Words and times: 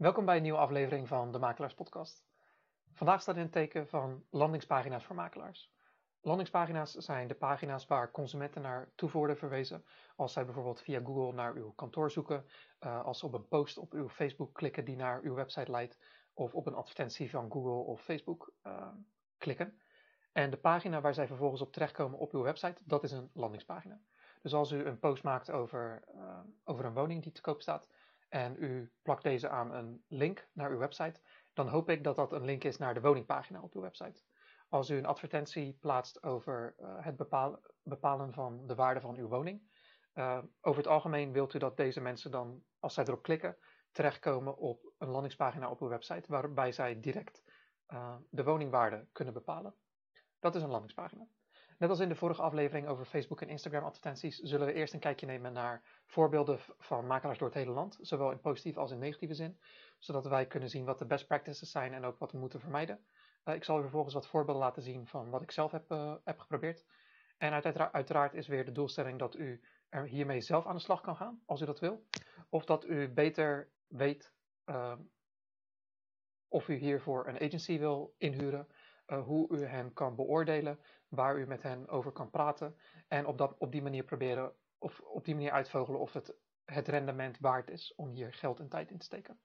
Welkom 0.00 0.24
bij 0.24 0.36
een 0.36 0.42
nieuwe 0.42 0.58
aflevering 0.58 1.08
van 1.08 1.32
de 1.32 1.38
Makelaars 1.38 1.74
Podcast. 1.74 2.24
Vandaag 2.92 3.20
staat 3.22 3.36
in 3.36 3.42
het 3.42 3.52
teken 3.52 3.88
van 3.88 4.24
landingspagina's 4.30 5.04
voor 5.04 5.16
makelaars. 5.16 5.72
Landingspagina's 6.20 6.92
zijn 6.92 7.28
de 7.28 7.34
pagina's 7.34 7.86
waar 7.86 8.10
consumenten 8.10 8.62
naar 8.62 8.92
toe 8.94 9.10
worden 9.10 9.36
verwezen 9.36 9.84
als 10.16 10.32
zij 10.32 10.44
bijvoorbeeld 10.44 10.80
via 10.80 11.00
Google 11.04 11.32
naar 11.32 11.54
uw 11.54 11.72
kantoor 11.72 12.10
zoeken, 12.10 12.44
uh, 12.80 13.04
als 13.04 13.18
ze 13.18 13.26
op 13.26 13.34
een 13.34 13.48
post 13.48 13.78
op 13.78 13.92
uw 13.92 14.08
Facebook 14.08 14.54
klikken 14.54 14.84
die 14.84 14.96
naar 14.96 15.20
uw 15.22 15.34
website 15.34 15.70
leidt, 15.70 15.98
of 16.34 16.54
op 16.54 16.66
een 16.66 16.74
advertentie 16.74 17.30
van 17.30 17.52
Google 17.52 17.92
of 17.92 18.02
Facebook 18.02 18.52
uh, 18.66 18.86
klikken. 19.38 19.80
En 20.32 20.50
de 20.50 20.58
pagina 20.58 21.00
waar 21.00 21.14
zij 21.14 21.26
vervolgens 21.26 21.60
op 21.60 21.72
terechtkomen 21.72 22.18
op 22.18 22.32
uw 22.32 22.42
website, 22.42 22.82
dat 22.84 23.04
is 23.04 23.12
een 23.12 23.30
landingspagina. 23.32 24.00
Dus 24.42 24.54
als 24.54 24.72
u 24.72 24.84
een 24.84 24.98
post 24.98 25.22
maakt 25.22 25.50
over, 25.50 26.04
uh, 26.14 26.40
over 26.64 26.84
een 26.84 26.94
woning 26.94 27.22
die 27.22 27.32
te 27.32 27.40
koop 27.40 27.60
staat 27.60 27.88
en 28.30 28.56
u 28.58 28.92
plakt 29.02 29.22
deze 29.22 29.48
aan 29.48 29.74
een 29.74 30.04
link 30.08 30.48
naar 30.52 30.70
uw 30.70 30.78
website, 30.78 31.20
dan 31.52 31.68
hoop 31.68 31.90
ik 31.90 32.04
dat 32.04 32.16
dat 32.16 32.32
een 32.32 32.44
link 32.44 32.64
is 32.64 32.76
naar 32.76 32.94
de 32.94 33.00
woningpagina 33.00 33.60
op 33.60 33.74
uw 33.74 33.80
website. 33.80 34.22
Als 34.68 34.90
u 34.90 34.96
een 34.96 35.06
advertentie 35.06 35.76
plaatst 35.80 36.22
over 36.22 36.74
uh, 36.78 37.04
het 37.04 37.16
bepalen, 37.82 38.32
van 38.32 38.66
de 38.66 38.74
waarde 38.74 39.00
van 39.00 39.16
uw 39.16 39.28
woning, 39.28 39.62
uh, 40.14 40.42
over 40.60 40.82
het 40.82 40.90
algemeen 40.90 41.32
wilt 41.32 41.54
u 41.54 41.58
dat 41.58 41.76
deze 41.76 42.00
mensen 42.00 42.30
dan, 42.30 42.62
als 42.78 42.94
zij 42.94 43.04
erop 43.04 43.22
klikken, 43.22 43.56
terechtkomen 43.92 44.56
op 44.56 44.92
een 44.98 45.08
landingspagina 45.08 45.70
op 45.70 45.80
uw 45.80 45.88
website, 45.88 46.24
waarbij 46.28 46.72
zij 46.72 47.00
direct 47.00 47.42
uh, 47.88 48.16
de 48.30 48.44
woningwaarde 48.44 49.06
kunnen 49.12 49.34
bepalen. 49.34 49.74
Dat 50.38 50.54
is 50.54 50.62
een 50.62 50.70
landingspagina. 50.70 51.26
Net 51.78 51.90
als 51.90 52.00
in 52.00 52.08
de 52.08 52.14
vorige 52.14 52.42
aflevering 52.42 52.86
over 52.86 53.04
Facebook 53.04 53.40
en 53.40 53.48
Instagram 53.48 53.84
advertenties, 53.84 54.38
zullen 54.38 54.66
we 54.66 54.72
eerst 54.72 54.94
een 54.94 55.00
kijkje 55.00 55.26
nemen 55.26 55.52
naar 55.52 55.99
voorbeelden 56.10 56.58
van 56.78 57.06
makelaars 57.06 57.38
door 57.38 57.48
het 57.48 57.56
hele 57.56 57.70
land, 57.70 57.98
zowel 58.00 58.30
in 58.30 58.40
positieve 58.40 58.80
als 58.80 58.90
in 58.90 58.98
negatieve 58.98 59.34
zin, 59.34 59.58
zodat 59.98 60.26
wij 60.26 60.46
kunnen 60.46 60.68
zien 60.68 60.84
wat 60.84 60.98
de 60.98 61.06
best 61.06 61.26
practices 61.26 61.70
zijn 61.70 61.94
en 61.94 62.04
ook 62.04 62.18
wat 62.18 62.32
we 62.32 62.38
moeten 62.38 62.60
vermijden. 62.60 63.04
Uh, 63.44 63.54
ik 63.54 63.64
zal 63.64 63.78
u 63.78 63.80
vervolgens 63.80 64.14
wat 64.14 64.26
voorbeelden 64.26 64.62
laten 64.62 64.82
zien 64.82 65.06
van 65.06 65.30
wat 65.30 65.42
ik 65.42 65.50
zelf 65.50 65.70
heb, 65.72 65.90
uh, 65.92 66.14
heb 66.24 66.38
geprobeerd. 66.38 66.84
En 67.38 67.52
uiteraard, 67.92 68.34
is 68.34 68.46
weer 68.46 68.64
de 68.64 68.72
doelstelling 68.72 69.18
dat 69.18 69.36
u 69.36 69.60
er 69.88 70.04
hiermee 70.04 70.40
zelf 70.40 70.66
aan 70.66 70.74
de 70.74 70.82
slag 70.82 71.00
kan 71.00 71.16
gaan, 71.16 71.42
als 71.46 71.60
u 71.60 71.64
dat 71.64 71.80
wil. 71.80 72.06
Of 72.48 72.64
dat 72.64 72.84
u 72.84 73.08
beter 73.08 73.70
weet 73.86 74.34
uh, 74.66 74.92
of 76.48 76.68
u 76.68 76.74
hiervoor 76.74 77.26
een 77.26 77.40
agency 77.40 77.78
wil 77.78 78.14
inhuren, 78.18 78.68
uh, 79.06 79.22
hoe 79.22 79.48
u 79.50 79.64
hen 79.64 79.92
kan 79.92 80.14
beoordelen, 80.14 80.80
waar 81.08 81.38
u 81.38 81.46
met 81.46 81.62
hen 81.62 81.88
over 81.88 82.12
kan 82.12 82.30
praten 82.30 82.76
en 83.08 83.26
op, 83.26 83.38
dat, 83.38 83.58
op 83.58 83.72
die 83.72 83.82
manier 83.82 84.04
proberen 84.04 84.52
of 84.80 85.00
op 85.00 85.24
die 85.24 85.34
manier 85.34 85.50
uitvogelen 85.52 86.00
of 86.00 86.12
het 86.12 86.34
het 86.70 86.88
rendement 86.88 87.38
waard 87.38 87.70
is 87.70 87.94
om 87.94 88.10
hier 88.10 88.32
geld 88.32 88.60
en 88.60 88.68
tijd 88.68 88.90
in 88.90 88.98
te 88.98 89.04
steken. 89.04 89.40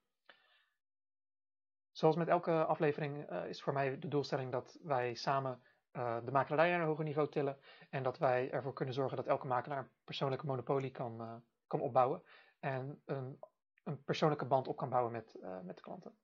Zoals 1.92 2.16
met 2.16 2.28
elke 2.28 2.66
aflevering 2.66 3.32
uh, 3.32 3.46
is 3.46 3.62
voor 3.62 3.74
mij 3.74 4.00
de 4.00 4.08
doelstelling 4.08 4.52
dat 4.52 4.80
wij 4.84 5.14
samen 5.14 5.64
uh, 5.92 6.18
de 6.26 6.32
makelaarij 6.32 6.70
naar 6.70 6.80
een 6.80 6.88
hoger 6.88 7.04
niveau 7.04 7.30
tillen 7.30 7.58
en 7.90 8.04
dat 8.04 8.18
wij 8.18 8.52
ervoor 8.52 8.74
kunnen 8.74 8.94
zorgen 8.94 9.18
dat 9.18 9.26
elke 9.26 9.48
makelaar 9.48 9.78
een 9.78 9.90
persoonlijke 10.04 10.46
monopolie 10.46 10.92
kan, 10.92 11.22
uh, 11.22 11.36
kan 11.68 11.82
opbouwen 11.82 12.24
en 12.60 13.02
een, 13.06 13.40
een, 13.84 14.04
persoonlijke 14.04 14.46
band 14.46 14.68
op 14.68 14.78
kan 14.78 14.90
bouwen 14.90 15.12
met, 15.12 15.38
met 15.64 15.76
de 15.76 15.82
klanten. 15.82 16.18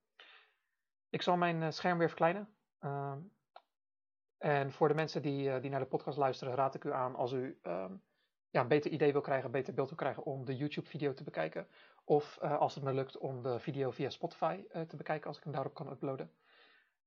Ik 1.10 1.22
zal 1.22 1.38
mijn 1.38 1.74
scherm 1.74 1.98
weer 1.98 2.08
verkleinen. 2.08 2.56
Ehm, 2.80 3.20
en 4.38 4.72
voor 4.72 4.88
de 4.88 4.94
mensen 4.94 5.22
die, 5.22 5.60
die 5.60 5.70
naar 5.70 5.80
de 5.80 5.86
podcast 5.86 6.18
luisteren, 6.18 6.56
raad 6.56 6.76
ik 6.76 6.84
u 6.84 6.94
aan 6.94 7.16
als 7.16 7.32
u 7.32 7.60
um, 7.64 8.04
ja, 8.52 8.62
een 8.62 8.68
beter 8.68 8.92
idee 8.92 9.12
wil 9.12 9.22
krijgen, 9.22 9.46
een 9.46 9.52
beter 9.52 9.74
beeld 9.74 9.88
wil 9.88 9.98
krijgen 9.98 10.24
om 10.24 10.46
de 10.46 10.56
YouTube-video 10.56 11.14
te 11.14 11.24
bekijken. 11.24 11.68
Of 12.04 12.40
uh, 12.44 12.60
als 12.60 12.76
het 12.76 12.84
me 12.84 12.94
lukt 12.94 13.18
om 13.18 13.42
de 13.44 13.60
video 13.60 13.92
via 13.92 14.10
Spotify 14.10 14.64
uh, 14.74 14.82
te 14.82 14.96
bekijken, 14.96 15.28
als 15.28 15.38
ik 15.38 15.44
hem 15.44 15.54
daarop 15.54 15.74
kan 15.74 15.92
uploaden. 15.92 16.32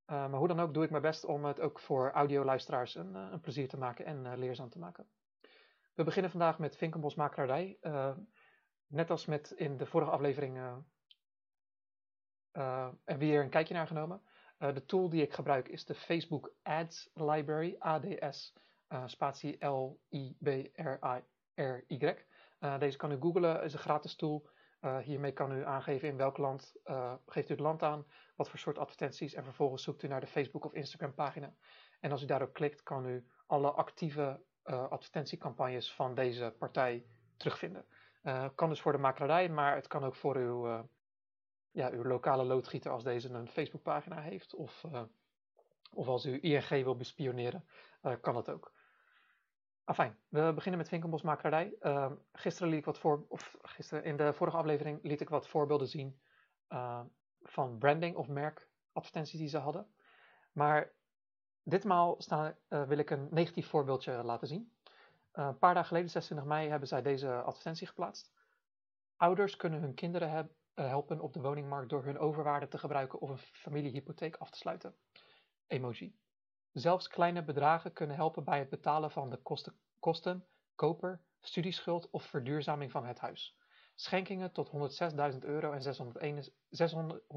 Uh, 0.07 0.29
maar 0.29 0.39
hoe 0.39 0.49
dan 0.49 0.61
ook 0.61 0.75
doe 0.75 0.85
ik 0.85 0.91
mijn 0.91 1.03
best 1.03 1.25
om 1.25 1.45
het 1.45 1.61
ook 1.61 1.79
voor 1.79 2.11
audioluisteraars 2.11 2.95
een, 2.95 3.15
een 3.15 3.41
plezier 3.41 3.69
te 3.69 3.79
maken 3.79 4.05
en 4.05 4.39
leerzaam 4.39 4.69
te 4.69 4.79
maken. 4.79 5.07
We 5.95 6.05
beginnen 6.05 6.31
vandaag 6.31 6.59
met 6.59 6.77
Vinkenbos 6.77 7.15
Makelaarij. 7.15 7.79
net 8.87 9.11
als 9.11 9.27
met 9.27 9.51
in 9.51 9.77
de 9.77 9.87
vorige 9.87 10.11
aflevering 10.11 10.83
hebben 12.53 12.99
we 13.05 13.25
hier 13.25 13.43
een 13.43 13.49
kijkje 13.49 13.75
naar 13.75 13.87
genomen. 13.87 14.23
de 14.59 14.85
tool 14.87 15.09
die 15.09 15.23
ik 15.23 15.33
gebruik 15.33 15.69
is 15.69 15.85
de 15.85 15.95
Facebook 15.95 16.55
Ads 16.63 17.11
Library, 17.15 17.77
ADS, 17.79 18.55
spatie 19.07 19.59
L-I-B-R-I-R-Y. 21.55 22.79
deze 22.79 22.97
kan 22.97 23.13
u 23.13 23.17
googlen, 23.21 23.63
is 23.63 23.73
een 23.73 23.79
gratis 23.79 24.17
tool. 24.17 24.49
Uh, 24.85 24.99
hiermee 24.99 25.33
kan 25.33 25.53
u 25.53 25.65
aangeven 25.65 26.09
in 26.09 26.17
welk 26.17 26.39
land, 26.39 26.77
uh, 26.85 27.15
geeft 27.27 27.49
u 27.49 27.53
het 27.53 27.63
land 27.63 27.83
aan, 27.83 28.07
wat 28.37 28.49
voor 28.49 28.59
soort 28.59 28.79
advertenties 28.79 29.35
en 29.35 29.45
vervolgens 29.45 29.83
zoekt 29.83 30.03
u 30.03 30.09
naar 30.09 30.21
de 30.21 30.27
Facebook 30.27 30.65
of 30.65 30.73
Instagram 30.73 31.15
pagina. 31.15 31.55
En 32.01 32.11
als 32.11 32.23
u 32.23 32.27
daarop 32.27 32.53
klikt 32.53 32.83
kan 32.83 33.07
u 33.07 33.27
alle 33.47 33.71
actieve 33.71 34.41
uh, 34.65 34.89
advertentiecampagnes 34.89 35.93
van 35.93 36.15
deze 36.15 36.55
partij 36.59 37.07
terugvinden. 37.37 37.85
kan 38.55 38.69
dus 38.69 38.81
voor 38.81 38.93
de 38.93 38.99
makelaarij, 38.99 39.49
maar 39.49 39.75
het 39.75 39.87
kan 39.87 40.05
ook 40.05 40.15
voor 40.15 40.37
uw, 40.37 40.89
ja, 41.71 41.91
uw 41.91 42.05
lokale 42.05 42.45
loodgieter 42.45 42.91
als 42.91 43.05
deze 43.05 43.29
een 43.29 43.49
Facebookpagina 43.49 44.21
heeft. 44.21 44.55
Of, 44.55 44.85
of 45.93 46.07
als 46.07 46.27
u 46.27 46.41
ING 46.41 46.69
wil 46.69 46.97
bespioneren, 46.97 47.65
kan 48.21 48.35
dat 48.35 48.51
ook. 48.51 48.73
Afijn, 49.87 50.19
we 50.29 50.53
beginnen 50.55 50.81
met 50.81 50.89
Vinkenbosmakerij. 50.89 51.75
Uh, 51.81 52.13
gisteren 52.33 52.69
liet 52.69 52.79
ik 52.79 52.85
wat 52.85 52.99
voor, 52.99 53.25
of 53.29 53.57
gisteren 53.63 54.05
in 54.05 54.17
de 54.17 54.33
vorige 54.33 54.57
aflevering 54.57 54.99
liet 55.03 55.21
ik 55.21 55.29
wat 55.29 55.49
voorbeelden 55.49 55.89
zien 55.89 56.21
uh, 56.69 57.01
van 57.43 57.79
branding 57.79 58.17
of 58.17 58.29
merkadvertenties 58.29 59.39
die 59.39 59.49
ze 59.49 59.59
hadden. 59.59 59.87
Maar 60.53 60.93
ditmaal 61.63 62.15
staan, 62.19 62.57
uh, 62.69 62.83
wil 62.83 62.99
ik 62.99 63.11
een 63.11 63.29
negatief 63.31 63.69
voorbeeldje 63.69 64.23
laten 64.23 64.49
zien. 64.49 64.73
een 65.33 65.59
paar 65.59 65.75
dagen 65.75 65.89
geleden, 65.89 66.11
26 66.11 66.49
mei, 66.49 66.69
hebben 66.69 66.89
zij 66.89 67.03
deze 67.03 67.43
advertentie 67.43 67.87
geplaatst. 67.87 68.33
Ouders 69.17 69.57
kunnen 69.57 69.81
hun 69.81 69.95
kinderen 69.95 70.51
helpen 70.75 71.21
op 71.21 71.33
de 71.33 71.41
woningmarkt 71.41 71.91
door 71.91 72.05
hun 72.05 72.19
overwaarde 72.19 72.69
te 72.69 72.79
gebruiken 72.79 73.21
of 73.21 73.31
een 73.31 73.39
familiehypotheek 73.39 74.37
af 74.37 74.51
te 74.51 74.59
sluiten. 74.59 74.95
Emoji. 75.67 76.24
Zelfs 76.75 77.09
kleine 77.09 77.45
bedragen 77.45 77.93
kunnen 77.93 78.17
helpen 78.17 78.45
bij 78.45 78.59
het 78.59 78.69
betalen 78.69 79.11
van 79.11 79.31
de 79.31 79.37
kosten, 79.37 79.79
kosten 80.01 80.47
koper, 80.75 81.21
studieschuld 81.41 82.11
of 82.11 82.25
verduurzaming 82.25 82.91
van 82.91 83.07
het 83.07 83.19
huis. 83.19 83.57
Schenkingen 83.95 84.53
tot 84.53 84.71
106.000 85.33 85.39
euro 85.39 85.73
en 85.73 85.83
106.671 87.29 87.35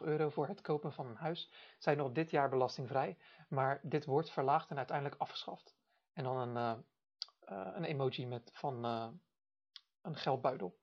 euro 0.00 0.30
voor 0.30 0.48
het 0.48 0.60
kopen 0.60 0.92
van 0.92 1.06
een 1.06 1.16
huis 1.16 1.52
zijn 1.78 1.96
nog 1.96 2.12
dit 2.12 2.30
jaar 2.30 2.48
belastingvrij, 2.48 3.18
maar 3.48 3.80
dit 3.82 4.04
wordt 4.04 4.30
verlaagd 4.30 4.70
en 4.70 4.76
uiteindelijk 4.76 5.20
afgeschaft. 5.20 5.76
En 6.12 6.24
dan 6.24 6.36
een, 6.36 6.56
uh, 6.56 6.74
uh, 7.58 7.68
een 7.74 7.84
emoji 7.84 8.26
met 8.26 8.50
van 8.52 8.84
uh, 8.84 9.08
een 10.00 10.16
geldbuidel. 10.16 10.80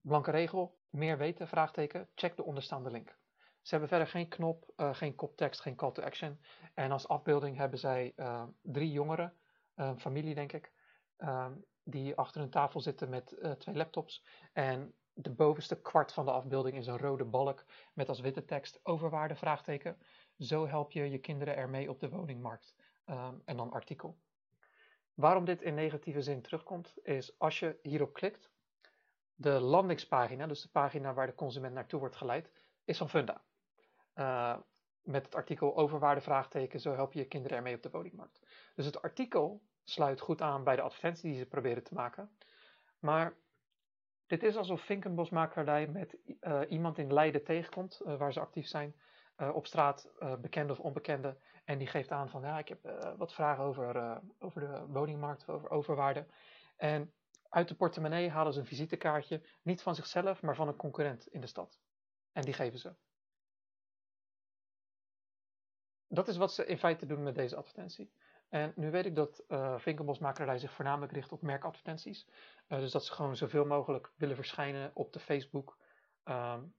Blanke 0.00 0.30
regel, 0.30 0.78
meer 0.90 1.18
weten, 1.18 1.48
vraagteken, 1.48 2.08
check 2.14 2.36
de 2.36 2.44
onderstaande 2.44 2.90
link. 2.90 3.16
Ze 3.64 3.70
hebben 3.70 3.88
verder 3.88 4.06
geen 4.06 4.28
knop, 4.28 4.72
uh, 4.76 4.94
geen 4.94 5.14
koptekst, 5.14 5.60
geen 5.60 5.76
call 5.76 5.92
to 5.92 6.02
action. 6.02 6.38
En 6.74 6.92
als 6.92 7.08
afbeelding 7.08 7.56
hebben 7.56 7.78
zij 7.78 8.12
uh, 8.16 8.42
drie 8.62 8.92
jongeren, 8.92 9.34
een 9.74 10.00
familie 10.00 10.34
denk 10.34 10.52
ik, 10.52 10.72
uh, 11.18 11.46
die 11.84 12.16
achter 12.16 12.40
een 12.40 12.50
tafel 12.50 12.80
zitten 12.80 13.08
met 13.08 13.32
eh, 13.32 13.50
twee 13.50 13.74
laptops. 13.74 14.24
En 14.52 14.94
de 15.12 15.30
bovenste 15.30 15.80
kwart 15.80 16.12
van 16.12 16.24
de 16.24 16.30
afbeelding 16.30 16.76
is 16.76 16.86
een 16.86 16.98
rode 16.98 17.24
balk 17.24 17.64
met 17.92 18.08
als 18.08 18.20
witte 18.20 18.44
tekst 18.44 18.80
overwaarde 18.82 19.34
vraagteken. 19.34 19.98
Zo 20.38 20.66
help 20.66 20.92
je 20.92 21.10
je 21.10 21.18
kinderen 21.18 21.56
ermee 21.56 21.90
op 21.90 22.00
de 22.00 22.08
woningmarkt. 22.08 22.74
Ehm, 23.04 23.34
en 23.44 23.56
dan 23.56 23.72
artikel. 23.72 24.18
Waarom 25.14 25.44
dit 25.44 25.62
in 25.62 25.74
negatieve 25.74 26.22
zin 26.22 26.42
terugkomt, 26.42 26.94
is 27.02 27.38
als 27.38 27.58
je 27.58 27.78
hierop 27.82 28.12
klikt, 28.12 28.50
de 29.34 29.60
landingspagina, 29.60 30.46
dus 30.46 30.62
de 30.62 30.68
pagina 30.68 31.14
waar 31.14 31.26
de 31.26 31.34
consument 31.34 31.74
naartoe 31.74 32.00
wordt 32.00 32.16
geleid, 32.16 32.50
is 32.84 32.98
van 32.98 33.08
Funda. 33.08 33.42
Uh, 34.14 34.56
met 35.02 35.24
het 35.24 35.34
artikel 35.34 35.76
overwaarde 35.76 36.20
vraagteken, 36.20 36.80
zo 36.80 36.94
help 36.94 37.12
je 37.12 37.18
je 37.18 37.26
kinderen 37.26 37.56
ermee 37.56 37.74
op 37.74 37.82
de 37.82 37.90
woningmarkt. 37.90 38.40
Dus 38.74 38.86
het 38.86 39.02
artikel 39.02 39.62
sluit 39.84 40.20
goed 40.20 40.40
aan 40.40 40.64
bij 40.64 40.76
de 40.76 40.82
advertentie 40.82 41.30
die 41.30 41.38
ze 41.38 41.46
proberen 41.46 41.82
te 41.82 41.94
maken. 41.94 42.36
Maar 42.98 43.36
dit 44.26 44.42
is 44.42 44.56
alsof 44.56 44.80
Vinkenbosmakelaarij 44.80 45.86
met 45.86 46.18
uh, 46.40 46.60
iemand 46.68 46.98
in 46.98 47.12
Leiden 47.12 47.44
tegenkomt, 47.44 48.00
uh, 48.04 48.16
waar 48.16 48.32
ze 48.32 48.40
actief 48.40 48.66
zijn, 48.66 48.94
op 49.52 49.66
straat, 49.66 50.10
bekende 50.40 50.72
of 50.72 50.80
onbekende. 50.80 51.38
En 51.64 51.78
die 51.78 51.86
geeft 51.86 52.10
aan 52.10 52.28
van, 52.28 52.42
ja, 52.42 52.58
ik 52.58 52.68
heb 52.68 53.12
wat 53.16 53.34
vragen 53.34 53.64
over, 53.64 54.20
over 54.38 54.60
de 54.60 54.86
woningmarkt, 54.86 55.48
over 55.48 55.70
overwaarde. 55.70 56.26
En 56.76 57.12
uit 57.48 57.68
de 57.68 57.74
portemonnee 57.74 58.30
halen 58.30 58.52
ze 58.52 58.60
een 58.60 58.66
visitekaartje, 58.66 59.42
niet 59.62 59.82
van 59.82 59.94
zichzelf, 59.94 60.42
maar 60.42 60.56
van 60.56 60.68
een 60.68 60.76
concurrent 60.76 61.26
in 61.26 61.40
de 61.40 61.46
stad. 61.46 61.80
En 62.32 62.42
die 62.42 62.54
geven 62.54 62.78
ze. 62.78 62.94
Dat 66.14 66.28
is 66.28 66.36
wat 66.36 66.52
ze 66.52 66.66
in 66.66 66.78
feite 66.78 67.06
doen 67.06 67.22
met 67.22 67.34
deze 67.34 67.56
advertentie. 67.56 68.10
En 68.48 68.72
nu 68.76 68.90
weet 68.90 69.06
ik 69.06 69.14
dat 69.14 69.44
uh, 69.48 69.78
zich 70.56 70.72
voornamelijk 70.72 71.12
richt 71.12 71.32
op 71.32 71.42
merkadvertenties. 71.42 72.26
Uh, 72.68 72.78
dus 72.78 72.90
dat 72.90 73.04
ze 73.04 73.12
gewoon 73.12 73.36
zoveel 73.36 73.64
mogelijk 73.64 74.12
willen 74.16 74.36
verschijnen 74.36 74.90
op 74.94 75.12
de 75.12 75.18
Facebook 75.18 75.78
um, 76.24 76.74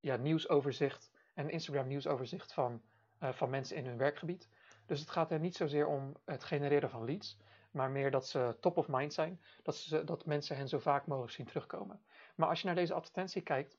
ja, 0.00 0.16
nieuwsoverzicht 0.16 1.10
en 1.34 1.50
Instagram 1.50 1.86
nieuwsoverzicht 1.86 2.52
van, 2.52 2.82
uh, 3.22 3.32
van 3.32 3.50
mensen 3.50 3.76
in 3.76 3.86
hun 3.86 3.96
werkgebied. 3.96 4.48
Dus 4.86 5.00
het 5.00 5.10
gaat 5.10 5.30
er 5.30 5.40
niet 5.40 5.56
zozeer 5.56 5.86
om 5.86 6.16
het 6.24 6.44
genereren 6.44 6.90
van 6.90 7.04
leads, 7.04 7.38
maar 7.70 7.90
meer 7.90 8.10
dat 8.10 8.28
ze 8.28 8.56
top 8.60 8.76
of 8.76 8.88
mind 8.88 9.12
zijn, 9.12 9.40
dat, 9.62 9.76
ze, 9.76 10.04
dat 10.04 10.26
mensen 10.26 10.56
hen 10.56 10.68
zo 10.68 10.78
vaak 10.78 11.06
mogelijk 11.06 11.32
zien 11.32 11.46
terugkomen. 11.46 12.00
Maar 12.34 12.48
als 12.48 12.60
je 12.60 12.66
naar 12.66 12.74
deze 12.74 12.94
advertentie 12.94 13.42
kijkt, 13.42 13.78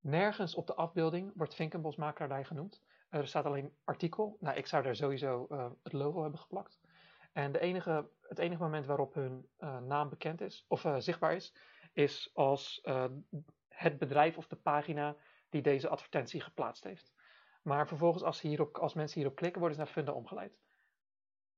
nergens 0.00 0.54
op 0.54 0.66
de 0.66 0.74
afbeelding 0.74 1.32
wordt 1.34 1.54
Vinkenbosmakerij 1.54 2.44
genoemd. 2.44 2.82
Er 3.14 3.26
staat 3.26 3.44
alleen 3.44 3.76
artikel. 3.84 4.36
Nou, 4.40 4.56
ik 4.56 4.66
zou 4.66 4.82
daar 4.82 4.96
sowieso 4.96 5.46
uh, 5.50 5.70
het 5.82 5.92
logo 5.92 6.22
hebben 6.22 6.40
geplakt. 6.40 6.80
En 7.32 7.52
de 7.52 7.60
enige, 7.60 8.08
het 8.20 8.38
enige 8.38 8.62
moment 8.62 8.86
waarop 8.86 9.14
hun 9.14 9.48
uh, 9.58 9.78
naam 9.78 10.08
bekend 10.08 10.40
is, 10.40 10.64
of 10.68 10.86
zichtbaar 10.98 11.34
is, 11.34 11.54
is 11.92 12.30
als 12.32 12.82
het 13.68 13.98
bedrijf 13.98 14.36
of 14.36 14.46
de 14.46 14.56
pagina 14.56 15.16
die 15.48 15.62
deze 15.62 15.88
advertentie 15.88 16.40
geplaatst 16.40 16.84
heeft. 16.84 17.12
Maar 17.62 17.88
vervolgens, 17.88 18.22
als, 18.22 18.40
hierop, 18.40 18.78
als 18.78 18.94
mensen 18.94 19.20
hierop 19.20 19.36
klikken, 19.36 19.60
worden 19.60 19.78
ze 19.78 19.84
naar 19.84 19.92
Funda 19.92 20.12
omgeleid. 20.12 20.58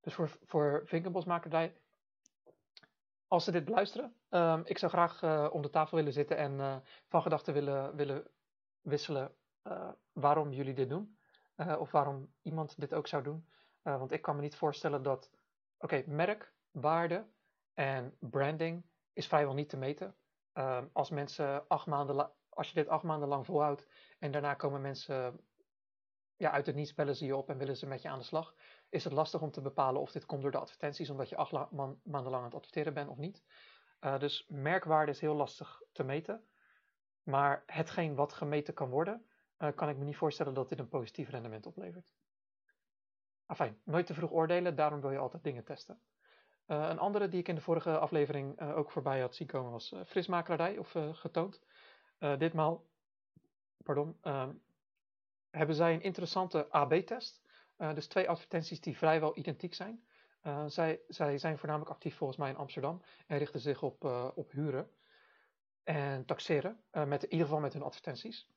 Dus 0.00 0.14
voor, 0.14 0.38
voor 0.44 0.82
Vinkenbosmakerij, 0.84 1.76
als 3.26 3.44
ze 3.44 3.52
dit 3.52 3.64
beluisteren, 3.64 4.14
um, 4.30 4.62
ik 4.64 4.78
zou 4.78 4.92
graag 4.92 5.22
uh, 5.22 5.48
om 5.52 5.62
de 5.62 5.70
tafel 5.70 5.96
willen 5.96 6.12
zitten 6.12 6.36
en 6.36 6.82
van 7.08 7.22
gedachten 7.22 7.54
willen, 7.54 7.96
willen 7.96 8.30
wisselen 8.80 9.34
waarom 10.12 10.52
jullie 10.52 10.74
dit 10.74 10.88
doen. 10.88 11.16
Of 11.56 11.90
waarom 11.90 12.32
iemand 12.42 12.80
dit 12.80 12.94
ook 12.94 13.06
zou 13.06 13.22
doen. 13.22 13.48
want 13.82 14.12
ik 14.12 14.22
kan 14.22 14.36
me 14.36 14.42
niet 14.42 14.56
voorstellen 14.56 15.02
dat, 15.02 15.30
oké, 15.78 15.94
okay, 15.94 16.14
merk, 16.14 16.52
waarde 16.70 17.26
en 17.74 18.16
branding 18.18 18.84
is 19.12 19.26
vrijwel 19.26 19.54
niet 19.54 19.68
te 19.68 19.76
meten. 19.76 20.16
Um, 20.54 20.90
als 20.92 21.10
mensen 21.10 21.68
acht 21.68 21.86
maanden, 21.86 22.30
als 22.48 22.68
je 22.68 22.74
dit 22.74 22.88
acht 22.88 23.02
maanden 23.02 23.28
lang 23.28 23.46
volhoudt 23.46 23.86
en 24.18 24.30
daarna 24.30 24.54
komen 24.54 24.80
mensen 24.80 25.40
ja, 26.36 26.50
uit 26.50 26.66
het 26.66 26.74
niets 26.74 26.94
bellen 26.94 27.16
ze 27.16 27.26
je 27.26 27.36
op 27.36 27.48
en 27.48 27.58
willen 27.58 27.76
ze 27.76 27.86
met 27.86 28.02
je 28.02 28.08
aan 28.08 28.18
de 28.18 28.24
slag, 28.24 28.54
is 28.88 29.04
het 29.04 29.12
lastig 29.12 29.42
om 29.42 29.50
te 29.50 29.60
bepalen 29.60 30.00
of 30.00 30.12
dit 30.12 30.26
komt 30.26 30.42
door 30.42 30.50
de 30.50 30.58
advertenties, 30.58 31.10
omdat 31.10 31.28
je 31.28 31.36
acht 31.36 31.52
maanden 31.70 32.02
lang 32.04 32.34
aan 32.34 32.44
het 32.44 32.54
adverteren 32.54 32.94
bent 32.94 33.08
of 33.08 33.16
niet. 33.16 33.44
Uh, 34.00 34.18
dus 34.18 34.46
merkwaarde 34.48 35.10
is 35.10 35.20
heel 35.20 35.34
lastig 35.34 35.82
te 35.92 36.04
meten. 36.04 36.46
Maar 37.22 37.62
hetgeen 37.66 38.14
wat 38.14 38.32
gemeten 38.32 38.74
kan 38.74 38.90
worden, 38.90 39.26
uh, 39.58 39.68
kan 39.74 39.88
ik 39.88 39.96
me 39.96 40.04
niet 40.04 40.16
voorstellen 40.16 40.54
dat 40.54 40.68
dit 40.68 40.78
een 40.78 40.88
positief 40.88 41.28
rendement 41.28 41.66
oplevert. 41.66 42.12
Afijn, 43.46 43.80
nooit 43.84 44.06
te 44.06 44.14
vroeg 44.14 44.32
oordelen, 44.32 44.76
daarom 44.76 45.00
wil 45.00 45.10
je 45.10 45.18
altijd 45.18 45.44
dingen 45.44 45.64
testen. 45.64 46.00
Uh, 46.66 46.88
een 46.88 46.98
andere 46.98 47.28
die 47.28 47.40
ik 47.40 47.48
in 47.48 47.54
de 47.54 47.60
vorige 47.60 47.98
aflevering 47.98 48.60
ook 48.60 48.90
voorbij 48.90 49.20
had 49.20 49.34
zien 49.34 49.46
komen 49.46 49.70
was 49.70 49.94
frismakelaardij 50.06 50.78
of 50.78 50.96
getoond. 51.12 51.60
ditmaal, 52.18 52.86
pardon, 53.82 54.18
ehm, 54.20 54.52
hebben 55.50 55.76
zij 55.76 55.94
een 55.94 56.02
interessante 56.02 56.70
AB-test. 56.70 57.42
Dus 57.76 58.06
twee 58.06 58.28
advertenties 58.28 58.80
die 58.80 58.96
vrijwel 58.96 59.38
identiek 59.38 59.74
zijn. 59.74 60.06
Zij, 60.66 61.00
zij, 61.08 61.38
zijn 61.38 61.58
voornamelijk 61.58 61.90
actief 61.90 62.16
volgens 62.16 62.38
mij 62.38 62.50
in 62.50 62.56
Amsterdam 62.56 63.02
en 63.26 63.38
richten 63.38 63.60
zich 63.60 63.82
op, 63.82 64.04
op 64.34 64.50
huren 64.50 64.90
en 65.84 66.24
taxeren, 66.24 66.84
met, 66.90 67.22
in 67.22 67.30
ieder 67.30 67.46
geval 67.46 67.60
met 67.60 67.72
hun 67.72 67.82
advertenties. 67.82 68.48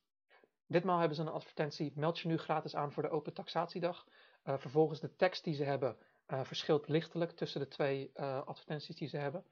Ditmaal 0.71 0.99
hebben 0.99 1.17
ze 1.17 1.21
een 1.21 1.29
advertentie, 1.29 1.91
meld 1.95 2.19
je 2.19 2.27
nu 2.27 2.37
gratis 2.37 2.75
aan 2.75 2.91
voor 2.91 3.03
de 3.03 3.09
open 3.09 3.33
taxatiedag. 3.33 4.05
vervolgens 4.43 4.99
de 4.99 5.15
tekst 5.15 5.43
die 5.43 5.53
ze 5.53 5.63
hebben 5.63 5.97
verschilt 6.25 6.87
lichtelijk 6.87 7.31
tussen 7.31 7.59
de 7.59 7.67
twee 7.67 8.19
advertenties 8.19 8.95
die 8.95 9.07
ze 9.07 9.17
hebben. 9.17 9.45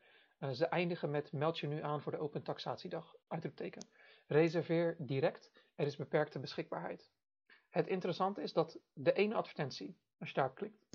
ze 0.53 0.65
eindigen 0.65 1.09
met 1.09 1.31
meld 1.31 1.59
je 1.59 1.67
nu 1.67 1.83
aan 1.83 2.01
voor 2.01 2.11
de 2.11 2.17
open 2.17 2.43
taxatiedag, 2.43 3.15
uitroepteken. 3.27 3.87
Reserveer 4.27 4.95
direct, 4.99 5.51
er 5.75 5.85
is 5.85 5.95
beperkte 5.95 6.39
beschikbaarheid. 6.39 7.11
Het 7.69 7.87
interessante 7.87 8.41
is 8.41 8.53
dat 8.53 8.79
de 8.93 9.13
ene 9.13 9.35
advertentie, 9.35 9.97
als 10.19 10.29
je 10.29 10.35
daarop 10.35 10.55
klikt, 10.55 10.87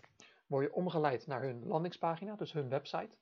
word 0.46 0.64
je 0.64 0.74
omgeleid 0.74 1.26
naar 1.26 1.42
hun 1.42 1.66
landingspagina, 1.66 2.36
dus 2.36 2.52
hun 2.52 2.68
website. 2.68 3.16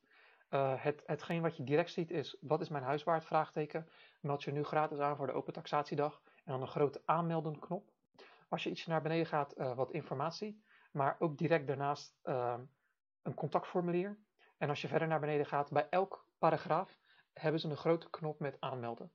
Het, 0.77 1.03
hetgeen 1.07 1.43
wat 1.43 1.57
je 1.57 1.65
direct 1.65 1.91
ziet 1.91 2.11
is, 2.11 2.37
wat 2.41 2.61
is 2.61 2.69
mijn 2.69 2.85
huis 2.85 3.05
waard? 3.05 3.25
Vraagteken. 3.25 3.89
Meld 4.21 4.43
je 4.43 4.53
nu 4.53 4.65
gratis 4.65 4.99
aan 4.99 5.17
voor 5.17 5.27
de 5.27 5.33
open 5.33 5.53
taxatiedag. 5.53 6.23
En 6.45 6.53
dan 6.53 6.61
een 6.61 6.69
grote 6.69 7.03
aanmelden 7.05 7.59
knop. 7.59 7.93
Als 8.49 8.63
je 8.63 8.71
ietsje 8.71 8.91
naar 8.91 9.03
beneden 9.03 9.27
gaat, 9.27 9.59
uh, 9.59 9.75
wat 9.75 9.93
informatie. 9.93 10.63
Maar 10.93 11.17
ook 11.19 11.39
direct 11.39 11.67
daarnaast 11.67 12.19
uh, 12.25 12.59
een 13.23 13.35
contactformulier. 13.35 14.19
En 14.59 14.69
als 14.69 14.81
je 14.81 14.89
verder 14.89 15.09
naar 15.09 15.21
beneden 15.21 15.47
gaat, 15.47 15.71
bij 15.71 15.89
elk 15.89 16.27
paragraaf 16.39 16.99
hebben 17.33 17.61
ze 17.61 17.69
een 17.69 17.77
grote 17.77 18.11
knop 18.11 18.39
met 18.39 18.57
aanmelden. 18.61 19.13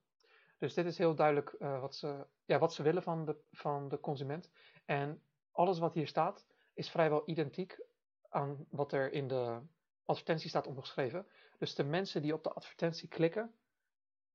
Dus 0.57 0.73
dit 0.73 0.85
is 0.85 0.97
heel 0.97 1.15
duidelijk 1.15 1.55
uh, 1.59 1.79
wat, 1.79 1.95
ze, 1.95 2.27
ja, 2.45 2.59
wat 2.59 2.73
ze 2.73 2.83
willen 2.83 3.03
van 3.03 3.25
de, 3.25 3.43
van 3.51 3.89
de 3.89 3.99
consument. 3.99 4.51
En 4.85 5.23
alles 5.51 5.79
wat 5.79 5.93
hier 5.93 6.07
staat 6.07 6.45
is 6.73 6.89
vrijwel 6.89 7.23
identiek 7.25 7.85
aan 8.29 8.65
wat 8.69 8.91
er 8.91 9.11
in 9.11 9.27
de 9.27 9.61
advertentie 10.05 10.49
staat 10.49 10.67
opgeschreven. 10.67 11.27
Dus 11.57 11.75
de 11.75 11.83
mensen 11.83 12.21
die 12.21 12.33
op 12.33 12.43
de 12.43 12.53
advertentie 12.53 13.07
klikken, 13.07 13.55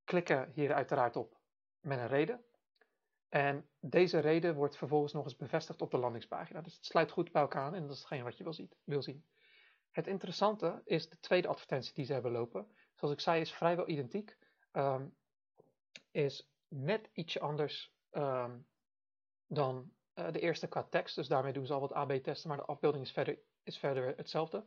klikken 0.03 0.51
hier 0.53 0.73
uiteraard 0.73 1.15
op 1.15 1.39
met 1.79 1.97
een 1.97 2.07
reden. 2.07 2.45
En 3.31 3.69
deze 3.79 4.19
reden 4.19 4.55
wordt 4.55 4.77
vervolgens 4.77 5.13
nog 5.13 5.23
eens 5.23 5.35
bevestigd 5.35 5.81
op 5.81 5.91
de 5.91 5.97
landingspagina. 5.97 6.61
Dus 6.61 6.75
het 6.75 6.85
sluit 6.85 7.11
goed 7.11 7.31
bij 7.31 7.41
elkaar 7.41 7.63
aan 7.63 7.75
en 7.75 7.81
dat 7.81 7.91
is 7.91 7.99
hetgeen 7.99 8.23
wat 8.23 8.37
je 8.37 8.67
wil, 8.83 9.01
zien. 9.01 9.25
Het 9.91 10.07
interessante 10.07 10.81
is 10.85 11.09
de 11.09 11.19
tweede 11.19 11.47
advertentie 11.47 11.93
die 11.93 12.05
ze 12.05 12.13
hebben 12.13 12.31
lopen. 12.31 12.67
Zoals 12.95 13.13
ik 13.13 13.19
zei, 13.19 13.41
is 13.41 13.51
vrijwel 13.51 13.89
identiek. 13.89 14.37
Um, 14.71 15.15
is 16.11 16.49
net 16.67 17.09
ietsje 17.13 17.39
anders 17.39 17.93
um, 18.11 18.67
dan 19.47 19.91
uh, 20.15 20.31
de 20.31 20.39
eerste 20.39 20.67
qua 20.67 20.83
tekst. 20.83 21.15
Dus 21.15 21.27
daarmee 21.27 21.53
doen 21.53 21.65
ze 21.65 21.73
al 21.73 21.79
wat 21.79 21.93
AB-testen, 21.93 22.49
maar 22.49 22.57
de 22.57 22.65
afbeelding 22.65 23.03
is 23.03 23.11
verder, 23.11 23.39
is 23.63 23.77
verder 23.77 24.17
hetzelfde. 24.17 24.65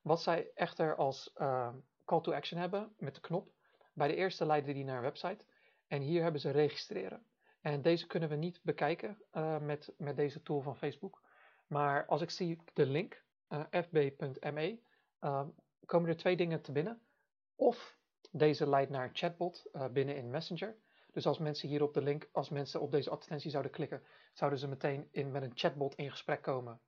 Wat 0.00 0.22
zij 0.22 0.50
echter 0.54 0.96
als 0.96 1.32
uh, 1.36 1.74
call 2.04 2.20
to 2.20 2.32
action 2.32 2.60
hebben 2.60 2.94
met 2.98 3.14
de 3.14 3.20
knop. 3.20 3.52
Bij 3.92 4.08
de 4.08 4.14
eerste 4.14 4.46
leiden 4.46 4.74
die 4.74 4.84
naar 4.84 4.96
een 4.96 5.02
website. 5.02 5.44
En 5.86 6.00
hier 6.00 6.22
hebben 6.22 6.40
ze 6.40 6.50
registreren. 6.50 7.24
En 7.60 7.82
deze 7.82 8.06
kunnen 8.06 8.28
we 8.28 8.34
niet 8.34 8.60
bekijken 8.62 9.18
uh, 9.32 9.58
met, 9.58 9.94
met 9.96 10.16
deze 10.16 10.42
tool 10.42 10.60
van 10.60 10.76
Facebook. 10.76 11.22
Maar 11.66 12.06
als 12.06 12.20
ik 12.20 12.30
zie 12.30 12.62
de 12.72 12.86
link, 12.86 13.24
uh, 13.48 13.64
fb.me, 13.70 14.80
uh, 15.20 15.46
komen 15.86 16.08
er 16.08 16.16
twee 16.16 16.36
dingen 16.36 16.60
te 16.62 16.72
binnen. 16.72 17.00
Of 17.54 17.98
deze 18.30 18.68
leidt 18.68 18.90
naar 18.90 19.04
een 19.04 19.16
chatbot 19.16 19.68
uh, 19.72 19.86
binnen 19.88 20.16
in 20.16 20.30
Messenger. 20.30 20.76
Dus 21.12 21.26
als 21.26 21.38
mensen 21.38 21.68
hier 21.68 21.82
op 21.82 21.94
de 21.94 22.02
link, 22.02 22.28
als 22.32 22.48
mensen 22.48 22.80
op 22.80 22.90
deze 22.90 23.10
advertentie 23.10 23.50
zouden 23.50 23.72
klikken, 23.72 24.02
zouden 24.32 24.58
ze 24.58 24.68
meteen 24.68 25.08
in, 25.10 25.30
met 25.30 25.42
een 25.42 25.52
chatbot 25.54 25.94
in 25.94 26.10
gesprek 26.10 26.42
komen 26.42 26.80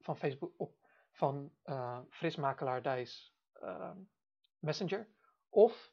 van 0.00 0.16
Facebook 0.16 0.52
op, 0.56 0.76
van 1.10 1.52
frismakelaar 2.10 2.82
Dijs 2.82 3.34
Messenger. 4.58 5.08
Of 5.48 5.92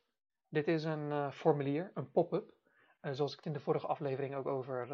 dit 0.49 0.67
is 0.67 0.83
een 0.83 1.31
formulier, 1.31 1.91
een 1.93 2.11
pop-up, 2.11 2.53
zoals 3.01 3.31
ik 3.31 3.37
het 3.37 3.45
in 3.45 3.53
de 3.53 3.59
vorige 3.59 3.87
aflevering 3.87 4.35
ook 4.35 4.47
over 4.47 4.87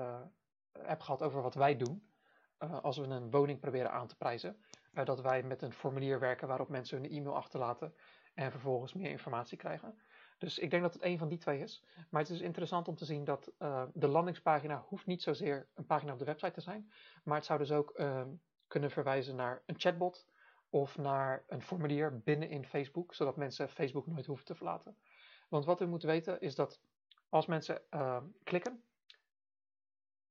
heb 0.72 1.02
gehad 1.02 1.22
over 1.22 1.42
wat 1.42 1.56
wij 1.56 1.78
doen. 1.78 2.04
als 2.82 2.98
we 2.98 3.04
een 3.04 3.32
woning 3.32 3.60
proberen 3.60 3.92
aan 3.92 4.08
te 4.08 4.16
prijzen, 4.16 4.58
dat 5.04 5.22
wij 5.22 5.44
met 5.44 5.62
een 5.62 5.74
formulier 5.74 6.20
werken 6.20 6.48
waarop 6.48 6.70
mensen 6.70 7.02
hun 7.02 7.12
e-mail 7.12 7.36
achterlaten 7.36 7.94
en 8.34 8.52
vervolgens 8.52 8.94
meer 8.94 9.10
informatie 9.10 9.58
krijgen. 9.58 10.00
Dus 10.38 10.60
ik 10.60 10.70
denk 10.70 10.82
dat 10.84 10.94
het 10.94 11.04
een 11.04 11.18
van 11.18 11.28
die 11.28 11.38
twee 11.38 11.60
is. 11.60 11.84
Maar 12.10 12.22
het 12.22 12.30
is 12.30 12.42
interessant 12.42 12.88
om 12.88 12.96
te 12.96 13.06
zien 13.06 13.24
dat 13.24 13.52
de 13.94 14.08
landingspagina 14.08 14.84
hoeft 14.88 15.06
niet 15.06 15.22
zozeer 15.22 15.68
een 15.74 15.86
pagina 15.86 16.14
op 16.14 16.20
de 16.20 16.26
website 16.26 16.52
te 16.52 16.62
zijn. 16.62 16.92
Maar 17.24 17.36
het 17.36 17.46
zou 17.46 17.60
dus 17.60 17.72
ook 17.72 18.02
kunnen 18.68 18.92
verwijzen 18.92 19.36
naar 19.36 19.64
een 19.66 19.80
chatbot 19.80 20.28
of 20.70 20.98
naar 20.98 21.44
een 21.48 21.62
formulier 21.62 22.20
binnen 22.20 22.50
in 22.50 22.66
Facebook, 22.66 23.14
zodat 23.14 23.38
mensen 23.38 23.70
Facebook 23.70 24.08
nooit 24.08 24.26
hoeven 24.26 24.46
te 24.46 24.56
verlaten. 24.56 24.98
Want 25.50 25.66
wat 25.66 25.82
u 25.82 25.88
moet 25.88 26.04
weten 26.04 26.42
is 26.42 26.56
dat 26.56 26.82
als 27.30 27.46
mensen 27.46 27.82
uh, 27.90 28.24
klikken, 28.44 28.84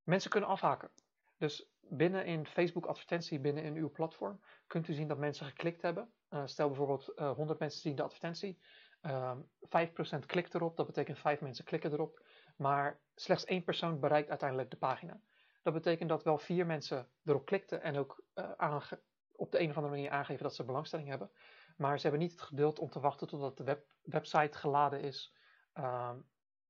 mensen 0.02 0.30
kunnen 0.30 0.48
afhaken. 0.48 0.90
Dus 1.38 1.70
binnen 1.80 2.24
in 2.24 2.46
Facebook 2.46 2.86
advertentie, 2.86 3.40
binnen 3.40 3.62
in 3.62 3.76
uw 3.76 3.90
platform, 3.90 4.40
kunt 4.66 4.88
u 4.88 4.92
zien 4.92 5.08
dat 5.08 5.18
mensen 5.18 5.46
geklikt 5.46 5.82
hebben. 5.82 6.12
Uh, 6.30 6.42
stel 6.46 6.68
bijvoorbeeld 6.68 7.12
uh, 7.16 7.30
100 7.30 7.58
mensen 7.58 7.80
zien 7.80 7.96
de 7.96 8.02
advertentie. 8.02 8.58
Uh, 9.02 9.36
ehm, 9.70 10.18
5% 10.22 10.26
klikt 10.26 10.54
erop, 10.54 10.76
dat 10.76 10.86
betekent 10.86 11.18
5 11.18 11.40
mensen 11.40 11.64
klikken 11.64 11.92
erop. 11.92 12.22
Maar 12.56 13.00
slechts 13.14 13.44
één 13.44 13.64
persoon 13.64 14.00
bereikt 14.00 14.28
uiteindelijk 14.28 14.70
de 14.70 14.76
pagina. 14.76 15.20
Dat 15.62 15.72
betekent 15.72 16.08
dat 16.08 16.22
wel 16.22 16.38
vier 16.38 16.66
mensen 16.66 17.08
erop 17.24 17.46
klikten 17.46 17.82
en 17.82 17.96
ook 17.96 18.22
uh, 18.34 18.92
op 19.32 19.52
de 19.52 19.60
een 19.60 19.70
of 19.70 19.76
andere 19.76 19.94
manier 19.94 20.10
aangeven 20.10 20.42
dat 20.42 20.54
ze 20.54 20.64
belangstelling 20.64 21.08
hebben. 21.08 21.30
Maar 21.76 21.96
ze 21.96 22.02
hebben 22.02 22.20
niet 22.20 22.32
het 22.32 22.42
geduld 22.42 22.78
om 22.78 22.90
te 22.90 23.00
wachten 23.00 23.26
totdat 23.26 23.56
de 23.56 23.64
web 23.64 23.94
website 24.02 24.58
geladen 24.58 25.00
is. 25.00 25.34
Ehm, 25.72 26.18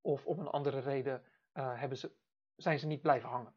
of 0.06 0.26
om 0.26 0.38
een 0.38 0.48
andere 0.48 0.78
reden 0.78 1.22
hebben 1.52 1.98
ze, 1.98 2.12
zijn 2.56 2.78
ze 2.78 2.86
niet 2.86 3.02
blijven 3.02 3.28
hangen. 3.28 3.54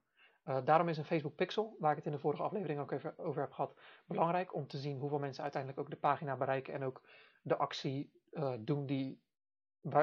daarom 0.65 0.89
is 0.89 0.97
een 0.97 1.05
Facebook 1.05 1.35
Pixel, 1.35 1.75
waar 1.79 1.91
ik 1.91 1.97
het 1.97 2.05
in 2.05 2.11
de 2.11 2.19
vorige 2.19 2.43
aflevering 2.43 2.79
ook 2.79 2.91
even 2.91 3.17
over 3.17 3.41
heb 3.41 3.51
gehad, 3.51 3.79
belangrijk 4.05 4.53
om 4.53 4.67
te 4.67 4.77
zien 4.77 4.99
hoeveel 4.99 5.19
mensen 5.19 5.43
uiteindelijk 5.43 5.81
ook 5.81 5.89
de 5.89 5.99
pagina 5.99 6.37
bereiken 6.37 6.73
en 6.73 6.83
ook 6.83 7.01
de 7.41 7.57
actie 7.57 8.11
doen 8.59 8.85
die, 8.85 9.21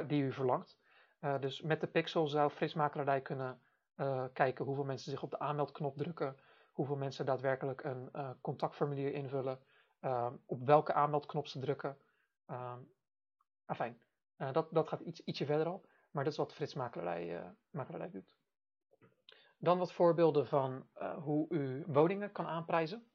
die 0.06 0.22
u 0.22 0.32
verlangt. 0.32 0.78
dus 1.40 1.60
met 1.60 1.80
de 1.80 1.86
Pixel 1.86 2.26
zou 2.26 2.50
Fritsmakelaardij 2.50 3.22
kunnen 3.22 3.60
kijken 4.32 4.64
hoeveel 4.64 4.84
mensen 4.84 5.10
zich 5.10 5.22
op 5.22 5.30
de 5.30 5.38
aanmeldknop 5.38 5.96
drukken, 5.96 6.36
hoeveel 6.72 6.96
mensen 6.96 7.26
daadwerkelijk 7.26 7.84
een 7.84 8.10
contactformulier 8.40 9.12
invullen, 9.12 9.58
op 10.46 10.66
welke 10.66 10.92
aanmeldknop 10.92 11.46
ze 11.46 11.58
drukken. 11.58 11.98
Afijn, 13.64 14.00
dat, 14.52 14.68
dat 14.70 14.88
gaat 14.88 15.00
iets, 15.00 15.24
ietsje 15.24 15.46
verder 15.46 15.66
al. 15.66 15.84
Maar 16.16 16.24
dat 16.24 16.32
is 16.32 16.38
wat 16.38 16.54
Frits 16.54 16.74
Makelaarij, 16.74 17.44
uh, 17.72 18.10
doet. 18.10 18.34
Dan 19.58 19.78
wat 19.78 19.92
voorbeelden 19.92 20.46
van 20.46 20.86
uh, 20.98 21.16
hoe 21.16 21.46
u 21.48 21.84
woningen 21.86 22.32
kan 22.32 22.46
aanprijzen 22.46 23.06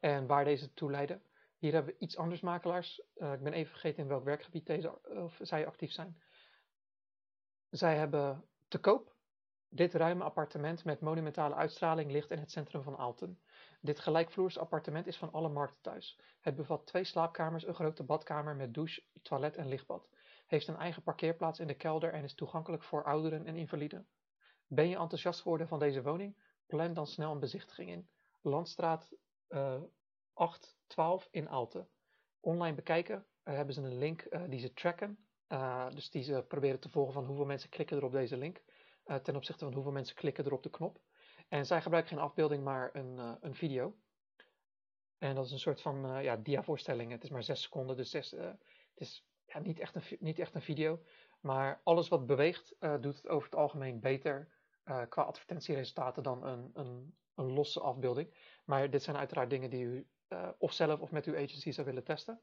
en 0.00 0.26
waar 0.26 0.44
deze 0.44 0.74
toe 0.74 0.90
leiden. 0.90 1.22
Hier 1.58 1.72
hebben 1.72 1.92
we 1.92 2.00
iets 2.00 2.16
anders 2.16 2.40
makelaars. 2.40 3.02
Uh, 3.16 3.32
ik 3.32 3.42
ben 3.42 3.52
even 3.52 3.70
vergeten 3.70 4.02
in 4.02 4.08
welk 4.08 4.24
werkgebied 4.24 4.66
deze, 4.66 5.02
of 5.02 5.38
zij 5.42 5.66
actief 5.66 5.92
zijn. 5.92 6.22
Zij 7.70 7.96
hebben 7.96 8.44
te 8.68 8.78
koop. 8.78 9.14
Dit 9.68 9.94
ruime 9.94 10.24
appartement 10.24 10.84
met 10.84 11.00
monumentale 11.00 11.54
uitstraling 11.54 12.10
ligt 12.10 12.30
in 12.30 12.38
het 12.38 12.50
centrum 12.50 12.82
van 12.82 12.96
Aalten. 12.96 13.40
Dit 13.80 14.00
gelijkvloers 14.00 14.58
appartement 14.58 15.06
is 15.06 15.16
van 15.16 15.32
alle 15.32 15.48
markten 15.48 15.80
thuis. 15.80 16.20
Het 16.40 16.56
bevat 16.56 16.86
twee 16.86 17.04
slaapkamers, 17.04 17.66
een 17.66 17.74
grote 17.74 18.02
badkamer 18.02 18.56
met 18.56 18.74
douche, 18.74 19.02
toilet 19.22 19.56
en 19.56 19.68
lichtbad 19.68 20.08
heeft 20.50 20.68
een 20.68 20.76
eigen 20.76 21.02
parkeerplaats 21.02 21.58
in 21.58 21.66
de 21.66 21.74
kelder 21.74 22.12
en 22.12 22.24
is 22.24 22.34
toegankelijk 22.34 22.82
voor 22.82 23.04
ouderen 23.04 23.46
en 23.46 23.56
invaliden. 23.56 24.08
Ben 24.66 24.88
je 24.88 24.96
enthousiast 24.96 25.40
geworden 25.40 25.68
van 25.68 25.78
deze 25.78 26.02
woning? 26.02 26.36
Plan 26.66 26.92
dan 26.94 27.06
snel 27.06 27.32
een 27.32 27.40
bezichtiging 27.40 27.90
in. 27.90 28.08
Landstraat 28.40 29.12
uh, 29.48 29.82
812 30.32 31.28
in 31.30 31.48
Aalten. 31.48 31.88
Online 32.40 32.74
bekijken 32.74 33.26
uh, 33.44 33.54
hebben 33.54 33.74
ze 33.74 33.80
een 33.80 33.98
link 33.98 34.26
uh, 34.30 34.42
die 34.48 34.60
ze 34.60 34.72
tracken. 34.72 35.26
Uh, 35.48 35.90
dus 35.90 36.10
die 36.10 36.22
ze 36.22 36.44
proberen 36.48 36.80
te 36.80 36.88
volgen 36.88 37.12
van 37.12 37.24
hoeveel 37.24 37.46
mensen 37.46 37.70
klikken 37.70 37.96
er 37.96 38.04
op 38.04 38.12
deze 38.12 38.36
link. 38.36 38.62
ten 39.22 39.36
opzichte 39.36 39.64
van 39.64 39.74
hoeveel 39.74 39.92
mensen 39.92 40.16
klikken 40.16 40.44
er 40.44 40.52
op 40.52 40.62
de 40.62 40.70
knop. 40.70 41.00
En 41.48 41.66
zij 41.66 41.82
gebruiken 41.82 42.16
geen 42.16 42.24
afbeelding, 42.24 42.64
maar 42.64 42.90
een, 42.92 43.38
een 43.40 43.54
video. 43.54 43.96
En 45.18 45.34
dat 45.34 45.44
is 45.44 45.52
een 45.52 45.58
soort 45.58 45.80
van 45.80 46.22
ja, 46.22 46.36
diavoorstelling. 46.36 47.10
Het 47.10 47.24
is 47.24 47.30
maar 47.30 47.42
6 47.42 47.62
seconden, 47.62 47.96
dus 47.96 48.10
zes, 48.10 48.30
het 48.30 48.58
is 48.94 49.29
niet, 49.58 49.78
echt 49.78 49.94
een, 49.94 50.16
niet 50.20 50.38
echt 50.38 50.54
een 50.54 50.62
video, 50.62 51.00
maar 51.40 51.80
alles 51.84 52.08
wat 52.08 52.26
beweegt 52.26 52.74
uh, 52.80 52.94
doet 53.00 53.16
het 53.16 53.28
over 53.28 53.44
het 53.44 53.58
algemeen 53.58 54.00
beter 54.00 54.48
uh, 54.84 55.02
qua 55.08 55.22
advertentieresultaten 55.22 56.22
dan 56.22 56.46
een, 56.46 56.70
een, 56.74 57.14
een, 57.34 57.52
losse 57.52 57.80
afbeelding. 57.80 58.34
Maar 58.64 58.90
dit 58.90 59.02
zijn 59.02 59.16
uiteraard 59.16 59.50
dingen 59.50 59.70
die 59.70 59.84
u 59.84 60.08
uh, 60.28 60.48
of 60.58 60.72
zelf 60.72 61.00
of 61.00 61.10
met 61.10 61.26
uw 61.26 61.34
agency 61.34 61.70
zou 61.70 61.86
willen 61.86 62.04
testen. 62.04 62.40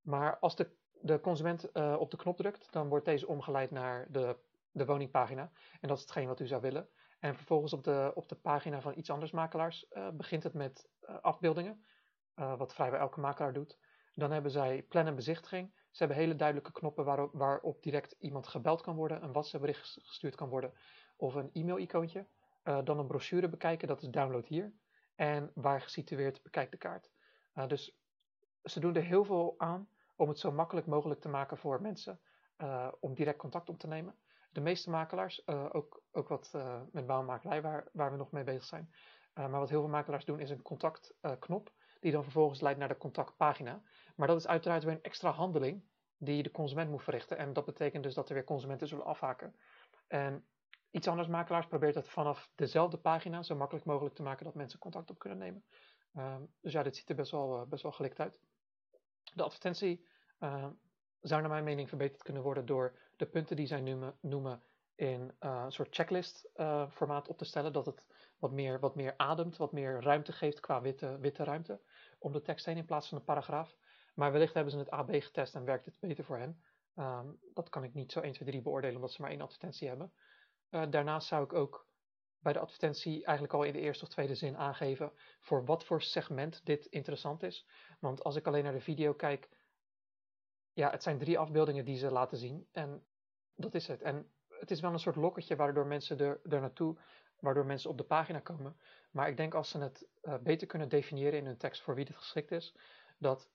Maar 0.00 0.38
als 0.38 0.56
de, 0.56 0.70
de 1.00 1.20
consument 1.20 1.72
op 1.98 2.10
de 2.10 2.16
knop 2.16 2.36
drukt, 2.36 2.72
dan 2.72 2.88
wordt 2.88 3.04
deze 3.04 3.26
omgeleid 3.26 3.70
naar 3.70 4.06
de, 4.10 4.36
de 4.70 4.84
woningpagina. 4.84 5.50
En 5.80 5.88
dat 5.88 5.96
is 5.96 6.02
hetgeen 6.02 6.26
wat 6.26 6.40
u 6.40 6.46
zou 6.46 6.60
willen. 6.60 6.88
En 7.18 7.34
vervolgens 7.34 7.72
op 7.72 7.84
de, 7.84 8.12
op 8.14 8.28
de 8.28 8.34
pagina 8.34 8.80
van 8.80 8.98
iets 8.98 9.10
anders 9.10 9.30
makelaars 9.30 9.86
begint 10.12 10.42
het 10.42 10.54
met 10.54 10.88
afbeeldingen, 11.20 11.84
wat 12.34 12.74
vrijwel 12.74 13.00
elke 13.00 13.20
makelaar 13.20 13.52
doet. 13.52 13.78
Dan 14.14 14.30
hebben 14.30 14.50
zij 14.50 14.82
plan 14.82 15.06
en 15.06 15.14
bezichtiging. 15.14 15.72
Ze 15.92 15.98
hebben 15.98 16.16
hele 16.16 16.36
duidelijke 16.36 16.72
knoppen 16.72 17.04
waarop, 17.04 17.30
waarop 17.32 17.82
direct 17.82 18.16
iemand 18.18 18.46
gebeld 18.46 18.80
kan 18.80 18.96
worden, 18.96 19.22
een 19.22 19.32
WhatsApp 19.32 19.62
bericht 19.64 19.98
gestuurd 20.02 20.34
kan 20.34 20.48
worden 20.48 20.72
of 21.16 21.34
een 21.34 21.50
e-mail-icoontje. 21.52 22.26
Uh, 22.64 22.78
dan 22.84 22.98
een 22.98 23.06
brochure 23.06 23.48
bekijken, 23.48 23.88
dat 23.88 24.02
is 24.02 24.08
download 24.08 24.46
hier. 24.46 24.72
En 25.14 25.50
waar 25.54 25.80
gesitueerd, 25.80 26.42
bekijk 26.42 26.70
de 26.70 26.76
kaart. 26.76 27.10
Uh, 27.54 27.66
dus 27.66 27.96
ze 28.64 28.80
doen 28.80 28.94
er 28.94 29.02
heel 29.02 29.24
veel 29.24 29.54
aan 29.58 29.88
om 30.16 30.28
het 30.28 30.38
zo 30.38 30.52
makkelijk 30.52 30.86
mogelijk 30.86 31.20
te 31.20 31.28
maken 31.28 31.56
voor 31.56 31.82
mensen 31.82 32.20
uh, 32.58 32.92
om 33.00 33.14
direct 33.14 33.38
contact 33.38 33.68
op 33.68 33.78
te 33.78 33.86
nemen. 33.86 34.16
De 34.50 34.60
meeste 34.60 34.90
makelaars, 34.90 35.46
ook, 35.46 36.02
ook 36.10 36.28
wat 36.28 36.50
met 36.90 37.06
bouwmakelij 37.06 37.62
waar, 37.62 37.88
waar 37.92 38.10
we 38.10 38.16
nog 38.16 38.30
mee 38.30 38.44
bezig 38.44 38.64
zijn. 38.64 38.90
maar 39.34 39.50
wat 39.50 39.68
heel 39.68 39.80
veel 39.80 39.90
makelaars 39.90 40.24
doen 40.24 40.40
is 40.40 40.50
een 40.50 40.62
contactknop 40.62 41.72
die 42.02 42.12
dan 42.12 42.22
vervolgens 42.22 42.60
leidt 42.60 42.78
naar 42.78 42.88
de 42.88 42.96
contactpagina. 42.96 43.82
Maar 44.16 44.26
dat 44.26 44.36
is 44.36 44.46
uiteraard 44.46 44.84
weer 44.84 44.92
een 44.92 45.02
extra 45.02 45.30
handeling 45.30 45.82
die 46.16 46.42
de 46.42 46.50
consument 46.50 46.90
moet 46.90 47.02
verrichten. 47.02 47.36
En 47.36 47.52
dat 47.52 47.64
betekent 47.64 48.02
dus 48.02 48.14
dat 48.14 48.28
er 48.28 48.34
weer 48.34 48.44
consumenten 48.44 48.88
zullen 48.88 49.04
afhaken. 49.04 49.54
En 50.06 50.44
iets 50.90 51.08
anders 51.08 51.28
makelaars 51.28 51.66
probeert 51.66 51.94
het 51.94 52.08
vanaf 52.08 52.50
dezelfde 52.54 52.96
pagina 52.96 53.42
zo 53.42 53.56
makkelijk 53.56 53.86
mogelijk 53.86 54.14
te 54.14 54.22
maken 54.22 54.44
dat 54.44 54.54
mensen 54.54 54.78
contact 54.78 55.10
op 55.10 55.18
kunnen 55.18 55.38
nemen. 55.38 55.64
Um, 56.16 56.52
dus 56.60 56.72
ja, 56.72 56.82
dit 56.82 56.96
ziet 56.96 57.08
er 57.08 57.14
best 57.14 57.30
wel, 57.30 57.60
uh, 57.60 57.66
best 57.66 57.82
wel 57.82 57.92
gelikt 57.92 58.20
uit. 58.20 58.40
De 59.34 59.42
advertentie 59.42 60.06
uh, 60.40 60.66
zou 61.20 61.40
naar 61.40 61.50
mijn 61.50 61.64
mening 61.64 61.88
verbeterd 61.88 62.22
kunnen 62.22 62.42
worden 62.42 62.66
door 62.66 62.98
de 63.16 63.26
punten 63.26 63.56
die 63.56 63.66
zij 63.66 63.80
noemen, 63.80 64.16
noemen 64.20 64.62
in 64.94 65.20
uh, 65.40 65.62
een 65.64 65.72
soort 65.72 65.94
checklist 65.94 66.50
formaat 66.88 67.28
op 67.28 67.38
te 67.38 67.44
stellen. 67.44 67.72
Dat 67.72 67.86
het 67.86 68.06
wat 68.38 68.52
meer, 68.52 68.80
wat 68.80 68.94
meer 68.94 69.14
ademt, 69.16 69.56
wat 69.56 69.72
meer 69.72 70.02
ruimte 70.02 70.32
geeft 70.32 70.60
qua 70.60 70.80
witte, 70.80 71.18
witte 71.18 71.44
ruimte 71.44 71.80
om 72.22 72.32
de 72.32 72.42
tekst 72.42 72.66
heen 72.66 72.76
in 72.76 72.84
plaats 72.84 73.08
van 73.08 73.18
een 73.18 73.24
paragraaf. 73.24 73.76
Maar 74.14 74.32
wellicht 74.32 74.54
hebben 74.54 74.72
ze 74.72 74.78
het 74.78 74.90
AB 74.90 75.10
getest 75.10 75.54
en 75.54 75.64
werkt 75.64 75.84
het 75.84 76.00
beter 76.00 76.24
voor 76.24 76.38
hen. 76.38 76.62
Um, 76.96 77.38
dat 77.54 77.68
kan 77.68 77.84
ik 77.84 77.94
niet 77.94 78.12
zo 78.12 78.20
1, 78.20 78.32
2, 78.32 78.48
3 78.48 78.62
beoordelen 78.62 78.96
omdat 78.96 79.12
ze 79.12 79.20
maar 79.20 79.30
één 79.30 79.40
advertentie 79.40 79.88
hebben. 79.88 80.12
Uh, 80.70 80.82
daarnaast 80.90 81.28
zou 81.28 81.44
ik 81.44 81.52
ook 81.52 81.86
bij 82.38 82.52
de 82.52 82.58
advertentie 82.58 83.24
eigenlijk 83.24 83.54
al 83.54 83.62
in 83.62 83.72
de 83.72 83.80
eerste 83.80 84.04
of 84.04 84.10
tweede 84.10 84.34
zin 84.34 84.56
aangeven 84.56 85.12
voor 85.40 85.64
wat 85.64 85.84
voor 85.84 86.02
segment 86.02 86.64
dit 86.64 86.86
interessant 86.86 87.42
is. 87.42 87.66
Want 88.00 88.24
als 88.24 88.36
ik 88.36 88.46
alleen 88.46 88.64
naar 88.64 88.72
de 88.72 88.80
video 88.80 89.14
kijk, 89.14 89.48
ja, 90.72 90.90
het 90.90 91.02
zijn 91.02 91.18
drie 91.18 91.38
afbeeldingen 91.38 91.84
die 91.84 91.98
ze 91.98 92.10
laten 92.10 92.38
zien 92.38 92.68
en 92.72 93.06
dat 93.54 93.74
is 93.74 93.86
het. 93.86 94.02
En 94.02 94.32
het 94.48 94.70
is 94.70 94.80
wel 94.80 94.92
een 94.92 94.98
soort 94.98 95.16
lokketje 95.16 95.56
waardoor 95.56 95.86
mensen 95.86 96.18
er, 96.18 96.40
er 96.42 96.60
naartoe, 96.60 96.98
waardoor 97.42 97.66
mensen 97.66 97.90
op 97.90 97.98
de 97.98 98.04
pagina 98.04 98.38
komen. 98.38 98.76
Maar 99.10 99.28
ik 99.28 99.36
denk 99.36 99.54
als 99.54 99.68
ze 99.68 99.78
het 99.78 100.06
uh, 100.22 100.34
beter 100.38 100.66
kunnen 100.66 100.88
definiëren 100.88 101.38
in 101.38 101.46
hun 101.46 101.56
tekst 101.56 101.82
voor 101.82 101.94
wie 101.94 102.04
dit 102.04 102.16
geschikt 102.16 102.50
is, 102.50 102.74
dat 103.18 103.50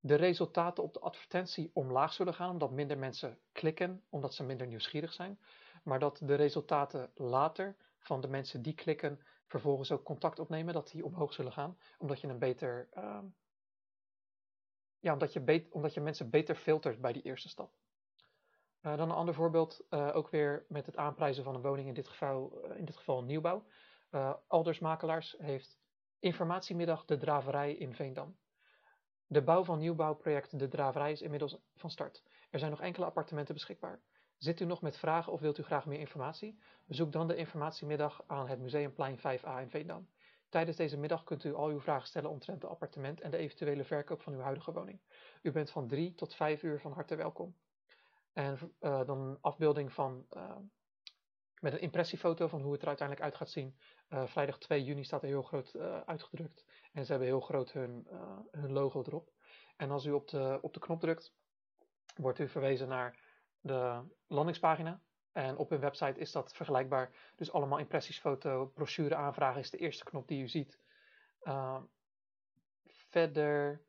de 0.00 0.14
resultaten 0.14 0.82
op 0.82 0.92
de 0.92 1.00
advertentie 1.00 1.70
omlaag 1.72 2.12
zullen 2.12 2.34
gaan, 2.34 2.50
omdat 2.50 2.70
minder 2.70 2.98
mensen 2.98 3.38
klikken, 3.52 4.04
omdat 4.08 4.34
ze 4.34 4.44
minder 4.44 4.66
nieuwsgierig 4.66 5.12
zijn. 5.12 5.40
Maar 5.82 5.98
dat 5.98 6.20
de 6.22 6.34
resultaten 6.34 7.10
later 7.14 7.76
van 7.98 8.20
de 8.20 8.28
mensen 8.28 8.62
die 8.62 8.74
klikken, 8.74 9.20
vervolgens 9.46 9.92
ook 9.92 10.04
contact 10.04 10.38
opnemen, 10.38 10.74
dat 10.74 10.90
die 10.90 11.04
omhoog 11.04 11.32
zullen 11.32 11.52
gaan, 11.52 11.78
omdat 11.98 12.20
je 12.20 12.28
een 12.28 12.38
beter, 12.38 12.88
uh, 12.96 13.18
ja, 14.98 15.12
omdat 15.12 15.32
je, 15.32 15.66
omdat 15.70 15.94
je 15.94 16.00
mensen 16.00 16.30
beter 16.30 16.54
filtert 16.54 17.00
bij 17.00 17.12
die 17.12 17.22
eerste 17.22 17.48
stap. 17.48 17.72
Uh, 18.86 18.96
dan 18.96 19.10
een 19.10 19.16
ander 19.16 19.34
voorbeeld, 19.34 19.84
uh, 19.90 20.10
ook 20.16 20.28
weer 20.30 20.64
met 20.68 20.86
het 20.86 20.96
aanprijzen 20.96 21.44
van 21.44 21.54
een 21.54 21.62
woning, 21.62 21.88
in 21.88 21.94
dit 21.94 22.08
geval, 22.08 22.62
uh, 22.64 22.78
in 22.78 22.84
dit 22.84 22.96
geval 22.96 23.22
nieuwbouw. 23.22 23.66
Alders 24.46 24.78
Makelaars 24.78 25.34
heeft 25.38 25.78
informatiemiddag 26.18 27.04
de 27.04 27.16
draverij 27.16 27.74
in 27.74 27.94
Veendam. 27.94 28.36
De 29.26 29.42
bouw 29.42 29.64
van 29.64 29.78
nieuwbouwproject 29.78 30.58
De 30.58 30.68
Draverij 30.68 31.12
is 31.12 31.22
inmiddels 31.22 31.58
van 31.74 31.90
start. 31.90 32.22
Er 32.50 32.58
zijn 32.58 32.70
nog 32.70 32.80
enkele 32.80 33.06
appartementen 33.06 33.54
beschikbaar. 33.54 34.00
Zit 34.36 34.60
u 34.60 34.64
nog 34.64 34.82
met 34.82 34.98
vragen 34.98 35.32
of 35.32 35.40
wilt 35.40 35.58
u 35.58 35.62
graag 35.62 35.86
meer 35.86 35.98
informatie? 35.98 36.58
Bezoek 36.84 37.12
dan 37.12 37.28
de 37.28 37.36
informatiemiddag 37.36 38.22
aan 38.26 38.48
het 38.48 38.60
Museumplein 38.60 39.18
5a 39.18 39.60
in 39.60 39.70
Veendam. 39.70 40.08
Tijdens 40.48 40.76
deze 40.76 40.98
middag 40.98 41.24
kunt 41.24 41.44
u 41.44 41.54
al 41.54 41.68
uw 41.68 41.80
vragen 41.80 42.06
stellen 42.06 42.30
omtrent 42.30 42.62
het 42.62 42.70
appartement 42.70 43.20
en 43.20 43.30
de 43.30 43.36
eventuele 43.36 43.84
verkoop 43.84 44.22
van 44.22 44.32
uw 44.32 44.40
huidige 44.40 44.72
woning. 44.72 45.00
U 45.42 45.52
bent 45.52 45.70
van 45.70 45.88
3 45.88 46.14
tot 46.14 46.34
5 46.34 46.62
uur 46.62 46.80
van 46.80 46.92
harte 46.92 47.14
welkom. 47.14 47.56
En 48.36 48.58
uh, 48.80 49.06
dan 49.06 49.20
een 49.20 49.38
afbeelding 49.40 49.92
van, 49.92 50.26
uh, 50.30 50.56
met 51.60 51.72
een 51.72 51.80
impressiefoto 51.80 52.46
van 52.46 52.60
hoe 52.60 52.72
het 52.72 52.82
er 52.82 52.88
uiteindelijk 52.88 53.26
uit 53.26 53.36
gaat 53.36 53.50
zien. 53.50 53.76
Uh, 54.08 54.26
vrijdag 54.26 54.58
2 54.58 54.84
juni 54.84 55.04
staat 55.04 55.22
er 55.22 55.28
heel 55.28 55.42
groot 55.42 55.76
uitgedrukt. 56.06 56.64
En 56.92 57.04
ze 57.04 57.10
hebben 57.10 57.28
heel 57.28 57.40
groot 57.40 57.72
hun, 57.72 58.06
hun 58.50 58.72
logo 58.72 59.02
erop. 59.02 59.32
En 59.76 59.90
als 59.90 60.04
u 60.04 60.12
op 60.12 60.28
de, 60.28 60.58
op 60.62 60.74
de 60.74 60.80
knop 60.80 61.00
drukt, 61.00 61.34
wordt 62.16 62.38
u 62.38 62.48
verwezen 62.48 62.88
naar 62.88 63.18
de 63.60 64.02
landingspagina. 64.26 65.00
En 65.32 65.56
op 65.56 65.70
hun 65.70 65.80
website 65.80 66.20
is 66.20 66.32
dat 66.32 66.54
vergelijkbaar. 66.54 67.32
Dus 67.36 67.52
allemaal 67.52 67.78
impressiesfoto, 67.78 68.66
brochure 68.66 69.14
aanvragen 69.14 69.60
is 69.60 69.70
de 69.70 69.78
eerste 69.78 70.04
knop 70.04 70.28
die 70.28 70.42
u 70.42 70.48
ziet. 70.48 70.80
Verder, 72.84 73.82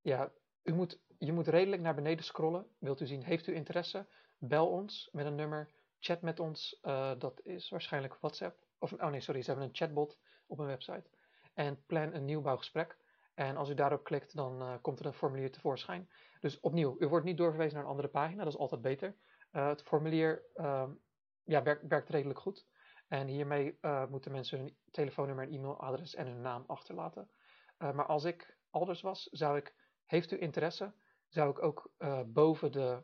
ja, 0.00 0.32
u 0.62 0.72
moet, 0.72 1.00
je 1.18 1.32
moet 1.32 1.48
redelijk 1.48 1.82
naar 1.82 1.94
beneden 1.94 2.24
scrollen. 2.24 2.66
Wilt 2.78 3.00
u 3.00 3.06
zien, 3.06 3.22
heeft 3.22 3.46
u 3.46 3.54
interesse? 3.54 4.06
Bel 4.38 4.68
ons 4.68 5.08
met 5.12 5.26
een 5.26 5.34
nummer, 5.34 5.70
chat 5.98 6.22
met 6.22 6.40
ons. 6.40 6.78
Uh, 6.82 7.12
dat 7.18 7.40
is 7.42 7.68
waarschijnlijk 7.68 8.16
WhatsApp. 8.20 8.64
Of, 8.78 8.92
oh 8.92 9.10
nee, 9.10 9.20
sorry, 9.20 9.42
ze 9.42 9.50
hebben 9.50 9.68
een 9.68 9.74
chatbot 9.74 10.18
op 10.46 10.58
hun 10.58 10.66
website 10.66 11.04
en 11.56 11.84
plan 11.86 12.14
een 12.14 12.24
nieuwbouwgesprek. 12.24 12.96
En 13.34 13.56
als 13.56 13.68
u 13.68 13.74
daarop 13.74 14.04
klikt, 14.04 14.36
dan 14.36 14.62
uh, 14.62 14.74
komt 14.82 14.98
er 15.00 15.06
een 15.06 15.12
formulier 15.12 15.52
tevoorschijn. 15.52 16.08
Dus 16.40 16.60
opnieuw, 16.60 16.96
u 16.98 17.08
wordt 17.08 17.24
niet 17.24 17.36
doorverwezen 17.36 17.74
naar 17.74 17.84
een 17.84 17.90
andere 17.90 18.08
pagina, 18.08 18.44
dat 18.44 18.52
is 18.52 18.58
altijd 18.58 18.80
beter. 18.82 19.16
Uh, 19.52 19.68
het 19.68 19.82
formulier 19.82 20.42
uh, 20.54 20.88
ja, 21.44 21.62
werkt, 21.62 21.86
werkt, 21.86 22.08
redelijk 22.08 22.38
goed. 22.38 22.66
En 23.08 23.26
hiermee 23.26 23.78
moeten 24.08 24.32
mensen 24.32 24.58
hun 24.58 24.76
telefoonnummer 24.90 25.44
en 25.44 25.52
e-mailadres 25.52 26.14
en 26.14 26.26
hun 26.26 26.40
naam 26.40 26.64
achterlaten. 26.66 27.30
maar 27.78 28.06
als 28.06 28.24
ik 28.24 28.56
Alders 28.70 29.00
was, 29.00 29.22
zou 29.22 29.56
ik, 29.56 29.74
heeft 30.06 30.32
u 30.32 30.40
interesse, 30.40 30.94
zou 31.28 31.50
ik 31.50 31.62
ook 31.62 31.90
boven 32.26 32.72
de, 32.72 33.02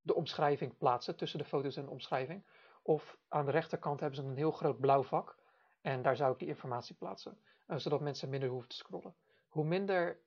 de 0.00 0.14
omschrijving 0.14 0.76
plaatsen, 0.76 1.16
tussen 1.16 1.38
de 1.38 1.44
foto's 1.44 1.76
en 1.76 1.84
de 1.84 1.90
omschrijving. 1.90 2.46
Of 2.82 3.18
aan 3.28 3.44
de 3.44 3.50
rechterkant 3.50 4.00
hebben 4.00 4.18
ze 4.18 4.24
een 4.24 4.36
heel 4.36 4.50
groot 4.50 4.80
blauw 4.80 5.02
vak. 5.02 5.36
En 5.80 6.02
daar 6.02 6.16
zou 6.16 6.32
ik 6.32 6.38
die 6.38 6.48
informatie 6.48 6.94
plaatsen, 6.94 7.38
zodat 7.66 8.00
mensen 8.00 8.28
minder 8.28 8.48
hoeven 8.48 8.68
te 8.68 8.76
scrollen. 8.76 9.14
Hoe 9.48 9.64
minder 9.64 10.20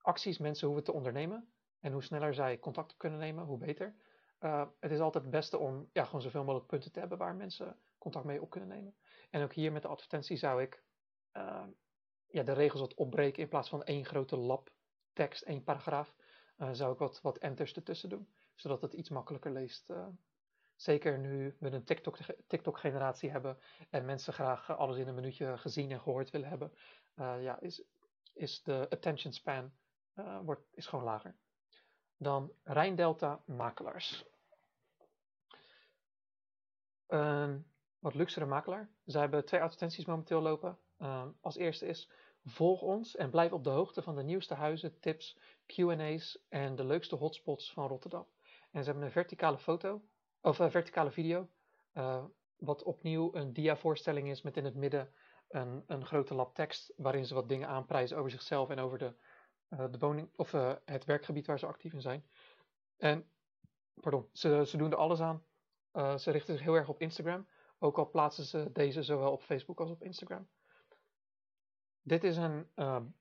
acties 0.00 0.38
mensen 0.38 0.66
hoeven 0.66 0.84
te 0.84 0.92
ondernemen 0.92 1.52
en 1.80 1.92
hoe 1.92 2.02
sneller 2.02 2.34
zij 2.34 2.58
contact 2.58 2.96
kunnen 2.96 3.18
nemen, 3.18 3.44
hoe 3.44 3.58
beter. 3.58 3.94
Uh, 4.40 4.66
het 4.80 4.90
is 4.90 5.00
altijd 5.00 5.24
het 5.24 5.32
beste 5.32 5.58
om 5.58 5.88
ja, 5.92 6.04
gewoon 6.04 6.22
zoveel 6.22 6.44
mogelijk 6.44 6.68
punten 6.68 6.92
te 6.92 6.98
hebben 6.98 7.18
waar 7.18 7.34
mensen 7.34 7.78
contact 7.98 8.24
mee 8.24 8.42
op 8.42 8.50
kunnen 8.50 8.68
nemen. 8.68 8.96
En 9.30 9.42
ook 9.42 9.52
hier 9.52 9.72
met 9.72 9.82
de 9.82 9.88
advertentie 9.88 10.36
zou 10.36 10.62
ik 10.62 10.82
ja, 12.26 12.42
de 12.42 12.52
regels 12.52 12.80
wat 12.80 12.94
opbreken 12.94 13.42
in 13.42 13.48
plaats 13.48 13.68
van 13.68 13.84
één 13.84 14.04
grote 14.04 14.36
lab 14.36 14.72
tekst, 15.14 15.42
één 15.42 15.62
paragraaf. 15.62 16.14
Uh, 16.58 16.68
zou 16.72 16.92
ik 16.92 16.98
wat, 16.98 17.20
wat 17.20 17.38
enters 17.38 17.74
ertussen 17.74 18.08
doen, 18.08 18.28
zodat 18.54 18.82
het 18.82 18.92
iets 18.92 19.08
makkelijker 19.08 19.52
leest. 19.52 19.92
zeker 20.76 21.18
nu 21.18 21.56
we 21.58 21.70
een 21.70 21.84
TikTok-generatie 21.84 22.44
TikTok 22.46 22.80
hebben 23.32 23.58
en 23.90 24.04
mensen 24.04 24.32
graag 24.32 24.76
alles 24.76 24.96
in 24.96 25.08
een 25.08 25.14
minuutje 25.14 25.58
gezien 25.58 25.90
en 25.90 26.00
gehoord 26.00 26.30
willen 26.30 26.48
hebben, 26.48 26.72
ja, 27.16 27.60
is, 27.60 27.82
is 28.32 28.62
de 28.62 28.86
attention 28.90 29.32
span 29.32 29.72
wordt, 30.42 30.62
is 30.72 30.86
gewoon 30.86 31.04
lager 31.04 31.34
dan 32.16 32.52
Rijndelta 32.62 33.42
Makelaars. 33.44 34.24
Een 37.06 37.66
wat 37.98 38.14
luxere 38.14 38.46
makelaar. 38.46 38.90
Zij 39.04 39.20
hebben 39.20 39.44
twee 39.44 39.60
advertenties 39.60 40.04
momenteel 40.04 40.40
lopen. 40.40 40.78
Ehm, 40.98 41.28
als 41.40 41.56
eerste 41.56 41.86
is 41.86 42.10
volg 42.44 42.82
ons 42.82 43.16
en 43.16 43.30
blijf 43.30 43.52
op 43.52 43.64
de 43.64 43.70
hoogte 43.70 44.02
van 44.02 44.16
de 44.16 44.22
nieuwste 44.22 44.54
huizen, 44.54 45.00
tips, 45.00 45.38
Q&A's 45.66 46.38
en 46.48 46.76
de 46.76 46.84
leukste 46.84 47.16
hotspots 47.16 47.72
van 47.72 47.88
Rotterdam. 47.88 48.26
En 48.70 48.84
ze 48.84 48.90
hebben 48.90 49.06
een 49.06 49.12
verticale 49.12 49.58
foto, 49.58 50.02
of 50.40 50.58
een 50.58 50.70
verticale 50.70 51.10
video, 51.10 51.48
uh, 51.94 52.24
wat 52.56 52.82
opnieuw 52.82 53.34
een 53.34 53.52
dia-voorstelling 53.52 54.28
is 54.28 54.42
met 54.42 54.56
in 54.56 54.64
het 54.64 54.74
midden 54.74 55.12
een, 55.48 55.84
een 55.86 56.06
grote 56.06 56.34
lab 56.34 56.54
tekst 56.54 56.92
waarin 56.96 57.26
ze 57.26 57.34
wat 57.34 57.48
dingen 57.48 57.68
aanprijzen 57.68 58.16
over 58.16 58.30
zichzelf 58.30 58.70
en 58.70 58.78
over 58.78 58.98
de 58.98 59.14
eh, 59.76 59.84
de 59.90 59.98
woning, 59.98 60.28
of 60.36 60.52
uh, 60.52 60.72
het 60.84 61.04
werkgebied 61.04 61.46
waar 61.46 61.58
ze 61.58 61.66
actief 61.66 61.92
in 61.92 62.00
zijn. 62.00 62.24
En, 62.96 63.28
pardon, 64.00 64.28
ze, 64.32 64.62
ze 64.66 64.76
doen 64.76 64.90
er 64.90 64.96
alles 64.96 65.20
aan. 65.20 65.44
Ze 66.18 66.30
richten 66.30 66.54
zich 66.54 66.64
heel 66.64 66.74
erg 66.74 66.88
op 66.88 67.00
Instagram. 67.00 67.46
Ook 67.78 67.98
al 67.98 68.10
plaatsen 68.10 68.44
ze 68.44 68.70
deze 68.72 69.02
zowel 69.02 69.32
op 69.32 69.42
Facebook 69.42 69.80
als 69.80 69.90
op 69.90 70.02
Instagram. 70.02 70.48
Dit 72.06 72.24
is 72.24 72.36
een 72.36 72.68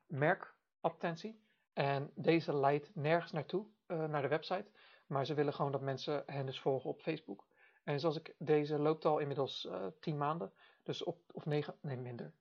merkadvertentie. 0.07 1.41
En 1.73 2.11
deze 2.15 2.55
leidt 2.55 2.95
nergens 2.95 3.31
naartoe, 3.31 3.65
naar 3.87 4.21
de 4.21 4.27
website. 4.27 4.71
Maar 5.07 5.25
ze 5.25 5.33
willen 5.33 5.53
gewoon 5.53 5.71
dat 5.71 5.81
mensen 5.81 6.23
hen 6.25 6.45
dus 6.45 6.59
volgen 6.59 6.89
op 6.89 7.01
Facebook. 7.01 7.45
En 7.83 7.99
zoals 7.99 8.15
ik, 8.15 8.35
deze 8.37 8.79
loopt 8.79 9.05
al 9.05 9.19
inmiddels 9.19 9.69
10 9.99 10.17
maanden. 10.17 10.53
Dus 10.83 11.03
op, 11.03 11.19
of 11.31 11.45
9, 11.45 11.75
nee 11.81 11.97
minder, 11.97 12.33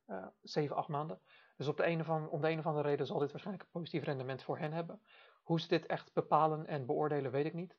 7, 0.43 0.77
8 0.77 0.89
maanden. 0.89 1.21
Dus 1.57 1.69
op 1.69 1.77
de 1.77 1.87
een 1.87 2.01
of 2.01 2.09
om 2.09 2.41
de 2.41 2.51
een 2.51 2.59
of 2.59 2.67
andere 2.67 2.89
reden 2.89 3.07
zal 3.07 3.19
dit 3.19 3.31
waarschijnlijk 3.31 3.67
een 3.67 3.81
positief 3.81 4.05
rendement 4.05 4.43
voor 4.43 4.59
hen 4.59 4.73
hebben. 4.73 5.03
Hoe 5.43 5.61
ze 5.61 5.69
dit 5.69 5.87
echt 5.87 6.13
bepalen 6.13 6.67
en 6.67 6.87
beoordelen, 6.87 7.31
weet 7.31 7.47
ik 7.47 7.55
niet. 7.55 7.77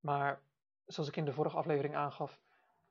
Maar 0.00 0.42
zoals 0.86 1.08
ik 1.08 1.16
in 1.16 1.24
de 1.24 1.32
vorige 1.32 1.56
aflevering 1.56 1.96
aangaf, 1.96 2.40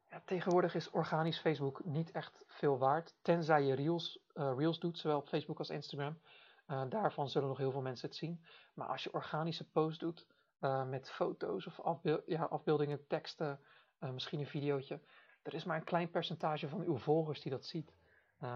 ja, 0.10 0.22
tegenwoordig 0.26 0.76
is 0.76 0.90
organisch 0.90 1.40
Facebook 1.40 1.86
niet 1.86 2.12
echt 2.12 2.44
veel 2.48 2.78
waard. 2.78 3.16
Tenzij 3.22 3.64
je 3.64 3.74
Reels, 3.74 4.20
uh, 4.34 4.54
Reels 4.58 4.80
doet, 4.80 4.98
zowel 4.98 5.18
op 5.18 5.28
Facebook 5.28 5.58
als 5.58 5.70
Instagram. 5.70 6.20
Uh, 6.68 6.84
daarvan 6.90 7.30
zullen 7.30 7.48
nog 7.48 7.58
heel 7.58 7.72
veel 7.72 7.82
mensen 7.82 8.08
het 8.08 8.18
zien. 8.18 8.44
Maar 8.74 8.88
als 8.88 9.04
je 9.04 9.14
organische 9.14 9.70
posts 9.70 10.00
doet 10.00 10.28
uh, 10.62 10.86
met 10.86 11.12
foto's 11.12 11.66
of 11.66 12.00
ja, 12.26 12.44
afbeeldingen, 12.44 13.08
teksten, 13.08 13.60
misschien 14.00 14.40
een 14.40 14.48
videootje. 14.48 15.00
Er 15.42 15.54
is 15.54 15.64
maar 15.64 15.78
een 15.78 15.84
klein 15.84 16.10
percentage 16.10 16.70
van 16.70 16.82
uw 16.82 16.98
volgers 16.98 17.42
die 17.42 17.52
dat 17.52 17.66
ziet. 17.66 17.94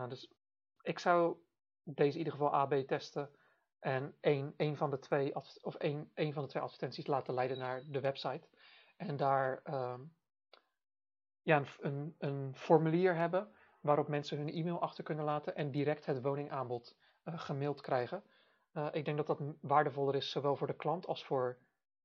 dus 0.08 0.32
ik 0.82 1.00
zou 1.00 1.38
deze 1.84 2.12
in 2.12 2.18
ieder 2.18 2.34
geval 2.34 2.54
AB 2.54 2.74
testen 2.74 3.30
en 3.80 4.16
één, 4.20 4.54
één 4.58 4.78
van 4.78 4.90
de 4.90 5.00
twee 5.00 5.36
of 5.62 5.76
één, 5.76 6.12
één 6.14 6.34
van 6.34 6.44
de 6.44 6.50
twee 6.50 6.64
advertenties 6.64 7.08
laten 7.08 7.34
leiden 7.34 7.58
naar 7.58 7.84
de 7.88 8.00
website. 8.00 8.48
En 8.98 9.18
daar 9.18 9.62
uh, 9.66 9.94
ja, 11.44 11.64
een, 11.80 12.16
een, 12.18 12.56
formulier 12.56 13.16
hebben 13.16 13.52
waarop 13.80 14.08
mensen 14.08 14.38
hun 14.38 14.50
e-mail 14.50 14.82
achter 14.82 15.04
kunnen 15.04 15.26
laten 15.26 15.56
en 15.56 15.72
direct 15.72 16.06
het 16.06 16.22
woningaanbod 16.22 16.98
uh, 17.24 17.40
gemaild 17.40 17.82
krijgen. 17.82 18.24
Uh, 18.74 18.88
ik 18.92 19.06
denk 19.06 19.18
dat 19.18 19.28
dat 19.28 19.42
waardevoller 19.62 20.16
is, 20.16 20.32
zowel 20.32 20.56
voor 20.56 20.68
de 20.68 20.76
klant 20.76 21.08
als 21.08 21.26
voor, 21.26 21.58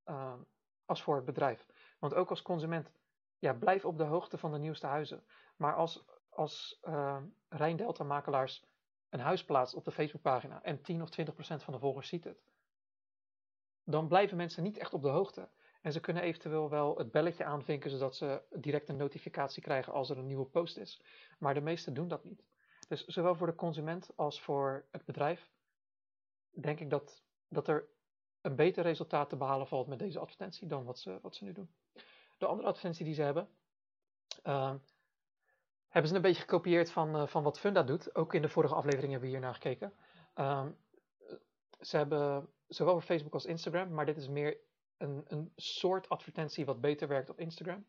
ehm, 0.03 0.39
als 0.85 1.03
voor 1.03 1.15
het 1.15 1.25
bedrijf. 1.25 1.67
Want 1.99 2.13
ook 2.13 2.29
als 2.29 2.41
consument, 2.41 2.91
ja, 3.37 3.53
blijf 3.53 3.85
op 3.85 3.97
de 3.97 4.03
hoogte 4.03 4.37
van 4.37 4.51
de 4.51 4.57
nieuwste 4.57 4.87
huizen. 4.87 5.23
Maar 5.55 5.75
als, 5.75 6.05
als 6.29 6.79
uh, 6.83 7.21
Rijndelta 7.49 8.03
makelaars 8.03 8.65
een 9.09 9.19
huis 9.19 9.45
plaatst 9.45 9.75
op 9.75 9.85
de 9.85 9.91
Facebookpagina 9.91 10.63
en 10.63 10.81
10 10.81 11.01
of 11.01 11.09
20 11.09 11.33
procent 11.33 11.63
van 11.63 11.73
de 11.73 11.79
volgers 11.79 12.07
ziet 12.07 12.23
het, 12.23 12.43
dan 13.83 14.07
blijven 14.07 14.37
mensen 14.37 14.63
niet 14.63 14.77
echt 14.77 14.93
op 14.93 15.01
de 15.01 15.09
hoogte. 15.09 15.49
En 15.81 15.91
ze 15.91 15.99
kunnen 15.99 16.23
eventueel 16.23 16.69
wel 16.69 16.97
het 16.97 17.11
belletje 17.11 17.43
aanvinken 17.43 17.89
zodat 17.89 18.15
ze 18.15 18.41
direct 18.49 18.89
een 18.89 18.97
notificatie 18.97 19.61
krijgen 19.61 19.93
als 19.93 20.09
er 20.09 20.17
een 20.17 20.25
nieuwe 20.25 20.45
post 20.45 20.77
is. 20.77 21.01
Maar 21.39 21.53
de 21.53 21.61
meesten 21.61 21.93
doen 21.93 22.07
dat 22.07 22.23
niet. 22.23 22.43
Dus 22.87 23.05
zowel 23.05 23.35
voor 23.35 23.47
de 23.47 23.55
consument 23.55 24.09
als 24.15 24.41
voor 24.41 24.85
het 24.91 25.05
bedrijf 25.05 25.51
denk 26.49 26.79
ik 26.79 26.89
dat, 26.89 27.23
dat 27.47 27.67
er 27.67 27.87
een 28.41 28.55
beter 28.55 28.83
resultaat 28.83 29.29
te 29.29 29.35
behalen 29.35 29.67
valt 29.67 29.87
met 29.87 29.99
deze 29.99 30.19
advertentie 30.19 30.67
dan 30.67 30.83
wat 30.83 30.99
ze, 30.99 31.19
wat 31.21 31.35
ze 31.35 31.43
nu 31.43 31.51
doen. 31.51 31.73
De 32.37 32.45
andere 32.45 32.67
advertentie 32.67 33.05
die 33.05 33.13
ze 33.13 33.21
hebben, 33.21 33.49
uh, 34.45 34.73
hebben 35.87 36.09
ze 36.09 36.15
een 36.15 36.21
beetje 36.21 36.41
gekopieerd 36.41 36.91
van, 36.91 37.15
uh, 37.15 37.27
van 37.27 37.43
wat 37.43 37.59
Funda 37.59 37.83
doet. 37.83 38.15
Ook 38.15 38.33
in 38.33 38.41
de 38.41 38.49
vorige 38.49 38.75
aflevering 38.75 39.11
hebben 39.11 39.29
we 39.29 39.35
hier 39.35 39.45
naar 39.45 39.53
gekeken. 39.53 39.93
Um, 40.35 40.77
ze 41.79 41.97
hebben 41.97 42.49
zowel 42.67 42.93
voor 42.93 43.01
Facebook 43.01 43.33
als 43.33 43.45
Instagram, 43.45 43.93
maar 43.93 44.05
dit 44.05 44.17
is 44.17 44.27
meer 44.27 44.57
een, 44.99 45.23
een 45.27 45.51
soort 45.55 46.09
advertentie 46.09 46.65
wat 46.65 46.81
beter 46.81 47.07
werkt 47.07 47.29
op 47.29 47.39
Instagram. 47.39 47.85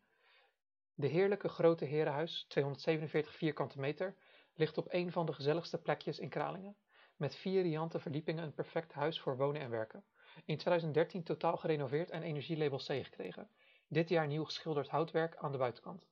De 0.93 1.07
heerlijke 1.07 1.49
grote 1.49 1.85
herenhuis, 1.85 2.45
247 2.47 3.35
vierkante 3.35 3.79
meter, 3.79 4.15
ligt 4.53 4.77
op 4.77 4.87
een 4.89 5.11
van 5.11 5.25
de 5.25 5.33
gezelligste 5.33 5.81
plekjes 5.81 6.19
in 6.19 6.29
Kralingen. 6.29 6.77
Met 7.15 7.35
vier 7.35 7.61
riante 7.61 7.99
verdiepingen 7.99 8.43
een 8.43 8.53
perfect 8.53 8.93
huis 8.93 9.19
voor 9.19 9.37
wonen 9.37 9.61
en 9.61 9.69
werken. 9.69 10.05
In 10.45 10.57
2013 10.57 11.23
totaal 11.23 11.57
gerenoveerd 11.57 12.09
en 12.09 12.23
energielabel 12.23 12.77
C 12.77 12.85
gekregen. 12.85 13.49
Dit 13.87 14.09
jaar 14.09 14.27
nieuw 14.27 14.43
geschilderd 14.43 14.89
houtwerk 14.89 15.35
aan 15.35 15.51
de 15.51 15.57
buitenkant. 15.57 16.07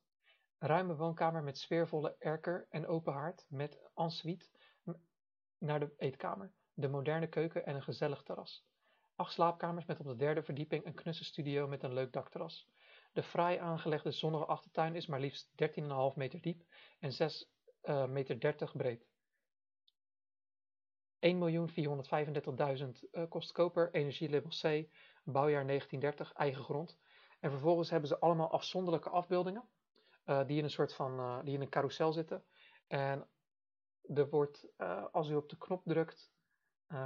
Ruime 0.58 0.96
woonkamer 0.96 1.44
met 1.44 1.58
sfeervolle 1.58 2.16
erker 2.20 2.68
en 2.70 2.88
open 2.88 3.14
haard 3.14 3.46
met 3.50 3.80
ensuite 3.96 4.50
naar 5.58 5.80
de 5.80 5.94
eetkamer, 5.98 6.52
de 6.74 6.88
moderne 6.88 7.28
keuken 7.28 7.66
en 7.66 7.76
een 7.76 7.84
gezellig 7.84 8.24
terras. 8.24 8.66
Acht 9.20 9.34
slaapkamers 9.34 9.86
met 9.86 10.00
op 10.00 10.06
de 10.06 10.16
derde 10.16 10.44
verdieping 10.44 10.86
een 10.86 10.94
knusse 10.94 11.24
studio 11.24 11.68
met 11.68 11.84
een 11.84 11.94
leuk 11.94 12.14
dakterras. 12.14 12.68
De 13.14 13.24
fraai 13.24 13.58
aangelegde 13.58 14.12
zonnige 14.12 14.46
achtertuin 14.46 14.96
is 14.96 15.08
maar 15.08 15.20
liefst 15.20 15.52
13,5 15.52 16.16
meter 16.16 16.42
diep 16.42 16.64
en 17.00 17.14
6 17.14 17.50
uh, 17.84 18.04
eh, 18.04 18.10
meter 18.10 18.40
30 18.40 18.76
breed. 18.76 19.08
1.435.000 21.20 21.30
uh, 23.12 23.24
kost 23.30 23.52
koper, 23.52 23.94
energielabel 23.94 24.50
C, 24.50 24.90
bouwjaar 25.24 25.66
1930, 25.66 26.34
eigen 26.34 26.64
grond. 26.64 27.00
En 27.40 27.52
vervolgens 27.52 27.90
hebben 27.90 28.10
ze 28.10 28.20
allemaal 28.20 28.52
afzonderlijke 28.52 29.10
afbeeldingen 29.10 29.70
uh, 30.26 30.46
die 30.48 30.58
in 30.58 30.64
een 30.64 30.70
soort 30.70 30.94
van, 30.94 31.42
die 31.46 31.54
in 31.54 31.62
een 31.62 31.70
carousel 31.70 32.14
zitten. 32.14 32.44
En 32.88 33.28
er 34.14 34.30
wordt, 34.30 34.68
als 35.12 35.30
u 35.30 35.36
op 35.36 35.50
de 35.50 35.58
knop 35.58 35.82
drukt, 35.86 36.32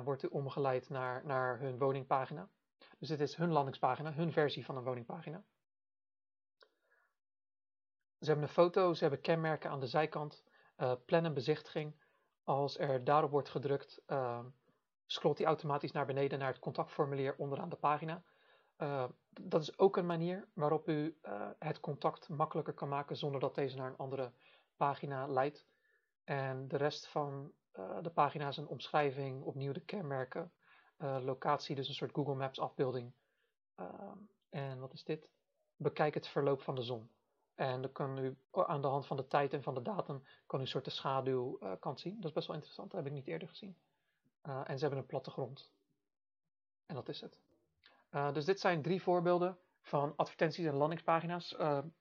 wordt 0.04 0.24
u 0.24 0.28
omgeleid 0.28 0.90
naar, 0.90 1.26
naar 1.26 1.60
hun 1.60 1.78
woningpagina. 1.78 2.50
Dus 3.00 3.08
dit 3.08 3.20
is 3.20 3.36
hun 3.36 3.52
landingspagina, 3.52 4.14
hun 4.14 4.32
versie 4.32 4.66
van 4.66 4.78
een 4.78 4.84
woningpagina. 4.84 5.44
Ze 8.20 8.30
hebben 8.30 8.44
een 8.44 8.54
foto, 8.54 8.94
ze 8.94 9.02
hebben 9.02 9.22
kenmerken 9.22 9.70
aan 9.70 9.80
de 9.80 9.88
zijkant, 9.88 10.44
plan 11.06 11.24
een 11.24 11.34
bezichtiging. 11.34 11.96
Als 12.44 12.80
er 12.80 13.04
daarop 13.04 13.32
wordt 13.32 13.50
gedrukt, 13.50 14.02
scrolt 15.06 15.38
hij 15.38 15.48
automatisch 15.48 15.92
naar 15.92 16.06
beneden 16.06 16.40
naar 16.40 16.48
het 16.48 16.60
contactformulier 16.60 17.36
onderaan 17.38 17.70
de 17.70 17.76
pagina. 17.76 18.24
Uh, 18.78 19.06
dat 19.30 19.62
is 19.62 19.78
ook 19.78 19.98
een 19.98 20.06
manier 20.06 20.48
waarop 20.54 20.88
u 20.88 21.18
uh, 21.24 21.50
het 21.60 21.80
contact 21.80 22.30
makkelijker 22.30 22.74
kan 22.74 22.90
maken 22.90 23.18
zonder 23.18 23.40
dat 23.40 23.56
deze 23.56 23.78
naar 23.78 23.90
een 23.90 23.98
andere 23.98 24.32
pagina 24.78 25.28
leidt. 25.28 25.66
En 26.24 26.68
de 26.68 26.78
rest 26.78 27.08
van 27.08 27.44
uh, 27.44 27.50
de 28.02 28.12
pagina 28.14 28.48
is 28.48 28.58
een 28.58 28.68
omschrijving, 28.68 29.44
opnieuw 29.44 29.72
de 29.72 29.86
kenmerken, 29.86 30.52
locatie, 30.98 31.76
dus 31.76 31.88
een 31.88 31.94
soort 31.94 32.14
Google 32.14 32.36
Maps 32.36 32.60
afbeelding. 32.60 33.14
en 34.50 34.80
wat 34.80 34.94
is 34.94 35.04
dit? 35.04 35.30
Bekijk 35.76 36.14
het 36.14 36.28
verloop 36.28 36.62
van 36.62 36.76
de 36.76 36.84
zon. 36.84 37.10
En 37.56 37.82
dan 37.82 37.92
kan 37.92 38.18
u 38.18 38.38
aan 38.52 38.82
de 38.82 38.88
hand 38.88 39.06
van 39.08 39.18
de 39.18 39.28
tijd 39.28 39.54
en 39.54 39.64
van 39.64 39.74
de 39.74 39.82
datum 39.82 40.24
kan 40.46 40.60
u 40.60 40.62
een 40.62 40.68
soort 40.68 40.86
de 40.86 40.92
schaduwkant 40.92 42.00
zien. 42.00 42.16
Dat 42.16 42.26
is 42.26 42.32
best 42.32 42.48
wel 42.48 42.56
interessant, 42.56 42.92
dat 42.92 43.00
heb 43.00 43.10
ik 43.10 43.16
niet 43.18 43.28
eerder 43.28 43.48
gezien. 43.48 43.78
en 44.42 44.76
ze 44.78 44.80
hebben 44.80 45.00
een 45.00 45.06
plattegrond. 45.06 45.72
En 46.86 46.96
dat 46.96 47.10
is 47.10 47.22
het. 47.22 47.40
dus 48.34 48.46
dit 48.46 48.60
zijn 48.60 48.82
drie 48.82 49.02
voorbeelden 49.02 49.58
van 49.82 50.14
advertenties 50.16 50.66
en 50.66 50.74
landingspagina's. 50.74 51.56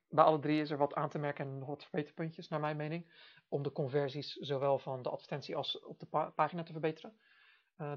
bij 0.08 0.24
alle 0.24 0.38
drie 0.38 0.60
is 0.60 0.70
er 0.70 0.78
wat 0.78 0.94
aan 0.94 1.08
te 1.08 1.18
merken 1.18 1.46
en 1.46 1.58
nog 1.58 1.68
wat 1.68 1.82
verbeterpuntjes 1.82 2.48
naar 2.48 2.60
mijn 2.60 2.76
mening. 2.76 3.06
Om 3.52 3.62
de 3.62 3.72
conversies 3.72 4.32
zowel 4.32 4.78
van 4.78 5.02
de 5.02 5.10
advertentie 5.10 5.56
als 5.56 5.80
op 5.80 5.98
de 5.98 6.06
pagina 6.34 6.62
te 6.62 6.72
verbeteren. 6.72 7.18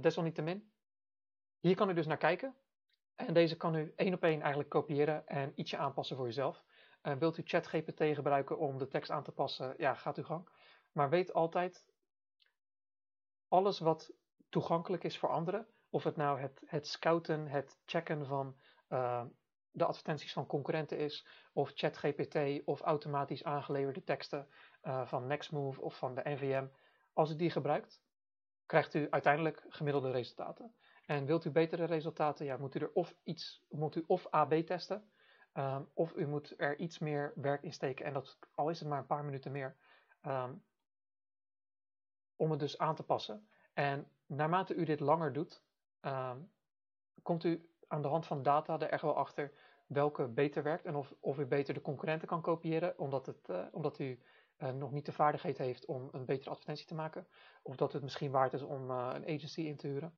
desalniettemin, 0.01 0.71
hier 1.59 1.75
kan 1.75 1.89
u 1.89 1.93
dus 1.93 2.05
naar 2.05 2.17
kijken. 2.17 2.55
En 3.15 3.33
deze 3.33 3.57
kan 3.57 3.75
u 3.75 3.93
één 3.95 4.13
op 4.13 4.23
één 4.23 4.39
eigenlijk 4.39 4.69
kopiëren 4.69 5.27
en 5.27 5.51
ietsje 5.55 5.77
aanpassen 5.77 6.15
voor 6.15 6.25
jezelf. 6.25 6.63
Uh, 7.03 7.13
wilt 7.13 7.37
u 7.37 7.41
ChatGPT 7.45 8.03
gebruiken 8.03 8.57
om 8.57 8.77
de 8.77 8.87
tekst 8.87 9.11
aan 9.11 9.23
te 9.23 9.31
passen, 9.31 9.73
ja, 9.77 9.93
gaat 9.93 10.17
uw 10.17 10.23
gang. 10.23 10.49
Maar 10.91 11.09
weet 11.09 11.33
altijd, 11.33 11.85
alles 13.47 13.79
wat 13.79 14.13
toegankelijk 14.49 15.03
is 15.03 15.17
voor 15.17 15.29
anderen, 15.29 15.67
of 15.89 16.03
het 16.03 16.15
nou 16.15 16.39
het, 16.39 16.61
het 16.65 16.87
scouten, 16.87 17.47
het 17.47 17.79
checken 17.85 18.25
van 18.25 18.55
uh, 18.89 19.23
de 19.75 19.85
advertenties 19.85 20.33
van 20.33 20.45
concurrenten 20.45 20.97
is, 20.97 21.25
of 21.53 21.71
ChatGPT, 21.73 22.65
of 22.65 22.81
automatisch 22.81 23.43
aangeleverde 23.43 24.03
teksten 24.03 24.47
uh, 24.83 25.07
van 25.07 25.27
Nextmove 25.27 25.81
of 25.81 25.97
van 25.97 26.15
de 26.15 26.21
NVM, 26.23 26.67
als 27.13 27.31
u 27.31 27.35
die 27.35 27.49
gebruikt, 27.49 28.01
krijgt 28.65 28.93
u 28.93 29.07
uiteindelijk 29.09 29.65
gemiddelde 29.69 30.11
resultaten. 30.11 30.75
En 31.05 31.25
wilt 31.25 31.45
u 31.45 31.51
betere 31.51 31.85
resultaten, 31.85 32.45
ja, 32.45 32.57
moet 32.57 32.75
u 32.75 32.79
er 32.79 32.91
of 32.93 33.15
iets, 33.23 33.65
moet 33.69 33.95
u 33.95 34.03
of 34.07 34.27
AB 34.29 34.53
testen, 34.53 35.11
ehm, 35.53 35.83
of 35.93 36.15
u 36.15 36.27
moet 36.27 36.53
er 36.57 36.79
iets 36.79 36.99
meer 36.99 37.33
werk 37.35 37.63
in 37.63 37.73
steken. 37.73 38.05
En 38.05 38.13
dat, 38.13 38.39
al 38.53 38.69
is 38.69 38.79
het 38.79 38.89
maar 38.89 38.99
een 38.99 39.05
paar 39.05 39.25
minuten 39.25 39.51
meer, 39.51 39.75
ehm, 40.21 40.53
om 42.35 42.51
het 42.51 42.59
dus 42.59 42.77
aan 42.77 42.95
te 42.95 43.03
passen. 43.03 43.47
En 43.73 44.07
naarmate 44.25 44.75
u 44.75 44.83
dit 44.83 44.99
langer 44.99 45.33
doet, 45.33 45.63
ehm, 45.99 46.37
komt 47.21 47.43
u 47.43 47.69
aan 47.87 48.01
de 48.01 48.07
hand 48.07 48.25
van 48.25 48.43
data 48.43 48.79
er 48.79 48.89
echt 48.89 49.01
wel 49.01 49.15
achter 49.15 49.53
welke 49.85 50.27
beter 50.27 50.63
werkt 50.63 50.85
en 50.85 50.95
of, 50.95 51.13
of 51.19 51.39
u 51.39 51.45
beter 51.45 51.73
de 51.73 51.81
concurrenten 51.81 52.27
kan 52.27 52.41
kopiëren, 52.41 52.99
omdat, 52.99 53.25
het, 53.25 53.49
uh, 53.49 53.65
omdat 53.71 53.99
u 53.99 54.19
uh, 54.57 54.71
nog 54.71 54.91
niet 54.91 55.05
de 55.05 55.11
vaardigheid 55.11 55.57
heeft 55.57 55.85
om 55.85 56.09
een 56.11 56.25
betere 56.25 56.49
advertentie 56.49 56.85
te 56.85 56.95
maken, 56.95 57.27
of 57.61 57.75
dat 57.75 57.93
het 57.93 58.03
misschien 58.03 58.31
waard 58.31 58.53
is 58.53 58.61
om 58.61 58.89
uh, 58.89 59.11
een 59.13 59.35
agency 59.35 59.61
in 59.61 59.75
te 59.75 59.87
huren. 59.87 60.17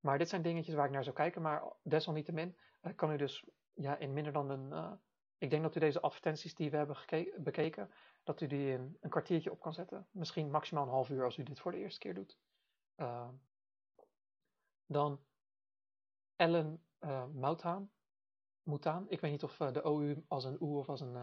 Maar 0.00 0.18
dit 0.18 0.28
zijn 0.28 0.42
dingetjes 0.42 0.74
waar 0.74 0.86
ik 0.86 0.92
naar 0.92 1.04
zou 1.04 1.16
kijken. 1.16 1.42
Maar 1.42 1.62
desalniettemin 1.82 2.56
kan 2.96 3.12
u 3.12 3.16
dus 3.16 3.44
ja, 3.74 3.96
in 3.96 4.12
minder 4.12 4.32
dan 4.32 4.50
een... 4.50 4.98
Ik 5.38 5.50
denk 5.50 5.62
dat 5.62 5.76
u 5.76 5.80
deze 5.80 6.00
advertenties 6.00 6.54
die 6.54 6.70
we 6.70 6.76
hebben 6.76 6.96
bekeken, 7.38 7.90
dat 8.22 8.40
u 8.40 8.46
die 8.46 8.72
in 8.72 8.96
een 9.00 9.10
kwartiertje 9.10 9.50
op 9.50 9.60
kan 9.60 9.74
zetten. 9.74 10.06
Misschien 10.10 10.50
maximaal 10.50 10.84
een 10.84 10.90
half 10.90 11.10
uur 11.10 11.24
als 11.24 11.36
u 11.36 11.42
dit 11.42 11.60
voor 11.60 11.72
de 11.72 11.78
eerste 11.78 11.98
keer 11.98 12.14
doet. 12.14 12.38
Dan 14.86 15.20
Ellen 16.36 16.82
Mouthaan. 17.32 17.90
Moutaan. 18.62 19.06
Ik 19.08 19.20
weet 19.20 19.30
niet 19.30 19.42
of 19.42 19.56
de 19.56 19.82
OU 19.82 20.24
als 20.28 20.44
een 20.44 20.56
U 20.60 20.66
of 20.66 20.88
als 20.88 21.00
een 21.00 21.14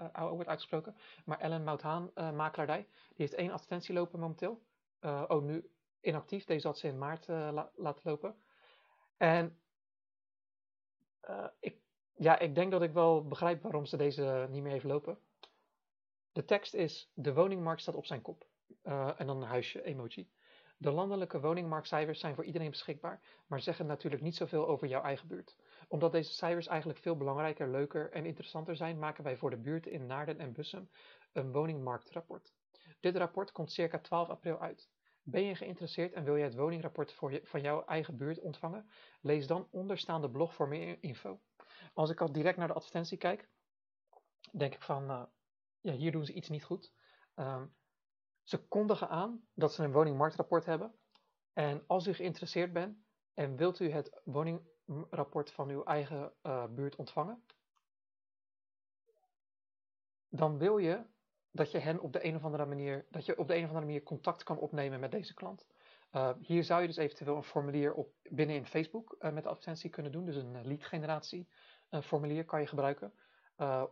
uh, 0.00 0.30
wordt 0.30 0.48
uitgesproken. 0.48 0.96
Maar 1.24 1.38
Ellen 1.38 1.64
Mouthaan, 1.64 2.10
makelaardij, 2.14 2.86
die 2.88 3.16
heeft 3.16 3.34
één 3.34 3.50
advertentie 3.50 3.94
lopen 3.94 4.20
momenteel. 4.20 4.62
oh, 5.00 5.42
nu 5.42 5.70
inactief. 6.00 6.44
Deze 6.44 6.66
had 6.66 6.78
ze 6.78 6.88
in 6.88 6.98
maart 6.98 7.28
uh, 7.28 7.62
laten 7.74 8.10
lopen. 8.10 8.36
En 9.16 9.58
uh, 11.28 11.46
ik, 11.60 11.76
ja, 12.16 12.38
ik 12.38 12.54
denk 12.54 12.70
dat 12.70 12.82
ik 12.82 12.92
wel 12.92 13.26
begrijp 13.26 13.62
waarom 13.62 13.86
ze 13.86 13.96
deze 13.96 14.46
niet 14.50 14.62
meer 14.62 14.72
heeft 14.72 14.84
lopen. 14.84 15.18
De 16.32 16.44
tekst 16.44 16.74
is: 16.74 17.10
De 17.14 17.34
woningmarkt 17.34 17.80
staat 17.80 17.94
op 17.94 18.06
zijn 18.06 18.22
kop. 18.22 18.46
Uh, 18.84 19.20
en 19.20 19.26
dan 19.26 19.42
een 19.42 19.48
huisje 19.48 19.82
emoji. 19.82 20.30
De 20.76 20.90
landelijke 20.90 21.40
woningmarktcijfers 21.40 22.20
zijn 22.20 22.34
voor 22.34 22.44
iedereen 22.44 22.70
beschikbaar, 22.70 23.20
maar 23.46 23.60
zeggen 23.60 23.86
natuurlijk 23.86 24.22
niet 24.22 24.36
zoveel 24.36 24.68
over 24.68 24.88
jouw 24.88 25.02
eigen 25.02 25.28
buurt. 25.28 25.56
Omdat 25.88 26.12
deze 26.12 26.32
cijfers 26.32 26.66
eigenlijk 26.66 26.98
veel 26.98 27.16
belangrijker, 27.16 27.68
leuker 27.68 28.10
en 28.10 28.26
interessanter 28.26 28.76
zijn, 28.76 28.98
maken 28.98 29.24
wij 29.24 29.36
voor 29.36 29.50
de 29.50 29.56
buurten 29.56 29.92
in 29.92 30.06
Naarden 30.06 30.38
en 30.38 30.52
Bussum 30.52 30.90
een 31.32 31.52
woningmarktrapport. 31.52 32.52
Dit 33.00 33.16
rapport 33.16 33.52
komt 33.52 33.72
circa 33.72 33.98
12 33.98 34.28
april 34.28 34.60
uit. 34.60 34.88
Ben 35.22 35.42
je 35.42 35.54
geïnteresseerd 35.54 36.12
en 36.12 36.24
wil 36.24 36.36
je 36.36 36.44
het 36.44 36.54
woningrapport 36.54 37.12
voor 37.12 37.32
je, 37.32 37.40
van 37.44 37.60
jouw 37.60 37.84
eigen 37.84 38.16
buurt 38.16 38.38
ontvangen? 38.38 38.90
Lees 39.20 39.46
dan 39.46 39.68
onderstaande 39.70 40.30
blog 40.30 40.54
voor 40.54 40.68
meer 40.68 40.98
info. 41.00 41.40
Als 41.94 42.10
ik 42.10 42.20
al 42.20 42.32
direct 42.32 42.56
naar 42.56 42.68
de 42.68 42.74
advertentie 42.74 43.18
kijk, 43.18 43.48
denk 44.52 44.74
ik 44.74 44.82
van, 44.82 45.10
uh, 45.10 45.22
ja, 45.80 45.92
hier 45.92 46.12
doen 46.12 46.24
ze 46.24 46.32
iets 46.32 46.48
niet 46.48 46.64
goed. 46.64 46.92
Um, 47.34 47.74
ze 48.42 48.66
kondigen 48.68 49.08
aan 49.08 49.48
dat 49.54 49.74
ze 49.74 49.84
een 49.84 49.92
woningmarktrapport 49.92 50.64
hebben. 50.64 50.94
En 51.52 51.84
als 51.86 52.06
u 52.06 52.12
geïnteresseerd 52.14 52.72
bent 52.72 52.98
en 53.34 53.56
wilt 53.56 53.80
u 53.80 53.90
het 53.90 54.20
woningrapport 54.88 55.50
van 55.50 55.68
uw 55.68 55.84
eigen 55.84 56.32
uh, 56.42 56.64
buurt 56.70 56.96
ontvangen, 56.96 57.42
dan 60.28 60.58
wil 60.58 60.78
je 60.78 61.04
dat 61.50 61.70
je 61.70 61.78
hen 61.78 62.00
op 62.00 62.12
de 62.12 62.24
een 62.24 62.36
of 62.36 62.44
andere 62.44 62.66
manier, 62.66 63.06
dat 63.10 63.26
je 63.26 63.38
op 63.38 63.46
de 63.46 63.54
een 63.54 63.62
of 63.62 63.68
andere 63.68 63.86
manier 63.86 64.02
contact 64.02 64.42
kan 64.42 64.58
opnemen 64.58 65.00
met 65.00 65.10
deze 65.10 65.34
klant. 65.34 65.66
Uh, 66.12 66.30
hier 66.40 66.64
zou 66.64 66.80
je 66.80 66.86
dus 66.86 66.96
eventueel 66.96 67.36
een 67.36 67.42
formulier 67.42 67.94
op 67.94 68.12
binnenin 68.22 68.66
Facebook 68.66 69.16
uh, 69.20 69.32
met 69.32 69.42
de 69.42 69.48
advertentie 69.48 69.90
kunnen 69.90 70.12
doen. 70.12 70.24
Dus 70.24 70.36
een 70.36 70.66
lead 70.66 70.84
generatie 70.84 71.48
formulier 72.02 72.44
kan 72.44 72.60
je 72.60 72.66
gebruiken. 72.66 73.12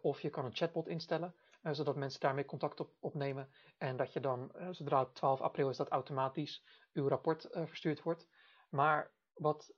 of 0.01 0.21
je 0.21 0.31
kan 0.31 0.45
een 0.45 0.55
chatbot 0.55 0.89
instellen, 0.89 1.35
zodat 1.63 1.97
mensen 1.97 2.21
daarmee 2.21 2.45
contact 2.45 2.81
op, 2.81 2.95
opnemen. 3.01 3.49
En 3.79 3.97
dat 3.97 4.13
je 4.13 4.21
dan, 4.21 4.53
zodra 4.71 4.99
het 4.99 5.15
12 5.15 5.41
april 5.41 5.69
is, 5.69 5.77
dat 5.77 5.89
automatisch 5.89 6.65
uw 6.93 7.09
rapport 7.09 7.49
verstuurd 7.51 8.03
wordt. 8.03 8.29
Maar 8.69 9.11
wat 9.37 9.73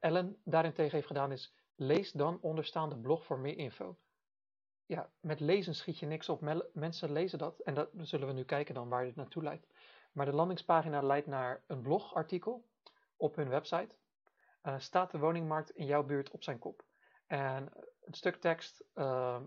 Ellen 0.00 0.40
daarentegen 0.44 0.92
heeft 0.92 1.06
gedaan 1.06 1.32
is, 1.32 1.54
lees 1.74 2.12
dan 2.12 2.40
onderstaande 2.40 2.98
blog 2.98 3.24
voor 3.24 3.38
meer 3.38 3.56
info 3.56 3.96
ja, 4.92 5.10
met 5.20 5.40
lezen 5.40 5.74
schiet 5.74 5.98
je 5.98 6.06
niks 6.06 6.28
op. 6.28 6.40
Mensen 6.72 7.12
lezen 7.12 7.38
dat 7.38 7.60
en 7.60 7.74
dat 7.74 7.88
zullen 7.94 8.26
we 8.26 8.32
nu 8.32 8.44
kijken 8.44 8.74
dan 8.74 8.88
waar 8.88 9.04
dit 9.04 9.16
naartoe 9.16 9.42
leidt. 9.42 9.66
Maar 10.12 10.26
de 10.26 10.32
landingspagina 10.32 11.02
leidt 11.02 11.26
naar 11.26 11.64
een 11.66 11.82
blogartikel 11.82 12.68
op 13.16 13.36
hun 13.36 13.48
website. 13.48 13.96
Uh, 14.62 14.78
staat 14.78 15.10
de 15.10 15.18
woningmarkt 15.18 15.70
in 15.70 15.86
jouw 15.86 16.02
buurt 16.02 16.30
op 16.30 16.42
zijn 16.42 16.58
kop? 16.58 16.84
En 17.26 17.72
een 18.00 18.14
stuk 18.14 18.36
tekst, 18.36 18.84
uh, 18.94 19.40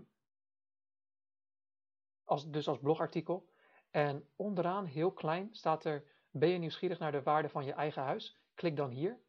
als, 2.24 2.50
dus 2.50 2.68
als 2.68 2.80
blogartikel. 2.80 3.50
En 3.90 4.30
onderaan, 4.36 4.86
heel 4.86 5.12
klein, 5.12 5.50
staat 5.52 5.86
er: 5.86 6.06
Ben 6.30 6.50
je 6.50 6.58
nieuwsgierig 6.58 7.00
naar 7.00 7.12
de 7.12 7.24
waarde 7.24 7.50
van 7.50 7.66
je 7.66 7.74
eigen 7.74 8.04
huis? 8.04 8.40
Klik 8.54 8.76
dan 8.76 8.90
hier. 8.90 9.20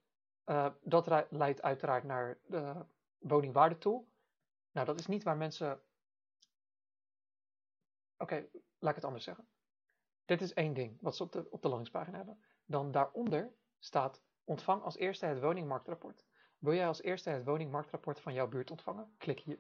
Uh, 0.47 0.67
dat 0.83 1.27
leidt 1.31 1.63
uiteraard 1.63 2.05
naar 2.05 2.39
de 2.47 2.85
woningwaardetool. 3.19 4.09
Nou, 4.73 4.87
dat 4.87 4.99
is 4.99 5.07
niet 5.07 5.23
waar 5.23 5.37
mensen 5.37 5.81
Oké, 8.19 8.47
laat 8.79 8.91
ik 8.91 8.97
het 8.97 9.05
anders 9.05 9.25
zeggen. 9.25 9.47
Dit 10.25 10.41
is 10.41 10.55
één 10.55 10.75
ding 10.75 10.99
wat 11.01 11.17
ze 11.17 11.23
op 11.23 11.33
de, 11.33 11.47
op 11.51 11.63
de 11.63 11.69
landingspagina 11.69 12.17
hebben. 12.17 12.39
Dan 12.65 12.93
daaronder 12.93 13.53
staat 13.79 14.23
ontvang 14.45 14.83
als 14.83 14.97
eerste 14.97 15.27
het 15.27 15.41
woningmarktrapport. 15.41 16.25
Wil 16.59 16.75
jij 16.75 16.87
als 16.87 17.03
eerste 17.03 17.31
het 17.31 17.45
woningmarktrapport 17.45 18.21
van 18.21 18.33
jouw 18.33 18.49
buurt 18.49 18.71
ontvangen? 18.71 19.15
Klik 19.19 19.41
hier. 19.41 19.59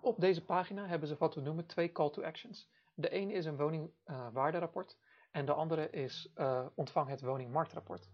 Op 0.00 0.20
deze 0.20 0.44
pagina 0.44 0.86
hebben 0.86 1.08
ze 1.08 1.16
wat 1.16 1.34
we 1.34 1.40
noemen 1.40 1.66
twee 1.66 1.92
call 1.92 2.10
to 2.10 2.22
actions. 2.22 2.68
De 2.94 3.08
ene 3.08 3.32
is 3.32 3.44
een 3.44 3.56
woningwaarderapport 3.56 4.98
en 5.30 5.46
de 5.46 5.52
andere 5.52 5.90
is 5.90 6.32
uh, 6.36 6.66
ontvang 6.74 7.08
het 7.08 7.20
woningmarktrapport. 7.20 8.10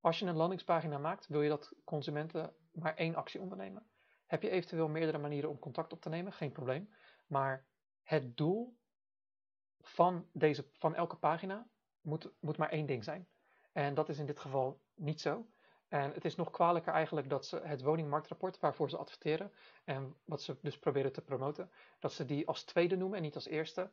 Als 0.00 0.18
je 0.18 0.26
een 0.26 0.36
landingspagina 0.36 0.98
maakt, 0.98 1.26
wil 1.26 1.42
je 1.42 1.48
dat 1.48 1.72
consumenten 1.84 2.54
maar 2.72 2.94
één 2.94 3.14
actie 3.14 3.40
ondernemen. 3.40 3.86
Heb 4.26 4.42
je 4.42 4.50
eventueel 4.50 4.88
meerdere 4.88 5.18
manieren 5.18 5.50
om 5.50 5.58
contact 5.58 5.92
op 5.92 6.00
te 6.00 6.08
nemen? 6.08 6.32
Geen 6.32 6.52
probleem. 6.52 6.94
Maar 7.26 7.66
het 8.02 8.36
doel 8.36 8.76
van, 9.80 10.28
deze, 10.32 10.64
van 10.72 10.94
elke 10.94 11.16
pagina 11.16 11.68
moet, 12.00 12.32
moet 12.40 12.56
maar 12.56 12.70
één 12.70 12.86
ding 12.86 13.04
zijn. 13.04 13.28
En 13.72 13.94
dat 13.94 14.08
is 14.08 14.18
in 14.18 14.26
dit 14.26 14.40
geval 14.40 14.80
niet 14.94 15.20
zo. 15.20 15.46
En 15.88 16.12
het 16.12 16.24
is 16.24 16.36
nog 16.36 16.50
kwalijker 16.50 16.92
eigenlijk 16.92 17.28
dat 17.28 17.46
ze 17.46 17.60
het 17.60 17.82
woningmarktrapport 17.82 18.58
waarvoor 18.58 18.90
ze 18.90 18.96
adverteren 18.96 19.52
en 19.84 20.16
wat 20.24 20.42
ze 20.42 20.58
dus 20.62 20.78
proberen 20.78 21.12
te 21.12 21.22
promoten, 21.22 21.70
dat 21.98 22.12
ze 22.12 22.24
die 22.24 22.46
als 22.46 22.64
tweede 22.64 22.96
noemen 22.96 23.16
en 23.16 23.22
niet 23.22 23.34
als 23.34 23.46
eerste. 23.46 23.90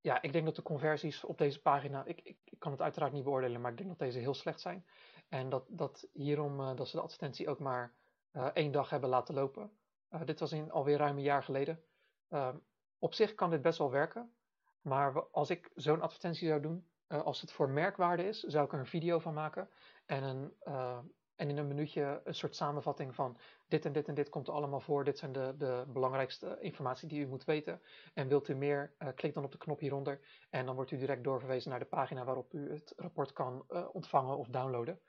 Ja, 0.00 0.22
ik 0.22 0.32
denk 0.32 0.44
dat 0.44 0.56
de 0.56 0.62
conversies 0.62 1.24
op 1.24 1.38
deze 1.38 1.60
pagina, 1.60 2.04
ik, 2.04 2.20
ik, 2.20 2.38
kan 2.58 2.72
het 2.72 2.80
uiteraard 2.80 3.12
niet 3.12 3.24
beoordelen, 3.24 3.60
maar 3.60 3.70
ik 3.70 3.76
denk 3.76 3.88
dat 3.88 3.98
deze 3.98 4.18
heel 4.18 4.34
slecht 4.34 4.60
zijn. 4.60 4.86
En 5.28 5.48
dat, 5.48 5.64
dat 5.68 6.08
hierom 6.12 6.60
uh, 6.60 6.76
dat 6.76 6.88
ze 6.88 6.96
de 6.96 7.02
advertentie 7.02 7.48
ook 7.48 7.58
maar 7.58 7.94
uh, 8.32 8.44
één 8.46 8.72
dag 8.72 8.90
hebben 8.90 9.10
laten 9.10 9.34
lopen. 9.34 9.72
Uh, 10.10 10.24
dit 10.24 10.40
was 10.40 10.52
in 10.52 10.70
alweer 10.70 10.96
ruim 10.96 11.16
een 11.16 11.22
jaar 11.22 11.42
geleden. 11.42 11.84
Uh, 12.28 12.54
op 12.98 13.14
zich 13.14 13.34
kan 13.34 13.50
dit 13.50 13.62
best 13.62 13.78
wel 13.78 13.90
werken, 13.90 14.34
maar 14.80 15.22
als 15.28 15.50
ik 15.50 15.70
zo'n 15.74 16.00
advertentie 16.00 16.48
zou 16.48 16.60
doen, 16.60 16.88
als 17.06 17.40
het 17.40 17.52
voor 17.52 17.68
merkwaarde 17.68 18.24
is, 18.24 18.40
zou 18.40 18.64
ik 18.64 18.72
er 18.72 18.78
een 18.78 18.86
video 18.86 19.18
van 19.18 19.34
maken 19.34 19.70
en 20.06 20.22
een, 20.22 20.52
en 21.40 21.48
in 21.48 21.58
een 21.58 21.66
minuutje 21.66 22.20
een 22.24 22.34
soort 22.34 22.56
samenvatting 22.56 23.14
van 23.14 23.36
dit 23.68 23.84
en 23.84 23.92
dit 23.92 24.08
en 24.08 24.14
dit 24.14 24.28
komt 24.28 24.48
er 24.48 24.54
allemaal 24.54 24.80
voor. 24.80 25.04
Dit 25.04 25.18
zijn 25.18 25.32
de, 25.32 25.54
de 25.58 25.84
belangrijkste 25.88 26.58
informatie 26.60 27.08
die 27.08 27.20
u 27.20 27.26
moet 27.26 27.44
weten. 27.44 27.80
En 28.14 28.28
wilt 28.28 28.48
u 28.48 28.54
meer, 28.54 28.94
uh, 28.98 29.08
klik 29.14 29.34
dan 29.34 29.44
op 29.44 29.52
de 29.52 29.58
knop 29.58 29.80
hieronder 29.80 30.20
en 30.50 30.66
dan 30.66 30.74
wordt 30.74 30.90
u 30.90 30.96
direct 30.96 31.24
doorverwezen 31.24 31.70
naar 31.70 31.78
de 31.78 31.84
pagina 31.84 32.24
waarop 32.24 32.52
u 32.52 32.70
het 32.70 32.92
rapport 32.96 33.32
kan 33.32 33.64
uh, 33.70 33.88
ontvangen 33.92 34.36
of 34.36 34.48
downloaden. 34.48 35.00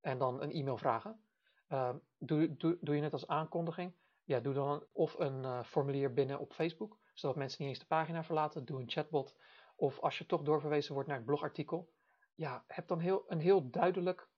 En 0.00 0.18
dan 0.18 0.42
een 0.42 0.50
e-mail 0.50 0.76
vragen. 0.76 1.24
Uh, 1.68 1.94
doe, 2.18 2.56
doe, 2.56 2.78
doe 2.80 2.96
je 2.96 3.02
het 3.02 3.12
als 3.12 3.26
aankondiging? 3.26 3.94
Ja, 4.24 4.40
doe 4.40 4.54
dan 4.54 4.84
of 4.92 5.18
een 5.18 5.64
formulier 5.64 6.12
binnen 6.12 6.38
op 6.38 6.52
Facebook, 6.52 6.98
zodat 7.14 7.36
mensen 7.36 7.62
niet 7.62 7.70
eens 7.70 7.80
de 7.80 7.86
pagina 7.86 8.24
verlaten. 8.24 8.64
Doe 8.64 8.80
een 8.80 8.90
chatbot. 8.90 9.36
Of 9.76 10.00
als 10.00 10.18
je 10.18 10.26
toch 10.26 10.42
doorverwezen 10.42 10.92
wordt 10.94 11.08
naar 11.08 11.16
het 11.16 11.26
blogartikel, 11.26 11.92
ja, 12.34 12.64
heb 12.66 12.88
dan 12.88 12.98
heel, 12.98 13.24
een 13.28 13.40
heel 13.40 13.70
duidelijk 13.70 14.29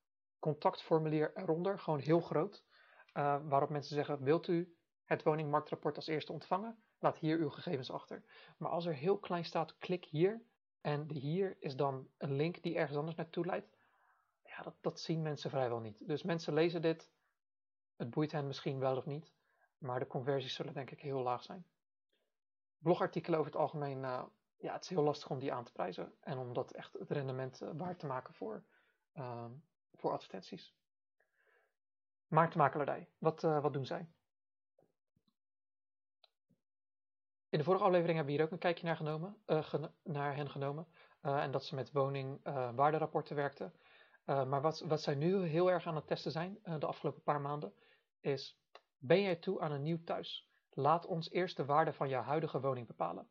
contactformulier 0.43 1.37
eronder, 1.37 1.79
gewoon 1.79 1.99
heel 2.01 2.21
groot, 2.21 2.65
uh, 3.15 3.39
waarop 3.45 3.69
mensen 3.69 3.95
zeggen, 3.95 4.23
wilt 4.23 4.49
u 4.49 4.77
het 5.05 5.23
woningmarktrapport 5.23 5.97
als 5.97 6.07
eerste 6.07 6.33
ontvangen? 6.33 6.83
Laat 6.99 7.19
hier 7.19 7.39
uw 7.39 7.51
gegevens 7.51 7.91
achter. 7.91 8.25
Maar 8.59 8.71
als 8.71 8.87
er 8.87 8.95
heel 8.95 9.19
klein 9.19 9.45
staat, 9.45 9.79
klik 9.79 10.05
hier, 10.05 10.43
en 10.81 11.07
de 11.07 11.15
hier 11.15 11.57
is 11.59 11.77
dan 11.77 12.09
een 12.19 12.33
link 12.33 12.63
die 12.63 12.77
ergens 12.77 12.99
anders 12.99 13.17
naartoe 13.17 13.47
leidt, 13.47 13.77
ja, 14.45 14.63
dat, 14.63 14.75
dat 14.81 15.01
zien 15.01 15.23
mensen 15.23 15.51
vrijwel 15.51 15.81
niet. 15.81 16.07
Dus 16.07 16.23
mensen 16.23 16.55
lezen 16.55 16.83
dit, 16.83 17.11
het 17.97 18.11
boeit 18.11 18.33
hen 18.33 18.47
misschien 18.47 18.79
wel 18.79 18.97
of 18.97 19.07
niet, 19.07 19.33
maar 19.79 19.99
de 19.99 20.07
conversies 20.07 20.55
zullen 20.55 20.75
denk 20.75 20.91
ik 20.91 21.01
heel 21.01 21.23
laag 21.23 21.43
zijn. 21.43 21.67
Blogartikelen 22.79 23.39
over 23.39 23.53
het 23.53 23.61
algemeen, 23.61 23.99
uh, 23.99 24.25
ja, 24.57 24.73
het 24.73 24.83
is 24.83 24.89
heel 24.89 25.03
lastig 25.03 25.31
om 25.31 25.39
die 25.39 25.53
aan 25.53 25.65
te 25.65 25.73
prijzen 25.73 26.15
en 26.21 26.39
om 26.39 26.53
dat 26.53 26.73
echt 26.73 26.93
het 26.93 27.11
rendement 27.11 27.63
uh, 27.63 27.71
waard 27.77 27.99
te 27.99 28.07
maken 28.07 28.35
voor, 28.35 28.65
uh, 29.15 29.45
voor 30.03 30.13
advertenties. 30.13 30.75
Marktmakelaardij, 32.27 33.09
wat, 33.19 33.43
uh, 33.43 33.63
wat 33.63 33.73
doen 33.73 33.87
zij? 33.87 34.09
In 37.49 37.59
de 37.59 37.65
vorige 37.65 37.85
aflevering 37.85 38.17
hebben 38.17 38.35
we 38.35 38.39
hier 38.39 38.47
ook 38.49 38.53
een 38.53 38.67
kijkje 38.67 38.87
naar, 38.87 38.97
genomen, 38.97 39.43
uh, 39.47 39.75
naar 40.03 40.37
hen 40.37 40.51
genomen. 40.51 40.87
Uh, 41.23 41.43
en 41.43 41.51
dat 41.51 41.65
ze 41.65 41.75
met 41.75 41.93
woningwaarderapporten 41.93 43.37
werkten. 43.37 43.75
maar 44.25 44.61
wat, 44.61 44.81
wat 44.81 45.01
zij 45.03 45.15
nu 45.15 45.43
heel 45.43 45.71
erg 45.71 45.87
aan 45.87 45.97
het 45.97 46.07
testen 46.07 46.33
zijn, 46.33 46.59
de 46.79 46.87
afgelopen 46.87 47.23
paar 47.23 47.41
maanden, 47.41 47.75
is: 48.21 48.59
ben 48.99 49.21
jij 49.21 49.37
toe 49.37 49.61
aan 49.61 49.73
een 49.73 49.83
nieuw 49.83 50.05
thuis? 50.05 50.49
Laat 50.71 51.07
ons 51.07 51.31
eerst 51.31 51.57
de 51.57 51.65
waarde 51.65 51.93
van 51.93 52.09
jouw 52.09 52.23
huidige 52.23 52.61
woning 52.61 52.87
bepalen. 52.87 53.29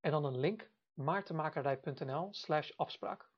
En 0.00 0.10
dan 0.10 0.24
een 0.24 0.38
link, 0.38 0.70
maartenmakelaardij.nl 0.94 2.28
slash 2.30 2.72
afspraak. 2.76 3.28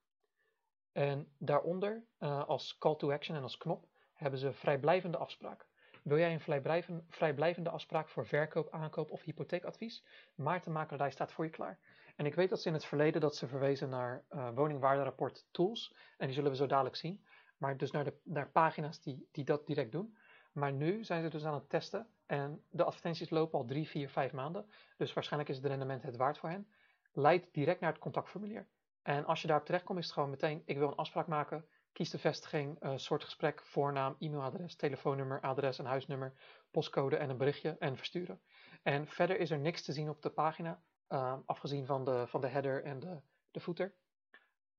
En 0.93 1.29
daaronder, 1.39 2.05
uh, 2.21 2.45
als 2.49 2.79
call 2.79 2.97
to 2.97 3.13
action 3.13 3.37
en 3.37 3.43
als 3.43 3.57
knop, 3.57 3.87
hebben 4.15 4.39
ze 4.39 4.53
vrijblijvende 4.53 5.19
afspraak. 5.19 5.67
Wil 6.03 6.19
jij 6.19 6.33
een 6.33 6.41
vrijblijvende, 6.41 7.03
vrijblijvende 7.09 7.71
afspraak 7.71 8.09
voor 8.09 8.27
verkoop, 8.27 8.71
aankoop 8.71 9.11
of 9.11 9.23
hypotheekadvies? 9.23 10.05
Maarten 10.35 11.13
staat 11.13 11.33
voor 11.33 11.45
je 11.45 11.51
klaar. 11.51 11.79
En 12.17 12.27
ik 12.27 12.35
weet 12.35 12.49
dat 12.49 12.61
ze 12.61 12.69
in 12.69 12.75
het 12.75 12.85
verleden 12.85 13.21
dat 13.21 13.37
ze 13.37 13.47
verwezen 13.47 13.89
naar 13.89 14.25
uh, 14.31 14.49
woningwaarderapport 14.55 15.47
tools. 15.51 15.95
En 16.17 16.27
die 16.27 16.35
zullen 16.35 16.51
we 16.51 16.57
zo 16.57 16.67
dadelijk 16.67 16.97
zien. 16.97 17.25
Maar 17.57 17.77
dus 17.77 17.91
naar, 17.91 18.05
de, 18.05 18.15
naar 18.25 18.51
pagina's 18.51 19.01
die, 19.01 19.29
die 19.33 19.45
dat 19.45 19.67
direct 19.67 19.93
doen. 19.93 20.17
Maar 20.53 20.73
nu 20.73 21.05
zijn 21.05 21.23
ze 21.23 21.29
dus 21.29 21.45
aan 21.45 21.55
het 21.55 21.69
testen. 21.69 22.07
En 22.27 22.65
de 22.71 22.85
advertenties 22.85 23.31
lopen 23.31 23.59
al 23.59 23.65
drie, 23.65 23.89
vier, 23.89 24.09
vijf 24.09 24.33
maanden. 24.33 24.71
Dus 24.97 25.13
waarschijnlijk 25.13 25.51
is 25.51 25.57
het 25.57 25.67
rendement 25.67 26.03
het 26.03 26.17
waard 26.17 26.39
voor 26.39 26.49
hen. 26.49 26.69
Leid 27.13 27.49
direct 27.53 27.81
naar 27.81 27.93
het 27.93 28.01
contactformulier. 28.01 28.67
En 29.09 29.25
als 29.25 29.41
je 29.41 29.47
daarop 29.47 29.67
terechtkomt, 29.67 29.99
is 29.99 30.05
het 30.05 30.15
gewoon 30.15 30.31
meteen: 30.31 30.63
ik 30.65 30.79
wil 30.79 30.89
een 30.89 30.95
afspraak 30.95 31.27
maken. 31.27 31.69
Kies 31.93 32.11
de 32.11 32.19
vestiging, 32.19 32.85
uh, 32.85 32.97
soort 32.97 33.25
gesprek, 33.25 33.63
voornaam, 33.63 34.17
e-mailadres, 34.19 34.77
telefoonnummer, 34.77 35.41
adres 35.41 35.79
en 35.79 35.85
huisnummer, 35.85 36.33
postcode 36.71 37.17
en 37.17 37.31
een 37.31 37.37
berichtje 37.37 37.77
en 37.79 37.97
versturen. 37.97 38.41
En 38.83 39.07
verder 39.07 39.39
is 39.39 39.51
er 39.51 39.59
niks 39.59 39.83
te 39.83 39.93
zien 39.93 40.09
op 40.09 40.23
de 40.23 40.31
pagina, 40.31 40.83
uh, 41.09 41.39
afgezien 41.47 41.87
van 41.87 42.05
de, 42.05 42.27
van 42.27 42.41
de 42.41 42.47
header 42.47 42.85
en 42.85 43.01
de, 43.01 43.21
de 43.51 43.61
footer. 43.61 43.95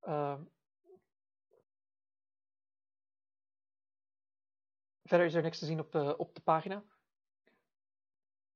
Uh, 0.01 0.39
verder 5.03 5.25
is 5.25 5.33
er 5.33 5.41
niks 5.41 5.59
te 5.59 5.65
zien 5.65 5.79
op 5.79 5.91
de, 5.91 6.17
op 6.17 6.35
de 6.35 6.41
pagina. 6.41 6.83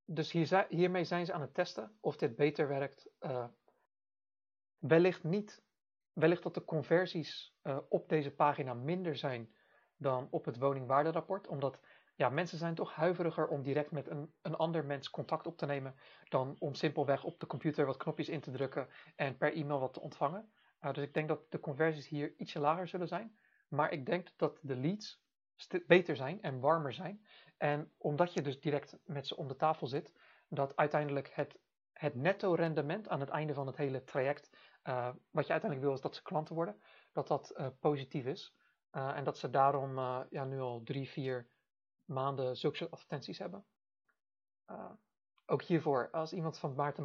Dus 0.05 0.31
hier, 0.31 0.65
hiermee 0.69 1.03
zijn 1.03 1.25
ze 1.25 1.33
aan 1.33 1.41
het 1.41 1.53
testen 1.53 1.97
of 1.99 2.17
dit 2.17 2.35
beter 2.35 2.67
werkt 2.67 3.09
uh, 3.19 3.45
Wellicht 4.87 5.23
niet. 5.23 5.63
Wellicht 6.13 6.43
dat 6.43 6.53
de 6.53 6.65
conversies 6.65 7.55
uh, 7.63 7.77
op 7.89 8.09
deze 8.09 8.31
pagina 8.31 8.73
minder 8.73 9.15
zijn 9.15 9.53
dan 9.97 10.27
op 10.31 10.45
het 10.45 10.57
woningwaarderapport, 10.57 11.47
omdat 11.47 11.79
ja, 12.15 12.29
mensen 12.29 12.57
zijn 12.57 12.75
toch 12.75 12.93
huiveriger 12.93 13.47
om 13.47 13.61
direct 13.61 13.91
met 13.91 14.09
een, 14.09 14.33
een 14.41 14.55
ander 14.55 14.85
mens 14.85 15.09
contact 15.09 15.47
op 15.47 15.57
te 15.57 15.65
nemen 15.65 15.95
dan 16.29 16.55
om 16.59 16.73
simpelweg 16.73 17.23
op 17.23 17.39
de 17.39 17.47
computer 17.47 17.85
wat 17.85 17.97
knopjes 17.97 18.29
in 18.29 18.41
te 18.41 18.51
drukken 18.51 18.87
en 19.15 19.37
per 19.37 19.53
e-mail 19.53 19.79
wat 19.79 19.93
te 19.93 20.01
ontvangen. 20.01 20.51
Uh, 20.81 20.93
dus 20.93 21.03
ik 21.03 21.13
denk 21.13 21.27
dat 21.27 21.51
de 21.51 21.59
conversies 21.59 22.07
hier 22.07 22.33
ietsje 22.37 22.59
lager 22.59 22.87
zullen 22.87 23.07
zijn, 23.07 23.37
maar 23.67 23.91
ik 23.91 24.05
denk 24.05 24.29
dat 24.35 24.59
de 24.61 24.75
leads 24.75 25.21
beter 25.87 26.15
zijn 26.15 26.41
en 26.41 26.59
warmer 26.59 26.93
zijn. 26.93 27.25
En 27.57 27.91
omdat 27.97 28.33
je 28.33 28.41
dus 28.41 28.59
direct 28.59 28.97
met 29.03 29.27
ze 29.27 29.35
om 29.35 29.47
de 29.47 29.55
tafel 29.55 29.87
zit, 29.87 30.13
dat 30.47 30.75
uiteindelijk 30.75 31.29
het, 31.33 31.59
het 31.93 32.15
netto 32.15 32.53
rendement 32.53 33.09
aan 33.09 33.19
het 33.19 33.29
einde 33.29 33.53
van 33.53 33.67
het 33.67 33.77
hele 33.77 34.03
traject 34.03 34.49
uh, 34.83 35.09
wat 35.31 35.45
je 35.45 35.51
uiteindelijk 35.51 35.81
wil 35.81 35.93
is 35.93 36.01
dat 36.01 36.15
ze 36.15 36.21
klanten 36.21 36.55
worden, 36.55 36.81
dat 37.11 37.27
dat 37.27 37.53
uh, 37.57 37.67
positief 37.79 38.25
is. 38.25 38.55
Uh, 38.91 39.17
en 39.17 39.23
dat 39.23 39.37
ze 39.37 39.49
daarom 39.49 39.97
ja, 40.29 40.45
nu 40.45 40.59
al 40.59 40.83
drie, 40.83 41.09
vier 41.09 41.47
maanden 42.05 42.57
zulke 42.57 42.77
soort 42.77 42.91
advertenties 42.91 43.37
hebben. 43.37 43.65
ook 45.45 45.63
hiervoor, 45.63 46.09
als 46.11 46.33
iemand 46.33 46.59
van 46.59 46.75
Maarten 46.75 47.03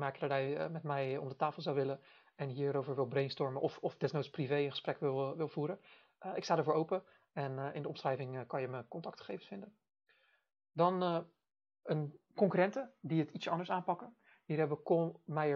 met 0.73 0.83
mij 0.83 1.17
om 1.17 1.29
de 1.29 1.37
tafel 1.37 1.63
zou 1.63 1.77
willen 1.77 2.01
en 2.35 2.49
hierover 2.49 2.95
wil 2.95 3.07
brainstormen 3.07 3.63
of, 3.63 3.79
of 3.79 3.97
desnoods 3.97 4.31
privé 4.31 4.57
een 4.57 4.71
gesprek 4.71 5.01
wil, 5.01 5.37
wil 5.37 5.49
voeren, 5.49 5.81
ik 6.35 6.45
sta 6.45 6.57
ervoor 6.57 6.75
open 6.75 7.05
en 7.33 7.75
in 7.75 7.83
de 7.83 7.89
omschrijving 7.89 8.47
kan 8.47 8.61
je 8.61 8.69
mijn 8.69 8.89
contactgegevens 8.89 9.47
vinden. 9.47 9.79
Dan 10.73 11.27
een 11.83 12.21
concurrenten 12.35 12.95
die 13.01 13.21
het 13.21 13.31
iets 13.31 13.49
anders 13.49 13.71
aanpakken. 13.71 14.17
Hier 14.45 14.59
hebben 14.59 14.77
we 14.77 14.83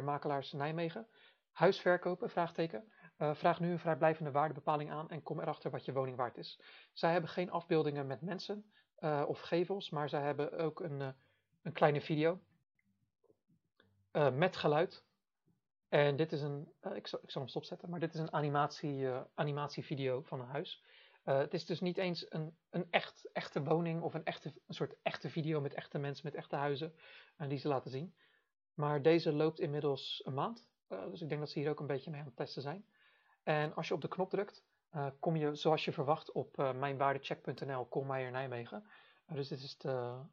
Makelaars 0.02 0.52
Nijmegen. 0.52 1.08
Huis 1.52 1.80
verkopen? 1.80 2.30
Vraagteken. 2.30 2.92
Uh, 3.18 3.34
vraag 3.34 3.60
nu 3.60 3.70
een 3.70 3.78
vrijblijvende 3.78 4.30
waardebepaling 4.30 4.90
aan 4.90 5.10
en 5.10 5.22
kom 5.22 5.40
erachter 5.40 5.70
wat 5.70 5.84
je 5.84 5.92
woning 5.92 6.16
waard 6.16 6.36
is. 6.36 6.60
Zij 6.92 7.12
hebben 7.12 7.30
geen 7.30 7.50
afbeeldingen 7.50 8.06
met 8.06 8.20
mensen 8.20 8.72
uh, 8.98 9.24
of 9.26 9.40
gevels, 9.40 9.90
maar 9.90 10.08
zij 10.08 10.22
hebben 10.22 10.58
ook 10.58 10.80
een, 10.80 11.00
uh, 11.00 11.08
een 11.62 11.72
kleine 11.72 12.00
video 12.00 12.40
met 14.32 14.56
geluid. 14.56 15.04
En 15.88 16.16
dit 16.16 16.32
is 16.32 16.42
een, 16.42 16.72
ik 16.94 17.06
zal, 17.06 17.20
ik, 17.22 17.30
zal, 17.30 17.40
hem 17.40 17.48
stopzetten, 17.48 17.90
maar 17.90 18.00
dit 18.00 18.14
is 18.14 18.20
een 18.20 18.32
animatie, 18.32 19.08
animatievideo 19.34 20.22
van 20.22 20.40
een 20.40 20.46
huis. 20.46 20.84
het 21.22 21.54
is 21.54 21.66
dus 21.66 21.80
niet 21.80 21.98
eens 21.98 22.26
een, 22.28 22.56
een 22.70 22.86
echt, 22.90 23.30
echte 23.32 23.62
woning 23.62 24.02
of 24.02 24.14
een, 24.14 24.24
echte, 24.24 24.52
een 24.66 24.74
soort 24.74 24.94
echte 25.02 25.30
video 25.30 25.60
met 25.60 25.74
echte 25.74 25.98
mensen, 25.98 26.26
met 26.26 26.34
echte 26.34 26.56
huizen, 26.56 26.94
die 27.48 27.58
ze 27.58 27.68
laten 27.68 27.90
zien. 27.90 28.14
Maar 28.74 29.02
deze 29.02 29.32
loopt 29.32 29.60
inmiddels 29.60 30.22
een 30.24 30.34
maand. 30.34 30.71
Uh, 30.92 31.10
dus 31.10 31.20
ik 31.20 31.28
denk 31.28 31.40
dat 31.40 31.50
ze 31.50 31.58
hier 31.58 31.70
ook 31.70 31.80
een 31.80 31.86
beetje 31.86 32.10
mee 32.10 32.20
aan 32.20 32.26
het 32.26 32.36
testen 32.36 32.62
zijn. 32.62 32.86
En 33.42 33.74
als 33.74 33.88
je 33.88 33.94
op 33.94 34.00
de 34.00 34.08
knop 34.08 34.30
drukt, 34.30 34.64
uh, 34.94 35.06
kom 35.20 35.36
je 35.36 35.54
zoals 35.54 35.84
je 35.84 35.92
verwacht 35.92 36.32
op 36.32 36.58
uh, 36.58 36.72
mijnwaardecheck.nl, 36.72 37.86
Kolmeijer 37.86 38.30
Nijmegen. 38.30 38.86
dus 39.26 39.48
dit 39.48 39.62
is, 39.62 39.78
de, 39.78 40.24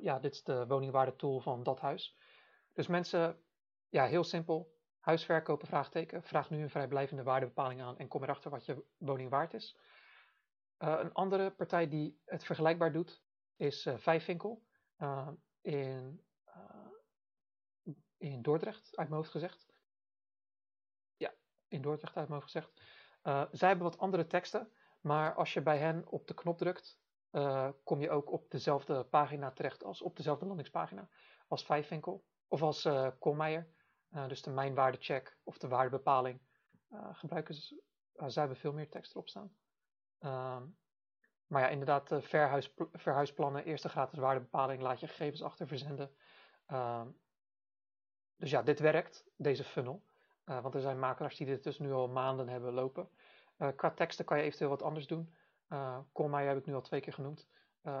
ja, 0.00 0.18
dit 0.18 0.32
is 0.32 0.42
de 0.42 0.66
woningwaardetool 0.66 1.40
van 1.40 1.62
dat 1.62 1.80
huis. 1.80 2.16
Dus 2.72 2.86
mensen, 2.86 3.38
ja, 3.88 4.06
heel 4.06 4.24
simpel. 4.24 4.72
Huis 4.98 5.24
verkopen, 5.24 5.66
vraagteken. 5.66 6.22
Vraag 6.22 6.50
nu 6.50 6.62
een 6.62 6.70
vrijblijvende 6.70 7.22
waardebepaling 7.22 7.82
aan 7.82 7.98
en 7.98 8.08
kom 8.08 8.22
erachter 8.22 8.50
wat 8.50 8.64
je 8.64 8.84
woning 8.98 9.30
waard 9.30 9.54
is. 9.54 9.76
een 10.78 11.12
andere 11.12 11.50
partij 11.50 11.88
die 11.88 12.20
het 12.24 12.44
vergelijkbaar 12.44 12.92
doet, 12.92 13.22
is 13.56 13.88
Vijfwinkel. 13.96 14.62
in, 15.60 16.24
in 18.16 18.42
Dordrecht, 18.42 18.96
uit 18.96 19.08
mijn 19.08 19.20
hoofd 19.20 19.30
gezegd 19.30 19.73
in 21.74 21.82
Dordrecht 21.82 22.16
uit 22.16 22.28
mijn 22.28 22.42
gezegd. 22.42 22.72
Uh, 23.22 23.44
zij 23.50 23.68
hebben 23.68 23.86
wat 23.86 23.98
andere 23.98 24.26
teksten, 24.26 24.72
maar 25.00 25.34
als 25.34 25.52
je 25.52 25.62
bij 25.62 25.78
hen 25.78 26.08
op 26.08 26.26
de 26.26 26.34
knop 26.34 26.58
drukt, 26.58 26.98
uh, 27.32 27.68
kom 27.84 28.00
je 28.00 28.10
ook 28.10 28.32
op 28.32 28.50
dezelfde 28.50 29.04
pagina 29.04 29.50
terecht 29.50 29.84
als 29.84 30.02
op 30.02 30.16
dezelfde 30.16 30.46
landingspagina 30.46 31.08
als 31.48 31.64
Vijfwinkel 31.64 32.24
of 32.48 32.62
als 32.62 32.84
uh, 32.84 33.08
dus 34.28 34.42
de 34.42 34.50
mijnwaardecheck 34.50 35.38
of 35.42 35.58
de 35.58 35.68
waardebepaling 35.68 36.40
gebruiken 37.12 37.54
ze. 37.54 37.82
zij 38.12 38.42
hebben 38.42 38.56
veel 38.56 38.72
meer 38.72 38.88
tekst 38.88 39.12
erop 39.12 39.28
staan. 39.28 39.56
Ehm, 40.18 40.62
maar 41.46 41.62
ja, 41.62 41.68
inderdaad, 41.68 42.10
verhuis, 42.18 42.74
verhuisplannen, 42.92 43.64
eerste 43.64 43.88
gratis 43.88 44.18
waardebepaling, 44.18 44.82
laat 44.82 45.00
je 45.00 45.08
gegevens 45.08 45.42
achter 45.42 45.66
verzenden. 45.66 46.14
Ehm, 46.66 47.08
dus 48.36 48.50
ja, 48.50 48.62
dit 48.62 48.78
werkt, 48.78 49.24
deze 49.36 49.64
funnel. 49.64 50.02
Uh, 50.46 50.62
want 50.62 50.74
er 50.74 50.80
zijn 50.80 50.98
makelaars 50.98 51.36
die 51.36 51.46
dit 51.46 51.62
dus 51.62 51.78
nu 51.78 51.92
al 51.92 52.08
maanden 52.08 52.48
hebben 52.48 52.72
lopen. 52.72 53.08
Uh, 53.58 53.68
qua 53.76 53.90
teksten 53.90 54.24
kan 54.24 54.38
je 54.38 54.42
eventueel 54.42 54.70
wat 54.70 54.82
anders 54.82 55.06
doen. 55.06 55.34
Uh, 55.68 55.98
heb 56.32 56.56
ik 56.56 56.66
nu 56.66 56.74
al 56.74 56.80
twee 56.80 57.00
keer 57.00 57.12
genoemd. 57.12 57.48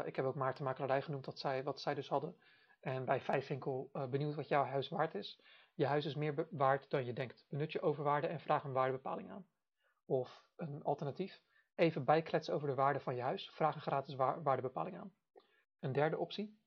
ik 0.04 0.16
heb 0.16 0.24
ook 0.24 0.34
Maarten 0.34 0.64
Makelaardij 0.64 1.02
genoemd, 1.02 1.24
dat 1.24 1.38
zij, 1.38 1.62
wat 1.62 1.80
zij 1.80 1.94
dus 1.94 2.08
hadden. 2.08 2.36
En 2.80 3.04
bij 3.04 3.20
Vijfwinkel 3.20 3.90
benieuwd 4.10 4.34
wat 4.34 4.48
jouw 4.48 4.64
huis 4.64 4.88
waard 4.88 5.14
is. 5.14 5.40
Je 5.74 5.86
huis 5.86 6.04
is 6.04 6.14
meer 6.14 6.46
waard 6.50 6.90
dan 6.90 7.04
je 7.04 7.12
denkt. 7.12 7.46
Benut 7.48 7.72
je 7.72 7.80
overwaarde 7.80 8.26
en 8.26 8.40
vraag 8.40 8.64
een 8.64 8.72
waardebepaling 8.72 9.30
aan. 9.30 9.46
Of 10.04 10.44
een 10.56 10.82
alternatief. 10.82 11.42
Even 11.74 12.04
bijkletsen 12.04 12.54
over 12.54 12.68
de 12.68 12.74
waarde 12.74 13.00
van 13.00 13.16
je 13.16 13.22
huis. 13.22 13.50
Vraag 13.50 13.74
een 13.74 13.80
gratis 13.80 14.14
waardebepaling 14.14 14.98
aan. 14.98 15.12
Een 15.80 15.92
derde 15.92 16.18
optie. 16.18 16.58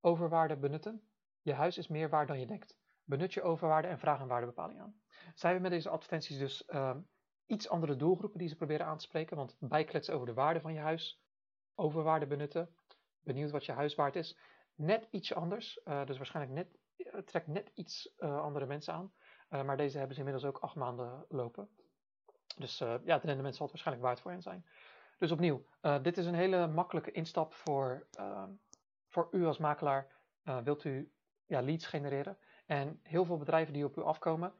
Overwaarde 0.00 0.56
benutten. 0.56 1.02
Je 1.42 1.52
huis 1.52 1.78
is 1.78 1.88
meer 1.88 2.08
waard 2.08 2.28
dan 2.28 2.40
je 2.40 2.46
denkt. 2.46 2.78
Benut 3.10 3.34
je 3.34 3.42
overwaarde 3.42 3.88
en 3.88 3.98
vraag 3.98 4.20
een 4.20 4.28
waardebepaling 4.28 4.80
aan. 4.80 5.00
Zij 5.34 5.50
hebben 5.50 5.62
met 5.62 5.70
deze 5.70 5.88
advertenties 5.88 6.38
dus 6.38 6.64
ehm, 6.64 7.00
iets 7.46 7.68
andere 7.68 7.96
doelgroepen 7.96 8.38
die 8.38 8.48
ze 8.48 8.56
proberen 8.56 8.86
aan 8.86 8.96
te 8.96 9.04
spreken. 9.04 9.36
Want 9.36 9.56
bijkletsen 9.58 10.14
over 10.14 10.26
de 10.26 10.34
waarde 10.34 10.60
van 10.60 10.72
je 10.72 10.80
huis. 10.80 11.22
Overwaarde 11.74 12.26
benutten. 12.26 12.74
Benieuwd 13.20 13.50
wat 13.50 13.64
je 13.64 13.72
huis 13.72 13.94
waard 13.94 14.16
is. 14.16 14.38
Net 14.74 15.08
iets 15.10 15.34
anders. 15.34 15.80
Uh, 15.84 16.04
dus 16.04 16.16
waarschijnlijk 16.16 16.54
net, 16.54 16.78
uh, 16.96 17.20
trekt 17.20 17.46
net 17.46 17.70
iets 17.74 18.14
uh, 18.18 18.40
andere 18.40 18.66
mensen 18.66 18.94
aan. 18.94 19.12
maar 19.48 19.76
deze 19.76 19.96
hebben 19.96 20.14
ze 20.14 20.22
inmiddels 20.22 20.48
ook 20.48 20.58
acht 20.58 20.74
maanden 20.74 21.24
lopen. 21.28 21.68
Dus 22.56 22.78
ja, 22.78 23.14
het 23.14 23.24
rendement 23.24 23.56
zal 23.56 23.66
het 23.66 23.74
waarschijnlijk 23.74 24.06
waard 24.06 24.20
voor 24.20 24.30
hen 24.30 24.42
zijn. 24.42 24.66
Dus 25.18 25.30
opnieuw, 25.30 25.66
dit 26.02 26.16
is 26.18 26.26
een 26.26 26.34
hele 26.34 26.66
makkelijke 26.66 27.10
instap 27.10 27.54
voor, 27.54 28.06
uh, 28.18 28.44
voor 29.08 29.28
u 29.30 29.44
als 29.46 29.58
makelaar. 29.58 30.20
Eh, 30.42 30.58
wilt 30.58 30.84
u 30.84 31.12
ja, 31.46 31.62
leads 31.62 31.86
genereren? 31.86 32.38
En 32.70 33.00
heel 33.02 33.24
veel 33.24 33.38
bedrijven 33.38 33.72
die 33.72 33.84
op 33.84 33.96
u 33.96 34.02
afkomen, 34.02 34.52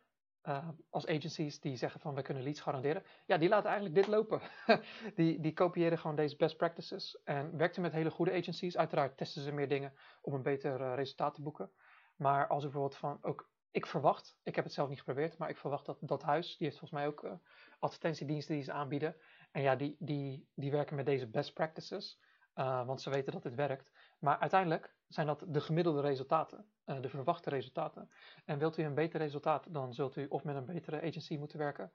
als 0.91 1.07
agencies 1.07 1.61
die 1.61 1.77
zeggen 1.77 2.01
van 2.01 2.15
we 2.15 2.23
kunnen 2.23 2.43
leads 2.43 2.61
garanderen, 2.61 3.03
ja, 3.27 3.39
die 3.39 3.49
laten 3.49 3.71
eigenlijk 3.71 3.95
dit 3.95 4.07
lopen. 4.07 4.41
die, 5.15 5.41
die 5.41 5.53
kopiëren 5.53 5.99
gewoon 5.99 6.17
deze 6.17 6.37
best 6.37 6.57
practices 6.57 7.21
en 7.25 7.57
werken 7.57 7.83
met 7.83 7.93
hele 7.93 8.11
goede 8.11 8.33
agencies. 8.33 8.77
Uiteraard 8.77 9.17
testen 9.17 9.43
ze 9.43 9.53
meer 9.53 9.69
dingen 9.69 9.93
om 10.21 10.35
een 10.35 10.43
beter 10.43 10.95
resultaat 10.95 11.35
te 11.35 11.43
boeken. 11.43 11.71
Maar 12.17 12.47
als 12.47 12.63
u 12.63 12.67
bijvoorbeeld 12.67 12.97
van 12.97 13.19
ook 13.23 13.51
ik 13.71 13.87
verwacht, 13.87 14.39
ik 14.43 14.55
heb 14.55 14.65
het 14.65 14.73
zelf 14.73 14.89
niet 14.89 14.99
geprobeerd, 14.99 15.39
maar 15.39 15.49
ik 15.49 15.59
verwacht 15.59 15.87
dat 15.87 15.99
dat 16.01 16.23
huis, 16.23 16.47
die 16.47 16.67
heeft 16.67 16.79
volgens 16.79 17.01
mij 17.01 17.09
ook 17.09 17.25
uh, 17.25 17.33
advertentiediensten 17.79 18.55
die 18.55 18.65
ze 18.65 18.73
aanbieden. 18.73 19.17
En 19.51 19.63
ja, 19.63 19.77
die, 19.77 19.97
die, 19.99 20.49
die 20.55 20.71
werken 20.71 20.97
met 20.97 21.07
deze 21.07 21.27
best 21.27 21.53
practices, 21.53 22.21
want 22.55 23.01
ze 23.01 23.11
weten 23.11 23.33
dat 23.33 23.43
dit 23.43 23.55
werkt. 23.55 23.91
Maar 24.19 24.39
uiteindelijk 24.39 24.95
zijn 25.11 25.27
dat 25.27 25.45
de 25.49 25.61
gemiddelde 25.61 26.01
resultaten, 26.01 26.67
uh, 26.87 27.01
de 27.01 27.09
verwachte 27.09 27.51
resultaten. 27.51 28.11
En 28.45 28.59
wilt 28.59 28.77
u 28.77 28.83
een 28.83 28.95
beter 28.95 29.21
resultaat, 29.21 29.67
dan 29.75 29.95
zult 29.95 30.17
u 30.17 30.27
of 30.27 30.45
met 30.45 30.57
een 30.57 30.65
betere 30.65 31.03
agency 31.03 31.37
moeten 31.37 31.59
werken, 31.59 31.93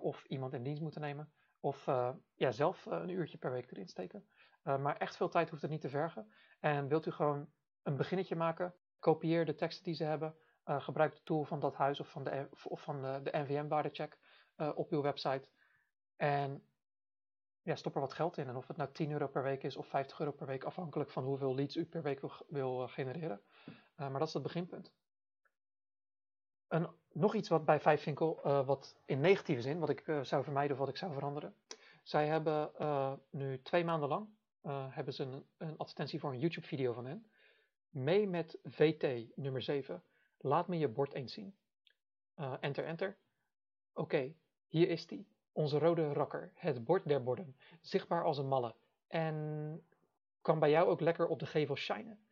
of 0.00 0.24
iemand 0.24 0.52
in 0.52 0.62
dienst 0.62 0.82
moeten 0.82 1.00
nemen, 1.00 1.32
of 1.60 1.84
ja, 2.34 2.50
zelf 2.50 2.86
een 2.86 3.08
uurtje 3.08 3.38
per 3.38 3.50
week 3.50 3.70
erin 3.70 3.88
steken. 3.88 4.28
maar 4.62 4.96
echt 4.96 5.16
veel 5.16 5.28
tijd 5.28 5.50
hoeft 5.50 5.62
het 5.62 5.70
niet 5.70 5.80
te 5.80 5.88
vergen. 5.88 6.32
En 6.60 6.88
wilt 6.88 7.06
u 7.06 7.10
gewoon 7.10 7.48
een 7.82 7.96
beginnetje 7.96 8.36
maken, 8.36 8.74
kopieer 8.98 9.44
de 9.44 9.54
teksten 9.54 9.84
die 9.84 9.94
ze 9.94 10.04
hebben, 10.04 10.36
gebruik 10.64 11.14
de 11.14 11.22
tool 11.22 11.44
van 11.44 11.60
dat 11.60 11.74
huis 11.74 12.00
of 12.00 12.10
van 12.10 12.24
de, 12.24 12.48
of 12.64 12.82
van 12.82 13.02
de, 13.02 13.20
de 13.22 13.38
NVM-waardecheck 13.38 14.18
op 14.74 14.90
uw 14.90 15.02
website. 15.02 15.48
En 16.16 16.69
ja, 17.62 17.74
stop 17.74 17.94
er 17.94 18.00
wat 18.00 18.12
geld 18.12 18.36
in. 18.36 18.48
En 18.48 18.56
of 18.56 18.66
het 18.66 18.76
nou 18.76 18.92
10 18.92 19.10
euro 19.10 19.26
per 19.26 19.42
week 19.42 19.62
is 19.62 19.76
of 19.76 19.86
50 19.86 20.20
euro 20.20 20.32
per 20.32 20.46
week, 20.46 20.64
afhankelijk 20.64 21.10
van 21.10 21.24
hoeveel 21.24 21.54
leads 21.54 21.76
u 21.76 21.84
per 21.84 22.02
week 22.02 22.20
wil, 22.48 22.82
uh, 22.82 22.88
genereren. 22.88 23.40
maar 23.96 24.18
dat 24.18 24.28
is 24.28 24.34
het 24.34 24.42
beginpunt. 24.42 24.92
En 26.68 26.90
nog 27.12 27.34
iets 27.34 27.48
wat 27.48 27.64
bij 27.64 27.80
Vijfwinkel, 27.80 28.40
wat 28.64 28.96
in 29.04 29.20
negatieve 29.20 29.62
zin, 29.62 29.78
wat 29.78 29.88
ik 29.88 30.04
zou 30.22 30.44
vermijden 30.44 30.72
of 30.72 30.78
wat 30.78 30.88
ik 30.88 30.96
zou 30.96 31.12
veranderen. 31.12 31.54
Zij 32.02 32.26
hebben 32.26 32.70
nu 33.30 33.62
twee 33.62 33.84
maanden 33.84 34.08
lang 34.08 34.28
hebben 34.90 35.14
ze 35.14 35.22
een, 35.22 35.46
een 35.56 35.76
advertentie 35.76 36.20
voor 36.20 36.32
een 36.32 36.38
YouTube-video 36.38 36.92
van 36.92 37.06
hen. 37.06 37.30
Mee 37.90 38.26
met 38.26 38.58
VT 38.64 39.36
nummer 39.36 39.62
7. 39.62 40.02
Laat 40.38 40.68
me 40.68 40.78
je 40.78 40.88
bord 40.88 41.12
eens 41.12 41.32
zien. 41.32 41.54
Uh, 42.36 42.54
enter, 42.60 42.84
enter. 42.84 43.16
Oké, 43.92 44.34
hier 44.68 44.88
is 44.88 45.06
die. 45.06 45.26
Onze 45.52 45.78
rode 45.78 46.12
rakker. 46.12 46.52
Het 46.54 46.84
bord 46.84 47.08
der 47.08 47.22
borden. 47.22 47.56
Zichtbaar 47.80 48.24
als 48.24 48.38
een 48.38 48.48
malle. 48.48 48.74
En 49.06 49.86
kan 50.40 50.58
bij 50.58 50.70
jou 50.70 50.88
ook 50.88 51.00
lekker 51.00 51.26
op 51.26 51.38
de 51.38 51.46
gevel 51.46 51.76
shinen. 51.76 52.28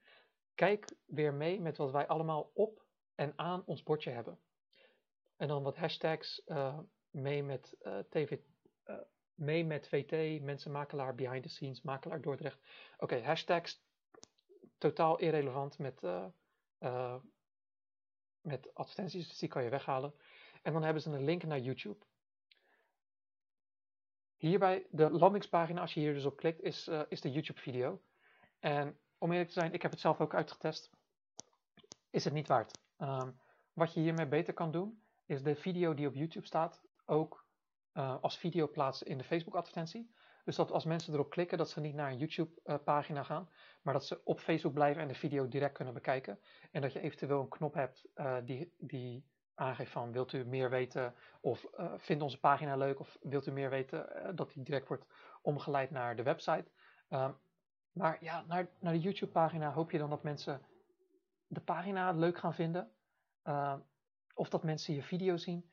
Kijk 0.55 0.89
weer 1.07 1.35
mee 1.35 1.61
met 1.61 1.77
wat 1.77 1.91
wij 1.91 2.07
allemaal 2.07 2.51
op 2.55 2.85
en 3.15 3.33
aan 3.37 3.63
ons 3.67 3.83
bordje 3.83 4.11
hebben. 4.11 4.39
En 5.37 5.49
dan 5.49 5.63
wat 5.63 5.77
hashtags 5.77 6.43
uh, 6.47 6.79
mee 7.11 7.43
met 7.43 7.77
uh, 7.83 7.99
TV, 7.99 8.39
mee 9.35 9.65
met 9.65 9.89
VT, 9.89 10.43
mensenmakelaar, 10.43 11.15
behind 11.15 11.43
the 11.43 11.49
scenes, 11.49 11.83
makelaar 11.83 12.21
Dordrecht. 12.21 12.59
Oké, 12.99 13.21
hashtags 13.21 13.83
totaal 14.79 15.19
irrelevant 15.19 15.79
met 15.79 16.01
met 18.49 18.75
advertenties, 18.75 19.29
dus 19.29 19.39
die 19.39 19.49
kan 19.49 19.63
je 19.63 19.71
weghalen. 19.71 20.15
En 20.63 20.73
dan 20.73 20.83
hebben 20.83 21.03
ze 21.03 21.11
een 21.11 21.25
link 21.25 21.43
naar 21.43 21.59
YouTube. 21.59 22.05
Hierbij, 24.39 24.87
de 24.91 25.11
landingspagina, 25.11 25.81
als 25.81 25.95
je 25.95 26.01
hier 26.01 26.15
dus 26.15 26.25
op 26.25 26.37
klikt, 26.37 26.61
is, 26.61 26.89
uh, 26.89 27.03
is 27.09 27.21
de 27.21 27.31
YouTube 27.31 27.61
video. 27.61 28.03
En 28.59 28.99
om 29.19 29.31
eerlijk 29.31 29.49
te 29.49 29.61
zijn, 29.61 29.73
ik 29.73 29.83
heb 29.83 29.91
het 29.91 30.01
zelf 30.01 30.21
ook 30.21 30.35
uitgetest. 30.35 30.91
Is 32.11 32.25
het 32.25 32.33
niet 32.33 32.49
waard. 32.49 32.79
Um, 32.99 33.41
wat 33.73 33.95
je 33.95 34.01
hiermee 34.01 34.27
beter 34.27 34.55
kan 34.55 34.71
doen, 34.71 35.03
is 35.27 35.43
de 35.43 35.55
video 35.55 35.95
die 35.95 36.07
op 36.07 36.15
YouTube 36.15 36.47
staat 36.47 36.83
ook 37.05 37.47
uh, 37.95 38.23
als 38.23 38.39
video 38.39 38.69
plaatsen 38.69 39.07
in 39.07 39.19
de 39.19 39.25
Facebook 39.25 39.55
advertentie. 39.55 40.15
Dus 40.45 40.57
dat 40.57 40.71
als 40.71 40.85
mensen 40.85 41.13
erop 41.13 41.31
klikken, 41.31 41.59
dat 41.59 41.71
ze 41.71 41.81
niet 41.81 41.95
naar 41.95 42.11
een 42.11 42.19
YouTube 42.19 42.61
uh, 42.65 42.75
pagina 42.85 43.23
gaan, 43.23 43.51
maar 43.83 43.95
dat 43.95 44.07
ze 44.07 44.21
op 44.25 44.41
Facebook 44.41 44.73
blijven 44.73 45.03
en 45.03 45.09
de 45.09 45.15
video 45.15 45.49
direct 45.49 45.75
kunnen 45.75 45.95
bekijken. 45.95 46.41
En 46.71 46.83
dat 46.83 46.93
je 46.93 47.01
eventueel 47.01 47.41
een 47.41 47.49
knop 47.49 47.75
hebt 47.75 48.09
uh, 48.15 48.37
die, 48.45 48.75
die 48.79 49.27
aangeeft 49.59 49.91
van 49.91 50.13
wilt 50.13 50.33
u 50.33 50.45
meer 50.45 50.71
weten 50.71 51.15
of 51.41 51.67
uh, 51.79 51.93
vindt 51.97 52.23
onze 52.23 52.41
pagina 52.41 52.77
leuk 52.77 53.01
of 53.01 53.19
wilt 53.23 53.47
u 53.47 53.51
meer 53.51 53.71
weten 53.71 54.09
uh, 54.17 54.29
dat 54.35 54.53
die 54.53 54.63
direct 54.63 54.89
wordt 54.89 55.05
omgeleid 55.43 55.91
naar 55.91 56.17
de 56.17 56.23
website. 56.23 56.65
Um, 57.11 57.37
maar 57.93 58.19
ja, 58.21 58.45
naar, 58.47 58.69
naar 58.79 58.93
de 58.93 59.01
YouTube 59.01 59.33
pagina 59.33 59.73
hoop 59.73 59.91
je 59.91 59.99
dan 59.99 60.11
dat 60.11 60.23
mensen 60.23 60.63
de 61.47 61.61
pagina 61.61 62.13
leuk 62.13 62.39
gaan 62.39 62.55
vinden. 62.55 62.93
Uh, 63.45 63.75
of 64.35 64.49
dat 64.49 64.63
mensen 64.63 64.95
je 64.95 65.03
video 65.03 65.37
zien. 65.37 65.71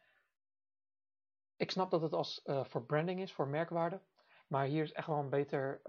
Ik 1.57 1.71
snap 1.71 1.91
dat 1.91 2.01
het 2.01 2.13
als 2.13 2.41
voor 2.43 2.85
branding 2.85 3.21
is, 3.21 3.33
voor 3.33 3.47
merkwaarde. 3.47 4.01
Maar 4.47 4.65
hier 4.65 4.83
is 4.83 4.91
echt 4.91 5.07
wel 5.07 5.17
een 5.17 5.29
beter 5.29 5.81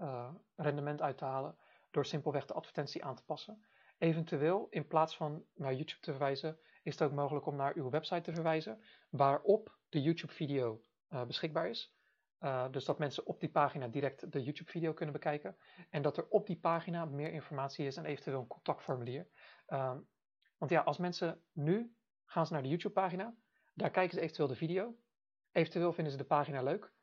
rendement 0.55 1.01
uit 1.01 1.17
te 1.17 1.25
halen 1.25 1.57
door 1.91 2.05
simpelweg 2.05 2.45
de 2.45 2.53
advertentie 2.53 3.05
aan 3.05 3.15
te 3.15 3.23
passen. 3.23 3.65
Eventueel, 3.97 4.67
in 4.69 4.87
plaats 4.87 5.15
van 5.15 5.45
naar 5.53 5.73
YouTube 5.73 6.01
te 6.01 6.11
verwijzen, 6.11 6.59
is 6.87 6.99
het 6.99 7.09
ook 7.09 7.15
mogelijk 7.15 7.45
om 7.45 7.55
naar 7.55 7.75
uw 7.75 7.89
website 7.89 8.21
te 8.21 8.33
verwijzen, 8.33 8.81
waarop 9.09 9.77
de 9.89 10.01
YouTube-video 10.01 10.83
uh, 11.09 11.25
beschikbaar 11.25 11.69
is. 11.69 11.95
Uh, 12.39 12.71
dus 12.71 12.85
dat 12.85 12.99
mensen 12.99 13.25
op 13.25 13.39
die 13.39 13.49
pagina 13.49 13.87
direct 13.87 14.31
de 14.31 14.43
YouTube-video 14.43 14.93
kunnen 14.93 15.13
bekijken. 15.13 15.57
En 15.89 16.01
dat 16.01 16.17
er 16.17 16.27
op 16.27 16.47
die 16.47 16.59
pagina 16.59 17.05
meer 17.05 17.31
informatie 17.31 17.85
is 17.85 17.97
en 17.97 18.05
eventueel 18.05 18.39
een 18.39 18.47
contactformulier. 18.47 19.27
Uh, 19.67 19.95
want 20.57 20.71
ja, 20.71 20.81
als 20.81 20.97
mensen 20.97 21.41
nu 21.51 21.95
gaan 22.25 22.45
ze 22.45 22.53
naar 22.53 22.61
de 22.61 22.69
YouTube-pagina, 22.69 23.35
daar 23.73 23.91
kijken 23.91 24.15
ze 24.15 24.21
eventueel 24.21 24.47
de 24.47 24.55
video. 24.55 24.97
Eventueel 25.51 25.93
vinden 25.93 26.11
ze 26.11 26.17
de 26.17 26.25
pagina 26.25 26.61
leuk. 26.61 26.93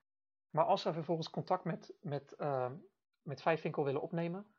Maar 0.50 0.64
als 0.64 0.82
ze 0.82 0.92
vervolgens 0.92 1.30
contact 1.30 1.64
met, 1.64 1.94
met, 2.00 2.32
ehm, 2.32 2.76
met 3.22 3.42
Vijfwinkel 3.42 3.84
willen 3.84 4.02
opnemen, 4.02 4.54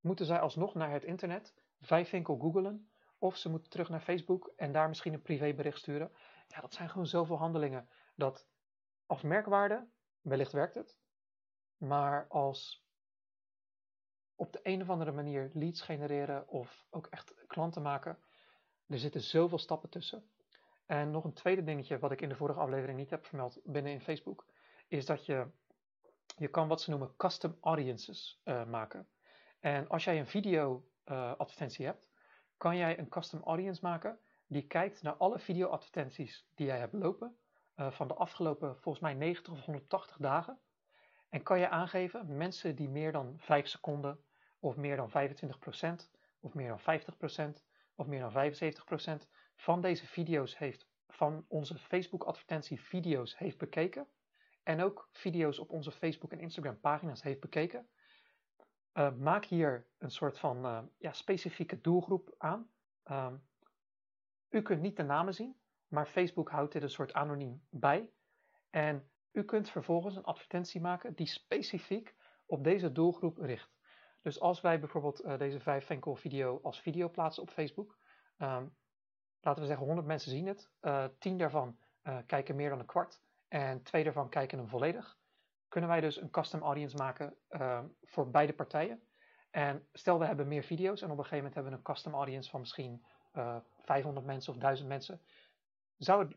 moeten 0.00 0.26
zij 0.26 0.40
alsnog 0.40 0.74
naar 0.74 0.90
het 0.90 1.04
internet, 1.04 1.54
Vijfwinkel 1.80 2.38
googelen, 2.38 2.87
of 3.18 3.36
ze 3.36 3.48
moeten 3.48 3.70
terug 3.70 3.88
naar 3.88 4.00
Facebook 4.00 4.52
en 4.56 4.72
daar 4.72 4.88
misschien 4.88 5.12
een 5.12 5.22
privébericht 5.22 5.78
sturen. 5.78 6.12
Ja, 6.46 6.60
dat 6.60 6.74
zijn 6.74 6.88
gewoon 6.88 7.06
zoveel 7.06 7.38
handelingen 7.38 7.88
dat 8.14 8.48
als 9.06 9.22
merkwaarde, 9.22 9.88
wellicht 10.20 10.52
werkt 10.52 10.74
het, 10.74 10.98
maar 11.76 12.26
als 12.28 12.86
op 14.34 14.52
de 14.52 14.60
een 14.62 14.82
of 14.82 14.90
andere 14.90 15.12
manier 15.12 15.50
leads 15.52 15.80
genereren 15.80 16.48
of 16.48 16.86
ook 16.90 17.06
echt 17.06 17.46
klanten 17.46 17.82
maken, 17.82 18.18
er 18.86 18.98
zitten 18.98 19.20
zoveel 19.20 19.58
stappen 19.58 19.90
tussen. 19.90 20.30
En 20.86 21.10
nog 21.10 21.24
een 21.24 21.32
tweede 21.32 21.64
dingetje 21.64 21.98
wat 21.98 22.12
ik 22.12 22.20
in 22.20 22.28
de 22.28 22.36
vorige 22.36 22.58
aflevering 22.58 22.98
niet 22.98 23.10
heb 23.10 23.26
vermeld 23.26 23.60
binnen 23.64 23.92
in 23.92 24.00
Facebook, 24.00 24.46
is 24.88 25.06
dat 25.06 25.26
je, 25.26 25.46
je 26.36 26.48
kan 26.48 26.68
wat 26.68 26.80
ze 26.80 26.90
noemen 26.90 27.16
custom 27.16 27.56
audiences 27.60 28.40
uh, 28.44 28.64
maken. 28.64 29.08
En 29.60 29.88
als 29.88 30.04
jij 30.04 30.18
een 30.18 30.26
video 30.26 30.88
uh, 31.04 31.34
advertentie 31.36 31.86
hebt, 31.86 32.07
kan 32.58 32.76
jij 32.76 32.98
een 32.98 33.08
custom 33.08 33.42
audience 33.42 33.80
maken 33.82 34.18
die 34.46 34.66
kijkt 34.66 35.02
naar 35.02 35.14
alle 35.14 35.38
video 35.38 35.68
advertenties 35.68 36.46
die 36.54 36.66
jij 36.66 36.78
hebt 36.78 36.92
lopen 36.92 37.36
uh, 37.76 37.90
van 37.90 38.08
de 38.08 38.14
afgelopen 38.14 38.76
volgens 38.76 39.04
mij 39.04 39.14
90 39.14 39.52
of 39.52 39.64
180 39.64 40.16
dagen. 40.16 40.58
En 41.28 41.42
kan 41.42 41.58
je 41.58 41.68
aangeven 41.68 42.36
mensen 42.36 42.76
die 42.76 42.88
meer 42.88 43.12
dan 43.12 43.34
5 43.38 43.66
seconden 43.66 44.20
of 44.58 44.76
meer 44.76 44.96
dan 44.96 45.10
25% 45.10 45.14
of 46.40 46.54
meer 46.54 46.68
dan 46.68 47.00
50% 47.58 47.62
of 47.94 48.06
meer 48.06 48.20
dan 48.20 48.52
75% 49.24 49.28
van 49.56 49.80
deze 49.80 50.06
video's 50.06 50.58
heeft, 50.58 50.86
van 51.08 51.44
onze 51.48 51.78
Facebook 51.78 52.22
advertentie 52.22 52.80
video's 52.80 53.38
heeft 53.38 53.58
bekeken 53.58 54.06
en 54.62 54.82
ook 54.82 55.08
video's 55.12 55.58
op 55.58 55.70
onze 55.70 55.92
Facebook 55.92 56.32
en 56.32 56.40
Instagram 56.40 56.80
pagina's 56.80 57.22
heeft 57.22 57.40
bekeken, 57.40 57.88
uh, 58.94 59.14
maak 59.14 59.44
hier 59.44 59.86
een 59.98 60.10
soort 60.10 60.38
van 60.38 60.64
uh, 60.66 60.78
ja, 60.98 61.12
specifieke 61.12 61.80
doelgroep 61.80 62.34
aan. 62.38 62.70
Ehm, 63.02 63.34
u 64.48 64.62
kunt 64.62 64.80
niet 64.80 64.96
de 64.96 65.02
namen 65.02 65.34
zien, 65.34 65.56
maar 65.88 66.06
Facebook 66.06 66.50
houdt 66.50 66.72
dit 66.72 66.82
een 66.82 66.90
soort 66.90 67.12
anoniem 67.12 67.62
bij. 67.70 68.10
En 68.70 69.10
u 69.32 69.44
kunt 69.44 69.70
vervolgens 69.70 70.16
een 70.16 70.24
advertentie 70.24 70.80
maken 70.80 71.14
die 71.14 71.26
specifiek 71.26 72.14
op 72.46 72.64
deze 72.64 72.92
doelgroep 72.92 73.38
richt. 73.38 73.76
Dus 74.22 74.40
als 74.40 74.60
wij 74.60 74.80
bijvoorbeeld 74.80 75.24
uh, 75.24 75.38
deze 75.38 75.60
5 75.60 75.86
Venkel 75.86 76.16
video 76.16 76.60
als 76.62 76.80
video 76.80 77.08
plaatsen 77.10 77.42
op 77.42 77.50
Facebook, 77.50 77.98
um, 78.38 78.76
laten 79.40 79.62
we 79.62 79.68
zeggen 79.68 79.86
100 79.86 80.06
mensen 80.06 80.30
zien 80.30 80.46
het, 80.46 80.70
uh, 80.80 81.04
10 81.18 81.38
daarvan 81.38 81.78
kijken 82.26 82.56
meer 82.56 82.68
dan 82.68 82.78
een 82.78 82.86
kwart 82.86 83.20
en 83.48 83.82
2 83.82 84.04
daarvan 84.04 84.28
kijken 84.28 84.58
hem 84.58 84.68
volledig, 84.68 85.18
kunnen 85.68 85.90
wij 85.90 86.00
dus 86.00 86.20
een 86.20 86.30
custom 86.30 86.62
audience 86.62 86.96
maken 86.96 87.36
uh, 87.50 87.84
voor 88.04 88.30
beide 88.30 88.52
partijen. 88.52 89.02
En 89.50 89.86
stel 89.92 90.18
we 90.18 90.24
hebben 90.24 90.48
meer 90.48 90.62
video's 90.62 91.02
en 91.02 91.10
op 91.10 91.18
een 91.18 91.24
gegeven 91.24 91.36
moment 91.36 91.54
hebben 91.54 91.72
we 91.72 91.78
een 91.78 91.94
custom 91.94 92.14
audience 92.14 92.50
van 92.50 92.60
misschien 92.60 93.04
500 93.82 94.26
mensen 94.26 94.52
of 94.52 94.58
1000 94.58 94.88
mensen. 94.88 95.20
Zou 95.96 96.24
het, 96.24 96.36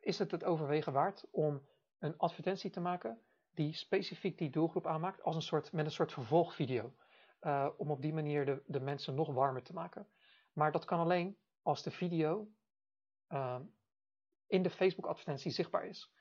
is 0.00 0.18
het 0.18 0.30
het 0.30 0.44
overwegen 0.44 0.92
waard 0.92 1.24
om 1.30 1.62
een 1.98 2.18
advertentie 2.18 2.70
te 2.70 2.80
maken 2.80 3.20
die 3.54 3.72
specifiek 3.72 4.38
die 4.38 4.50
doelgroep 4.50 4.86
aanmaakt 4.86 5.22
als 5.22 5.34
een 5.34 5.42
soort, 5.42 5.72
met 5.72 5.84
een 5.84 5.90
soort 5.90 6.12
vervolgvideo. 6.12 6.94
Uh, 7.40 7.68
om 7.76 7.90
op 7.90 8.02
die 8.02 8.12
manier 8.12 8.44
de, 8.44 8.62
de 8.66 8.80
mensen 8.80 9.14
nog 9.14 9.32
warmer 9.32 9.62
te 9.62 9.72
maken. 9.72 10.08
Maar 10.52 10.72
dat 10.72 10.84
kan 10.84 10.98
alleen 10.98 11.38
als 11.62 11.82
de 11.82 11.90
video 11.90 12.48
uh, 13.28 13.60
in 14.46 14.62
de 14.62 14.70
Facebook 14.70 15.06
advertentie 15.06 15.50
zichtbaar 15.50 15.86
is. 15.86 16.12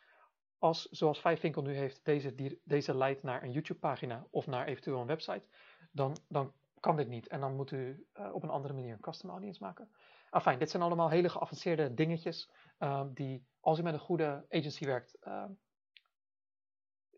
Als, 0.63 0.87
zoals 0.89 1.21
Vijfwinkel 1.21 1.61
nu 1.61 1.73
heeft, 1.73 2.05
deze, 2.05 2.59
deze 2.63 2.97
leidt 2.97 3.23
naar 3.23 3.43
een 3.43 3.51
YouTube 3.51 3.79
pagina 3.79 4.27
of 4.29 4.47
naar 4.47 4.67
eventueel 4.67 4.99
een 4.99 5.07
website, 5.07 5.43
dan, 5.91 6.17
dan 6.27 6.53
kan 6.79 6.95
dit 6.95 7.07
niet. 7.07 7.27
En 7.27 7.39
dan 7.39 7.55
moet 7.55 7.71
u 7.71 8.05
uh, 8.13 8.33
op 8.33 8.43
een 8.43 8.49
andere 8.49 8.73
manier 8.73 8.93
een 8.93 8.99
custom 8.99 9.29
audience 9.29 9.63
maken. 9.63 9.89
Enfin, 10.31 10.59
dit 10.59 10.69
zijn 10.69 10.83
allemaal 10.83 11.09
hele 11.09 11.29
geavanceerde 11.29 11.93
dingetjes 11.93 12.49
die, 13.13 13.45
als 13.59 13.79
u 13.79 13.83
met 13.83 13.93
een 13.93 13.99
goede 13.99 14.45
agency 14.49 14.85
werkt, 14.85 15.17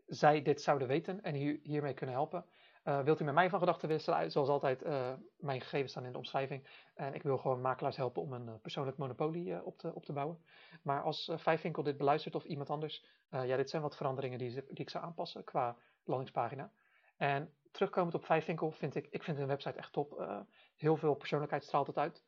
zij 0.06 0.42
dit 0.42 0.62
zouden 0.62 0.88
weten 0.88 1.22
en 1.22 1.34
hier, 1.34 1.60
hiermee 1.64 1.94
kunnen 1.94 2.16
helpen. 2.16 2.46
Uh, 2.88 3.00
wilt 3.00 3.20
u 3.20 3.24
met 3.24 3.34
mij 3.34 3.50
van 3.50 3.60
gedachten 3.60 3.88
wisselen? 3.88 4.32
Zoals 4.32 4.50
altijd, 4.50 4.84
uh, 4.84 5.14
mijn 5.38 5.62
gegevens 5.62 5.92
staan 5.92 6.06
in 6.06 6.12
de 6.12 6.18
omschrijving. 6.18 6.68
En 6.94 7.14
ik 7.14 7.24
wil 7.24 7.38
gewoon 7.38 7.62
makelaars 7.62 7.98
helpen 7.98 8.22
om 8.22 8.34
een 8.34 8.48
uh, 8.48 8.54
persoonlijk 8.62 8.98
monopolie 8.98 9.64
op, 9.64 9.78
te, 9.78 9.94
op 9.94 10.06
te 10.06 10.14
bouwen. 10.14 10.44
Maar 10.82 11.02
als 11.04 11.32
Vijfwinkel 11.36 11.84
dit 11.84 11.98
beluistert 11.98 12.36
of 12.36 12.44
iemand 12.44 12.70
anders, 12.70 13.06
ja, 13.30 13.58
dit 13.58 13.70
zijn 13.70 13.82
wat 13.82 13.96
veranderingen 13.96 14.38
die, 14.38 14.52
die 14.54 14.64
ik 14.76 14.90
zou 14.90 15.04
aanpassen 15.04 15.44
qua 15.44 15.78
landingspagina. 16.04 16.72
En 17.18 17.54
terugkomend 17.72 18.16
op 18.16 18.26
Vijfwinkel 18.26 18.72
vind 18.72 18.96
ik, 18.96 19.08
ik 19.10 19.24
vind 19.24 19.38
hun 19.38 19.48
website 19.48 19.78
echt 19.78 19.94
top. 19.94 20.28
heel 20.76 20.98
veel 20.98 21.16
persoonlijkheid 21.16 21.64
straalt 21.64 21.88
het 21.88 21.98
uit. 21.98 22.24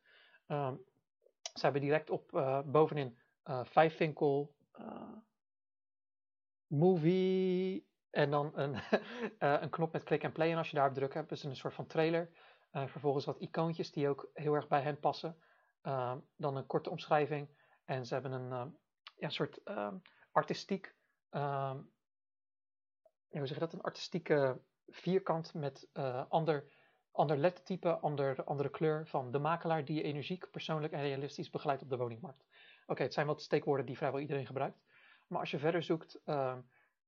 Um, 0.46 0.84
ze 1.54 1.60
hebben 1.60 1.80
direct 1.80 2.10
op 2.10 2.30
bovenin 2.66 3.18
Vijfwinkel 3.62 4.54
movie 6.66 7.87
en 8.18 8.30
dan 8.30 8.52
een, 8.54 8.74
uh, 8.74 8.80
een 9.62 9.70
knop 9.70 9.92
met 9.92 10.02
click 10.02 10.24
and 10.24 10.32
play. 10.32 10.50
En 10.50 10.56
als 10.56 10.70
je 10.70 10.76
daarop 10.76 10.94
drukt 10.94 11.30
is 11.30 11.42
het 11.42 11.50
een 11.50 11.56
soort 11.56 11.74
van 11.74 11.86
trailer. 11.86 12.30
Uh, 12.72 12.86
vervolgens 12.86 13.24
wat 13.24 13.38
icoontjes 13.38 13.92
die 13.92 14.08
ook 14.08 14.30
heel 14.32 14.54
erg 14.54 14.68
bij 14.68 14.82
hen 14.82 15.00
passen. 15.00 15.36
Uh, 15.82 16.14
dan 16.36 16.56
een 16.56 16.66
korte 16.66 16.90
omschrijving. 16.90 17.48
En 17.84 18.06
ze 18.06 18.14
hebben 18.14 18.32
een 18.32 18.78
ja, 19.16 19.28
soort 19.28 19.60
artistiek, 20.32 20.94
ja, 21.30 21.76
hoe 23.28 23.46
zeg 23.46 23.54
je 23.54 23.58
dat? 23.58 23.72
Een 23.72 23.80
artistieke 23.80 24.60
vierkant 24.86 25.54
met 25.54 25.88
ander, 26.28 26.72
ander 27.12 27.36
lettertype, 27.36 27.98
ander, 27.98 28.44
andere 28.44 28.68
kleur 28.68 29.06
van 29.06 29.30
de 29.30 29.38
makelaar 29.38 29.84
die 29.84 29.96
je 29.96 30.02
energiek, 30.02 30.50
persoonlijk 30.50 30.92
en 30.92 31.00
realistisch 31.00 31.50
begeleidt 31.50 31.82
op 31.82 31.88
de 31.88 31.96
woningmarkt. 31.96 32.44
Oké, 32.86 33.02
het 33.02 33.14
zijn 33.14 33.26
wat 33.26 33.42
steekwoorden 33.42 33.86
die 33.86 33.96
vrijwel 33.96 34.20
iedereen 34.20 34.46
gebruikt. 34.46 34.80
Maar 35.26 35.40
als 35.40 35.50
je 35.50 35.58
verder 35.58 35.82
zoekt, 35.82 36.20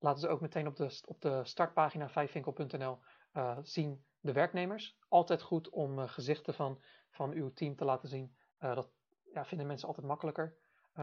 laten 0.01 0.21
ze 0.21 0.29
ook 0.29 0.41
meteen 0.41 0.67
op 0.67 0.77
de, 0.77 1.01
op 1.05 1.21
de 1.21 1.45
startpagina 1.45 2.09
vijfwinkel.nl 2.09 2.99
uh, 3.33 3.59
zien 3.63 4.05
de 4.21 4.33
werknemers. 4.33 4.99
Altijd 5.09 5.43
goed 5.43 5.69
om 5.69 5.99
uh, 5.99 6.09
gezichten 6.09 6.55
van, 6.55 6.81
van 7.11 7.33
uw 7.33 7.53
team 7.53 7.77
te 7.77 7.85
laten 7.85 8.09
zien. 8.09 8.37
Uh, 8.61 8.75
dat 8.75 8.91
ja, 9.33 9.45
vinden 9.45 9.67
mensen 9.67 9.89
altijd 9.89 10.07
makkelijker. 10.07 10.57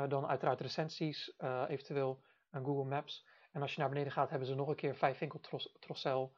dan 0.07 0.27
uiteraard 0.27 0.61
recensies, 0.61 1.33
eventueel 1.67 2.23
een 2.51 2.65
Google 2.65 2.85
Maps. 2.85 3.27
En 3.51 3.61
als 3.61 3.73
je 3.73 3.79
naar 3.79 3.89
beneden 3.89 4.11
gaat, 4.11 4.29
hebben 4.29 4.47
ze 4.47 4.55
nog 4.55 4.67
een 4.67 4.75
keer 4.75 4.95
Vijfwinkel 4.95 5.39
Trossel, 5.79 6.35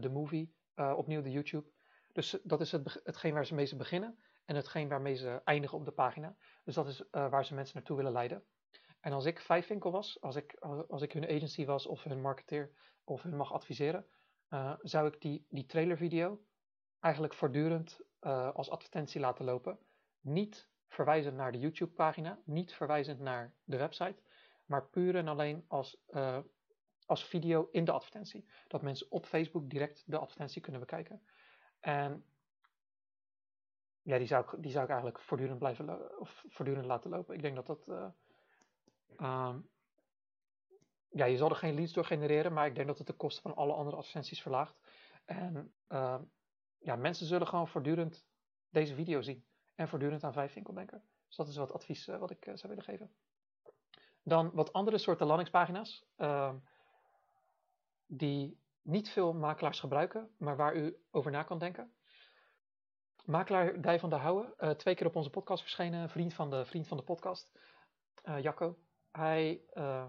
de 0.00 0.08
movie, 0.08 0.54
opnieuw 0.74 1.22
de 1.22 1.30
YouTube. 1.30 1.70
Dus 2.12 2.38
dat 2.42 2.60
is 2.60 2.72
het, 2.72 3.00
hetgeen 3.04 3.34
waar 3.34 3.46
ze 3.46 3.54
mee 3.54 3.76
beginnen 3.76 4.18
en 4.44 4.56
hetgeen 4.56 4.88
waarmee 4.88 5.14
ze 5.14 5.40
eindigen 5.44 5.78
op 5.78 5.84
de 5.84 5.92
pagina. 5.92 6.36
Dus 6.64 6.74
dat 6.74 6.86
is 6.86 7.02
waar 7.10 7.44
ze 7.44 7.54
mensen 7.54 7.76
naartoe 7.76 7.96
willen 7.96 8.12
leiden. 8.12 8.44
En 9.00 9.12
als 9.12 9.24
ik 9.24 9.40
Vijfwinkel 9.40 9.90
was, 9.90 10.20
als 10.20 10.36
ik, 10.36 10.54
als 10.88 11.02
ik 11.02 11.12
hun 11.12 11.24
agency 11.24 11.64
was 11.64 11.86
of 11.86 12.02
hun 12.02 12.20
marketeer 12.20 12.72
of 13.04 13.22
hun 13.22 13.36
mag 13.36 13.52
adviseren, 13.52 14.06
uh, 14.50 14.74
zou 14.82 15.06
ik 15.06 15.20
die, 15.20 15.46
die 15.48 15.66
trailervideo 15.66 16.42
eigenlijk 17.00 17.34
voortdurend 17.34 18.00
uh, 18.20 18.54
als 18.54 18.70
advertentie 18.70 19.20
laten 19.20 19.44
lopen. 19.44 19.78
Niet 20.20 20.68
verwijzend 20.88 21.36
naar 21.36 21.52
de 21.52 21.58
YouTube 21.58 21.92
pagina, 21.92 22.40
niet 22.44 22.74
verwijzend 22.74 23.20
naar 23.20 23.54
de 23.64 23.76
website, 23.76 24.22
maar 24.64 24.88
puur 24.88 25.16
en 25.16 25.28
alleen 25.28 25.64
als, 25.68 26.02
uh, 26.10 26.38
als 27.06 27.24
video 27.24 27.68
in 27.72 27.84
de 27.84 27.92
advertentie. 27.92 28.48
Dat 28.66 28.82
mensen 28.82 29.10
op 29.10 29.26
Facebook 29.26 29.70
direct 29.70 30.02
de 30.06 30.18
advertentie 30.18 30.62
kunnen 30.62 30.80
bekijken. 30.80 31.22
En 31.80 32.24
ja, 34.02 34.18
die 34.18 34.26
zou 34.26 34.44
ik, 34.44 34.62
die 34.62 34.70
zou 34.70 34.84
ik 34.84 34.90
eigenlijk 34.90 35.20
voortdurend 35.20 35.58
blijven 35.58 36.18
of 36.20 36.44
voortdurend 36.48 36.86
laten 36.86 37.10
lopen. 37.10 37.34
Ik 37.34 37.42
denk 37.42 37.54
dat 37.54 37.66
dat 37.66 38.12
Um, 39.16 39.68
ja, 41.10 41.24
je 41.24 41.36
zal 41.36 41.50
er 41.50 41.56
geen 41.56 41.74
leads 41.74 41.92
door 41.92 42.04
genereren, 42.04 42.52
maar 42.52 42.66
ik 42.66 42.74
denk 42.74 42.86
dat 42.86 42.98
het 42.98 43.06
de 43.06 43.12
kosten 43.12 43.42
van 43.42 43.54
alle 43.54 43.72
andere 43.72 43.96
advertenties 43.96 44.42
verlaagt. 44.42 44.78
En 45.24 45.74
uh, 45.88 46.18
ja, 46.78 46.96
mensen 46.96 47.26
zullen 47.26 47.46
gewoon 47.46 47.68
voortdurend 47.68 48.26
deze 48.70 48.94
video 48.94 49.20
zien 49.20 49.44
en 49.74 49.88
voortdurend 49.88 50.24
aan 50.24 50.32
Vijfwinkel 50.32 50.74
denken. 50.74 51.02
Dus 51.26 51.36
dat 51.36 51.48
is 51.48 51.56
wat 51.56 51.72
advies 51.72 52.08
uh, 52.08 52.18
wat 52.18 52.30
ik 52.30 52.46
uh, 52.46 52.56
zou 52.56 52.68
willen 52.68 52.84
geven. 52.84 53.10
Dan 54.22 54.50
wat 54.50 54.72
andere 54.72 54.98
soorten 54.98 55.26
landingspagina's 55.26 56.04
uh, 56.16 56.54
die 58.06 58.60
niet 58.82 59.10
veel 59.10 59.32
makelaars 59.32 59.80
gebruiken, 59.80 60.34
maar 60.38 60.56
waar 60.56 60.76
u 60.76 60.96
over 61.10 61.30
na 61.30 61.42
kan 61.42 61.58
denken. 61.58 61.92
Makelaar 63.24 63.80
Dij 63.80 63.98
van 63.98 64.10
der 64.10 64.18
Houwen, 64.18 64.54
uh, 64.58 64.70
twee 64.70 64.94
keer 64.94 65.06
op 65.06 65.16
onze 65.16 65.30
podcast 65.30 65.62
verschenen, 65.62 66.10
vriend 66.10 66.34
van 66.34 66.50
de, 66.50 66.64
vriend 66.64 66.88
van 66.88 66.96
de 66.96 67.02
podcast, 67.02 67.52
Jacco. 68.22 68.78
Hij 69.18 69.60
uh, 69.74 70.04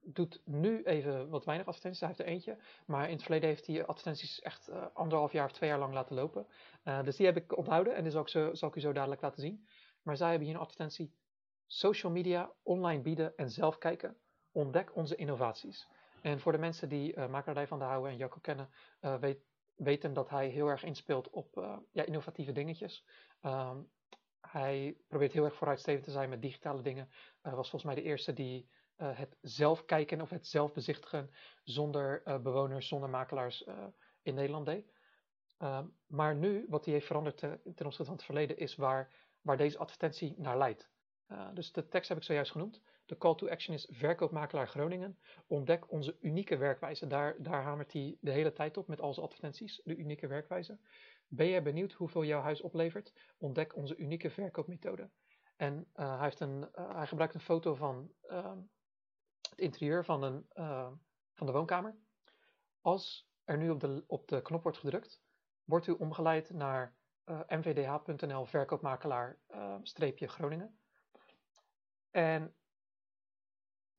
doet 0.00 0.40
nu 0.44 0.82
even 0.82 1.28
wat 1.28 1.44
weinig 1.44 1.66
advertenties. 1.66 2.00
Hij 2.00 2.08
heeft 2.08 2.20
er 2.20 2.26
eentje. 2.26 2.58
Maar 2.86 3.04
in 3.06 3.12
het 3.12 3.22
verleden 3.22 3.48
heeft 3.48 3.66
hij 3.66 3.86
advertenties 3.86 4.40
echt 4.40 4.68
uh, 4.68 4.86
anderhalf 4.92 5.32
jaar 5.32 5.44
of 5.44 5.52
twee 5.52 5.70
jaar 5.70 5.78
lang 5.78 5.94
laten 5.94 6.14
lopen. 6.14 6.46
Uh, 6.84 7.02
dus 7.02 7.16
die 7.16 7.26
heb 7.26 7.36
ik 7.36 7.56
onthouden 7.56 7.94
en 7.94 8.02
die 8.02 8.12
zal 8.12 8.22
ik, 8.22 8.56
zal 8.56 8.68
ik 8.68 8.74
u 8.74 8.80
zo 8.80 8.92
dadelijk 8.92 9.20
laten 9.20 9.40
zien. 9.40 9.66
Maar 10.02 10.16
zij 10.16 10.28
hebben 10.28 10.46
hier 10.46 10.56
een 10.56 10.62
advertentie. 10.62 11.14
Social 11.66 12.12
media, 12.12 12.52
online 12.62 13.02
bieden 13.02 13.36
en 13.36 13.50
zelf 13.50 13.78
kijken. 13.78 14.16
Ontdek 14.52 14.96
onze 14.96 15.16
innovaties. 15.16 15.88
En 16.22 16.40
voor 16.40 16.52
de 16.52 16.58
mensen 16.58 16.88
die 16.88 17.16
uh, 17.16 17.66
van 17.66 17.78
de 17.78 17.84
Houden 17.84 18.10
en 18.10 18.16
Jacco 18.16 18.38
kennen, 18.40 18.68
weten 19.74 20.12
dat 20.12 20.30
hij 20.30 20.48
heel 20.48 20.68
erg 20.68 20.84
inspeelt 20.84 21.30
op 21.30 21.80
ja, 21.92 22.04
innovatieve 22.04 22.52
dingetjes. 22.52 23.04
Um, 23.42 23.90
hij 24.50 24.96
probeert 25.08 25.32
heel 25.32 25.44
erg 25.44 25.54
vooruitstrevend 25.54 26.04
te 26.04 26.10
zijn 26.10 26.28
met 26.28 26.42
digitale 26.42 26.82
dingen. 26.82 27.08
Was 27.42 27.70
volgens 27.70 27.84
mij 27.84 27.94
de 27.94 28.02
eerste 28.02 28.32
die 28.32 28.68
uh, 28.96 29.18
het 29.18 29.36
zelf 29.40 29.84
kijken 29.84 30.20
of 30.20 30.30
het 30.30 30.46
zelf 30.46 30.72
bezichtigen 30.72 31.30
zonder 31.64 32.22
uh, 32.24 32.38
bewoners, 32.38 32.88
zonder 32.88 33.08
makelaars 33.08 33.64
in 34.22 34.34
Nederland 34.34 34.66
deed. 34.66 34.92
Ehm, 35.58 35.86
maar 36.06 36.34
nu, 36.34 36.66
wat 36.68 36.84
hij 36.84 36.94
heeft 36.94 37.06
veranderd 37.06 37.38
ten 37.38 37.58
opzichte 37.62 38.04
van 38.04 38.14
het 38.14 38.24
verleden, 38.24 38.58
is 38.58 38.76
waar, 38.76 39.12
waar 39.40 39.56
deze 39.56 39.78
advertentie 39.78 40.34
naar 40.38 40.58
leidt. 40.58 40.90
dus 41.54 41.72
de 41.72 41.88
tekst 41.88 42.08
heb 42.08 42.18
ik 42.18 42.24
zojuist 42.24 42.50
genoemd. 42.50 42.82
De 43.10 43.18
call 43.18 43.34
to 43.34 43.48
action 43.48 43.74
is 43.74 43.88
verkoopmakelaar 43.90 44.68
Groningen. 44.68 45.18
Ontdek 45.46 45.90
onze 45.90 46.16
unieke 46.20 46.56
werkwijze. 46.56 47.06
Daar, 47.06 47.42
daar 47.42 47.62
hamert 47.62 47.92
hij 47.92 48.16
de 48.20 48.30
hele 48.30 48.52
tijd 48.52 48.76
op 48.76 48.86
met 48.86 49.00
al 49.00 49.14
zijn 49.14 49.26
advertenties, 49.26 49.80
de 49.84 49.96
unieke 49.96 50.26
werkwijze. 50.26 50.78
Ben 51.32 51.48
jij 51.48 51.62
benieuwd 51.62 51.92
hoeveel 51.92 52.24
jouw 52.24 52.40
huis 52.40 52.60
oplevert? 52.60 53.12
Ontdek 53.38 53.76
onze 53.76 53.96
unieke 53.96 54.30
verkoopmethode. 54.30 55.10
En 55.56 55.90
uh, 55.94 56.14
hij, 56.14 56.24
heeft 56.24 56.40
een, 56.40 56.68
uh, 56.74 56.94
hij 56.94 57.06
gebruikt 57.06 57.34
een 57.34 57.40
foto 57.40 57.74
van 57.74 58.12
uh, 58.22 58.56
het 59.50 59.58
interieur 59.58 60.04
van, 60.04 60.22
een, 60.22 60.46
van 61.34 61.46
de 61.46 61.52
woonkamer. 61.52 61.96
Als 62.80 63.30
er 63.44 63.58
nu 63.58 63.70
op 63.70 63.80
de, 63.80 64.04
op 64.06 64.28
de 64.28 64.42
knop 64.42 64.62
wordt 64.62 64.78
gedrukt, 64.78 65.22
wordt 65.64 65.86
u 65.86 65.92
omgeleid 65.92 66.50
naar 66.50 66.96
mvdh.nl 67.48 68.44
verkoopmakelaar 68.44 69.38
Groningen. 70.16 70.78
En 72.10 72.54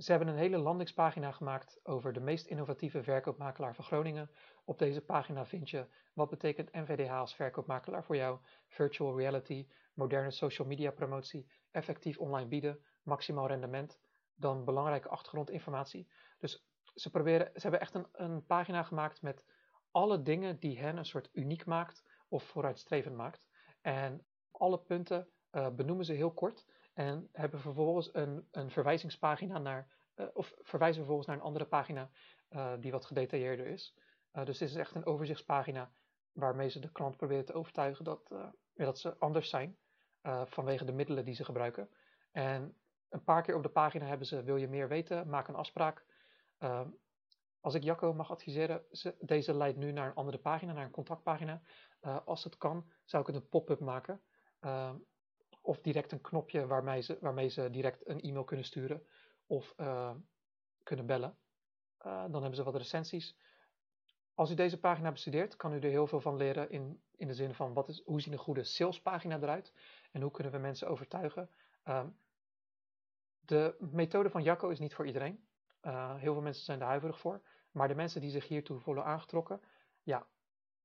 ze 0.02 0.12
hebben 0.12 0.30
een 0.30 0.38
hele 0.38 0.58
landingspagina 0.58 1.32
gemaakt 1.32 1.80
over 1.84 2.14
de 2.14 2.20
meest 2.20 2.46
innovatieve 2.46 3.04
verkoopmakelaar 3.04 3.76
van 3.76 3.84
Groningen. 3.84 4.32
Op 4.66 4.80
deze 4.80 5.02
pagina 5.02 5.46
vind 5.46 5.70
je 5.70 5.88
wat 6.14 6.30
betekent 6.30 6.72
NVDH 6.72 7.12
als 7.12 7.36
verkoopmakelaar 7.36 8.04
voor 8.04 8.16
jou, 8.16 8.40
virtual 8.68 9.18
reality, 9.18 9.68
moderne 9.94 10.32
social 10.32 10.68
media 10.68 10.92
promotie, 10.92 11.52
effectief 11.72 12.18
online 12.18 12.48
bieden, 12.48 12.80
maximaal 13.02 13.48
rendement, 13.48 14.00
dan 14.36 14.66
belangrijke 14.66 15.10
achtergrondinformatie. 15.10 16.12
Dus 16.38 16.66
ze, 16.96 17.10
proberen, 17.10 17.52
ze 17.54 17.62
hebben 17.62 17.80
echt 17.80 17.94
een, 17.94 18.08
een 18.12 18.46
pagina 18.46 18.84
gemaakt 18.84 19.22
met 19.22 19.46
alle 19.92 20.22
dingen 20.22 20.60
die 20.60 20.80
hen 20.80 20.98
een 20.98 21.06
soort 21.06 21.30
uniek 21.32 21.66
maakt 21.66 22.04
of 22.28 22.44
vooruitstrevend 22.44 23.16
maakt. 23.16 23.48
En 23.82 24.26
alle 24.52 24.80
punten 24.80 25.28
uh, 25.52 25.70
benoemen 25.70 26.06
ze 26.06 26.14
heel 26.14 26.34
kort 26.34 26.66
en 26.94 27.30
hebben 27.32 27.60
vervolgens 27.60 28.14
een, 28.14 28.48
een 28.52 28.72
verwijzingspagina 28.72 29.58
naar, 29.58 29.88
uh, 30.16 30.28
of 30.34 30.54
verwijzen 30.58 30.98
vervolgens 30.98 31.28
naar 31.28 31.38
een 31.38 31.44
andere 31.44 31.66
pagina 31.66 32.10
uh, 32.50 32.74
die 32.80 32.92
wat 32.92 33.06
gedetailleerder 33.06 33.66
is. 33.66 33.96
dus 34.32 34.58
dit 34.58 34.70
is 34.70 34.76
echt 34.76 34.96
een 34.96 35.06
overzichtspagina 35.06 35.92
waarmee 36.32 36.70
ze 36.70 36.80
de 36.80 36.92
klant 36.92 37.18
proberen 37.18 37.46
te 37.46 37.54
overtuigen 37.54 38.06
dat, 38.06 38.32
dat 38.74 39.00
ze 39.00 39.18
anders 39.18 39.50
zijn 39.50 39.78
vanwege 40.46 40.86
de 40.86 40.92
middelen 40.92 41.26
die 41.26 41.34
ze 41.34 41.46
gebruiken. 41.46 41.90
En 42.32 42.78
een 43.10 43.24
paar 43.24 43.42
keer 43.42 43.56
op 43.56 43.64
de 43.64 43.70
pagina 43.70 44.06
hebben 44.06 44.28
ze, 44.28 44.44
wil 44.44 44.56
je 44.56 44.68
meer 44.68 44.88
weten, 44.88 45.30
maak 45.30 45.48
een 45.48 45.56
afspraak. 45.56 46.06
Ehm, 46.58 46.90
als 47.60 47.74
ik 47.74 47.84
Jacco 47.84 48.14
mag 48.14 48.32
adviseren, 48.32 48.86
deze 49.20 49.54
leidt 49.54 49.78
nu 49.78 49.92
naar 49.92 50.08
een 50.08 50.16
andere 50.16 50.38
pagina, 50.38 50.74
naar 50.74 50.86
een 50.86 50.92
contactpagina. 50.92 51.62
Als 52.26 52.44
het 52.44 52.58
kan, 52.58 52.92
zou 53.04 53.22
ik 53.22 53.34
het 53.34 53.44
een 53.44 53.50
pop-up 53.50 53.80
maken. 53.80 54.22
Uh, 54.62 54.92
of 55.62 55.82
direct 55.82 56.12
een 56.12 56.22
knopje 56.22 56.68
waarmee 56.68 57.02
ze, 57.02 57.18
waarmee 57.22 57.50
ze 57.50 57.70
direct 57.70 58.08
een 58.08 58.22
e-mail 58.22 58.44
kunnen 58.44 58.66
sturen 58.66 59.06
of 59.46 59.74
uh, 59.78 60.12
kunnen 60.84 61.06
bellen. 61.06 61.38
Eh, 61.98 62.22
dan 62.22 62.42
hebben 62.42 62.56
ze 62.56 62.64
wat 62.64 62.76
recensies. 62.76 63.38
Als 64.34 64.52
u 64.52 64.54
deze 64.54 64.80
pagina 64.80 65.12
bestudeert, 65.12 65.56
kan 65.56 65.74
u 65.74 65.80
er 65.80 65.90
heel 65.90 66.08
veel 66.08 66.22
van 66.22 66.36
leren 66.36 66.70
in, 66.70 67.02
in 67.16 67.28
de 67.28 67.34
zin 67.34 67.54
van 67.54 67.74
wat 67.74 67.90
is, 67.90 68.02
hoe 68.06 68.22
ziet 68.22 68.34
een 68.34 68.40
goede 68.40 68.64
salespagina 68.64 69.36
eruit 69.36 69.74
en 70.12 70.22
hoe 70.22 70.32
kunnen 70.32 70.52
we 70.54 70.58
mensen 70.58 70.88
overtuigen. 70.88 71.50
Ehm, 71.84 72.10
de 73.40 73.76
methode 73.80 74.30
van 74.30 74.44
Jacco 74.44 74.70
is 74.70 74.80
niet 74.80 74.94
voor 74.94 75.06
iedereen. 75.06 75.48
Uh, 75.82 76.16
heel 76.16 76.34
veel 76.34 76.42
mensen 76.42 76.64
zijn 76.64 76.80
er 76.80 76.86
huiverig 76.86 77.20
voor. 77.20 77.42
Maar 77.72 77.88
de 77.88 77.96
mensen 77.96 78.22
die 78.22 78.30
zich 78.30 78.48
hiertoe 78.48 78.80
voelen 78.80 79.06
aangetrokken, 79.06 79.62
ja, 80.04 80.28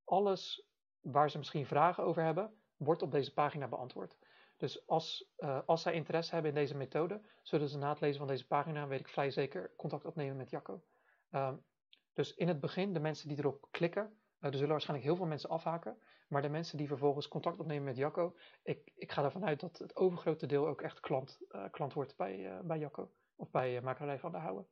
alles 0.04 0.66
waar 1.00 1.30
ze 1.30 1.38
misschien 1.38 1.66
vragen 1.66 2.04
over 2.04 2.22
hebben, 2.22 2.54
wordt 2.76 3.02
op 3.02 3.10
deze 3.10 3.32
pagina 3.32 3.68
beantwoord. 3.68 4.16
Dus 4.56 4.86
als, 4.86 5.32
uh, 5.38 5.60
als 5.66 5.82
zij 5.82 5.92
interesse 5.92 6.34
hebben 6.34 6.50
in 6.50 6.56
deze 6.56 6.76
methode, 6.76 7.20
zullen 7.42 7.68
ze 7.68 7.78
na 7.78 7.88
het 7.88 8.00
lezen 8.00 8.18
van 8.18 8.26
deze 8.26 8.46
pagina, 8.46 8.86
weet 8.86 9.00
ik 9.00 9.08
vrij 9.08 9.30
zeker, 9.30 9.72
contact 9.76 10.04
opnemen 10.04 10.36
met 10.36 10.50
Jacco. 10.50 10.82
Um, 11.30 11.64
dus 12.12 12.34
in 12.34 12.48
het 12.48 12.60
begin, 12.60 12.92
de 12.92 13.00
mensen 13.00 13.28
die 13.28 13.38
erop 13.38 13.68
klikken, 13.70 14.02
uh, 14.02 14.50
er 14.50 14.54
zullen 14.54 14.68
waarschijnlijk 14.68 15.08
heel 15.08 15.16
veel 15.16 15.26
mensen 15.26 15.50
afhaken, 15.50 15.98
maar 16.28 16.42
de 16.42 16.48
mensen 16.48 16.78
die 16.78 16.86
vervolgens 16.86 17.28
contact 17.28 17.60
opnemen 17.60 17.84
met 17.84 17.96
Jacco, 17.96 18.36
ik, 18.62 18.92
ik 18.94 19.12
ga 19.12 19.24
ervan 19.24 19.44
uit 19.44 19.60
dat 19.60 19.78
het 19.78 19.96
overgrote 19.96 20.46
deel 20.46 20.66
ook 20.66 20.80
echt 20.80 21.00
klant, 21.00 21.38
uh, 21.50 21.64
klant 21.70 21.92
wordt 21.92 22.16
bij, 22.16 22.60
bij 22.64 22.78
Jacco 22.78 23.12
of 23.36 23.50
bij 23.50 23.80
Makerij 23.80 24.18
van 24.18 24.32
de 24.32 24.38
Houwen. 24.38 24.66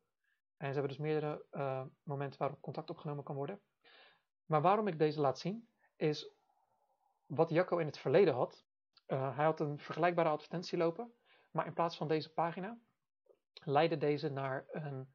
En 0.57 0.67
ze 0.67 0.73
hebben 0.73 0.97
dus 0.97 1.07
meerdere 1.07 1.45
momenten 2.03 2.39
waarop 2.39 2.61
contact 2.61 2.91
opgenomen 2.91 3.25
kan 3.25 3.37
worden. 3.37 3.61
Maar 4.47 4.63
waarom 4.63 4.87
ik 4.87 4.99
deze 4.99 5.21
laat 5.21 5.39
zien, 5.39 5.69
is 5.97 6.35
wat 7.27 7.51
Jacco 7.51 7.79
in 7.79 7.87
het 7.87 7.99
verleden 7.99 8.35
had. 8.35 8.65
Uh, 9.07 9.37
hij 9.37 9.45
had 9.45 9.61
een 9.61 9.79
vergelijkbare 9.79 10.29
advertentie 10.29 10.79
lopen, 10.79 11.13
maar 11.51 11.67
in 11.67 11.73
plaats 11.73 11.97
van 11.97 12.09
deze 12.09 12.33
pagina 12.33 12.79
leidde 13.65 13.97
deze 13.97 14.29
naar 14.29 14.65
een, 14.71 15.15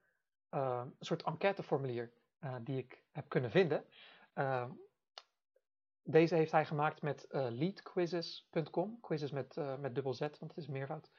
een 0.50 0.96
soort 1.00 1.24
enquêteformulier 1.24 2.12
uh, 2.40 2.56
die 2.62 2.78
ik 2.78 3.04
heb 3.12 3.30
kunnen 3.30 3.52
vinden. 3.52 3.86
deze 6.04 6.36
heeft 6.36 6.52
hij 6.52 6.66
gemaakt 6.66 7.02
met 7.02 7.26
leadquizzes.com, 7.30 9.00
quizzes 9.02 9.32
met, 9.32 9.56
met 9.80 9.96
dubbel 9.96 10.14
Z, 10.14 10.20
want 10.20 10.40
het 10.40 10.58
is 10.58 10.68
meervoud. 10.68 11.12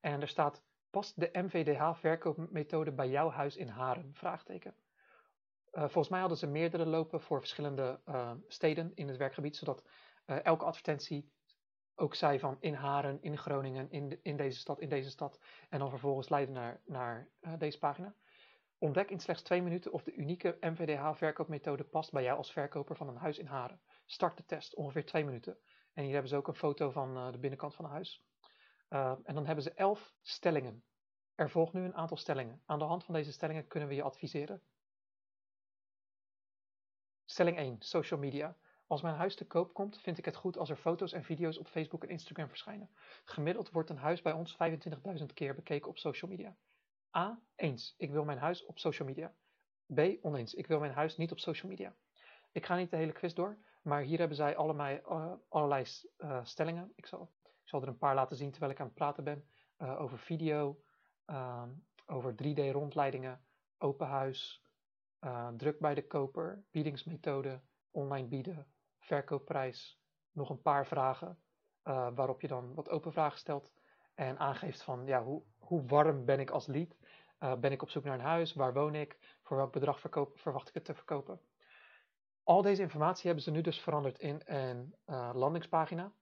En 0.00 0.20
er 0.20 0.28
staat, 0.28 0.62
past 0.90 1.20
de 1.20 1.28
MVDH 1.32 1.94
verkoopmethode 1.94 2.92
bij 2.92 3.08
jouw 3.08 3.30
huis 3.30 3.56
in 3.56 3.68
Haren? 3.68 4.14
Vraagteken. 4.14 4.74
volgens 5.72 6.08
mij 6.08 6.20
hadden 6.20 6.38
ze 6.38 6.46
meerdere 6.46 6.86
lopen 6.86 7.20
voor 7.20 7.40
verschillende 7.40 8.00
steden 8.48 8.92
in 8.94 9.08
het 9.08 9.16
werkgebied, 9.16 9.56
zodat 9.56 9.84
elke 10.24 10.64
advertentie 10.64 11.32
ook 11.94 12.14
zei 12.14 12.38
van 12.38 12.56
in 12.60 12.74
Haren, 12.74 13.22
in 13.22 13.38
Groningen, 13.38 13.90
in, 13.90 14.18
in 14.22 14.36
deze 14.36 14.58
stad, 14.58 14.80
in 14.80 14.88
deze 14.88 15.10
stad. 15.10 15.40
En 15.68 15.78
dan 15.78 15.90
vervolgens 15.90 16.28
leiden 16.28 16.54
naar, 16.54 16.80
naar 16.84 17.28
uh, 17.40 17.52
deze 17.58 17.78
pagina. 17.78 18.14
Ontdek 18.78 19.10
in 19.10 19.20
slechts 19.20 19.42
twee 19.42 19.62
minuten 19.62 19.92
of 19.92 20.02
de 20.02 20.14
unieke 20.14 20.56
MVDH-verkoopmethode 20.60 21.84
past 21.84 22.12
bij 22.12 22.22
jou 22.22 22.36
als 22.36 22.52
verkoper 22.52 22.96
van 22.96 23.08
een 23.08 23.16
huis 23.16 23.38
in 23.38 23.46
Haren. 23.46 23.80
Start 24.06 24.36
de 24.36 24.44
test, 24.44 24.74
ongeveer 24.74 25.06
twee 25.06 25.24
minuten. 25.24 25.58
En 25.92 26.02
hier 26.02 26.12
hebben 26.12 26.30
ze 26.30 26.36
ook 26.36 26.48
een 26.48 26.54
foto 26.54 26.90
van 26.90 27.16
uh, 27.16 27.32
de 27.32 27.38
binnenkant 27.38 27.74
van 27.74 27.84
een 27.84 27.90
huis. 27.90 28.24
Uh, 28.88 29.14
en 29.22 29.34
dan 29.34 29.46
hebben 29.46 29.64
ze 29.64 29.72
elf 29.74 30.14
stellingen. 30.22 30.84
Er 31.34 31.50
volgt 31.50 31.72
nu 31.72 31.84
een 31.84 31.94
aantal 31.94 32.16
stellingen. 32.16 32.62
Aan 32.66 32.78
de 32.78 32.84
hand 32.84 33.04
van 33.04 33.14
deze 33.14 33.32
stellingen 33.32 33.66
kunnen 33.66 33.88
we 33.88 33.94
je 33.94 34.02
adviseren. 34.02 34.62
Stelling 37.24 37.56
1, 37.56 37.76
social 37.78 38.20
media. 38.20 38.56
Als 38.86 39.02
mijn 39.02 39.14
huis 39.14 39.34
te 39.36 39.46
koop 39.46 39.74
komt, 39.74 40.00
vind 40.00 40.18
ik 40.18 40.24
het 40.24 40.36
goed 40.36 40.58
als 40.58 40.70
er 40.70 40.76
foto's 40.76 41.12
en 41.12 41.24
video's 41.24 41.58
op 41.58 41.68
Facebook 41.68 42.02
en 42.02 42.10
Instagram 42.10 42.48
verschijnen. 42.48 42.90
Gemiddeld 43.24 43.70
wordt 43.70 43.90
een 43.90 43.96
huis 43.96 44.22
bij 44.22 44.32
ons 44.32 44.56
25.000 45.18 45.26
keer 45.34 45.54
bekeken 45.54 45.88
op 45.88 45.98
social 45.98 46.30
media. 46.30 46.56
A. 47.16 47.40
Eens. 47.56 47.94
Ik 47.98 48.10
wil 48.10 48.24
mijn 48.24 48.38
huis 48.38 48.64
op 48.64 48.78
social 48.78 49.08
media. 49.08 49.34
B. 49.94 50.24
Oneens. 50.24 50.54
Ik 50.54 50.66
wil 50.66 50.78
mijn 50.78 50.92
huis 50.92 51.16
niet 51.16 51.32
op 51.32 51.38
social 51.38 51.70
media. 51.70 51.94
Ik 52.52 52.66
ga 52.66 52.76
niet 52.76 52.90
de 52.90 52.96
hele 52.96 53.12
quiz 53.12 53.32
door, 53.32 53.58
maar 53.82 54.02
hier 54.02 54.18
hebben 54.18 54.36
zij 54.36 54.56
allemaal, 54.56 54.92
uh, 54.92 55.32
allerlei 55.48 55.84
uh, 56.18 56.44
stellingen. 56.44 56.92
Ik 56.94 57.06
zal, 57.06 57.32
ik 57.42 57.68
zal 57.68 57.82
er 57.82 57.88
een 57.88 57.98
paar 57.98 58.14
laten 58.14 58.36
zien 58.36 58.50
terwijl 58.50 58.72
ik 58.72 58.80
aan 58.80 58.86
het 58.86 58.94
praten 58.94 59.24
ben. 59.24 59.44
Uh, 59.78 60.00
over 60.00 60.18
video, 60.18 60.82
ehm, 61.24 61.70
over 62.06 62.34
3D-rondleidingen, 62.34 63.44
open 63.78 64.06
huis, 64.06 64.62
druk 65.56 65.78
bij 65.78 65.94
de 65.94 66.06
koper, 66.06 66.64
biedingsmethode, 66.70 67.60
online 67.92 68.28
bieden, 68.28 68.66
verkoopprijs, 68.98 70.00
nog 70.30 70.50
een 70.50 70.62
paar 70.62 70.86
vragen 70.86 71.38
uh, 71.84 72.08
waarop 72.14 72.40
je 72.40 72.48
dan 72.48 72.74
wat 72.74 72.88
open 72.88 73.12
vragen 73.12 73.38
stelt 73.38 73.72
en 74.14 74.38
aangeeft 74.38 74.82
van 74.82 75.06
ja, 75.06 75.22
hoe, 75.22 75.42
hoe 75.58 75.84
warm 75.86 76.24
ben 76.24 76.40
ik 76.40 76.50
als 76.50 76.66
lead? 76.66 76.96
Uh, 77.40 77.54
ben 77.54 77.72
ik 77.72 77.82
op 77.82 77.90
zoek 77.90 78.04
naar 78.04 78.14
een 78.14 78.24
huis? 78.24 78.54
Waar 78.54 78.72
woon 78.72 78.94
ik? 78.94 79.38
Voor 79.42 79.56
welk 79.56 79.72
bedrag 79.72 80.00
verwacht 80.34 80.68
ik 80.68 80.74
het 80.74 80.84
te 80.84 80.94
verkopen? 80.94 81.40
Al 82.42 82.62
deze 82.62 82.82
informatie 82.82 83.26
hebben 83.26 83.44
ze 83.44 83.50
nu 83.50 83.60
dus 83.60 83.80
veranderd 83.80 84.18
in 84.18 84.40
een 84.44 84.94
uh, 85.06 85.30
landingspagina 85.34 86.12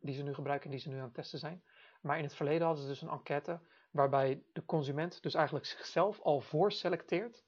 die 0.00 0.14
ze 0.14 0.22
nu 0.22 0.34
gebruiken 0.34 0.70
en 0.70 0.76
die 0.76 0.80
ze 0.80 0.88
nu 0.88 0.96
aan 0.96 1.04
het 1.04 1.14
testen 1.14 1.38
zijn. 1.38 1.62
Maar 2.00 2.18
in 2.18 2.24
het 2.24 2.34
verleden 2.34 2.66
hadden 2.66 2.82
ze 2.82 2.88
dus 2.88 3.02
een 3.02 3.08
enquête 3.08 3.60
waarbij 3.90 4.42
de 4.52 4.64
consument 4.64 5.22
dus 5.22 5.34
eigenlijk 5.34 5.66
zichzelf 5.66 6.20
al 6.20 6.40
voorselecteert. 6.40 7.44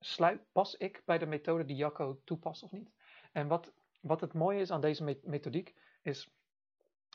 Sluit, 0.00 0.52
pas 0.52 0.76
ik 0.76 1.02
bij 1.04 1.18
de 1.18 1.26
methode 1.26 1.64
die 1.64 1.76
Jacco 1.76 2.20
toepast 2.24 2.62
of 2.62 2.72
niet? 2.72 2.90
En 3.32 3.48
wat, 3.48 3.72
wat 4.00 4.20
het 4.20 4.32
mooie 4.32 4.60
is 4.60 4.70
aan 4.70 4.80
deze 4.80 5.18
methodiek, 5.22 5.74
is 6.02 6.30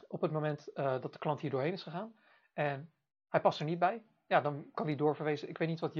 op 0.08 0.22
het 0.22 0.32
moment 0.32 0.68
uh, 0.76 1.02
dat 1.02 1.14
de 1.14 1.20
klant 1.20 1.40
hier 1.40 1.50
doorheen 1.50 1.74
is 1.74 1.84
gegaan 1.84 2.16
en 2.54 2.94
hij 3.30 3.42
past 3.42 3.60
er 3.60 3.66
niet 3.66 3.80
bij, 3.80 4.04
ja, 4.26 4.42
dan 4.42 4.70
kan 4.74 4.86
die 4.86 4.96
doorverwezen. 4.96 5.50
Ik 5.50 5.58
weet 5.58 5.68
niet 5.68 5.80
wat, 5.80 5.94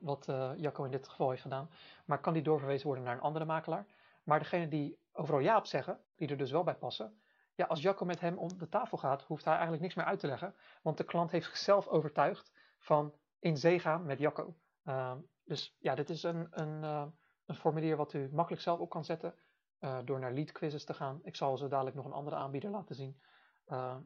wat, 0.00 0.28
uh, 0.28 0.52
Jacco 0.56 0.84
in 0.84 0.90
dit 0.90 1.08
geval 1.08 1.30
heeft 1.30 1.42
gedaan, 1.42 1.70
maar 2.04 2.20
kan 2.20 2.32
die 2.32 2.42
doorverwezen 2.42 2.86
worden 2.86 3.04
naar 3.04 3.14
een 3.14 3.20
andere 3.20 3.44
makelaar. 3.44 3.86
Maar 4.22 4.38
degene 4.38 4.68
die 4.68 4.98
overal 5.12 5.40
ja 5.40 5.56
op 5.56 5.66
zeggen, 5.66 6.00
die 6.14 6.28
er 6.28 6.36
dus 6.36 6.50
wel 6.50 6.64
bij 6.64 6.74
passen, 6.74 7.18
ja, 7.54 7.64
als 7.64 7.82
Jacco 7.82 8.04
met 8.04 8.20
hem 8.20 8.38
om 8.38 8.58
de 8.58 8.68
tafel 8.68 8.98
gaat, 8.98 9.22
hoeft 9.22 9.44
hij 9.44 9.52
eigenlijk 9.52 9.82
niks 9.82 9.94
meer 9.94 10.04
uit 10.04 10.18
te 10.18 10.26
leggen, 10.26 10.54
want 10.82 10.96
de 10.96 11.04
klant 11.04 11.30
heeft 11.30 11.46
zichzelf 11.46 11.88
overtuigd 11.88 12.52
van 12.78 13.14
in 13.38 13.56
zee 13.56 13.78
gaan 13.78 14.06
met 14.06 14.18
Jacco. 14.18 14.56
Uh, 14.84 15.12
dus 15.44 15.76
ja, 15.78 15.94
dit 15.94 16.10
is 16.10 16.22
een, 16.22 16.46
een, 16.50 16.82
uh, 16.82 17.06
een 17.46 17.54
formulier 17.54 17.96
wat 17.96 18.12
u 18.12 18.28
makkelijk 18.32 18.62
zelf 18.62 18.78
op 18.78 18.90
kan 18.90 19.04
zetten 19.04 19.34
uh, 19.80 19.98
door 20.04 20.18
naar 20.18 20.32
lead 20.32 20.52
quizzes 20.52 20.84
te 20.84 20.94
gaan. 20.94 21.20
Ik 21.22 21.36
zal 21.36 21.56
zo 21.56 21.68
dadelijk 21.68 21.96
nog 21.96 22.04
een 22.04 22.12
andere 22.12 22.36
aanbieder 22.36 22.70
laten 22.70 22.94
zien. 22.94 23.20
Uh, 23.66 23.96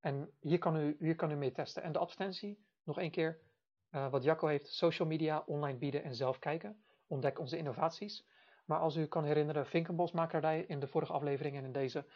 en 0.00 0.30
hier 0.40 0.58
kan, 0.58 0.76
u, 0.76 0.96
hier 0.98 1.16
kan 1.16 1.30
u 1.30 1.34
mee 1.34 1.52
testen. 1.52 1.82
En 1.82 1.92
de 1.92 1.98
advertentie, 1.98 2.66
nog 2.82 2.98
één 2.98 3.10
keer, 3.10 3.40
wat 4.10 4.22
Jacco 4.22 4.46
heeft, 4.46 4.68
social 4.68 5.08
media, 5.08 5.42
online 5.46 5.78
bieden 5.78 6.02
en 6.02 6.14
zelf 6.14 6.38
kijken. 6.38 6.84
Ontdek 7.06 7.38
onze 7.38 7.56
innovaties. 7.56 8.26
Maar 8.64 8.78
als 8.78 8.96
u 8.96 9.06
kan 9.06 9.24
herinneren, 9.24 9.66
Vinkenbosmakerij 9.66 10.60
in 10.60 10.80
de 10.80 10.86
vorige 10.86 11.12
aflevering 11.12 11.56
en 11.56 11.64
in 11.64 11.72
deze, 11.72 12.06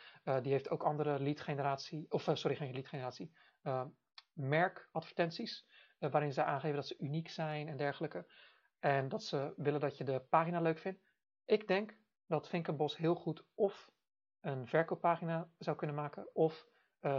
die 0.43 0.53
heeft 0.53 0.71
ook 0.71 0.83
andere 0.83 1.21
lead 1.21 1.41
generatie, 1.41 2.07
of 2.09 2.31
sorry, 2.33 2.57
geen 2.57 2.73
lead 2.73 2.89
generatie, 2.89 3.33
merkadvertenties. 4.33 5.67
waarin 5.99 6.33
ze 6.33 6.45
aangeven 6.45 6.77
dat 6.77 6.87
ze 6.87 6.99
uniek 6.99 7.29
zijn 7.29 7.69
en 7.69 7.77
dergelijke. 7.77 8.27
En 8.79 9.09
dat 9.09 9.23
ze 9.23 9.53
willen 9.57 9.81
dat 9.81 9.99
je 9.99 10.05
de 10.05 10.21
pagina 10.21 10.61
leuk 10.61 10.79
vindt. 10.79 11.03
Ik 11.45 11.69
denk 11.69 11.97
dat 12.27 12.49
Vinkenbos 12.49 12.97
heel 12.97 13.15
goed 13.15 13.45
of 13.55 13.91
een 14.41 14.67
verkooppagina 14.67 15.51
zou 15.59 15.77
kunnen 15.77 15.97
maken 15.97 16.35
of 16.35 16.69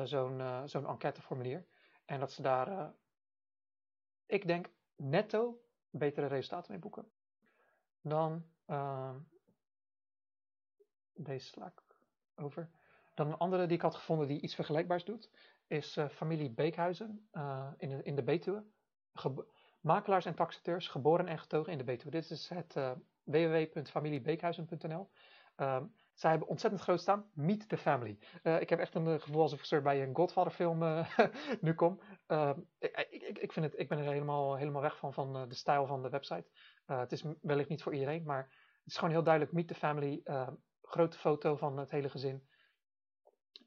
zo'n 0.04 0.40
uh, 0.40 0.62
zo'n 0.66 0.88
enquêteformulier. 0.88 1.68
En 2.06 2.20
dat 2.20 2.32
ze 2.32 2.42
daar 2.42 2.72
uh, 2.72 2.90
ik 4.26 4.48
denk 4.48 4.70
netto 4.96 5.62
betere 5.90 6.28
resultaten 6.28 6.72
mee 6.72 6.82
boeken. 6.82 7.12
Dan, 8.02 8.46
uh, 8.68 9.16
deze 11.14 11.48
sla 11.48 11.68
ik 11.68 11.84
over. 12.36 12.70
Dan 13.14 13.28
een 13.28 13.38
andere 13.38 13.66
die 13.66 13.76
ik 13.76 13.82
had 13.82 13.96
gevonden 13.96 14.28
die 14.28 14.42
iets 14.42 14.56
vergelijkbaars 14.56 15.06
doet, 15.06 15.32
is 15.68 15.98
familie 16.12 16.52
Beekhuizen 16.52 17.30
in, 17.78 17.90
de, 17.90 18.04
in 18.04 18.16
de 18.16 18.24
Betuwe. 18.24 18.66
Makelaars 19.80 20.26
en 20.26 20.36
taxateurs, 20.36 20.88
geboren 20.88 21.28
en 21.28 21.40
getogen 21.40 21.72
in 21.72 21.78
de 21.78 21.84
Betuwe. 21.84 22.12
Dit 22.12 22.30
is 22.30 22.50
het 22.50 22.76
uh, 22.76 22.92
www.familiebeekhuizen.nl. 23.24 25.10
Um, 25.56 25.94
zij 26.14 26.30
hebben 26.30 26.48
ontzettend 26.48 26.82
groot 26.82 27.02
staan. 27.02 27.30
Meet 27.34 27.70
the 27.70 27.78
Family. 27.78 28.20
Uh, 28.44 28.62
ik 28.62 28.70
heb 28.70 28.80
echt 28.80 28.96
een 28.96 29.22
gevoel 29.22 29.42
alsof 29.42 29.64
ik 29.64 29.72
er 29.72 29.82
bij 29.82 30.04
een 30.04 30.16
Godfather 30.16 30.52
film 30.52 31.06
nu 31.62 31.74
kom. 31.74 32.02
Uh, 32.28 32.52
ik, 32.78 33.08
ik, 33.10 33.38
ik, 33.38 33.54
vind 33.54 33.66
het, 33.66 33.80
ik 33.80 33.90
ben 33.90 33.98
er 33.98 34.12
helemaal, 34.12 34.56
helemaal 34.56 34.82
weg 34.82 34.98
van, 34.98 35.14
van 35.14 35.50
de 35.50 35.56
stijl 35.56 35.86
van 35.86 36.02
de 36.02 36.10
website. 36.10 36.50
het 36.86 37.12
is 37.12 37.24
wellicht 37.42 37.70
niet 37.70 37.84
voor 37.84 37.94
iedereen, 37.94 38.24
maar 38.24 38.44
het 38.84 38.92
is 38.92 38.98
gewoon 38.98 39.14
heel 39.14 39.24
duidelijk 39.24 39.54
Meet 39.54 39.68
the 39.68 39.76
Family. 39.76 40.22
grote 40.82 41.18
foto 41.18 41.56
van 41.56 41.78
het 41.78 41.92
hele 41.92 42.10
gezin. 42.10 42.48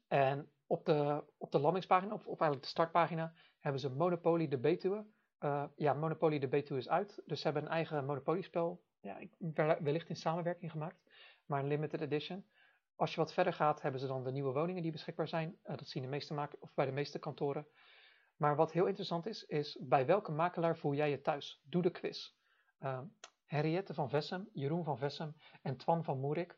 En 0.07 0.51
op 0.67 0.85
de, 0.85 1.23
op 1.37 1.51
de 1.51 1.59
landingspagina, 1.59 2.13
of, 2.13 2.27
of 2.27 2.39
eigenlijk 2.39 2.61
de 2.61 2.67
startpagina, 2.67 3.33
hebben 3.59 3.81
ze 3.81 3.89
Monopoly 3.89 4.47
de 4.47 4.59
Betuwe. 4.59 5.05
Ja, 5.75 5.93
Monopoly 5.93 6.39
de 6.39 6.47
Betuwe 6.47 6.79
is 6.79 6.89
uit. 6.89 7.21
Dus 7.25 7.39
ze 7.39 7.43
hebben 7.43 7.63
een 7.63 7.71
eigen 7.71 8.05
Monopoly-spel 8.05 8.83
ja, 9.01 9.17
wellicht 9.79 10.09
in 10.09 10.15
samenwerking 10.15 10.71
gemaakt 10.71 11.03
maar 11.45 11.59
een 11.59 11.67
limited 11.67 12.01
edition. 12.01 12.45
Als 12.95 13.11
je 13.11 13.17
wat 13.17 13.33
verder 13.33 13.53
gaat, 13.53 13.81
hebben 13.81 13.99
ze 14.01 14.07
dan 14.07 14.23
de 14.23 14.31
nieuwe 14.31 14.53
woningen 14.53 14.81
die 14.81 14.91
beschikbaar 14.91 15.27
zijn. 15.27 15.57
Uh, 15.63 15.77
dat 15.77 15.87
zien 15.87 16.03
de 16.03 16.09
meeste 16.09 16.33
maken, 16.33 16.61
of 16.61 16.73
bij 16.73 16.85
de 16.85 16.91
meeste 16.91 17.19
kantoren. 17.19 17.67
Maar 18.35 18.55
wat 18.55 18.71
heel 18.71 18.85
interessant 18.85 19.25
is, 19.25 19.45
is 19.45 19.77
bij 19.81 20.05
welke 20.05 20.31
makelaar 20.31 20.77
voel 20.77 20.93
jij 20.93 21.09
je 21.09 21.21
thuis? 21.21 21.61
Doe 21.63 21.81
de 21.81 21.91
quiz. 21.91 22.33
Uh, 22.79 22.99
Henriette 23.45 23.93
van 23.93 24.09
Vessem, 24.09 24.49
Jeroen 24.53 24.83
van 24.83 24.97
Vessem 24.97 25.35
en 25.61 25.77
Twan 25.77 26.03
van 26.03 26.19
Moerik. 26.19 26.57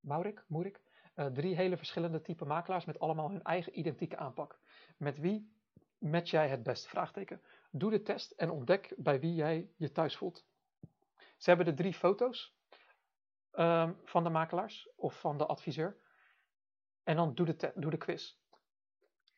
Maurik? 0.00 0.44
Moerik? 0.46 0.80
Uh, 1.14 1.26
drie 1.26 1.54
hele 1.54 1.76
verschillende 1.76 2.20
type 2.20 2.44
makelaars 2.44 2.84
met 2.84 2.98
allemaal 2.98 3.30
hun 3.30 3.42
eigen 3.42 3.78
identieke 3.78 4.16
aanpak. 4.16 4.58
Met 4.96 5.18
wie 5.18 5.52
match 5.98 6.30
jij 6.30 6.48
het 6.48 6.62
best? 6.62 6.88
Vraagteken. 6.88 7.40
Doe 7.70 7.90
de 7.90 8.02
test 8.02 8.30
en 8.30 8.50
ontdek 8.50 8.94
bij 8.96 9.20
wie 9.20 9.34
jij 9.34 9.70
je 9.76 9.92
thuis 9.92 10.16
voelt. 10.16 10.46
Ze 11.36 11.48
hebben 11.48 11.66
de 11.66 11.74
drie 11.74 11.94
foto's 11.94 12.56
um, 13.52 14.00
van 14.04 14.24
de 14.24 14.30
makelaars 14.30 14.90
of 14.96 15.20
van 15.20 15.38
de 15.38 15.46
adviseur. 15.46 16.00
En 17.04 17.16
dan 17.16 17.34
doe 17.34 17.46
de, 17.46 17.72
doe 17.74 17.90
de 17.90 17.96
quiz. 17.96 18.36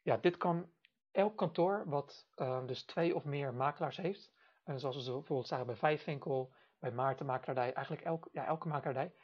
Ja, 0.02 0.16
dit 0.16 0.36
kan 0.36 0.72
elk 1.10 1.36
kantoor 1.36 1.88
wat 1.88 2.28
uh, 2.36 2.66
dus 2.66 2.84
twee 2.84 3.14
of 3.14 3.24
meer 3.24 3.54
makelaars 3.54 3.96
heeft. 3.96 4.32
En 4.64 4.80
zoals 4.80 4.96
we 4.96 5.12
bijvoorbeeld 5.12 5.48
zagen 5.48 5.66
bij 5.66 5.76
Vijfwinkel, 5.76 6.54
bij 6.78 6.92
Maarten 6.92 7.26
Makelaardij, 7.26 7.72
eigenlijk 7.72 8.06
elk, 8.06 8.28
ja, 8.32 8.46
elke 8.46 8.68
makelaardij, 8.68 9.14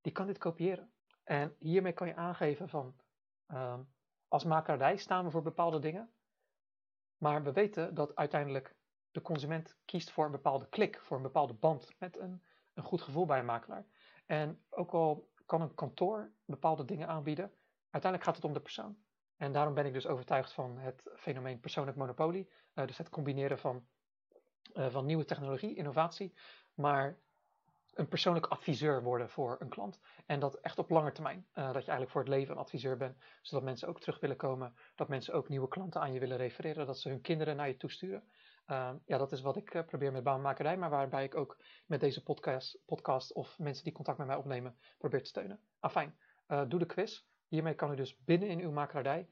die 0.00 0.12
kan 0.12 0.26
dit 0.26 0.38
kopiëren. 0.38 0.92
En 1.24 1.56
hiermee 1.58 1.92
kan 1.92 2.06
je 2.06 2.16
aangeven 2.16 2.68
van, 2.68 3.00
um, 3.48 3.88
als 4.28 4.44
makelaardij 4.44 4.96
staan 4.96 5.24
we 5.24 5.30
voor 5.30 5.42
bepaalde 5.42 5.78
dingen. 5.78 6.12
Maar 7.22 7.42
we 7.42 7.52
weten 7.52 7.94
dat 7.94 8.16
uiteindelijk 8.16 8.76
de 9.10 9.20
consument 9.20 9.76
kiest 9.84 10.10
voor 10.10 10.24
een 10.24 10.30
bepaalde 10.30 10.68
klik, 10.68 11.00
voor 11.00 11.16
een 11.16 11.22
bepaalde 11.22 11.54
band 11.54 11.94
met 11.98 12.18
een, 12.18 12.42
een 12.74 12.82
goed 12.82 13.02
gevoel 13.02 13.26
bij 13.26 13.38
een 13.38 13.44
makelaar. 13.44 13.86
En 14.26 14.64
ook 14.70 14.92
al 14.92 15.30
kan 15.46 15.60
een 15.60 15.74
kantoor 15.74 16.32
bepaalde 16.44 16.84
dingen 16.84 17.08
aanbieden, 17.08 17.52
uiteindelijk 17.90 18.24
gaat 18.24 18.36
het 18.36 18.44
om 18.44 18.52
de 18.52 18.60
persoon. 18.60 18.96
En 19.36 19.52
daarom 19.52 19.74
ben 19.74 19.86
ik 19.86 19.92
dus 19.92 20.06
overtuigd 20.06 20.52
van 20.52 20.78
het 20.78 21.02
fenomeen 21.16 21.60
persoonlijk 21.60 21.96
monopolie. 21.96 22.50
Uh, 22.74 22.86
dus 22.86 22.98
het 22.98 23.08
combineren 23.08 23.58
van, 23.58 23.86
uh, 24.74 24.88
van 24.88 25.06
nieuwe 25.06 25.24
technologie, 25.24 25.74
innovatie, 25.74 26.34
maar 26.74 27.18
een 27.94 28.08
persoonlijk 28.08 28.46
adviseur 28.46 29.02
worden 29.02 29.30
voor 29.30 29.56
een 29.58 29.68
klant. 29.68 30.00
En 30.26 30.40
dat 30.40 30.54
echt 30.54 30.78
op 30.78 30.90
lange 30.90 31.12
termijn. 31.12 31.46
Uh, 31.54 31.64
dat 31.64 31.84
je 31.84 31.90
eigenlijk 31.90 32.10
voor 32.10 32.20
het 32.20 32.30
leven 32.30 32.54
een 32.54 32.60
adviseur 32.60 32.96
bent, 32.96 33.16
zodat 33.42 33.64
mensen 33.64 33.88
ook 33.88 34.00
terug 34.00 34.20
willen 34.20 34.36
komen. 34.36 34.74
Dat 34.94 35.08
mensen 35.08 35.34
ook 35.34 35.48
nieuwe 35.48 35.68
klanten 35.68 36.00
aan 36.00 36.12
je 36.12 36.20
willen 36.20 36.36
refereren. 36.36 36.86
Dat 36.86 36.98
ze 36.98 37.08
hun 37.08 37.20
kinderen 37.20 37.56
naar 37.56 37.68
je 37.68 37.76
toesturen. 37.76 38.24
Uh, 38.66 38.90
ja, 39.04 39.18
dat 39.18 39.32
is 39.32 39.40
wat 39.40 39.56
ik 39.56 39.74
uh, 39.74 39.82
probeer 39.82 40.12
met 40.12 40.22
baanmakerij, 40.22 40.76
maar 40.76 40.90
waarbij 40.90 41.24
ik 41.24 41.34
ook 41.34 41.56
met 41.86 42.00
deze 42.00 42.22
podcast, 42.22 42.78
podcast 42.86 43.32
of 43.32 43.58
mensen 43.58 43.84
die 43.84 43.92
contact 43.92 44.18
met 44.18 44.26
mij 44.26 44.36
opnemen, 44.36 44.76
probeer 44.98 45.22
te 45.22 45.28
steunen. 45.28 45.60
Afijn, 45.80 46.16
uh, 46.48 46.62
doe 46.68 46.78
de 46.78 46.86
quiz. 46.86 47.24
Hiermee 47.48 47.74
kan 47.74 47.92
u 47.92 47.96
dus 47.96 48.18
binnen 48.24 48.48
in 48.48 48.60
uw 48.60 48.70
makelaardij 48.70 49.28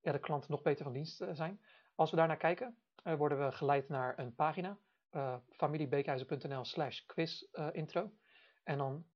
de 0.00 0.18
klant 0.20 0.48
nog 0.48 0.62
beter 0.62 0.84
van 0.84 0.92
dienst 0.92 1.24
zijn. 1.32 1.60
Als 1.94 2.10
we 2.10 2.16
daarnaar 2.16 2.36
kijken, 2.36 2.76
worden 3.02 3.38
we 3.38 3.52
geleid 3.52 3.88
naar 3.88 4.18
een 4.18 4.34
pagina, 4.34 4.78
familiebeekhuizen.nl 5.50 6.64
slash 6.64 7.00
quiz 7.06 7.42
intro. 7.72 8.12
En 8.64 8.78
dan 8.78 9.06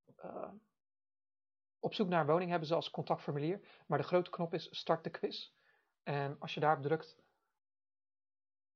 op 1.79 1.93
zoek 1.93 2.07
naar 2.07 2.19
een 2.21 2.27
woning 2.27 2.49
hebben 2.49 2.67
ze 2.67 2.75
als 2.75 2.89
contactformulier, 2.89 3.83
maar 3.87 3.97
de 3.97 4.03
grote 4.03 4.29
knop 4.29 4.53
is 4.53 4.67
start 4.71 5.03
de 5.03 5.09
quiz. 5.09 5.51
En 6.03 6.35
als 6.39 6.53
je 6.53 6.59
daarop 6.59 6.83
drukt, 6.83 7.17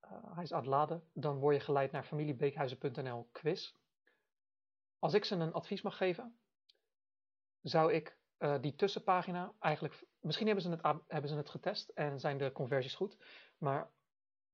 hij 0.07 0.43
is 0.43 0.53
aan 0.53 0.59
het 0.59 0.67
laden, 0.67 1.09
dan 1.13 1.39
word 1.39 1.55
je 1.55 1.61
geleid 1.61 1.91
naar 1.91 2.03
familiebeekhuizen.nl 2.03 3.29
quiz. 3.31 3.73
Als 4.99 5.13
ik 5.13 5.25
ze 5.25 5.35
een 5.35 5.53
advies 5.53 5.81
mag 5.81 5.97
geven, 5.97 6.39
zou 7.61 7.93
ik 7.93 8.17
die 8.61 8.75
tussenpagina 8.75 9.53
eigenlijk, 9.59 10.05
misschien 10.19 10.45
hebben 10.45 10.63
ze, 10.63 10.69
het, 10.69 10.81
hebben 11.07 11.29
ze 11.29 11.35
het 11.35 11.49
getest 11.49 11.89
en 11.89 12.19
zijn 12.19 12.37
de 12.37 12.51
conversies 12.51 12.95
goed, 12.95 13.17
maar 13.57 13.91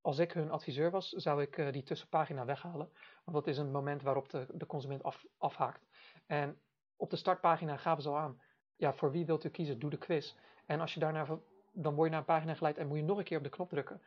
als 0.01 0.17
ik 0.17 0.31
hun 0.31 0.51
adviseur 0.51 0.91
was, 0.91 1.09
zou 1.09 1.41
ik 1.41 1.57
uh, 1.57 1.71
die 1.71 1.83
tussenpagina 1.83 2.45
weghalen, 2.45 2.91
want 3.23 3.37
dat 3.37 3.47
is 3.47 3.57
een 3.57 3.71
moment 3.71 4.01
waarop 4.01 4.29
de, 4.29 4.45
de 4.53 4.65
consument 4.65 5.03
af, 5.03 5.25
afhaakt. 5.37 5.87
En 6.25 6.59
op 6.95 7.09
de 7.09 7.15
startpagina 7.15 7.77
gaven 7.77 8.03
ze 8.03 8.09
al 8.09 8.17
aan, 8.17 8.41
ja, 8.75 8.93
voor 8.93 9.11
wie 9.11 9.25
wilt 9.25 9.43
u 9.43 9.49
kiezen, 9.49 9.79
doe 9.79 9.89
de 9.89 9.97
quiz. 9.97 10.35
En 10.65 10.79
als 10.79 10.93
je 10.93 10.99
daarna, 10.99 11.25
dan 11.71 11.95
word 11.95 12.05
je 12.05 12.09
naar 12.09 12.19
een 12.19 12.33
pagina 12.33 12.53
geleid 12.53 12.77
en 12.77 12.87
moet 12.87 12.97
je 12.97 13.03
nog 13.03 13.17
een 13.17 13.23
keer 13.23 13.37
op 13.37 13.43
de 13.43 13.49
knop 13.49 13.69
drukken. 13.69 14.01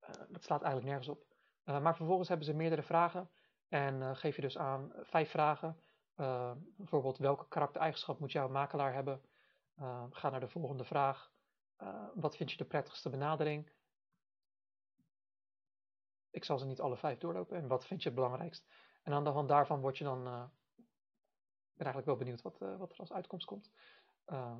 Eh, 0.00 0.14
dat 0.28 0.44
slaat 0.44 0.62
eigenlijk 0.62 0.92
nergens 0.92 1.08
op. 1.08 1.24
Eh, 1.64 1.80
maar 1.80 1.96
vervolgens 1.96 2.28
hebben 2.28 2.46
ze 2.46 2.54
meerdere 2.54 2.82
vragen 2.82 3.30
en 3.68 4.02
eh, 4.02 4.10
geef 4.16 4.36
je 4.36 4.42
dus 4.42 4.58
aan 4.58 4.92
vijf 5.02 5.30
vragen. 5.30 5.80
bijvoorbeeld 6.76 7.18
welke 7.18 7.48
karaktereigenschap 7.48 8.18
moet 8.18 8.32
jouw 8.32 8.48
makelaar 8.48 8.94
hebben? 8.94 9.20
ga 10.10 10.30
naar 10.30 10.40
de 10.40 10.48
volgende 10.48 10.84
vraag. 10.84 11.32
wat 12.14 12.36
vind 12.36 12.50
je 12.50 12.56
de 12.56 12.64
prettigste 12.64 13.10
benadering? 13.10 13.70
Ik 16.30 16.44
zal 16.44 16.58
ze 16.58 16.66
niet 16.66 16.80
alle 16.80 16.96
vijf 16.96 17.18
doorlopen. 17.18 17.56
En 17.56 17.66
wat 17.68 17.86
vind 17.86 18.02
je 18.02 18.08
het 18.08 18.18
belangrijkst? 18.18 18.66
En 19.02 19.12
aan 19.12 19.24
de 19.24 19.30
hand 19.30 19.48
daarvan 19.48 19.80
word 19.80 19.98
je 19.98 20.04
dan. 20.04 20.18
Ik 20.20 21.86
ben 21.86 21.94
eigenlijk 21.94 22.06
wel 22.06 22.16
benieuwd 22.16 22.42
wat, 22.42 22.60
uh, 22.60 22.78
wat 22.78 22.92
er 22.92 22.98
als 22.98 23.12
uitkomst 23.12 23.46
komt. 23.46 23.70
Uh, 24.26 24.56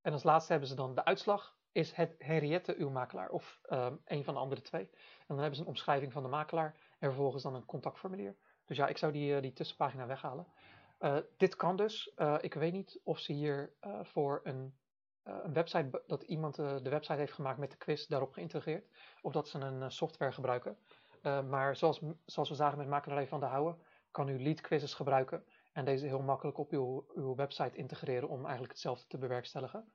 en 0.00 0.12
als 0.12 0.22
laatste 0.22 0.50
hebben 0.50 0.68
ze 0.68 0.74
dan 0.74 0.94
de 0.94 1.04
uitslag 1.04 1.58
is 1.72 1.92
het 1.92 2.14
Henriette 2.18 2.74
uw 2.78 2.90
makelaar 2.90 3.28
of 3.30 3.60
um, 3.70 4.00
een 4.04 4.24
van 4.24 4.34
de 4.34 4.40
andere 4.40 4.62
twee. 4.62 4.90
En 4.90 5.26
dan 5.26 5.38
hebben 5.38 5.56
ze 5.56 5.62
een 5.62 5.68
omschrijving 5.68 6.12
van 6.12 6.22
de 6.22 6.28
makelaar 6.28 6.74
en 6.98 7.08
vervolgens 7.08 7.42
dan 7.42 7.54
een 7.54 7.64
contactformulier. 7.64 8.36
Dus 8.64 8.76
ja, 8.76 8.88
ik 8.88 8.98
zou 8.98 9.12
die, 9.12 9.34
uh, 9.34 9.42
die 9.42 9.52
tussenpagina 9.52 10.06
weghalen. 10.06 10.46
Dit 11.36 11.56
kan 11.56 11.76
dus. 11.76 12.14
Ik 12.40 12.54
weet 12.54 12.72
niet 12.72 13.00
of 13.04 13.18
ze 13.18 13.32
hier 13.32 13.72
voor 14.02 14.40
een, 14.42 14.78
een, 15.22 15.52
website, 15.52 16.02
dat 16.06 16.22
iemand 16.22 16.54
de 16.54 16.90
website 16.90 17.18
heeft 17.18 17.32
gemaakt 17.32 17.58
met 17.58 17.70
de 17.70 17.76
quiz 17.76 18.06
daarop 18.06 18.32
geïntegreerd. 18.32 18.88
Of 19.22 19.32
dat 19.32 19.48
ze 19.48 19.58
een 19.58 19.90
software 19.90 20.32
gebruiken. 20.32 20.78
maar 21.22 21.76
zoals, 21.76 22.00
zoals 22.24 22.48
we 22.48 22.54
zagen 22.54 22.78
met 22.78 22.88
makelaar 22.88 23.26
van 23.26 23.40
de 23.40 23.46
Houwe, 23.46 23.76
kan 24.10 24.28
u 24.28 24.42
lead 24.42 24.60
quizzes 24.60 24.94
gebruiken. 24.94 25.44
En 25.72 25.84
deze 25.84 26.06
heel 26.06 26.22
makkelijk 26.22 26.58
op 26.58 26.70
uw, 26.70 27.06
uw 27.14 27.34
website 27.34 27.76
integreren 27.76 28.28
om 28.28 28.40
eigenlijk 28.40 28.72
hetzelfde 28.72 29.06
te 29.06 29.18
bewerkstelligen. 29.18 29.92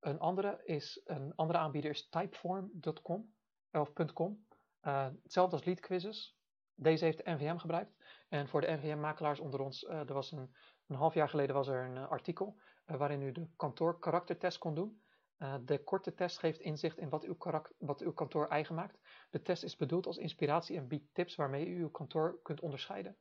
Een 0.00 0.18
andere, 0.18 0.60
is, 0.64 1.00
een 1.04 1.32
andere 1.34 1.58
aanbieder 1.58 1.90
is 1.90 2.08
typeform.com 2.08 3.32
of 3.72 3.92
.com. 4.12 4.46
Hetzelfde 4.80 5.56
als 5.56 5.64
lead 5.64 5.80
quizzes. 5.80 6.36
Deze 6.74 7.04
heeft 7.04 7.24
de 7.24 7.30
NVM 7.30 7.56
gebruikt. 7.56 7.96
En 8.28 8.48
voor 8.48 8.60
de 8.60 8.70
NVM-makelaars 8.70 9.40
onder 9.40 9.60
ons, 9.60 9.84
er 9.84 10.12
was 10.14 10.32
een, 10.32 10.54
een 10.86 10.96
half 10.96 11.14
jaar 11.14 11.28
geleden 11.28 11.54
was 11.54 11.68
er 11.68 11.84
een 11.84 11.98
artikel 11.98 12.58
waarin 12.96 13.22
u 13.22 13.32
de 13.32 13.46
kantoor 13.56 13.98
karaktertest 13.98 14.58
kon 14.58 14.74
doen. 14.74 15.02
de 15.64 15.84
korte 15.84 16.14
test 16.14 16.38
geeft 16.38 16.60
inzicht 16.60 16.98
in 16.98 17.08
wat 17.08 17.24
uw, 17.24 17.36
wat 17.78 18.00
uw 18.00 18.12
kantoor 18.12 18.48
eigen 18.48 18.74
maakt. 18.74 18.98
De 19.30 19.42
test 19.42 19.62
is 19.62 19.76
bedoeld 19.76 20.06
als 20.06 20.16
inspiratie 20.16 20.76
en 20.76 20.88
biedt 20.88 21.14
tips 21.14 21.36
waarmee 21.36 21.66
u 21.66 21.80
uw 21.80 21.90
kantoor 21.90 22.38
kunt 22.42 22.60
onderscheiden. 22.60 23.16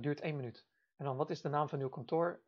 duurt 0.00 0.20
één 0.20 0.36
minuut. 0.36 0.66
En 0.96 1.04
dan, 1.04 1.16
wat 1.16 1.30
is 1.30 1.40
de 1.40 1.48
naam 1.48 1.68
van 1.68 1.80
uw 1.80 1.88
kantoor? 1.88 2.40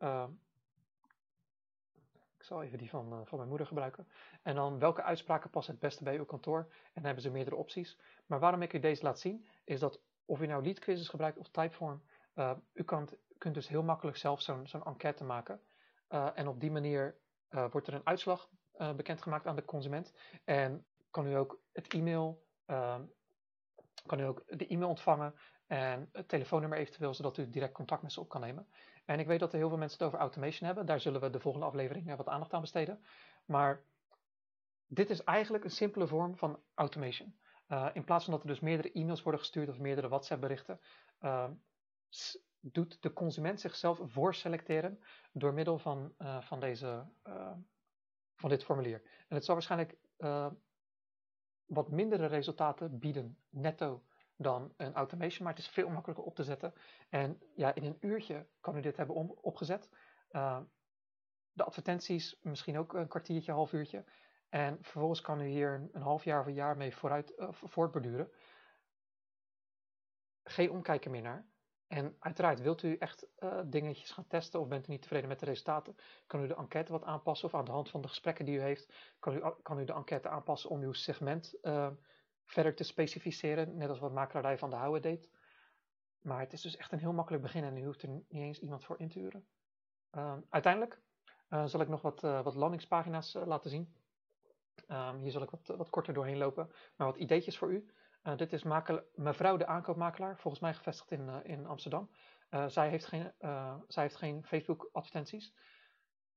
Ik 2.45 2.51
zal 2.51 2.63
even 2.63 2.77
die 2.77 2.89
van, 2.89 3.13
uh, 3.13 3.19
van 3.23 3.37
mijn 3.37 3.49
moeder 3.49 3.67
gebruiken. 3.67 4.07
En 4.41 4.55
dan 4.55 4.79
welke 4.79 5.03
uitspraken 5.03 5.49
passen 5.49 5.73
het 5.73 5.81
beste 5.81 6.03
bij 6.03 6.17
uw 6.17 6.25
kantoor? 6.25 6.59
En 6.69 6.91
dan 6.93 7.03
hebben 7.03 7.23
ze 7.23 7.29
meerdere 7.29 7.55
opties. 7.55 7.99
Maar 8.25 8.39
waarom 8.39 8.61
ik 8.61 8.73
u 8.73 8.79
deze 8.79 9.03
laat 9.03 9.19
zien, 9.19 9.47
is 9.63 9.79
dat 9.79 10.01
of 10.25 10.41
u 10.41 10.45
nou 10.45 10.63
lead 10.63 10.79
quizzes 10.79 11.09
gebruikt 11.09 11.37
of 11.37 11.49
typeform, 11.49 12.01
uh, 12.35 12.51
u 12.73 12.83
kan, 12.83 13.09
kunt 13.37 13.53
dus 13.53 13.67
heel 13.67 13.83
makkelijk 13.83 14.17
zelf 14.17 14.41
zo'n 14.41 14.83
enquête 14.83 15.23
maken. 15.23 15.61
Uh, 16.15 16.29
en 16.33 16.47
op 16.47 16.59
die 16.59 16.71
manier 16.71 17.17
wordt 17.71 17.87
er 17.87 17.93
een 17.93 18.05
uitslag 18.05 18.49
bekendgemaakt 18.95 19.47
aan 19.47 19.55
de 19.55 19.65
consument. 19.65 20.13
En 20.43 20.85
kan 21.09 21.27
u 21.27 21.33
ook 21.33 21.61
het 21.71 21.93
e-mail 21.93 22.45
ehm, 22.65 23.01
kan 24.05 24.19
u 24.19 24.23
ook 24.23 24.43
de 24.47 24.67
e-mail 24.67 24.89
ontvangen 24.89 25.35
en 25.67 26.09
het 26.11 26.27
telefoonnummer 26.27 26.77
eventueel, 26.77 27.13
zodat 27.13 27.37
u 27.37 27.49
direct 27.49 27.73
contact 27.73 28.01
met 28.01 28.11
ze 28.11 28.19
op 28.19 28.29
kan 28.29 28.41
nemen. 28.41 28.67
En 29.05 29.19
ik 29.19 29.27
weet 29.27 29.39
dat 29.39 29.51
er 29.51 29.57
heel 29.57 29.69
veel 29.69 29.77
mensen 29.77 29.97
het 29.97 30.07
over 30.07 30.19
automation 30.19 30.67
hebben. 30.67 30.85
Daar 30.85 30.99
zullen 30.99 31.21
we 31.21 31.29
de 31.29 31.39
volgende 31.39 31.67
aflevering 31.67 32.15
wat 32.15 32.27
aandacht 32.27 32.53
aan 32.53 32.61
besteden. 32.61 33.05
Maar 33.45 33.83
dit 34.87 35.09
is 35.09 35.23
eigenlijk 35.23 35.63
een 35.63 35.71
simpele 35.71 36.07
vorm 36.07 36.37
van 36.37 36.59
automation. 36.73 37.39
In 37.93 38.03
plaats 38.03 38.23
van 38.23 38.33
dat 38.33 38.41
er 38.41 38.47
dus 38.47 38.59
meerdere 38.59 38.91
e-mails 38.91 39.21
worden 39.21 39.41
gestuurd 39.41 39.69
of 39.69 39.79
meerdere 39.79 40.07
WhatsApp-berichten, 40.07 40.79
uh, 41.21 41.49
doet 42.71 43.01
de 43.01 43.13
consument 43.13 43.59
zichzelf 43.59 43.99
voorselecteren 44.03 44.99
door 45.31 45.53
middel 45.53 45.77
van, 45.77 46.13
uh, 46.17 46.41
van, 46.41 46.59
deze, 46.59 47.05
van 48.35 48.49
dit 48.49 48.63
formulier. 48.63 49.01
En 49.27 49.35
het 49.35 49.45
zal 49.45 49.55
waarschijnlijk 49.55 49.97
wat 51.65 51.91
mindere 51.91 52.25
resultaten 52.25 52.99
bieden 52.99 53.37
netto 53.49 54.03
dan 54.35 54.73
een 54.77 54.93
automation, 54.93 55.43
maar 55.43 55.53
het 55.53 55.63
is 55.63 55.69
veel 55.69 55.89
makkelijker 55.89 56.25
op 56.25 56.35
te 56.35 56.43
zetten. 56.43 56.73
En 57.09 57.41
ja, 57.55 57.75
in 57.75 57.83
een 57.83 57.97
uurtje 57.99 58.47
kan 58.59 58.77
u 58.77 58.81
dit 58.81 58.97
hebben 58.97 59.15
om, 59.15 59.37
opgezet. 59.41 59.89
de 61.51 61.63
advertenties 61.63 62.39
misschien 62.41 62.77
ook 62.77 62.93
een 62.93 63.07
kwartiertje, 63.07 63.51
half 63.51 63.73
uurtje. 63.73 64.05
En 64.49 64.77
vervolgens 64.81 65.21
kan 65.21 65.41
u 65.41 65.47
hier 65.47 65.89
een, 65.91 66.01
half 66.01 66.23
jaar 66.23 66.39
of 66.39 66.45
een 66.45 66.53
jaar 66.53 66.77
mee 66.77 66.95
vooruit, 66.95 67.33
voortborduren. 67.49 68.31
Geen 70.43 70.71
omkijken 70.71 71.11
meer 71.11 71.21
naar. 71.21 71.45
En 71.87 72.15
uiteraard, 72.19 72.61
wilt 72.61 72.83
u 72.83 72.95
echt 72.97 73.27
uh, 73.39 73.61
dingetjes 73.65 74.11
gaan 74.11 74.27
testen 74.27 74.59
of 74.59 74.67
bent 74.67 74.87
u 74.87 74.91
niet 74.91 75.01
tevreden 75.01 75.29
met 75.29 75.39
de 75.39 75.45
resultaten, 75.45 75.95
kan 76.27 76.43
u 76.43 76.47
de 76.47 76.55
enquête 76.55 76.91
wat 76.91 77.03
aanpassen 77.03 77.47
of 77.47 77.55
aan 77.55 77.65
de 77.65 77.71
hand 77.71 77.89
van 77.89 78.01
de 78.01 78.07
gesprekken 78.07 78.45
die 78.45 78.57
u 78.57 78.61
heeft, 78.61 78.93
kan 79.19 79.35
u, 79.35 79.41
kan 79.61 79.79
u 79.79 79.85
de 79.85 79.93
enquête 79.93 80.29
aanpassen 80.29 80.69
om 80.69 80.81
uw 80.81 80.93
segment 80.93 81.57
uh, 81.61 81.91
verder 82.45 82.75
te 82.75 82.83
specificeren, 82.83 83.77
net 83.77 83.89
als 83.89 83.99
wat 83.99 84.13
makelaarij 84.13 84.57
van 84.57 84.69
de 84.69 84.75
Houwe 84.75 84.99
deed. 84.99 85.29
Maar 86.21 86.39
het 86.39 86.53
is 86.53 86.61
dus 86.61 86.77
echt 86.77 86.91
een 86.91 86.99
heel 86.99 87.13
makkelijk 87.13 87.43
begin 87.43 87.63
en 87.63 87.77
u 87.77 87.85
hoeft 87.85 88.01
er 88.01 88.09
niet 88.09 88.25
eens 88.29 88.59
iemand 88.59 88.85
voor 88.85 88.99
in 88.99 89.09
te 89.09 89.19
huren. 89.19 89.47
Uh, 90.11 90.37
uiteindelijk 90.49 91.01
zal 91.65 91.81
ik 91.81 91.87
nog 91.87 92.01
wat, 92.01 92.21
wat 92.21 92.55
landingspagina's 92.55 93.33
laten 93.33 93.69
zien. 93.69 93.95
Um, 94.87 95.17
hier 95.17 95.31
zal 95.31 95.41
ik 95.41 95.49
wat, 95.49 95.67
wat, 95.77 95.89
korter 95.89 96.13
doorheen 96.13 96.37
lopen, 96.37 96.71
maar 96.95 97.07
wat 97.07 97.17
ideetjes 97.17 97.57
voor 97.57 97.71
u. 97.71 97.89
Uh, 98.27 98.37
dit 98.37 98.53
is 98.53 98.63
mevrouw 99.15 99.57
de 99.57 99.65
aankoopmakelaar, 99.65 100.37
volgens 100.39 100.63
mij 100.63 100.73
gevestigd 100.73 101.11
in, 101.11 101.27
uh, 101.27 101.37
in 101.43 101.65
Amsterdam. 101.65 102.09
Uh, 102.49 102.67
zij, 102.67 102.89
heeft 102.89 103.05
geen, 103.05 103.33
zij 103.87 104.03
heeft 104.03 104.15
geen 104.15 104.43
Facebook 104.43 104.89
advertenties, 104.91 105.53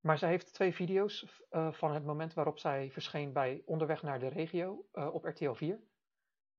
maar 0.00 0.18
zij 0.18 0.28
heeft 0.28 0.54
twee 0.54 0.74
video's 0.74 1.26
van 1.70 1.92
het 1.92 2.04
moment 2.04 2.34
waarop 2.34 2.58
zij 2.58 2.90
verscheen 2.90 3.32
bij 3.32 3.62
Onderweg 3.64 4.02
naar 4.02 4.18
de 4.18 4.28
regio 4.28 4.86
op 4.92 5.24
RTL 5.24 5.52
4. 5.52 5.80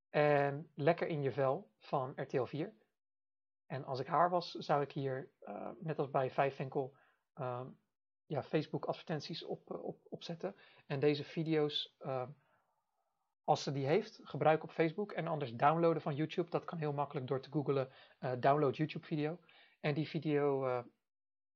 En 0.09 0.71
Lekker 0.75 1.07
in 1.07 1.21
je 1.21 1.31
vel 1.31 1.71
van 1.79 2.13
RTL 2.15 2.43
4. 2.43 2.73
En 3.65 3.85
als 3.85 3.99
ik 3.99 4.07
haar 4.07 4.29
was, 4.29 4.51
zou 4.51 4.81
ik 4.81 4.91
hier, 4.91 5.31
net 5.79 5.99
als 5.99 6.09
bij 6.09 6.31
Vijfwinkel, 6.31 6.95
ja, 8.25 8.43
Facebook 8.43 8.85
advertenties 8.85 9.43
op, 9.43 9.71
op, 9.71 9.99
opzetten. 10.09 10.55
En 10.87 10.99
deze 10.99 11.23
video's, 11.23 11.95
als 13.49 13.63
ze 13.63 13.71
die 13.71 13.85
heeft, 13.85 14.19
gebruiken 14.23 14.67
op 14.67 14.73
Facebook. 14.73 15.11
En 15.11 15.27
anders 15.27 15.55
downloaden 15.55 16.01
van 16.01 16.15
YouTube. 16.15 16.49
Dat 16.49 16.65
kan 16.65 16.77
heel 16.77 16.93
makkelijk 16.93 17.27
door 17.27 17.39
te 17.39 17.51
googlen 17.51 17.89
uh, 18.19 18.31
download 18.39 18.77
YouTube 18.77 19.05
video. 19.05 19.39
En 19.79 19.93
die 19.93 20.07
video 20.07 20.65
uh, 20.65 20.79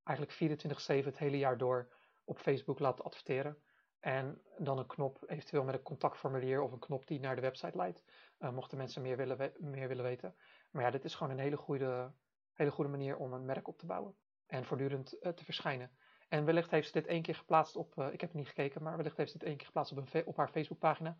eigenlijk 0.04 0.64
24-7 1.04 1.06
het 1.06 1.18
hele 1.18 1.38
jaar 1.38 1.58
door 1.58 1.94
op 2.24 2.38
Facebook 2.38 2.80
laten 2.80 3.06
adverteren. 3.06 3.58
En 4.00 4.42
dan 4.58 4.78
een 4.78 4.86
knop, 4.86 5.24
eventueel 5.28 5.64
met 5.64 5.74
een 5.74 5.82
contactformulier 5.82 6.62
of 6.62 6.72
een 6.72 6.80
knop 6.80 7.08
die 7.08 7.20
naar 7.20 7.36
de 7.36 7.42
website 7.42 7.78
leidt. 7.78 8.04
mochten 8.38 8.78
mensen 8.78 9.02
meer 9.02 9.18
willen, 9.18 9.54
meer 9.58 9.88
willen 9.88 10.04
weten. 10.04 10.36
Maar 10.72 10.84
ja, 10.84 10.92
dit 10.92 11.06
is 11.06 11.16
gewoon 11.16 11.34
een 11.34 11.44
hele 11.44 11.58
goede, 11.58 12.12
hele 12.54 12.72
goede 12.72 12.90
manier 12.90 13.18
om 13.18 13.34
een 13.34 13.46
merk 13.46 13.68
op 13.68 13.78
te 13.78 13.86
bouwen. 13.86 14.16
En 14.46 14.66
voortdurend 14.66 15.10
te 15.10 15.44
verschijnen. 15.44 15.92
En 16.34 16.46
wellicht 16.46 16.72
heeft 16.72 16.88
ze 16.88 16.94
dit 16.94 17.08
één 17.08 17.22
keer 17.22 17.36
geplaatst 17.36 17.76
op, 17.76 17.98
uh, 17.98 18.14
ik 18.14 18.22
heb 18.22 18.34
niet 18.34 18.48
gekeken, 18.48 18.84
maar 18.84 18.98
wellicht 18.98 19.18
heeft 19.18 19.32
ze 19.32 19.38
dit 19.38 19.48
één 19.48 19.58
keer 19.58 19.66
geplaatst 19.66 19.92
op, 19.92 20.14
een, 20.14 20.26
op 20.26 20.38
haar 20.38 20.50
Facebookpagina. 20.50 21.18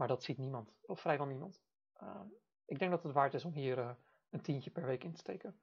Maar 0.00 0.08
dat 0.08 0.22
ziet 0.22 0.38
niemand, 0.38 0.74
of 0.86 1.00
vrijwel 1.00 1.26
niemand. 1.26 1.60
Uh, 2.02 2.20
ik 2.64 2.78
denk 2.78 2.90
dat 2.90 3.02
het 3.02 3.12
waard 3.12 3.34
is 3.34 3.44
om 3.44 3.52
hier 3.52 3.78
uh, 3.78 3.90
een 4.30 4.40
tientje 4.40 4.70
per 4.70 4.86
week 4.86 5.04
in 5.04 5.12
te 5.12 5.18
steken. 5.18 5.60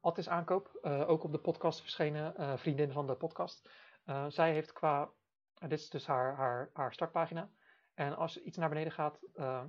Ad 0.00 0.18
is 0.18 0.28
aankoop, 0.28 0.78
ook 0.82 1.24
op 1.24 1.32
de 1.32 1.38
podcast 1.38 1.80
verschenen, 1.80 2.58
vriendin 2.58 2.92
van 2.92 3.06
de 3.06 3.14
podcast. 3.14 3.70
zij 4.28 4.52
heeft 4.52 4.72
qua, 4.72 5.10
dit 5.54 5.72
is 5.72 5.90
dus 5.90 6.06
haar, 6.06 6.36
haar, 6.36 6.70
haar 6.72 6.92
startpagina. 6.92 7.50
En 7.94 8.16
als 8.16 8.34
je 8.34 8.42
iets 8.42 8.56
naar 8.56 8.68
beneden 8.68 8.92
gaat, 8.92 9.20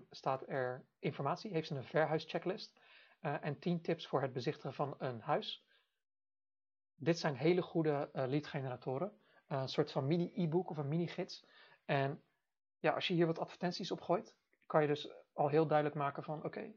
staat 0.09 0.47
er 0.47 0.85
informatie. 0.99 1.51
Heeft 1.51 1.67
ze 1.67 1.75
een 1.75 1.83
verhuischecklist 1.83 2.79
en 3.19 3.59
10 3.59 3.81
tips 3.81 4.07
voor 4.07 4.21
het 4.21 4.33
bezichtigen 4.33 4.73
van 4.73 4.95
een 4.97 5.21
huis. 5.21 5.65
Dit 6.95 7.19
zijn 7.19 7.35
hele 7.35 7.61
goede 7.61 8.09
uh, 8.13 8.27
lead 8.27 8.47
generatoren. 8.47 9.11
Uh, 9.47 9.61
een 9.61 9.69
soort 9.69 9.91
van 9.91 10.07
mini 10.07 10.31
e-book 10.33 10.69
of 10.69 10.77
een 10.77 10.87
mini 10.87 11.07
gids. 11.07 11.45
En 11.85 12.23
ja, 12.82 12.91
als 12.91 13.07
je 13.07 13.13
hier 13.13 13.25
wat 13.25 13.39
advertenties 13.39 13.91
op 13.91 14.01
gooit, 14.01 14.36
kan 14.65 14.82
je 14.82 14.88
dus 14.88 15.13
al 15.34 15.47
heel 15.47 15.67
duidelijk 15.67 15.97
maken 15.97 16.23
van 16.23 16.43
oké, 16.43 16.73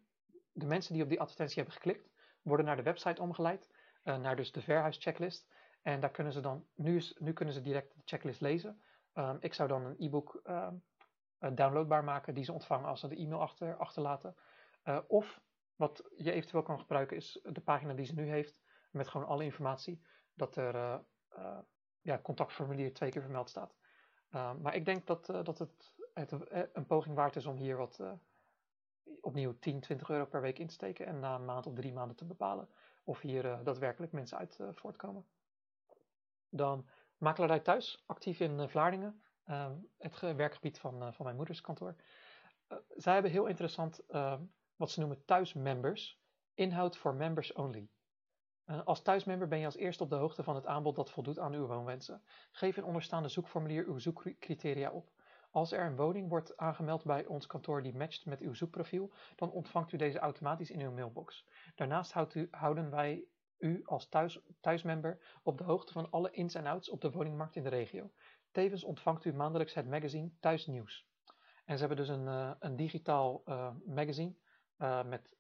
de 0.53 0.67
mensen 0.67 0.95
die 0.95 1.03
op 1.03 1.09
die 1.09 1.21
advertentie 1.21 1.57
hebben 1.57 1.75
geklikt, 1.75 2.11
worden 2.43 2.67
naar 2.67 2.77
de 2.77 2.83
website 2.83 3.23
omgeleid, 3.23 3.75
uh, 4.05 4.17
naar 4.17 4.37
dus 4.37 4.53
de 4.53 4.61
verhuischecklist. 4.61 5.49
En 5.83 6.01
daar 6.01 6.11
kunnen 6.11 6.33
ze 6.33 6.41
dan, 6.41 6.67
nu, 6.75 6.97
is, 6.97 7.17
nu 7.19 7.33
kunnen 7.33 7.55
ze 7.55 7.61
direct 7.61 7.95
de 7.95 8.03
checklist 8.05 8.41
lezen. 8.41 8.83
Um, 9.15 9.37
ik 9.41 9.55
zou 9.55 9.69
dan 9.69 9.85
een 9.85 9.95
e-book 9.99 10.43
um, 10.45 10.83
downloadbaar 11.55 12.05
maken 12.05 12.35
die 12.35 12.45
ze 12.45 12.53
ontvangen 12.53 12.89
als 12.89 13.01
ze 13.01 13.09
de 13.09 13.17
e-mail 13.17 13.41
achter, 13.41 13.77
achterlaten. 13.77 14.37
of 15.07 15.41
wat 15.77 16.03
je 16.17 16.33
eventueel 16.33 16.63
kan 16.63 16.81
gebruiken 16.81 17.17
is 17.17 17.41
de 17.43 17.61
pagina 17.61 17.95
die 17.95 18.05
ze 18.05 18.15
nu 18.15 18.29
heeft 18.29 18.61
met 18.91 19.09
gewoon 19.09 19.27
alle 19.27 19.45
informatie 19.45 20.03
dat 20.35 20.57
er 20.57 21.05
ja, 22.01 22.19
contactformulier 22.19 22.95
twee 22.95 23.11
keer 23.11 23.23
vermeld 23.23 23.49
staat. 23.49 23.77
Uh, 24.35 24.53
maar 24.55 24.75
ik 24.75 24.85
denk 24.85 25.07
dat, 25.07 25.27
dat 25.27 25.59
het, 25.59 25.93
het 26.15 26.33
een 26.73 26.87
poging 26.87 27.15
waard 27.15 27.37
is 27.37 27.47
om 27.47 27.57
hier 27.57 27.77
wat 27.77 28.01
opnieuw 29.21 29.59
10, 29.59 29.81
20 29.81 30.11
euro 30.11 30.25
per 30.25 30.41
week 30.41 30.59
in 30.59 30.67
te 30.67 30.75
steken 30.75 31.07
en 31.07 31.19
na 31.19 31.35
een 31.35 31.45
maand 31.45 31.67
of 31.67 31.75
drie 31.75 31.93
maanden 31.93 32.17
te 32.17 32.25
bepalen 32.25 32.69
of 33.05 33.21
hier 33.21 33.63
daadwerkelijk 33.63 34.13
mensen 34.13 34.39
uit 34.39 34.59
voortkomen. 34.73 35.27
Dan 36.49 36.89
makelaarij 37.19 37.61
thuis, 37.61 38.03
actief 38.07 38.41
in 38.41 38.69
Vlaardingen, 38.69 39.23
het 39.99 40.21
werkgebied 40.21 40.79
van, 40.79 41.15
van 41.15 41.25
mijn 41.25 41.37
moeders 41.37 41.61
kantoor. 41.61 41.97
zij 42.97 43.13
hebben 43.13 43.31
heel 43.31 43.47
interessant 43.47 44.01
wat 44.77 44.91
ze 44.91 45.01
noemen 45.01 45.25
thuismembers, 45.25 46.21
inhoud 46.55 46.97
voor 46.97 47.15
members 47.15 47.53
only. 47.53 47.89
Uh, 48.67 48.85
als 48.85 49.03
thuismember 49.03 49.49
ben 49.49 49.59
je 49.59 49.65
als 49.65 49.77
eerste 49.77 50.03
op 50.03 50.11
de 50.11 50.17
hoogte 50.17 50.43
van 50.43 50.55
het 50.55 50.67
aanbod 50.67 50.97
dat 50.97 51.11
voldoet 51.11 51.39
aan 51.39 51.53
uw 51.53 51.67
woonwensen. 51.67 52.23
Geef 52.51 52.77
in 52.77 52.85
onderstaande 52.85 53.29
zoekformulier 53.29 53.87
uw 53.87 53.99
zoekcriteria 53.99 54.91
op. 54.91 55.11
Als 55.51 55.73
er 55.73 55.87
een 55.87 55.97
woning 55.97 56.29
wordt 56.29 56.57
aangemeld 56.57 57.05
bij 57.05 57.27
ons 57.27 57.47
kantoor 57.47 57.83
die 57.83 57.97
matcht 57.97 58.27
met 58.27 58.41
uw 58.41 58.55
zoekprofiel, 58.55 59.13
dan 59.37 59.51
ontvangt 59.51 59.93
u 59.93 59.97
deze 59.97 60.19
automatisch 60.19 60.71
in 60.71 60.81
uw 60.81 60.93
mailbox. 60.93 61.47
Daarnaast 61.75 62.13
houden 62.51 62.91
wij 62.91 63.25
u 63.59 63.83
als 63.85 64.09
thuis, 64.09 64.41
thuismember 64.61 65.39
op 65.43 65.59
de 65.59 65.65
hoogte 65.65 65.93
van 65.93 66.11
alle 66.11 66.31
ins 66.31 66.55
en 66.55 66.67
outs 66.67 66.91
op 66.91 67.01
de 67.01 67.11
woningmarkt 67.11 67.57
in 67.57 67.63
de 67.63 67.69
regio. 67.69 68.13
Tevens 68.51 68.85
ontvangt 68.85 69.25
u 69.25 69.33
maandelijks 69.33 69.75
het 69.75 69.89
magazine 69.89 70.31
Thuisnieuws. 70.41 71.09
En 71.65 71.79
ze 71.79 71.87
hebben 71.87 72.07
dus 72.07 72.17
een, 72.17 72.27
uh, 72.27 72.51
een 72.59 72.77
digitaal 72.77 73.43
uh, 73.45 73.71
magazine 73.87 74.35
met 75.07 75.31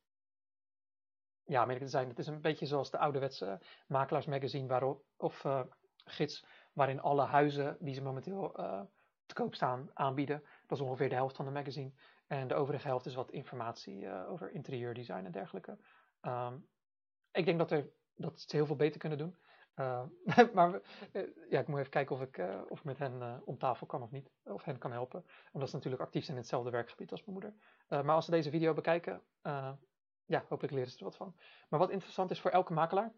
ja, 1.46 1.64
om 1.64 1.78
te 1.78 1.88
zijn, 1.88 2.08
het 2.08 2.18
is 2.18 2.26
een 2.26 2.40
beetje 2.40 2.66
zoals 2.66 2.90
de 2.90 2.98
ouderwetse 2.98 3.60
makelaarsmagazine 3.86 4.68
waarop, 4.68 5.04
of 5.16 5.44
uh, 5.44 5.60
gids, 6.04 6.44
waarin 6.72 7.00
alle 7.00 7.22
huizen 7.24 7.76
die 7.80 7.94
ze 7.94 8.02
momenteel 8.02 8.60
uh, 8.60 8.80
te 9.26 9.34
koop 9.34 9.54
staan 9.54 9.90
aanbieden. 9.92 10.42
Dat 10.66 10.78
is 10.78 10.84
ongeveer 10.84 11.08
de 11.08 11.14
helft 11.14 11.36
van 11.36 11.44
de 11.44 11.50
magazine. 11.50 11.92
En 12.26 12.48
de 12.48 12.54
overige 12.54 12.86
helft 12.86 13.06
is 13.06 13.14
wat 13.14 13.30
informatie 13.30 14.00
uh, 14.00 14.30
over 14.30 14.50
interieurdesign 14.50 15.24
en 15.24 15.32
dergelijke. 15.32 15.78
Um, 16.22 16.66
ik 17.32 17.44
denk 17.44 17.58
dat, 17.58 17.70
er, 17.70 17.90
dat 18.14 18.40
ze 18.40 18.56
heel 18.56 18.66
veel 18.66 18.76
beter 18.76 19.00
kunnen 19.00 19.18
doen. 19.18 19.36
maar 20.54 20.80
ja, 21.48 21.60
ik 21.60 21.66
moet 21.66 21.78
even 21.78 21.90
kijken 21.90 22.16
of 22.16 22.22
ik, 22.22 22.38
of 22.68 22.78
ik 22.78 22.84
met 22.84 22.98
hen 22.98 23.42
om 23.44 23.58
tafel 23.58 23.86
kan 23.86 24.02
of 24.02 24.10
niet. 24.10 24.30
Of 24.44 24.64
hen 24.64 24.78
kan 24.78 24.92
helpen. 24.92 25.24
Omdat 25.52 25.68
ze 25.68 25.76
natuurlijk 25.76 26.02
actief 26.02 26.24
zijn 26.24 26.36
in 26.36 26.42
hetzelfde 26.42 26.70
werkgebied 26.70 27.10
als 27.10 27.24
mijn 27.24 27.32
moeder. 27.32 27.54
maar 27.88 28.14
als 28.14 28.24
ze 28.24 28.30
deze 28.30 28.50
video 28.50 28.74
bekijken, 28.74 29.22
ja, 30.26 30.44
hopelijk 30.48 30.72
leren 30.72 30.90
ze 30.90 30.98
er 30.98 31.04
wat 31.04 31.16
van. 31.16 31.36
Maar 31.68 31.80
wat 31.80 31.90
interessant 31.90 32.30
is 32.30 32.40
voor 32.40 32.50
elke 32.50 32.72
makelaar, 32.72 33.12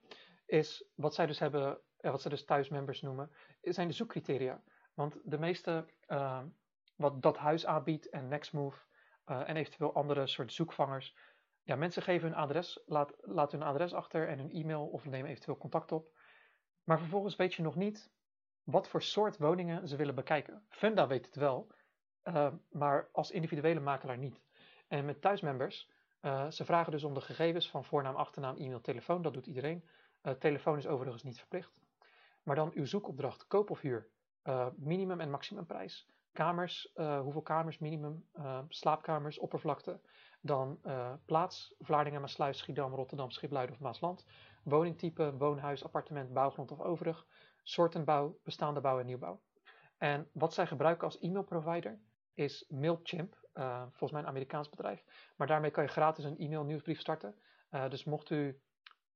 is 0.46 0.84
wat 0.94 1.14
zij 1.14 1.26
dus 1.26 1.38
hebben, 1.38 1.80
wat 2.00 2.22
ze 2.22 2.28
dus 2.28 2.44
thuismembers 2.44 3.02
noemen, 3.02 3.30
zijn 3.62 3.88
de 3.88 3.94
zoekcriteria. 3.94 4.62
Want 4.94 5.16
de 5.24 5.38
meeste, 5.38 5.86
uh, 6.08 6.42
wat 6.96 7.22
dat 7.22 7.36
huis 7.36 7.66
aanbiedt 7.66 8.08
en 8.08 8.28
Nextmove 8.28 8.84
uh, 9.26 9.48
en 9.48 9.56
eventueel 9.56 9.94
andere 9.94 10.26
soort 10.26 10.52
zoekvangers, 10.52 11.16
ja, 11.62 11.76
mensen 11.76 12.02
geven 12.02 12.28
hun 12.28 12.38
adres, 12.38 12.82
laat, 12.86 13.14
laten 13.20 13.58
hun 13.58 13.68
adres 13.68 13.94
achter 13.94 14.28
en 14.28 14.38
hun 14.38 14.50
e-mail 14.50 14.86
of 14.86 15.04
nemen 15.04 15.30
eventueel 15.30 15.56
contact 15.58 15.92
op. 15.92 16.14
Maar 16.84 16.98
vervolgens 16.98 17.36
weet 17.36 17.54
je 17.54 17.62
nog 17.62 17.76
niet 17.76 18.10
wat 18.62 18.88
voor 18.88 19.02
soort 19.02 19.38
woningen 19.38 19.88
ze 19.88 19.96
willen 19.96 20.14
bekijken. 20.14 20.66
Funda 20.68 21.06
weet 21.06 21.26
het 21.26 21.36
wel. 21.36 21.74
maar 22.70 23.08
als 23.12 23.30
individuele 23.30 23.80
makelaar 23.80 24.18
niet. 24.18 24.42
En 24.88 25.04
met 25.04 25.20
thuismembers, 25.20 25.90
ze 26.50 26.64
vragen 26.64 26.92
dus 26.92 27.04
om 27.04 27.14
de 27.14 27.20
gegevens 27.20 27.70
van 27.70 27.84
voornaam, 27.84 28.14
achternaam, 28.14 28.56
e-mail, 28.56 28.80
telefoon. 28.80 29.22
Dat 29.22 29.34
doet 29.34 29.46
iedereen. 29.46 29.84
telefoon 30.38 30.76
is 30.76 30.86
overigens 30.86 31.22
niet 31.22 31.38
verplicht. 31.38 31.72
Maar 32.42 32.56
dan 32.56 32.70
uw 32.74 32.86
zoekopdracht, 32.86 33.46
koop 33.46 33.70
of 33.70 33.80
huur, 33.80 34.08
minimum 34.76 35.20
en 35.20 35.30
maximumprijs. 35.30 36.08
Kamers, 36.32 36.92
hoeveel 36.94 37.42
kamers, 37.42 37.78
minimum, 37.78 38.28
slaapkamers, 38.68 39.38
oppervlakte, 39.38 40.00
dan 40.40 40.80
plaats, 41.24 41.74
Vlaardingen, 41.78 42.20
Maasluis, 42.20 42.58
Schiedam, 42.58 42.94
Rotterdam, 42.94 43.30
Schipluiden 43.30 43.74
of 43.74 43.80
Maasland. 43.80 44.26
Woningtype, 44.62 45.36
woonhuis, 45.36 45.84
appartement, 45.84 46.32
bouwgrond 46.32 46.70
of 46.70 46.80
overig. 46.80 47.26
Soorten 47.62 48.04
bouw, 48.04 48.38
bestaande 48.42 48.80
bouw 48.80 48.98
en 48.98 49.06
nieuwbouw. 49.06 49.40
En 49.98 50.28
wat 50.32 50.54
zij 50.54 50.66
gebruiken 50.66 51.04
als 51.06 51.18
e-mailprovider 51.18 52.00
is 52.34 52.66
Mailchimp, 52.68 53.45
uh, 53.58 53.80
volgens 53.80 54.10
mij 54.10 54.20
een 54.20 54.28
Amerikaans 54.28 54.68
bedrijf. 54.68 55.04
Maar 55.36 55.46
daarmee 55.46 55.70
kan 55.70 55.82
je 55.82 55.88
gratis 55.88 56.24
een 56.24 56.38
e-mail 56.38 56.64
nieuwsbrief 56.64 57.00
starten. 57.00 57.34
Uh, 57.70 57.88
dus 57.88 58.04
mocht 58.04 58.30
u 58.30 58.60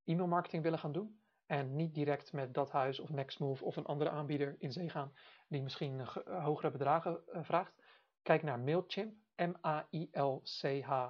e-mailmarketing 0.03 0.63
willen 0.63 0.79
gaan 0.79 0.91
doen 0.91 1.21
en 1.45 1.75
niet 1.75 1.93
direct 1.93 2.33
met 2.33 2.53
dat 2.53 2.71
huis 2.71 2.99
of 2.99 3.09
Nextmove 3.09 3.65
of 3.65 3.75
een 3.75 3.85
andere 3.85 4.09
aanbieder 4.09 4.55
in 4.59 4.71
zee 4.71 4.89
gaan 4.89 5.13
die 5.47 5.61
misschien 5.61 6.07
hogere 6.25 6.71
bedragen 6.71 7.23
vraagt, 7.31 7.73
kijk 8.21 8.43
naar 8.43 8.59
Mailchimp, 8.59 9.13
M-A-I-L-C-H 9.35 11.07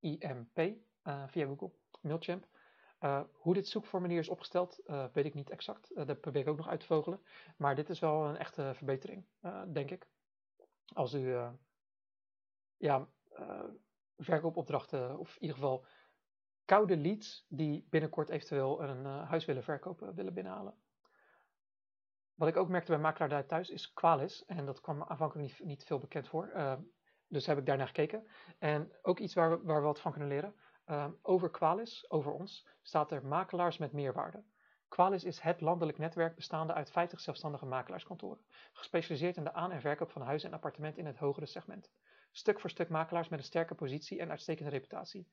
IMP 0.00 0.58
eh, 1.02 1.22
via 1.26 1.46
Google, 1.46 1.72
Mailchimp. 2.00 2.46
Hoe 3.32 3.54
dit 3.54 3.68
zoekformulier 3.68 4.18
is 4.18 4.28
opgesteld, 4.28 4.80
weet 5.12 5.24
ik 5.24 5.34
niet 5.34 5.50
exact. 5.50 6.06
dat 6.06 6.20
probeer 6.20 6.42
ik 6.42 6.48
ook 6.48 6.56
nog 6.56 6.68
uit 6.68 6.80
te 6.80 6.86
vogelen. 6.86 7.20
Maar 7.56 7.74
dit 7.74 7.90
is 7.90 7.98
wel 7.98 8.24
een 8.24 8.36
echte 8.36 8.72
verbetering, 8.74 9.24
denk 9.72 9.90
ik. 9.90 10.06
Als 10.94 11.14
u 11.14 11.34
ja, 12.82 13.08
verkoopopdrachten, 14.16 15.18
of 15.18 15.34
in 15.34 15.40
ieder 15.40 15.56
geval 15.56 15.86
koude 16.64 16.96
leads, 16.96 17.46
die 17.48 17.86
binnenkort 17.90 18.28
eventueel 18.28 18.82
een 18.82 19.04
huis 19.04 19.44
willen 19.44 19.62
verkopen, 19.62 20.14
willen 20.14 20.34
binnenhalen. 20.34 20.74
Wat 22.34 22.48
ik 22.48 22.56
ook 22.56 22.68
merkte 22.68 22.90
bij 22.92 23.00
Makelaar 23.00 23.46
Thuis 23.46 23.70
is 23.70 23.92
Qualis. 23.92 24.44
En 24.44 24.66
dat 24.66 24.80
kwam 24.80 25.02
aanvankelijk 25.02 25.48
niet, 25.48 25.66
niet 25.66 25.84
veel 25.84 25.98
bekend 25.98 26.28
voor. 26.28 26.52
Dus 27.28 27.46
heb 27.46 27.58
ik 27.58 27.66
daarnaar 27.66 27.86
gekeken. 27.86 28.26
En 28.58 28.92
ook 29.02 29.18
iets 29.18 29.34
waar 29.34 29.50
we, 29.50 29.64
waar 29.64 29.82
wat 29.82 30.00
van 30.00 30.12
kunnen 30.12 30.28
leren. 30.28 30.54
Over 31.22 31.50
Qualis, 31.50 32.10
over 32.10 32.32
ons, 32.32 32.68
staat 32.82 33.12
er 33.12 33.26
makelaars 33.26 33.78
met 33.78 33.92
meerwaarde. 33.92 34.44
Qualis 34.88 35.24
is 35.24 35.40
het 35.40 35.60
landelijk 35.60 35.98
netwerk 35.98 36.34
bestaande 36.34 36.72
uit 36.72 36.90
50 36.90 37.20
zelfstandige 37.20 37.66
makelaarskantoren, 37.66 38.44
gespecialiseerd 38.72 39.36
in 39.36 39.44
de 39.44 39.52
aan- 39.52 39.72
en 39.72 39.80
verkoop 39.80 40.10
van 40.10 40.22
huizen 40.22 40.48
en 40.48 40.54
appartementen 40.54 41.00
in 41.00 41.06
het 41.06 41.18
hogere 41.18 41.46
segment. 41.46 41.92
Stuk 42.34 42.60
voor 42.60 42.70
stuk 42.70 42.88
makelaars 42.88 43.28
met 43.28 43.38
een 43.38 43.44
sterke 43.44 43.74
positie 43.74 44.20
en 44.20 44.30
uitstekende 44.30 44.70
reputatie. 44.70 45.28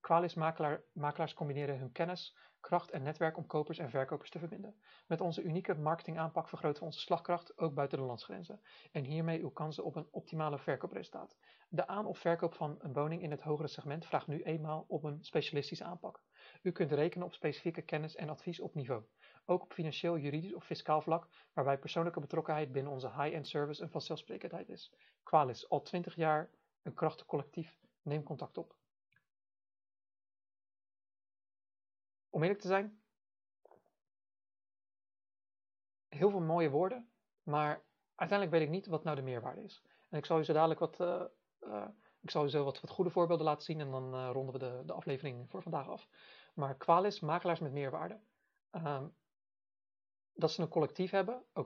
Qualis 0.00 0.34
makelaar, 0.34 0.82
makelaars 0.92 1.34
combineren 1.34 1.78
hun 1.78 1.92
kennis, 1.92 2.36
kracht 2.60 2.90
en 2.90 3.02
netwerk 3.02 3.36
om 3.36 3.46
kopers 3.46 3.78
en 3.78 3.90
verkopers 3.90 4.30
te 4.30 4.38
verbinden. 4.38 4.80
Met 5.06 5.20
onze 5.20 5.42
unieke 5.42 5.74
marketingaanpak 5.74 6.48
vergroten 6.48 6.80
we 6.80 6.86
onze 6.86 7.00
slagkracht 7.00 7.58
ook 7.58 7.74
buiten 7.74 7.98
de 7.98 8.04
landsgrenzen 8.04 8.60
en 8.92 9.04
hiermee 9.04 9.40
uw 9.40 9.50
kansen 9.50 9.84
op 9.84 9.96
een 9.96 10.08
optimale 10.10 10.58
verkoopresultaat. 10.58 11.36
De 11.68 11.86
aan- 11.86 12.06
of 12.06 12.18
verkoop 12.18 12.54
van 12.54 12.76
een 12.78 12.92
woning 12.92 13.22
in 13.22 13.30
het 13.30 13.42
hogere 13.42 13.68
segment 13.68 14.06
vraagt 14.06 14.26
nu 14.26 14.42
eenmaal 14.42 14.84
op 14.88 15.04
een 15.04 15.24
specialistische 15.24 15.84
aanpak. 15.84 16.22
U 16.62 16.72
kunt 16.72 16.92
rekenen 16.92 17.26
op 17.26 17.34
specifieke 17.34 17.82
kennis 17.82 18.16
en 18.16 18.28
advies 18.28 18.60
op 18.60 18.74
niveau. 18.74 19.02
Ook 19.44 19.62
op 19.62 19.72
financieel, 19.72 20.18
juridisch 20.18 20.54
of 20.54 20.64
fiscaal 20.64 21.00
vlak, 21.00 21.28
waarbij 21.52 21.78
persoonlijke 21.78 22.20
betrokkenheid 22.20 22.72
binnen 22.72 22.92
onze 22.92 23.10
high-end 23.10 23.48
service 23.48 23.82
een 23.82 23.90
vanzelfsprekendheid 23.90 24.68
is. 24.68 24.92
Qualis, 25.22 25.68
al 25.68 25.82
20 25.82 26.14
jaar 26.14 26.50
een 26.82 26.94
krachtig 26.94 27.26
collectief. 27.26 27.78
Neem 28.02 28.22
contact 28.22 28.58
op. 28.58 28.74
Om 32.30 32.42
eerlijk 32.42 32.60
te 32.60 32.68
zijn, 32.68 33.00
heel 36.16 36.30
veel 36.30 36.40
mooie 36.40 36.70
woorden, 36.70 37.08
maar 37.42 37.84
uiteindelijk 38.14 38.58
weet 38.58 38.66
ik 38.66 38.74
niet 38.74 38.86
wat 38.86 39.04
nou 39.04 39.16
de 39.16 39.22
meerwaarde 39.22 39.62
is. 39.62 39.82
En 40.08 40.18
ik 40.18 40.26
zal 40.26 40.38
u 40.38 40.44
zo 40.44 40.52
dadelijk 40.52 40.80
wat, 40.80 41.00
uh, 41.00 41.22
uh, 41.60 41.86
ik 42.20 42.30
zal 42.30 42.44
u 42.44 42.48
zo 42.48 42.64
wat, 42.64 42.80
wat 42.80 42.90
goede 42.90 43.10
voorbeelden 43.10 43.46
laten 43.46 43.64
zien 43.64 43.80
en 43.80 43.90
dan 43.90 44.14
uh, 44.14 44.30
ronden 44.32 44.52
we 44.52 44.58
de, 44.58 44.82
de 44.86 44.92
aflevering 44.92 45.50
voor 45.50 45.62
vandaag 45.62 45.88
af. 45.88 46.08
Maar 46.56 46.76
Qualis, 46.76 47.20
makelaars 47.20 47.60
met 47.60 47.72
meerwaarde. 47.72 48.20
Um, 48.72 49.14
dat 50.34 50.50
ze 50.50 50.62
een 50.62 50.68
collectief 50.68 51.10
hebben, 51.10 51.44
oké. 51.54 51.60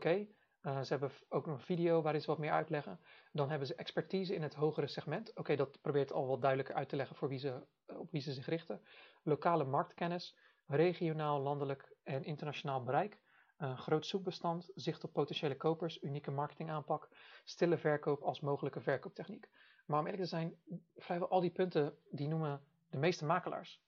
Okay. 0.63 0.85
ze 0.85 0.89
hebben 0.89 1.11
ook 1.29 1.47
een 1.47 1.61
video 1.61 2.03
waarin 2.03 2.21
ze 2.21 2.27
wat 2.27 2.39
meer 2.39 2.51
uitleggen. 2.51 3.01
Dan 3.33 3.51
hebben 3.51 3.67
ze 3.67 3.75
expertise 3.75 4.35
in 4.35 4.43
het 4.43 4.55
hogere 4.55 4.87
segment. 4.87 5.37
Oké, 5.37 5.57
dat 5.57 5.81
probeert 5.81 6.13
al 6.13 6.27
wat 6.27 6.41
duidelijker 6.41 6.75
uit 6.75 6.89
te 6.89 6.97
leggen 6.97 7.17
voor 7.17 7.29
wie 7.29 7.39
ze, 7.39 7.67
op 7.87 8.11
wie 8.11 8.21
ze 8.21 8.33
zich 8.33 8.47
richten. 8.47 8.83
Lokale 9.23 9.65
marktkennis 9.65 10.37
regionaal, 10.67 11.41
landelijk 11.41 11.95
en 12.03 12.25
internationaal 12.25 12.83
bereik, 12.83 13.23
groot 13.59 14.07
zoekbestand, 14.07 14.71
zicht 14.75 15.05
op 15.05 15.13
potentiële 15.13 15.57
kopers, 15.57 16.03
unieke 16.03 16.31
marketingaanpak, 16.31 17.09
stille 17.45 17.79
verkoop 17.79 18.23
als 18.23 18.41
mogelijke 18.41 18.81
verkooptechniek. 18.81 19.49
Maar 19.87 19.99
om 19.99 20.05
eerlijk 20.05 20.23
te 20.23 20.29
zijn, 20.29 20.55
vrijwel 20.97 21.29
al 21.29 21.41
die 21.41 21.51
punten 21.51 21.99
die 22.11 22.29
noemen 22.29 22.65
de 22.91 22.99
meeste 22.99 23.25
makelaars. 23.25 23.83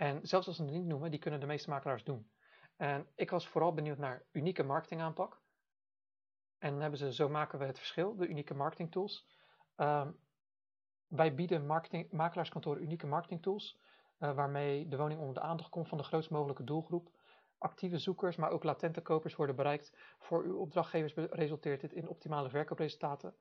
En 0.00 0.26
zelfs 0.26 0.46
als 0.46 0.56
ze 0.56 0.62
het 0.62 0.72
niet 0.72 0.84
noemen, 0.84 1.10
die 1.10 1.20
kunnen 1.20 1.40
de 1.40 1.46
meeste 1.46 1.70
makelaars 1.70 2.04
doen. 2.04 2.30
En 2.76 3.06
ik 3.14 3.30
was 3.30 3.48
vooral 3.48 3.74
benieuwd 3.74 3.98
naar 3.98 4.24
unieke 4.32 4.62
marketingaanpak. 4.62 5.40
En 6.58 6.70
dan 6.70 6.80
hebben 6.80 6.98
ze 6.98 7.12
Zo 7.12 7.28
maken 7.28 7.58
we 7.58 7.64
het 7.64 7.78
verschil, 7.78 8.16
de 8.16 8.26
unieke 8.26 8.54
marketingtools. 8.54 9.28
Um, 9.76 10.18
wij 11.06 11.34
bieden 11.34 11.66
makelaarskantoren 12.10 12.82
unieke 12.82 13.06
marketingtools 13.06 13.80
uh, 14.18 14.34
waarmee 14.34 14.88
de 14.88 14.96
woning 14.96 15.20
onder 15.20 15.34
de 15.34 15.40
aandacht 15.40 15.70
komt 15.70 15.88
van 15.88 15.98
de 15.98 16.04
grootst 16.04 16.30
mogelijke 16.30 16.64
doelgroep. 16.64 17.10
Actieve 17.58 17.98
zoekers, 17.98 18.36
maar 18.36 18.50
ook 18.50 18.64
latente 18.64 19.00
kopers 19.00 19.36
worden 19.36 19.56
bereikt. 19.56 19.96
Voor 20.18 20.44
uw 20.44 20.58
opdrachtgevers 20.58 21.14
resulteert 21.30 21.80
dit 21.80 21.92
in 21.92 22.08
optimale 22.08 22.50
verkoopresultaten. 22.50 23.34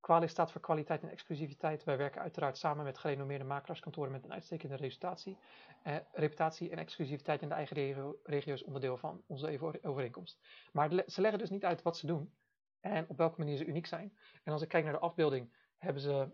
Qualis 0.00 0.30
staat 0.30 0.52
voor 0.52 0.60
kwaliteit 0.60 1.02
en 1.02 1.10
exclusiviteit. 1.10 1.84
Wij 1.84 1.96
werken 1.96 2.20
uiteraard 2.20 2.58
samen 2.58 2.84
met 2.84 2.98
gerenommeerde 2.98 3.44
makelaarskantoren 3.44 4.12
met 4.12 4.24
een 4.24 4.32
uitstekende 4.32 4.76
reputatie. 4.76 5.36
Eh, 5.82 5.96
reputatie 6.12 6.70
en 6.70 6.78
exclusiviteit 6.78 7.42
in 7.42 7.48
de 7.48 7.54
eigen 7.54 7.76
regio, 8.22 8.52
is 8.54 8.64
onderdeel 8.64 8.96
van 8.96 9.22
onze 9.26 9.78
overeenkomst. 9.82 10.40
Maar 10.72 11.02
ze 11.06 11.20
leggen 11.20 11.38
dus 11.38 11.50
niet 11.50 11.64
uit 11.64 11.82
wat 11.82 11.96
ze 11.96 12.06
doen 12.06 12.34
en 12.80 13.08
op 13.08 13.16
welke 13.16 13.38
manier 13.38 13.56
ze 13.56 13.64
uniek 13.64 13.86
zijn. 13.86 14.16
En 14.44 14.52
als 14.52 14.62
ik 14.62 14.68
kijk 14.68 14.84
naar 14.84 14.92
de 14.92 14.98
afbeelding, 14.98 15.56
hebben 15.78 16.02
ze 16.02 16.28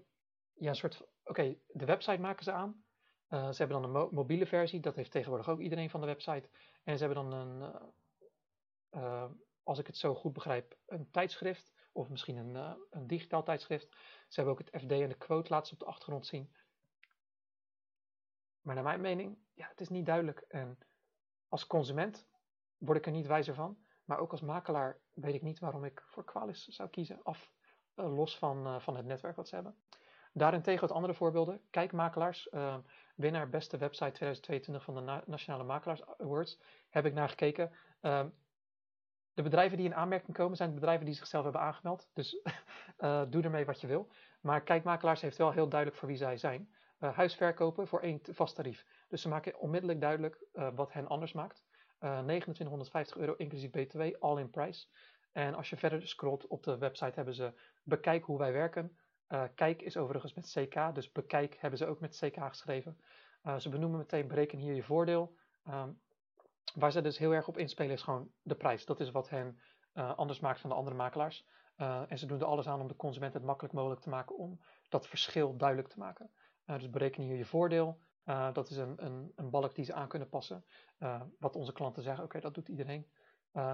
ja, 0.52 0.68
een 0.68 0.76
soort. 0.76 1.02
Oké, 1.24 1.56
de 1.66 1.84
website 1.84 2.20
maken 2.20 2.44
ze 2.44 2.52
aan. 2.52 2.84
Uh, 3.28 3.50
ze 3.50 3.62
hebben 3.62 3.82
dan 3.82 3.96
een 3.96 4.08
mobiele 4.10 4.46
versie, 4.46 4.80
dat 4.80 4.96
heeft 4.96 5.10
tegenwoordig 5.10 5.48
ook 5.48 5.60
iedereen 5.60 5.90
van 5.90 6.00
de 6.00 6.06
website. 6.06 6.48
En 6.84 6.98
ze 6.98 7.04
hebben 7.04 7.30
dan 7.30 7.32
een, 7.32 7.72
uh, 8.90 9.30
als 9.62 9.78
ik 9.78 9.86
het 9.86 9.96
zo 9.96 10.14
goed 10.14 10.32
begrijp, 10.32 10.76
een 10.86 11.10
tijdschrift 11.10 11.72
of 11.92 12.08
misschien 12.08 12.36
een, 12.36 12.76
een 12.90 13.06
digitaal 13.06 13.42
tijdschrift. 13.42 13.88
Ze 14.28 14.40
hebben 14.40 14.52
ook 14.52 14.58
het 14.58 14.82
FD 14.82 14.90
en 14.90 15.08
de 15.08 15.14
quote 15.14 15.52
laatst 15.52 15.72
op 15.72 15.78
de 15.78 15.84
achtergrond 15.84 16.26
zien. 16.26 16.52
Maar 18.60 18.74
naar 18.74 18.84
mijn 18.84 19.00
mening, 19.00 19.38
ja, 19.54 19.68
het 19.68 19.80
is 19.80 19.88
niet 19.88 20.06
duidelijk. 20.06 20.44
En 20.48 20.78
als 21.48 21.66
consument 21.66 22.26
word 22.78 22.98
ik 22.98 23.06
er 23.06 23.12
niet 23.12 23.26
wijzer 23.26 23.54
van. 23.54 23.78
Maar 24.04 24.18
ook 24.18 24.30
als 24.30 24.40
makelaar 24.40 25.00
weet 25.12 25.34
ik 25.34 25.42
niet 25.42 25.58
waarom 25.58 25.84
ik 25.84 26.02
voor 26.06 26.24
Qualis 26.24 26.66
zou 26.66 26.88
kiezen. 26.88 27.22
Af, 27.22 27.52
los 27.94 28.38
van, 28.38 28.80
van 28.80 28.96
het 28.96 29.06
netwerk 29.06 29.36
wat 29.36 29.48
ze 29.48 29.54
hebben. 29.54 29.76
Daarentegen 30.32 30.80
wat 30.80 30.96
andere 30.96 31.14
voorbeelden. 31.14 31.60
Kijkmakelaars, 31.70 32.48
uh, 32.50 32.76
winnaar 33.16 33.48
beste 33.48 33.76
website 33.76 34.12
2022 34.12 34.84
van 34.84 34.94
de 34.94 35.22
Nationale 35.30 35.64
Makelaars 35.64 36.06
Awards, 36.06 36.60
heb 36.88 37.06
ik 37.06 37.14
naar 37.14 37.28
gekeken. 37.28 37.72
De 39.34 39.42
bedrijven 39.42 39.76
die 39.76 39.86
in 39.86 39.94
aanmerking 39.94 40.36
komen 40.36 40.56
zijn 40.56 40.68
de 40.68 40.74
bedrijven 40.74 41.06
die 41.06 41.14
zichzelf 41.14 41.42
hebben 41.42 41.60
aangemeld. 41.60 42.10
Dus 42.12 42.40
uh, 42.98 43.22
doe 43.30 43.42
ermee 43.42 43.64
wat 43.64 43.80
je 43.80 43.86
wil. 43.86 44.08
Maar 44.40 44.62
Kijkmakelaars 44.62 45.20
heeft 45.20 45.36
wel 45.36 45.50
heel 45.50 45.68
duidelijk 45.68 46.00
voor 46.00 46.08
wie 46.08 46.16
zij 46.16 46.36
zijn. 46.36 46.68
Uh, 47.00 47.16
huisverkopen 47.16 47.86
voor 47.86 48.00
één 48.00 48.20
vast 48.30 48.54
tarief. 48.54 48.86
Dus 49.08 49.22
ze 49.22 49.28
maken 49.28 49.58
onmiddellijk 49.58 50.00
duidelijk 50.00 50.44
uh, 50.54 50.68
wat 50.74 50.92
hen 50.92 51.08
anders 51.08 51.32
maakt. 51.32 51.64
2950 51.98 53.16
euro 53.16 53.34
inclusief 53.34 53.70
btw, 53.70 54.00
all 54.18 54.38
in 54.38 54.50
price. 54.50 54.86
En 55.32 55.54
als 55.54 55.70
je 55.70 55.76
verder 55.76 56.08
scrolt 56.08 56.46
op 56.46 56.62
de 56.62 56.78
website 56.78 57.12
hebben 57.14 57.34
ze 57.34 57.52
bekijk 57.82 58.24
hoe 58.24 58.38
wij 58.38 58.52
werken. 58.52 58.96
Kijk 59.54 59.82
is 59.82 59.96
overigens 59.96 60.34
met 60.34 60.52
CK, 60.52 60.94
dus 60.94 61.12
bekijk 61.12 61.56
hebben 61.58 61.78
ze 61.78 61.86
ook 61.86 62.00
met 62.00 62.18
CK 62.20 62.48
geschreven. 62.48 63.00
Ze 63.58 63.68
benoemen 63.68 63.98
meteen 63.98 64.26
bereken 64.26 64.58
hier 64.58 64.74
je 64.74 64.82
voordeel. 64.82 65.36
Um, 65.68 66.00
waar 66.74 66.92
ze 66.92 67.00
dus 67.00 67.18
heel 67.18 67.32
erg 67.32 67.48
op 67.48 67.58
inspelen 67.58 67.92
is 67.92 68.02
gewoon 68.02 68.30
de 68.42 68.54
prijs. 68.54 68.84
Dat 68.84 69.00
is 69.00 69.10
wat 69.10 69.28
hen 69.28 69.60
uh, 69.94 70.16
anders 70.16 70.40
maakt 70.40 70.60
van 70.60 70.70
de 70.70 70.76
andere 70.76 70.96
makelaars. 70.96 71.46
en 72.08 72.18
ze 72.18 72.26
doen 72.26 72.40
er 72.40 72.46
alles 72.46 72.66
aan 72.66 72.80
om 72.80 72.88
de 72.88 72.96
consument 72.96 73.34
het 73.34 73.42
makkelijk 73.42 73.74
mogelijk 73.74 74.00
te 74.00 74.08
maken 74.08 74.36
om 74.36 74.60
dat 74.88 75.06
verschil 75.06 75.56
duidelijk 75.56 75.88
te 75.88 75.98
maken. 75.98 76.30
dus 76.64 76.90
bereken 76.90 77.22
hier 77.22 77.36
je 77.36 77.44
voordeel. 77.44 78.00
dat 78.52 78.70
is 78.70 78.76
een, 78.76 79.04
een, 79.04 79.32
een, 79.34 79.50
balk 79.50 79.74
die 79.74 79.84
ze 79.84 79.94
aan 79.94 80.08
kunnen 80.08 80.28
passen. 80.28 80.64
wat 81.38 81.56
onze 81.56 81.72
klanten 81.72 82.02
zeggen, 82.02 82.24
oké, 82.24 82.40
dat 82.40 82.54
doet 82.54 82.68
iedereen. 82.68 83.10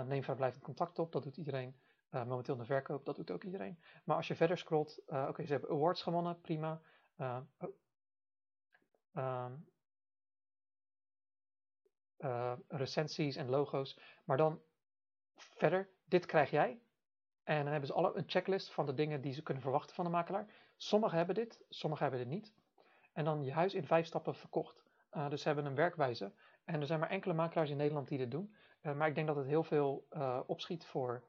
neem 0.07 0.23
vrijblijvend 0.23 0.65
contact 0.65 0.99
op, 0.99 1.13
dat 1.13 1.23
doet 1.23 1.37
iedereen. 1.37 1.81
momenteel 2.11 2.57
de 2.57 2.65
verkoop, 2.65 3.05
dat 3.05 3.17
doet 3.17 3.31
ook 3.31 3.45
iedereen. 3.45 3.79
Maar 4.05 4.17
als 4.17 4.29
je 4.29 4.37
verder 4.37 4.59
scrolt, 4.59 5.03
oké, 5.07 5.45
ze 5.45 5.53
hebben 5.53 5.71
awards 5.71 6.03
gewonnen, 6.03 6.41
prima. 6.41 6.81
Oh, 9.13 9.51
ehm, 12.19 12.59
recensies 12.69 13.37
en 13.37 13.49
logo's. 13.49 13.99
Maar 14.25 14.37
dan 14.37 14.61
verder, 15.37 15.89
dit 16.05 16.27
krijg 16.27 16.51
jij. 16.51 16.81
En 17.45 17.63
dan 17.63 17.71
hebben 17.73 17.87
ze 17.87 17.95
alle 17.95 18.17
een 18.17 18.25
checklist 18.27 18.71
van 18.71 18.87
de 18.87 18.95
dingen 18.95 19.21
die 19.21 19.33
ze 19.33 19.43
kunnen 19.43 19.63
verwachten 19.63 19.95
van 19.95 20.05
de 20.05 20.11
makelaar. 20.11 20.47
Sommigen 20.77 21.17
hebben 21.17 21.35
dit, 21.35 21.65
sommigen 21.69 22.07
hebben 22.07 22.29
dit 22.29 22.35
niet. 22.35 22.55
En 23.13 23.25
dan 23.25 23.45
je 23.45 23.53
huis 23.53 23.75
in 23.75 23.87
vijf 23.87 24.07
stappen 24.07 24.35
verkocht. 24.35 24.83
Uh, 25.13 25.29
dus 25.29 25.41
ze 25.41 25.47
hebben 25.47 25.67
een 25.67 25.75
werkwijze. 25.75 26.33
En 26.65 26.81
er 26.81 26.87
zijn 26.87 27.01
maar 27.01 27.11
enkele 27.11 27.35
makelaars 27.35 27.71
in 27.71 27.77
Nederland 27.77 28.09
die 28.09 28.19
dit 28.19 28.31
doen. 28.31 28.55
Uh, 28.83 28.95
maar 28.95 29.09
ik 29.09 29.15
denk 29.15 29.27
dat 29.27 29.37
het 29.37 29.47
heel 29.47 29.65
veel 29.65 30.07
opschiet 30.47 30.87
voor, 30.87 31.25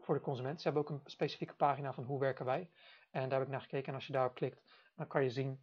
voor 0.00 0.14
de 0.14 0.20
consument. 0.20 0.60
Ze 0.60 0.64
hebben 0.64 0.82
ook 0.82 0.90
een 0.98 1.10
specifieke 1.10 1.54
pagina 1.54 1.92
van 1.92 2.04
hoe 2.04 2.18
werken 2.18 2.44
wij. 2.44 2.70
En 3.10 3.28
daar 3.28 3.38
heb 3.38 3.48
ik 3.48 3.52
naar 3.52 3.60
gekeken. 3.60 3.88
En 3.88 3.94
als 3.94 4.06
je 4.06 4.12
daarop 4.12 4.34
klikt, 4.34 4.62
dan 4.96 5.06
kan 5.06 5.22
je 5.22 5.30
zien 5.30 5.60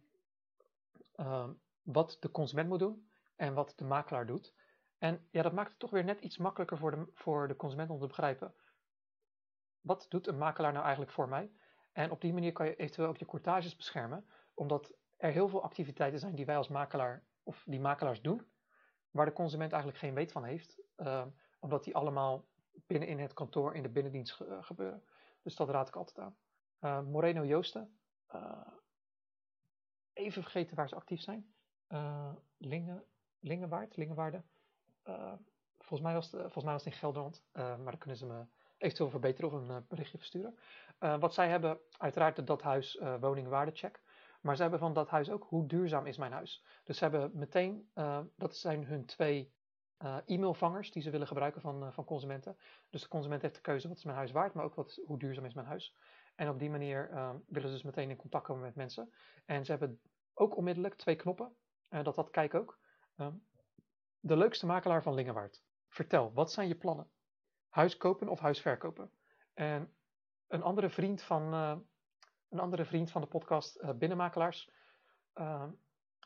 wat 1.82 2.16
de 2.20 2.30
consument 2.30 2.68
moet 2.68 2.78
doen 2.78 3.07
en 3.38 3.54
wat 3.54 3.72
de 3.76 3.84
makelaar 3.84 4.26
doet. 4.26 4.54
En 4.98 5.26
ja, 5.30 5.42
dat 5.42 5.52
maakt 5.52 5.70
het 5.70 5.78
toch 5.78 5.90
weer 5.90 6.04
net 6.04 6.20
iets 6.20 6.36
makkelijker 6.36 6.78
voor 6.78 6.90
de, 6.90 7.10
voor 7.14 7.48
de 7.48 7.56
consument 7.56 7.90
om 7.90 8.00
te 8.00 8.06
begrijpen. 8.06 8.54
Wat 9.80 10.06
doet 10.08 10.26
een 10.26 10.38
makelaar 10.38 10.72
nou 10.72 10.84
eigenlijk 10.84 11.12
voor 11.12 11.28
mij? 11.28 11.52
En 11.92 12.10
op 12.10 12.20
die 12.20 12.32
manier 12.32 12.52
kan 12.52 12.66
je 12.66 12.76
eventueel 12.76 13.08
ook 13.08 13.16
je 13.16 13.26
courtages 13.26 13.76
beschermen, 13.76 14.26
omdat 14.54 14.94
er 15.16 15.30
heel 15.30 15.48
veel 15.48 15.62
activiteiten 15.62 16.20
zijn 16.20 16.34
die 16.34 16.46
wij 16.46 16.56
als 16.56 16.68
makelaar 16.68 17.24
of 17.42 17.64
die 17.66 17.80
makelaars 17.80 18.22
doen, 18.22 18.46
waar 19.10 19.26
de 19.26 19.32
consument 19.32 19.72
eigenlijk 19.72 20.02
geen 20.02 20.14
weet 20.14 20.32
van 20.32 20.44
heeft, 20.44 20.80
uh, 20.96 21.26
omdat 21.58 21.84
die 21.84 21.96
allemaal 21.96 22.46
binnen 22.86 23.08
in 23.08 23.18
het 23.18 23.32
kantoor 23.32 23.74
in 23.74 23.82
de 23.82 23.88
binnendienst 23.88 24.40
uh, 24.40 24.62
gebeuren. 24.62 25.04
Dus 25.42 25.56
dat 25.56 25.68
raad 25.68 25.88
ik 25.88 25.96
altijd 25.96 26.18
aan. 26.18 26.36
Uh, 26.80 27.00
Moreno 27.00 27.44
Joosten, 27.44 27.98
eh, 28.26 28.72
even 30.12 30.42
vergeten 30.42 30.76
waar 30.76 30.88
ze 30.88 30.94
actief 30.94 31.20
zijn. 31.20 31.54
Lingen, 32.56 33.04
Lingenwaard, 33.40 33.96
Lingenwaarde. 33.96 34.42
volgens, 35.78 36.00
mij 36.00 36.14
was 36.14 36.30
het, 36.30 36.40
volgens 36.40 36.64
mij 36.64 36.72
was 36.72 36.84
het 36.84 36.92
in 36.92 36.98
Gelderland, 36.98 37.44
maar 37.52 37.84
dan 37.84 37.98
kunnen 37.98 38.18
ze 38.18 38.26
me 38.26 38.46
eventueel 38.78 39.10
verbeteren 39.10 39.50
of 39.50 39.68
een 39.68 39.84
berichtje 39.88 40.18
versturen. 40.18 40.58
wat 40.98 41.34
zij 41.34 41.48
hebben, 41.48 41.80
uiteraard 41.98 42.36
de 42.36 42.44
dat 42.44 42.62
huis 42.62 43.00
woningwaardecheck. 43.20 44.02
Maar 44.40 44.56
ze 44.56 44.62
hebben 44.62 44.80
van 44.80 44.92
dat 44.92 45.08
huis 45.08 45.30
ook, 45.30 45.46
hoe 45.48 45.66
duurzaam 45.66 46.06
is 46.06 46.16
mijn 46.16 46.32
huis? 46.32 46.64
Dus 46.84 46.98
ze 46.98 47.04
hebben 47.04 47.30
meteen, 47.34 47.90
dat 48.36 48.56
zijn 48.56 48.84
hun 48.84 49.06
twee 49.06 49.52
e-mailvangers 50.24 50.90
die 50.90 51.02
ze 51.02 51.10
willen 51.10 51.26
gebruiken 51.26 51.60
van, 51.60 51.92
van 51.92 52.04
consumenten. 52.04 52.56
Dus 52.90 53.02
de 53.02 53.08
consument 53.08 53.42
heeft 53.42 53.54
de 53.54 53.60
keuze, 53.60 53.88
wat 53.88 53.96
is 53.96 54.04
mijn 54.04 54.16
huis 54.16 54.32
waard, 54.32 54.54
maar 54.54 54.64
ook 54.64 54.74
wat, 54.74 55.00
hoe 55.06 55.18
duurzaam 55.18 55.44
is 55.44 55.54
mijn 55.54 55.66
huis? 55.66 55.96
En 56.34 56.48
op 56.48 56.58
die 56.58 56.70
manier 56.70 57.08
willen 57.46 57.68
ze 57.68 57.74
dus 57.74 57.82
meteen 57.82 58.10
in 58.10 58.16
contact 58.16 58.44
komen 58.44 58.62
met 58.62 58.74
mensen. 58.74 59.12
En 59.44 59.64
ze 59.64 59.70
hebben 59.70 60.00
ook 60.34 60.56
onmiddellijk 60.56 60.94
twee 60.94 61.16
knoppen, 61.16 61.56
dat 61.88 62.14
dat 62.14 62.30
kijk 62.30 62.54
ook. 62.54 62.78
De 64.20 64.36
leukste 64.36 64.66
makelaar 64.66 65.02
van 65.02 65.14
Lingenwaard. 65.14 65.62
Vertel, 65.88 66.32
wat 66.32 66.52
zijn 66.52 66.68
je 66.68 66.76
plannen? 66.76 67.10
Huis 67.68 67.96
kopen 67.96 68.28
of 68.28 68.40
huis 68.40 68.60
verkopen? 68.60 69.10
En 69.54 69.94
een 70.46 70.62
andere 70.62 70.90
vriend 70.90 71.22
van, 71.22 71.52
een 72.48 72.58
andere 72.58 72.84
vriend 72.84 73.10
van 73.10 73.20
de 73.20 73.26
podcast, 73.26 73.82
uh, 73.82 73.92
Binnenmakelaars, 73.92 74.70
uh, 75.34 75.68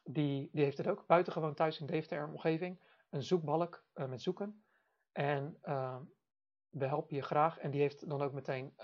die, 0.05 0.49
die 0.53 0.64
heeft 0.64 0.78
het 0.78 0.88
ook. 0.88 1.07
Buitengewoon 1.07 1.55
thuis 1.55 1.80
in 1.80 1.86
Deventer 1.86 2.28
omgeving. 2.28 2.80
Een 3.11 3.22
zoekbalk 3.22 3.84
uh, 3.95 4.09
met 4.09 4.22
zoeken. 4.22 4.64
En 5.12 5.59
we 6.68 6.86
helpen 6.86 7.16
je 7.16 7.22
graag. 7.22 7.59
En 7.59 7.70
die 7.70 7.80
heeft 7.80 8.09
dan 8.09 8.22
ook 8.22 8.32
meteen 8.32 8.74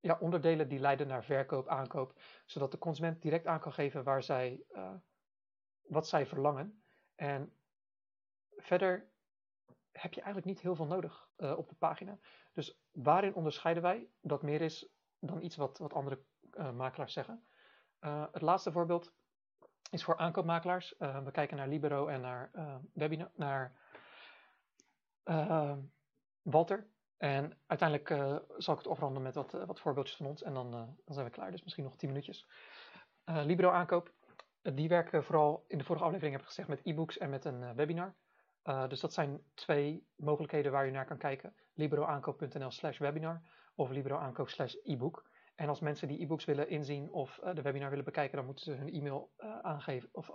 ja, 0.00 0.18
onderdelen 0.20 0.68
die 0.68 0.78
leiden 0.78 1.06
naar 1.06 1.24
verkoop, 1.24 1.68
aankoop. 1.68 2.20
Zodat 2.46 2.70
de 2.70 2.78
consument 2.78 3.22
direct 3.22 3.46
aan 3.46 3.60
kan 3.60 3.72
geven 3.72 4.04
waar 4.04 4.22
zij, 4.22 4.64
wat 5.86 6.08
zij 6.08 6.26
verlangen. 6.26 6.82
En 7.14 7.52
verder 8.56 9.08
heb 9.92 10.12
je 10.12 10.20
eigenlijk 10.20 10.46
niet 10.46 10.60
heel 10.60 10.74
veel 10.74 10.86
nodig 10.86 11.28
op 11.36 11.68
de 11.68 11.74
pagina. 11.74 12.18
Dus 12.52 12.80
waarin 12.92 13.34
onderscheiden 13.34 13.82
wij? 13.82 14.08
Dat 14.20 14.42
meer 14.42 14.60
is 14.60 14.88
dan 15.18 15.42
iets 15.42 15.56
wat, 15.56 15.78
wat 15.78 15.92
andere 15.92 16.22
uh, 16.52 16.70
makelaars 16.70 17.12
zeggen. 17.12 17.46
Uh, 18.00 18.24
het 18.32 18.42
laatste 18.42 18.72
voorbeeld 18.72 19.12
is 19.90 20.04
voor 20.04 20.16
aankoopmakelaars. 20.16 20.94
We 20.98 21.30
kijken 21.32 21.56
naar 21.56 21.68
Libero 21.68 22.06
en 22.06 22.20
naar, 22.20 22.50
webinar, 22.92 23.30
naar 23.34 23.76
Walter. 26.42 26.88
En 27.16 27.58
uiteindelijk 27.66 28.08
zal 28.56 28.74
ik 28.74 28.80
het 28.80 28.88
afronden 28.88 29.22
met 29.22 29.34
wat, 29.34 29.52
wat 29.52 29.80
voorbeeldjes 29.80 30.16
van 30.16 30.26
ons. 30.26 30.42
En 30.42 30.54
dan, 30.54 30.70
dan 30.70 31.14
zijn 31.14 31.26
we 31.26 31.32
klaar, 31.32 31.50
dus 31.50 31.62
misschien 31.62 31.84
nog 31.84 31.96
10 31.96 32.08
minuutjes. 32.08 32.48
Libero 33.24 33.70
aankoop. 33.70 34.12
Die 34.72 34.88
werken 34.88 35.24
vooral, 35.24 35.64
in 35.68 35.78
de 35.78 35.84
vorige 35.84 36.04
aflevering 36.04 36.34
heb 36.34 36.42
ik 36.42 36.48
gezegd, 36.48 36.68
met 36.68 36.80
e-books 36.82 37.18
en 37.18 37.30
met 37.30 37.44
een 37.44 37.74
webinar. 37.74 38.14
dus 38.88 39.00
dat 39.00 39.12
zijn 39.12 39.40
twee 39.54 40.06
mogelijkheden 40.16 40.72
waar 40.72 40.86
je 40.86 40.92
naar 40.92 41.06
kan 41.06 41.18
kijken. 41.18 41.54
liberoaankoop.nl 41.74 42.70
slash 42.70 42.98
webinar 42.98 43.42
of 43.74 43.90
Libero 43.90 44.16
aankoop 44.16 44.48
slash 44.48 44.74
e-book. 44.82 45.30
En 45.54 45.68
als 45.68 45.80
mensen 45.80 46.08
die 46.08 46.22
e-books 46.22 46.44
willen 46.44 46.68
inzien 46.68 47.10
of 47.10 47.40
uh, 47.44 47.54
de 47.54 47.62
webinar 47.62 47.88
willen 47.88 48.04
bekijken, 48.04 48.36
dan 48.36 48.46
moeten 48.46 48.64
ze 48.64 48.72
hun 48.72 48.92
e-mail 48.92 49.32
aangeven 49.62 50.08
of 50.12 50.30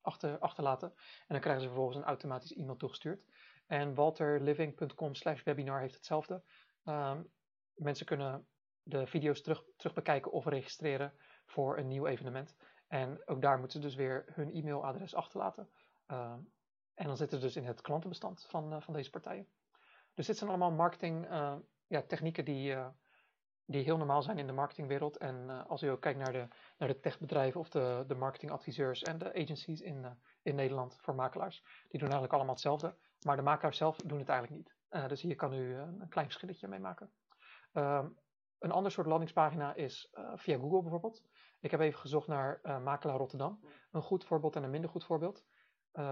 achter, 0.00 0.38
achterlaten. 0.38 0.88
En 0.88 1.26
dan 1.26 1.40
krijgen 1.40 1.62
ze 1.62 1.68
vervolgens 1.68 1.96
een 1.96 2.04
automatisch 2.04 2.54
e-mail 2.54 2.76
toegestuurd. 2.76 3.24
En 3.66 3.94
walterliving.com 3.94 5.14
slash 5.14 5.42
webinar 5.42 5.80
heeft 5.80 5.94
hetzelfde. 5.94 6.42
Um, 6.84 7.30
mensen 7.74 8.06
kunnen 8.06 8.46
de 8.82 9.06
video's 9.06 9.42
terug, 9.42 9.64
terug 9.76 9.94
bekijken 9.94 10.32
of 10.32 10.46
registreren 10.46 11.12
voor 11.46 11.78
een 11.78 11.88
nieuw 11.88 12.06
evenement. 12.06 12.56
En 12.88 13.22
ook 13.26 13.42
daar 13.42 13.58
moeten 13.58 13.80
ze 13.80 13.86
dus 13.86 13.96
weer 13.96 14.24
hun 14.32 14.54
e-mailadres 14.54 15.14
achterlaten. 15.14 15.68
Um, 16.06 16.52
en 16.94 17.06
dan 17.06 17.16
zitten 17.16 17.38
ze 17.38 17.44
dus 17.44 17.56
in 17.56 17.64
het 17.64 17.80
klantenbestand 17.80 18.46
van, 18.48 18.82
van 18.82 18.94
deze 18.94 19.10
partijen. 19.10 19.48
Dus 20.14 20.26
dit 20.26 20.36
zijn 20.36 20.50
allemaal 20.50 20.70
marketing 20.70 21.28
ja, 21.86 22.02
technieken 22.02 22.44
die, 22.44 22.72
uh, 22.72 22.88
die 23.64 23.84
heel 23.84 23.96
normaal 23.96 24.22
zijn 24.22 24.38
in 24.38 24.46
de 24.46 24.52
marketingwereld. 24.52 25.16
En 25.16 25.66
als 25.66 25.82
u 25.82 25.88
ook 25.88 26.00
kijkt 26.00 26.18
naar 26.18 26.32
de, 26.32 26.48
naar 26.78 26.88
de 26.88 27.00
techbedrijven 27.00 27.60
of 27.60 27.68
de, 27.68 28.04
de 28.06 28.14
marketingadviseurs 28.14 29.02
en 29.02 29.18
de 29.18 29.34
agencies 29.34 29.80
in, 29.80 30.18
in 30.42 30.54
Nederland 30.54 30.98
voor 31.00 31.14
makelaars, 31.14 31.62
die 31.62 32.00
doen 32.00 32.00
eigenlijk 32.00 32.32
allemaal 32.32 32.54
hetzelfde. 32.54 32.96
Maar 33.24 33.36
de 33.36 33.42
makelaars 33.42 33.76
zelf 33.76 33.96
doen 33.96 34.18
het 34.18 34.28
eigenlijk 34.28 34.60
niet. 34.62 35.08
dus 35.08 35.22
hier 35.22 35.36
kan 35.36 35.52
u 35.52 35.74
een 35.74 36.08
klein 36.08 36.26
verschilletje 36.26 36.68
mee 36.68 36.80
maken. 36.80 37.12
Um, 37.72 38.18
een 38.58 38.70
ander 38.70 38.92
soort 38.92 39.06
landingspagina 39.06 39.74
is 39.74 40.10
via 40.34 40.58
Google 40.58 40.82
bijvoorbeeld. 40.82 41.22
Ik 41.60 41.70
heb 41.70 41.80
even 41.80 42.00
gezocht 42.00 42.26
naar 42.26 42.60
Makelaar 42.82 43.16
Rotterdam. 43.16 43.60
Een 43.90 44.02
goed 44.02 44.24
voorbeeld 44.24 44.56
en 44.56 44.62
een 44.62 44.70
minder 44.70 44.90
goed 44.90 45.04
voorbeeld. 45.04 45.44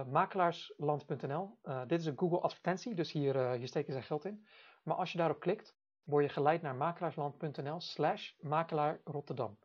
makelaarsland.nl. 0.07 1.59
dit 1.87 1.99
is 1.99 2.05
een 2.05 2.17
Google 2.17 2.39
advertentie, 2.39 2.95
dus 2.95 3.11
hier, 3.11 3.51
hier 3.51 3.67
steken 3.67 3.93
ze 3.93 4.01
geld 4.01 4.25
in. 4.25 4.47
Maar 4.83 4.95
als 4.95 5.11
je 5.11 5.17
daarop 5.17 5.39
klikt, 5.39 5.75
word 6.03 6.23
je 6.23 6.29
geleid 6.29 6.61
naar 6.61 6.75
makelaarsland.nl 6.75 7.81
slash 7.81 8.31
makelaar 8.39 9.01
Rotterdam. 9.03 9.57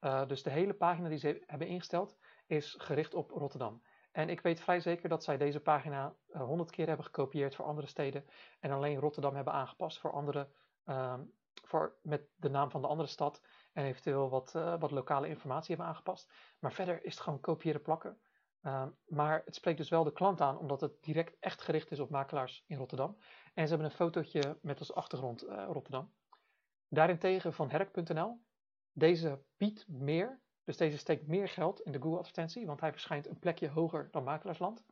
Uh, 0.00 0.26
dus 0.26 0.42
de 0.42 0.50
hele 0.50 0.74
pagina 0.74 1.08
die 1.08 1.18
ze 1.18 1.42
hebben 1.46 1.68
ingesteld 1.68 2.16
is 2.46 2.74
gericht 2.78 3.14
op 3.14 3.30
Rotterdam. 3.30 3.82
En 4.12 4.28
ik 4.28 4.40
weet 4.40 4.60
vrij 4.60 4.80
zeker 4.80 5.08
dat 5.08 5.24
zij 5.24 5.36
deze 5.36 5.60
pagina 5.60 6.14
uh, 6.28 6.42
100 6.42 6.70
keer 6.70 6.86
hebben 6.86 7.04
gekopieerd 7.04 7.54
voor 7.54 7.64
andere 7.64 7.86
steden 7.86 8.24
en 8.60 8.70
alleen 8.70 8.98
Rotterdam 8.98 9.34
hebben 9.34 9.52
aangepast 9.52 9.98
voor 9.98 10.12
andere, 10.12 10.48
uh, 10.84 11.18
voor, 11.64 11.98
met 12.02 12.28
de 12.36 12.48
naam 12.48 12.70
van 12.70 12.80
de 12.80 12.88
andere 12.88 13.08
stad 13.08 13.42
en 13.72 13.84
eventueel 13.84 14.28
wat, 14.28 14.52
uh, 14.56 14.78
wat 14.78 14.90
lokale 14.90 15.28
informatie 15.28 15.68
hebben 15.68 15.86
aangepast. 15.86 16.32
Maar 16.58 16.72
verder 16.72 17.04
is 17.04 17.14
het 17.14 17.22
gewoon 17.22 17.40
kopiëren 17.40 17.82
plakken. 17.82 18.20
Ehm, 18.62 18.88
maar 19.06 19.42
het 19.44 19.54
spreekt 19.54 19.78
dus 19.78 19.88
wel 19.88 20.04
de 20.04 20.12
klant 20.12 20.40
aan, 20.40 20.58
omdat 20.58 20.80
het 20.80 21.02
direct 21.02 21.36
echt 21.40 21.62
gericht 21.62 21.90
is 21.90 22.00
op 22.00 22.10
makelaars 22.10 22.64
in 22.66 22.76
Rotterdam. 22.76 23.18
En 23.54 23.64
ze 23.64 23.68
hebben 23.68 23.90
een 23.90 23.96
fotootje 23.96 24.58
met 24.62 24.78
als 24.78 24.94
achtergrond 24.94 25.44
uh, 25.44 25.64
Rotterdam. 25.66 26.12
Daarentegen 26.88 27.52
van 27.52 27.70
herk.nl. 27.70 28.40
Deze 28.92 29.42
biedt 29.56 29.88
meer, 29.88 30.40
dus 30.64 30.76
deze 30.76 30.98
steekt 30.98 31.26
meer 31.26 31.48
geld 31.48 31.80
in 31.80 31.92
de 31.92 32.00
Google 32.00 32.18
advertentie, 32.18 32.66
want 32.66 32.80
hij 32.80 32.92
verschijnt 32.92 33.26
een 33.26 33.38
plekje 33.38 33.68
hoger 33.68 34.08
dan 34.10 34.24
makelaarsland. 34.24 34.84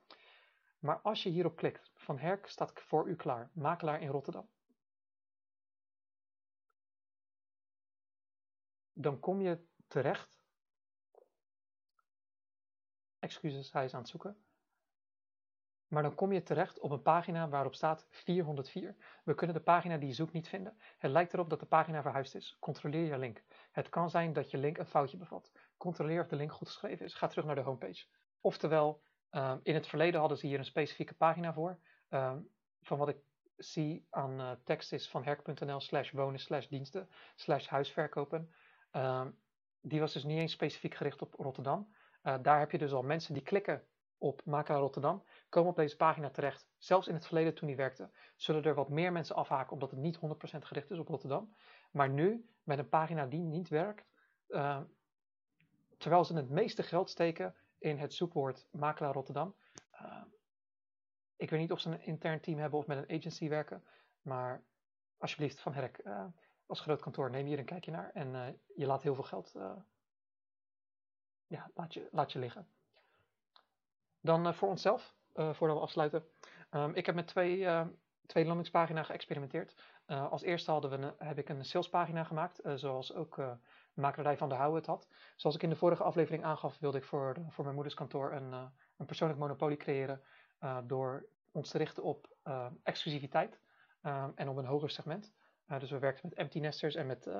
Maar 0.78 1.00
als 1.00 1.22
je 1.22 1.30
hierop 1.30 1.56
klikt, 1.56 1.90
van 1.94 2.18
Herk 2.18 2.46
staat 2.46 2.72
voor 2.74 3.08
u 3.08 3.16
klaar, 3.16 3.50
makelaar 3.52 4.00
in 4.00 4.08
Rotterdam. 4.08 4.48
Dan 8.98 9.20
kom 9.20 9.40
je 9.40 9.66
terecht 9.86 10.38
excuses, 13.18 13.72
hij 13.72 13.84
is 13.84 13.94
aan 13.94 14.00
het 14.00 14.08
zoeken. 14.08 14.36
Maar 15.86 16.02
dan 16.02 16.14
kom 16.14 16.32
je 16.32 16.42
terecht 16.42 16.78
op 16.80 16.90
een 16.90 17.02
pagina 17.02 17.48
waarop 17.48 17.74
staat 17.74 18.06
404. 18.10 18.96
We 19.24 19.34
kunnen 19.34 19.56
de 19.56 19.62
pagina 19.62 19.96
die 19.96 20.08
je 20.08 20.14
zoekt 20.14 20.32
niet 20.32 20.48
vinden. 20.48 20.76
Het 20.98 21.10
lijkt 21.10 21.32
erop 21.32 21.50
dat 21.50 21.60
de 21.60 21.66
pagina 21.66 22.02
verhuisd 22.02 22.34
is. 22.34 22.56
Controleer 22.60 23.04
je 23.04 23.18
link. 23.18 23.42
Het 23.70 23.88
kan 23.88 24.10
zijn 24.10 24.32
dat 24.32 24.50
je 24.50 24.58
link 24.58 24.78
een 24.78 24.86
foutje 24.86 25.16
bevat. 25.16 25.52
Controleer 25.76 26.20
of 26.20 26.26
de 26.26 26.36
link 26.36 26.52
goed 26.52 26.68
geschreven 26.68 27.06
is. 27.06 27.14
Ga 27.14 27.26
terug 27.26 27.44
naar 27.44 27.54
de 27.54 27.60
homepage. 27.60 28.06
Oftewel, 28.40 29.02
um, 29.30 29.60
in 29.62 29.74
het 29.74 29.86
verleden 29.86 30.20
hadden 30.20 30.38
ze 30.38 30.46
hier 30.46 30.58
een 30.58 30.64
specifieke 30.64 31.14
pagina 31.14 31.52
voor. 31.52 31.78
Um, 32.10 32.50
van 32.82 32.98
wat 32.98 33.08
ik 33.08 33.18
zie 33.56 34.06
aan 34.10 34.40
uh, 34.40 34.50
tekst 34.64 34.92
is 34.92 35.08
van 35.08 35.24
herk.nl 35.24 35.80
slash 35.80 36.10
wonen 36.10 36.40
slash 36.40 36.66
diensten 36.66 37.08
slash 37.34 37.66
huisverkopen. 37.66 38.54
Ehm, 38.96 39.30
die 39.80 40.00
was 40.00 40.12
dus 40.12 40.24
niet 40.24 40.38
eens 40.38 40.52
specifiek 40.52 40.94
gericht 40.94 41.22
op 41.22 41.34
Rotterdam. 41.34 41.94
Uh, 42.22 42.34
daar 42.42 42.58
heb 42.58 42.70
je 42.70 42.78
dus 42.78 42.92
al 42.92 43.02
mensen 43.02 43.34
die 43.34 43.42
klikken 43.42 43.86
op 44.18 44.44
Makelaar 44.44 44.80
Rotterdam, 44.80 45.24
komen 45.48 45.70
op 45.70 45.76
deze 45.76 45.96
pagina 45.96 46.30
terecht. 46.30 46.68
Zelfs 46.78 47.08
in 47.08 47.14
het 47.14 47.26
verleden 47.26 47.54
toen 47.54 47.66
die 47.66 47.76
werkte, 47.76 48.10
zullen 48.36 48.62
er 48.62 48.74
wat 48.74 48.88
meer 48.88 49.12
mensen 49.12 49.36
afhaken 49.36 49.72
omdat 49.72 49.90
het 49.90 50.00
niet 50.00 50.16
100% 50.16 50.18
gericht 50.58 50.90
is 50.90 50.98
op 50.98 51.08
Rotterdam. 51.08 51.54
Maar 51.90 52.08
nu, 52.08 52.48
met 52.62 52.78
een 52.78 52.88
pagina 52.88 53.26
die 53.26 53.40
niet 53.40 53.68
werkt, 53.68 54.12
uh, 54.48 54.80
terwijl 55.98 56.24
ze 56.24 56.36
het 56.36 56.50
meeste 56.50 56.82
geld 56.82 57.10
steken 57.10 57.54
in 57.78 57.98
het 57.98 58.14
zoekwoord 58.14 58.68
Makelaar 58.70 59.12
Rotterdam. 59.12 59.54
Uh, 59.92 60.22
ik 61.36 61.50
weet 61.50 61.60
niet 61.60 61.72
of 61.72 61.80
ze 61.80 61.90
een 61.90 62.04
intern 62.04 62.40
team 62.40 62.58
hebben 62.58 62.78
of 62.78 62.86
met 62.86 62.98
een 62.98 63.16
agency 63.18 63.48
werken, 63.48 63.84
maar 64.22 64.64
alsjeblieft 65.18 65.60
Van 65.60 65.74
Herk, 65.74 66.00
als 66.66 66.80
groot 66.80 67.00
kantoor, 67.00 67.30
neem 67.30 67.46
hier 67.46 67.58
een 67.58 67.64
kijkje 67.64 67.90
naar 67.90 68.10
en 68.10 68.60
je 68.74 68.86
laat 68.86 69.02
heel 69.02 69.14
veel 69.14 69.24
geld 69.24 69.52
ja, 71.46 71.70
laat, 71.74 71.94
je, 71.94 72.08
laat 72.10 72.32
je 72.32 72.38
liggen. 72.38 72.68
Dan 74.20 74.54
voor 74.54 74.68
onszelf, 74.68 75.14
voordat 75.32 75.76
we 75.76 75.82
afsluiten. 75.82 76.24
Um, 76.70 76.94
ik 76.94 77.06
heb 77.06 77.14
met 77.14 77.26
twee, 77.26 77.68
twee 78.26 78.44
landingspagina's 78.44 79.06
geëxperimenteerd. 79.06 79.74
Als 80.06 80.42
eerste 80.42 80.70
hadden 80.70 80.90
we 80.90 81.14
heb 81.18 81.38
ik 81.38 81.48
een 81.48 81.64
salespagina 81.64 82.24
gemaakt, 82.24 82.60
zoals 82.74 83.14
ook 83.14 83.36
uh, 83.36 83.52
Makerij 83.94 84.36
van 84.36 84.48
der 84.48 84.58
Houwe 84.58 84.76
het 84.76 84.86
had. 84.86 85.08
Zoals 85.36 85.56
ik 85.56 85.62
in 85.62 85.68
de 85.68 85.76
vorige 85.76 86.02
aflevering 86.02 86.44
aangaf, 86.44 86.78
wilde 86.78 86.98
ik 86.98 87.04
voor, 87.04 87.34
de, 87.34 87.44
voor 87.48 87.64
mijn 87.64 87.74
moeders 87.74 87.94
kantoor 87.96 88.32
een, 88.32 88.52
een 88.96 89.06
persoonlijk 89.06 89.40
monopolie 89.40 89.76
creëren 89.76 90.22
door 90.84 91.28
ons 91.52 91.70
te 91.70 91.78
richten 91.78 92.02
op 92.02 92.36
exclusiviteit 92.82 93.60
en 94.34 94.48
op 94.48 94.56
een 94.56 94.66
hoger 94.66 94.90
segment. 94.90 95.32
Dus 95.66 95.90
we 95.90 95.98
werkten 95.98 96.28
met 96.28 96.38
empty 96.38 96.58
nesters 96.58 96.94
en 96.94 97.06
met, 97.06 97.30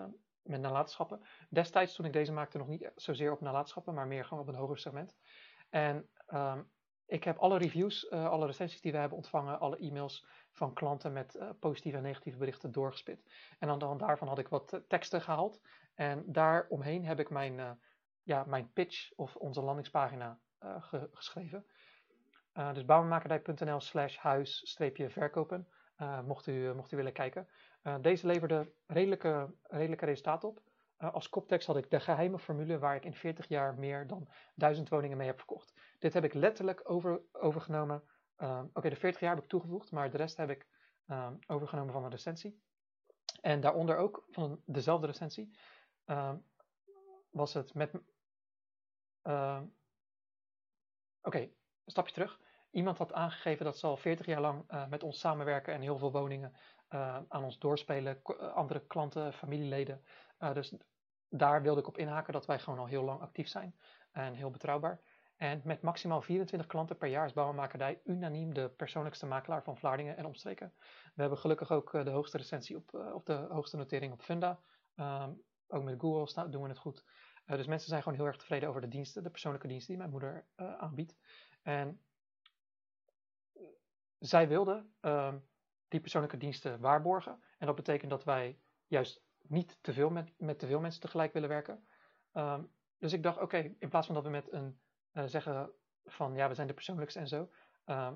met 0.43 0.61
nalatenschappen. 0.61 1.21
Destijds, 1.51 1.95
toen 1.95 2.07
ik 2.07 2.13
deze 2.13 2.33
maakte, 2.33 2.59
nog 2.59 2.69
niet 2.69 2.91
zozeer 2.95 3.33
op 3.33 3.41
nalatenschappen, 3.41 3.95
maar 3.95 4.07
meer 4.07 4.25
gewoon 4.25 4.43
op 4.43 4.49
een 4.49 4.55
hoger 4.55 4.79
segment. 4.79 5.17
En 5.71 6.09
um, 6.35 6.71
ik 7.07 7.25
heb 7.25 7.39
alle 7.39 7.59
reviews, 7.59 8.05
uh, 8.11 8.29
alle 8.29 8.47
recensies 8.47 8.81
die 8.81 8.93
we 8.93 8.99
hebben 8.99 9.17
ontvangen, 9.17 9.61
alle 9.61 9.79
e-mails 9.79 10.27
van 10.53 10.73
klanten 10.75 11.13
met 11.13 11.39
positieve 11.61 11.97
en 11.97 12.03
negatieve 12.03 12.39
berichten 12.39 12.73
doorgespit. 12.73 13.23
En 13.59 13.69
aan 13.69 13.79
de 13.79 13.85
hand 13.85 14.01
daarvan 14.01 14.29
had 14.29 14.39
ik 14.39 14.49
wat 14.49 14.83
teksten 14.89 15.23
gehaald. 15.23 15.61
En 15.95 16.23
daaromheen 16.27 17.05
heb 17.05 17.21
ik 17.21 17.31
mijn, 17.31 17.79
ja, 18.23 18.45
mijn 18.45 18.73
pitch 18.73 19.13
of 19.17 19.37
onze 19.37 19.63
landingspagina 19.63 20.39
ge 20.61 21.09
geschreven. 21.13 21.67
dus 22.53 22.85
bouwmakerdij.nl 22.85 23.81
slash 23.81 24.17
huis-verkopen, 24.17 25.69
mocht, 26.25 26.47
u, 26.47 26.75
mocht 26.75 26.93
u 26.93 26.97
willen 26.97 27.13
kijken. 27.13 27.49
deze 28.01 28.27
leverde 28.27 28.73
redelijke, 28.87 29.55
redelijke 29.63 30.05
resultaten 30.05 30.49
op. 30.49 30.63
als 30.97 31.29
koptekst 31.29 31.67
had 31.67 31.77
ik 31.77 31.91
de 31.91 32.01
geheime 32.01 32.39
formule 32.39 32.79
waar 32.79 32.97
ik 32.97 33.05
in 33.05 33.15
40 33.15 33.49
jaar 33.49 33.79
meer 33.79 34.07
dan 34.07 34.29
1000 34.55 34.89
woningen 34.89 35.17
mee 35.17 35.27
heb 35.27 35.39
verkocht. 35.39 35.73
Dit 35.99 36.13
heb 36.13 36.25
ik 36.25 36.35
letterlijk 36.35 36.91
over, 36.91 37.21
overgenomen. 37.33 38.03
Oké, 38.73 38.89
de 38.89 38.97
40 38.97 39.21
jaar 39.21 39.35
heb 39.35 39.43
ik 39.43 39.49
toegevoegd, 39.49 39.91
maar 39.91 40.11
de 40.11 40.17
rest 40.17 40.37
heb 40.37 40.51
ik 40.51 40.67
um, 41.07 41.39
overgenomen 41.47 41.93
van 41.93 42.05
een 42.05 42.11
recensie. 42.11 42.61
En 43.41 43.61
daaronder 43.61 43.97
ook 43.97 44.27
van 44.31 44.63
dezelfde 44.65 45.07
recensie 45.07 45.51
um, 46.07 46.45
was 47.31 47.55
het 47.55 47.75
met. 47.75 47.95
Oké, 49.23 49.69
okay, 51.23 51.43
een 51.43 51.91
stapje 51.91 52.13
terug. 52.13 52.41
Iemand 52.77 52.99
had 52.99 53.13
aangegeven 53.13 53.65
dat 53.65 53.79
ze 53.79 53.87
al 53.87 53.97
40 53.97 54.27
jaar 54.27 54.41
lang 54.41 54.65
uh, 54.71 54.87
met 54.87 55.03
ons 55.03 55.19
samenwerken 55.19 55.75
en 55.75 55.81
heel 55.81 55.99
veel 55.99 56.13
woningen 56.13 56.53
uh, 56.91 57.19
aan 57.29 57.45
ons 57.45 57.59
doorspelen. 57.59 58.23
andere 58.55 58.87
klanten, 58.87 59.33
familieleden. 59.33 60.05
Dus 60.53 60.75
daar 61.29 61.63
wilde 61.63 61.81
ik 61.81 61.87
op 61.87 61.99
inhaken 61.99 62.33
dat 62.33 62.47
wij 62.47 62.59
gewoon 62.59 62.79
al 62.79 62.87
heel 62.87 63.05
lang 63.05 63.21
actief 63.21 63.49
zijn 63.49 63.77
en 64.13 64.35
heel 64.35 64.51
betrouwbaar. 64.51 65.01
En 65.37 65.61
met 65.65 65.83
maximaal 65.83 66.23
24 66.23 66.69
klanten 66.69 66.97
per 66.97 67.09
jaar 67.09 67.27
is 67.27 67.33
Bouwmakerdij 67.33 68.01
unaniem 68.05 68.55
de 68.55 68.69
persoonlijkste 68.69 69.27
makelaar 69.27 69.63
van 69.63 69.77
Vlaardingen 69.77 70.17
en 70.17 70.27
omstreken. 70.27 70.73
We 71.15 71.21
hebben 71.21 71.39
gelukkig 71.39 71.71
ook 71.71 71.95
eh, 71.95 72.05
de 72.05 72.11
hoogste 72.11 72.37
recensie 72.37 72.77
op, 72.77 72.95
of 73.15 73.23
de 73.23 73.47
hoogste 73.49 73.77
notering 73.77 74.13
op 74.13 74.23
Funda. 74.23 74.61
Um, 74.97 75.43
ook 75.69 75.83
met 75.83 76.01
Google 76.01 76.49
doen 76.51 76.63
we 76.63 76.69
het 76.69 76.79
goed. 76.79 77.05
Dus 77.47 77.67
mensen 77.67 77.89
zijn 77.89 78.03
gewoon 78.03 78.19
heel 78.19 78.27
erg 78.27 78.37
tevreden 78.37 78.69
over 78.69 78.81
de 78.81 78.89
diensten, 78.89 79.23
de 79.23 79.31
persoonlijke 79.31 79.69
diensten 79.69 79.89
die 79.89 79.99
mijn 79.99 80.11
moeder 80.11 80.47
aanbiedt. 80.57 81.17
En 81.63 82.01
zij 84.19 84.49
wilde 84.49 84.87
um, 85.01 85.49
die 85.89 86.01
persoonlijke 86.01 86.37
diensten 86.37 86.81
waarborgen. 86.81 87.43
En 87.59 87.67
dat 87.67 87.77
betekent 87.77 88.11
dat 88.11 88.25
wij 88.25 88.59
juist 88.87 89.25
niet 89.43 89.79
te 89.81 89.93
veel 89.93 90.11
met, 90.11 90.33
met 90.37 90.59
te 90.59 90.67
veel 90.67 90.81
mensen 90.81 91.01
tegelijk 91.01 91.33
willen 91.33 91.49
werken. 91.49 91.87
Um, 92.33 92.71
dus 92.99 93.13
ik 93.13 93.23
dacht, 93.23 93.41
oké, 93.41 93.75
in 93.79 93.89
plaats 93.89 94.07
van 94.07 94.15
dat 94.15 94.25
we 94.25 94.31
met 94.31 94.53
een 94.53 94.81
uh, 95.13 95.25
zeggen 95.25 95.73
van 96.05 96.35
ja, 96.35 96.49
we 96.49 96.55
zijn 96.55 96.67
de 96.67 96.75
persoonlijkste 96.75 97.19
en 97.19 97.29
zo, 97.29 97.51
uh, 97.87 98.13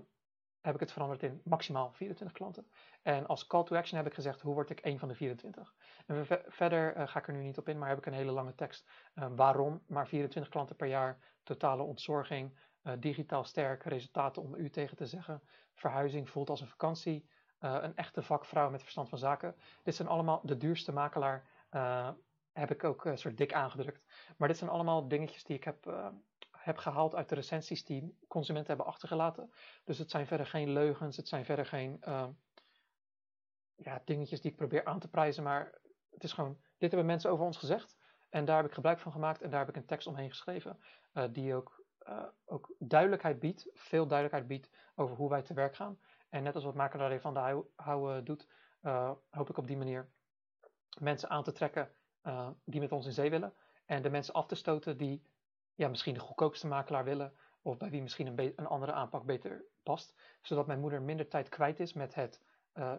heb 0.61 0.75
ik 0.75 0.81
het 0.81 0.93
veranderd 0.93 1.23
in 1.23 1.41
maximaal 1.45 1.93
24 1.93 2.37
klanten. 2.37 2.71
En 3.03 3.27
als 3.27 3.47
call 3.47 3.65
to 3.65 3.77
action 3.77 3.99
heb 3.99 4.07
ik 4.07 4.15
gezegd, 4.15 4.41
hoe 4.41 4.55
word 4.55 4.71
ik 4.71 4.81
één 4.81 4.99
van 4.99 5.09
de 5.09 5.15
24? 5.15 5.75
En 6.07 6.27
ver 6.27 6.45
verder 6.49 6.97
uh, 6.97 7.09
ga 7.09 7.19
ik 7.19 7.27
er 7.27 7.33
nu 7.35 7.43
niet 7.43 7.59
op 7.59 7.69
in, 7.69 7.79
maar 7.79 7.89
heb 7.89 7.99
ik 7.99 8.07
een 8.07 8.13
hele 8.13 8.33
lange 8.33 8.55
tekst. 8.55 8.89
Ehm, 9.15 9.35
waarom 9.35 9.83
maar 9.87 10.09
24 10.09 10.53
klanten 10.53 10.77
per 10.77 10.89
jaar, 10.89 11.19
totale 11.43 11.83
ontzorging, 11.83 12.53
eh, 12.55 12.61
digitaal 12.99 13.45
sterk, 13.45 13.83
resultaten 13.83 14.43
om 14.43 14.55
u 14.55 14.71
tegen 14.71 14.97
te 14.97 15.07
zeggen, 15.07 15.43
verhuizing 15.75 16.31
voelt 16.31 16.51
als 16.51 16.61
een 16.61 16.67
vakantie, 16.67 17.29
een 17.59 17.97
echte 17.97 18.23
vakvrouw 18.23 18.71
met 18.71 18.83
verstand 18.83 19.09
van 19.09 19.19
zaken. 19.19 19.55
Dit 19.83 19.95
zijn 19.95 20.09
allemaal 20.09 20.41
de 20.45 20.57
duurste 20.57 20.93
makelaar, 20.93 21.47
heb 22.53 22.71
ik 22.71 22.85
ook 22.85 23.05
een 23.05 23.19
soort 23.19 23.37
dik 23.37 23.53
aangedrukt. 23.53 24.05
Maar 24.37 24.49
dit 24.49 24.57
zijn 24.57 24.71
allemaal 24.71 25.09
dingetjes 25.09 25.45
die 25.45 25.57
ik 25.57 25.65
heb 25.65 26.11
heb 26.51 26.77
gehaald 26.77 27.15
uit 27.15 27.29
de 27.29 27.35
recensies 27.35 27.85
die 27.85 28.19
consumenten 28.29 28.69
hebben 28.69 28.87
achtergelaten. 28.87 29.53
Dus 29.85 29.99
het 29.99 30.11
zijn 30.11 30.27
verder 30.27 30.47
geen 30.47 30.71
leugens, 30.71 31.17
het 31.17 31.29
zijn 31.29 31.45
verder 31.45 31.67
geen 31.67 32.01
ja, 33.75 34.03
dingetjes 34.05 34.41
die 34.41 34.51
ik 34.51 34.57
probeer 34.57 34.85
aan 34.85 34.99
te 34.99 35.09
prijzen, 35.09 35.43
maar 35.43 35.79
het 36.11 36.25
is 36.25 36.33
gewoon, 36.33 36.61
dit 36.79 36.91
hebben 36.91 37.07
mensen 37.07 37.31
over 37.31 37.45
ons 37.45 37.57
gezegd 37.57 37.97
en 38.29 38.45
daar 38.45 38.57
heb 38.57 38.67
ik 38.67 38.73
gebruik 38.73 38.99
van 38.99 39.13
gemaakt 39.13 39.43
en 39.43 39.51
daar 39.51 39.59
heb 39.59 39.69
ik 39.69 39.77
een 39.77 39.87
tekst 39.87 40.07
omheen 40.07 40.31
geschreven 40.31 40.81
die 41.31 41.55
ook, 41.55 41.80
uh, 42.11 42.23
ook 42.45 42.75
duidelijkheid 42.79 43.39
biedt, 43.39 43.69
veel 43.75 44.07
duidelijkheid 44.07 44.47
biedt 44.47 44.71
over 44.95 45.17
hoe 45.17 45.29
wij 45.29 45.43
te 45.43 45.55
werk 45.55 45.77
gaan. 45.77 45.99
En 46.29 46.43
net 46.43 46.55
als 46.55 46.65
wat 46.65 46.75
Makelaar 46.75 47.21
van 47.21 47.35
de 47.35 47.65
Hou 47.77 48.23
doet, 48.23 48.49
hoop 49.31 49.51
ik 49.51 49.57
op 49.57 49.67
die 49.67 49.77
manier 49.77 50.09
mensen 50.99 51.31
aan 51.31 51.43
te 51.43 51.53
trekken 51.53 51.91
die 52.65 52.81
met 52.81 52.93
ons 52.93 53.07
in 53.07 53.13
zee 53.13 53.31
willen 53.31 53.55
en 53.87 54.03
de 54.03 54.11
mensen 54.11 54.35
af 54.35 54.47
te 54.47 54.55
stoten 54.55 54.97
die 54.97 55.23
ja, 55.75 55.89
misschien 55.89 56.15
de 56.15 56.21
goedkoopste 56.21 56.67
makelaar 56.67 57.05
willen. 57.05 57.33
Of 57.63 57.77
bij 57.77 57.91
wie 57.91 58.03
misschien 58.03 58.27
een, 58.27 58.53
een 58.57 58.67
andere 58.67 58.93
aanpak 58.93 59.25
beter 59.25 59.65
past. 59.83 60.15
Zodat 60.43 60.67
mijn 60.67 60.81
moeder 60.81 61.03
minder 61.03 61.29
tijd 61.29 61.49
kwijt 61.49 61.81
is 61.81 61.93
met, 61.93 62.15
het, 62.15 62.41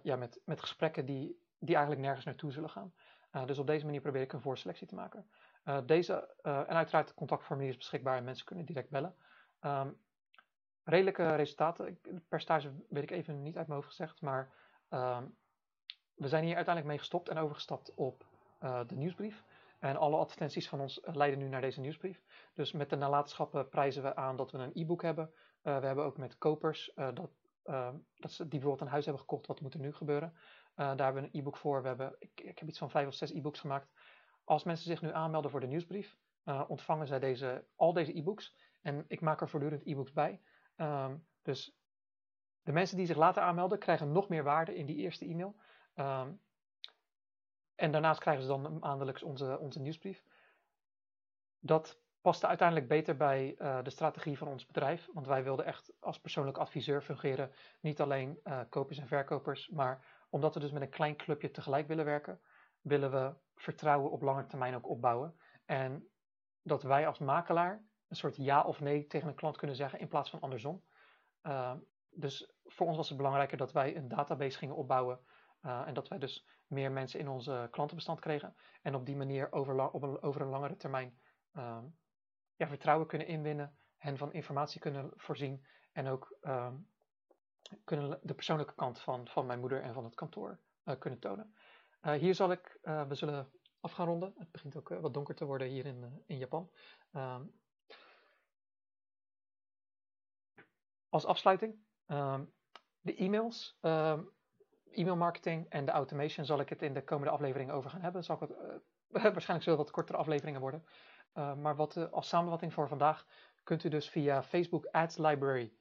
ja, 0.03 0.15
met, 0.15 0.41
met 0.45 0.59
gesprekken 0.59 1.05
die, 1.05 1.39
die 1.59 1.75
eigenlijk 1.75 2.05
nergens 2.05 2.25
naartoe 2.25 2.51
zullen 2.51 2.69
gaan. 2.69 2.93
Dus 3.45 3.57
op 3.57 3.67
deze 3.67 3.85
manier 3.85 4.01
probeer 4.01 4.21
ik 4.21 4.33
een 4.33 4.41
voorselectie 4.41 4.87
te 4.87 4.95
maken. 4.95 5.29
Uh, 5.65 5.77
deze, 5.85 6.35
en 6.41 6.67
uiteraard 6.67 7.07
het 7.07 7.13
contactformulier 7.13 7.71
is 7.71 7.77
beschikbaar 7.77 8.17
en 8.17 8.23
mensen 8.23 8.45
kunnen 8.45 8.65
direct 8.65 8.89
bellen. 8.89 9.15
Um, 9.61 9.97
redelijke 10.83 11.35
resultaten. 11.35 11.99
Per 12.27 12.41
stage 12.41 12.71
weet 12.89 13.03
ik 13.03 13.11
even 13.11 13.41
niet 13.41 13.57
uit 13.57 13.67
mijn 13.67 13.79
hoofd 13.79 13.95
gezegd. 13.95 14.21
Maar 14.21 14.53
um, 14.89 15.37
we 16.13 16.27
zijn 16.27 16.43
hier 16.43 16.55
uiteindelijk 16.55 16.93
mee 16.93 16.97
gestopt 16.97 17.29
en 17.29 17.37
overgestapt 17.37 17.93
op 17.93 18.25
de 18.87 18.95
nieuwsbrief. 18.95 19.43
En 19.81 19.97
alle 19.97 20.17
advertenties 20.17 20.69
van 20.69 20.79
ons 20.79 20.99
eh, 20.99 21.15
leiden 21.15 21.39
nu 21.39 21.47
naar 21.47 21.61
deze 21.61 21.79
nieuwsbrief. 21.79 22.21
Dus 22.53 22.71
met 22.71 22.89
de 22.89 22.95
nalatenschappen 22.95 23.69
prijzen 23.69 24.03
we 24.03 24.15
aan 24.15 24.35
dat 24.35 24.51
we 24.51 24.57
een 24.57 24.71
e-book 24.73 25.01
hebben. 25.01 25.31
We 25.61 25.69
hebben 25.69 26.05
ook 26.05 26.17
met 26.17 26.37
kopers 26.37 26.91
dat, 26.95 27.31
uh, 27.65 27.89
dat 28.17 28.31
ze, 28.31 28.41
die 28.41 28.49
bijvoorbeeld 28.49 28.81
een 28.81 28.87
huis 28.87 29.05
hebben 29.05 29.23
gekocht, 29.23 29.47
wat 29.47 29.61
moet 29.61 29.73
er 29.73 29.79
nu 29.79 29.93
gebeuren. 29.93 30.33
daar 30.75 31.03
hebben 31.03 31.21
we 31.23 31.29
een 31.31 31.39
e-book 31.39 31.57
voor. 31.57 31.81
We 31.81 31.87
hebben, 31.87 32.15
ik, 32.19 32.41
ik 32.41 32.59
heb 32.59 32.67
iets 32.67 32.77
van 32.77 32.89
vijf 32.89 33.07
of 33.07 33.13
zes 33.13 33.31
e-books 33.31 33.59
gemaakt. 33.59 33.91
Als 34.51 34.63
mensen 34.63 34.85
zich 34.85 35.01
nu 35.01 35.11
aanmelden 35.13 35.51
voor 35.51 35.59
de 35.59 35.67
nieuwsbrief, 35.67 36.17
ontvangen 36.67 37.07
zij 37.07 37.19
deze, 37.19 37.65
al 37.75 37.93
deze 37.93 38.17
e-books. 38.17 38.55
En 38.81 39.05
ik 39.07 39.21
maak 39.21 39.41
er 39.41 39.49
voortdurend 39.49 39.85
e-books 39.85 40.11
bij. 40.11 40.41
Um, 40.75 41.27
dus 41.41 41.77
de 42.61 42.71
mensen 42.71 42.97
die 42.97 43.05
zich 43.05 43.17
later 43.17 43.43
aanmelden, 43.43 43.79
krijgen 43.79 44.11
nog 44.11 44.29
meer 44.29 44.43
waarde 44.43 44.75
in 44.75 44.85
die 44.85 44.95
eerste 44.95 45.25
e-mail. 45.25 45.55
Um, 45.95 46.41
en 47.75 47.91
daarnaast 47.91 48.19
krijgen 48.19 48.43
ze 48.43 48.49
dan 48.49 48.79
maandelijks 48.79 49.23
onze, 49.23 49.59
onze 49.59 49.79
nieuwsbrief. 49.79 50.23
Dat 51.59 52.01
paste 52.21 52.47
uiteindelijk 52.47 52.87
beter 52.87 53.17
bij 53.17 53.55
uh, 53.57 53.83
de 53.83 53.89
strategie 53.89 54.37
van 54.37 54.47
ons 54.47 54.65
bedrijf. 54.65 55.09
Want 55.13 55.27
wij 55.27 55.43
wilden 55.43 55.65
echt 55.65 55.93
als 55.99 56.19
persoonlijk 56.19 56.57
adviseur 56.57 57.01
fungeren. 57.01 57.51
Niet 57.79 58.01
alleen 58.01 58.39
uh, 58.43 58.59
kopers 58.69 58.97
en 58.97 59.07
verkopers, 59.07 59.69
maar 59.69 60.05
omdat 60.29 60.53
we 60.53 60.59
dus 60.59 60.71
met 60.71 60.81
een 60.81 60.89
klein 60.89 61.15
clubje 61.15 61.51
tegelijk 61.51 61.87
willen 61.87 62.05
werken, 62.05 62.41
willen 62.81 63.11
we 63.11 63.35
vertrouwen 63.55 64.11
op 64.11 64.21
lange 64.21 64.45
termijn 64.45 64.75
ook 64.75 64.89
opbouwen. 64.89 65.39
En 65.65 66.07
dat 66.61 66.83
wij 66.83 67.07
als 67.07 67.19
makelaar 67.19 67.85
een 68.07 68.15
soort 68.15 68.35
ja 68.35 68.63
of 68.63 68.79
nee 68.79 69.07
tegen 69.07 69.27
een 69.27 69.35
klant 69.35 69.57
kunnen 69.57 69.75
zeggen 69.75 69.99
in 69.99 70.07
plaats 70.07 70.29
van 70.29 70.39
andersom. 70.39 70.83
Uh, 71.43 71.73
dus 72.09 72.53
voor 72.63 72.87
ons 72.87 72.97
was 72.97 73.07
het 73.07 73.17
belangrijker 73.17 73.57
dat 73.57 73.71
wij 73.71 73.95
een 73.95 74.07
database 74.07 74.57
gingen 74.57 74.75
opbouwen 74.75 75.19
en 75.61 75.93
dat 75.93 76.07
wij 76.07 76.17
dus 76.17 76.47
meer 76.67 76.91
mensen 76.91 77.19
in 77.19 77.27
onze 77.27 77.67
klantenbestand 77.71 78.19
kregen. 78.19 78.55
En 78.81 78.95
op 78.95 79.05
die 79.05 79.15
manier 79.15 79.51
over, 79.51 79.91
op 79.91 80.03
een, 80.03 80.21
over 80.21 80.41
een 80.41 80.49
langere 80.49 80.75
termijn 80.75 81.19
ehm, 81.51 81.85
ja, 82.55 82.67
vertrouwen 82.67 83.07
kunnen 83.07 83.27
inwinnen, 83.27 83.77
hen 83.97 84.17
van 84.17 84.33
informatie 84.33 84.81
kunnen 84.81 85.11
voorzien 85.15 85.65
en 85.91 86.07
ook 86.07 86.37
ehm, 86.41 86.75
kunnen 87.83 88.19
de 88.23 88.33
persoonlijke 88.33 88.75
kant 88.75 89.01
van, 89.01 89.27
van 89.27 89.45
mijn 89.45 89.59
moeder 89.59 89.81
en 89.81 89.93
van 89.93 90.03
het 90.03 90.15
kantoor 90.15 90.59
uh, 90.85 90.95
kunnen 90.99 91.19
tonen. 91.19 91.55
Uh, 92.01 92.13
hier 92.13 92.35
zal 92.35 92.51
ik, 92.51 92.79
uh, 92.83 93.07
we 93.07 93.15
zullen 93.15 93.51
af 93.79 93.91
gaan 93.91 94.07
ronden. 94.07 94.33
Het 94.37 94.51
begint 94.51 94.77
ook 94.77 94.89
wat 94.89 95.13
donker 95.13 95.35
te 95.35 95.45
worden 95.45 95.67
hier 95.67 95.85
in, 95.85 96.23
in 96.25 96.37
Japan. 96.37 96.71
Ehm, 97.11 97.43
als 101.09 101.25
afsluiting, 101.25 101.75
um, 102.07 102.53
de 103.01 103.15
e-mails, 103.15 103.77
um, 103.81 104.31
e-mail 104.91 105.15
marketing 105.15 105.69
en 105.69 105.85
de 105.85 105.91
automation 105.91 106.45
zal 106.45 106.59
ik 106.59 106.69
het 106.69 106.81
in 106.81 106.93
de 106.93 107.03
komende 107.03 107.31
afleveringen 107.31 107.73
over 107.73 107.89
gaan 107.89 108.01
hebben. 108.01 108.23
Zal 108.23 108.35
ik 108.35 108.49
het, 108.49 108.81
waarschijnlijk 109.33 109.63
zullen 109.63 109.79
wat 109.79 109.91
kortere 109.91 110.17
afleveringen 110.17 110.61
worden. 110.61 110.85
maar 111.33 111.75
wat, 111.75 112.11
als 112.11 112.27
samenvatting 112.27 112.73
voor 112.73 112.87
vandaag 112.87 113.25
kunt 113.63 113.83
u 113.83 113.89
dus 113.89 114.09
via 114.09 114.43
Facebook 114.43 114.85
Ads 114.85 115.17
Library 115.17 115.73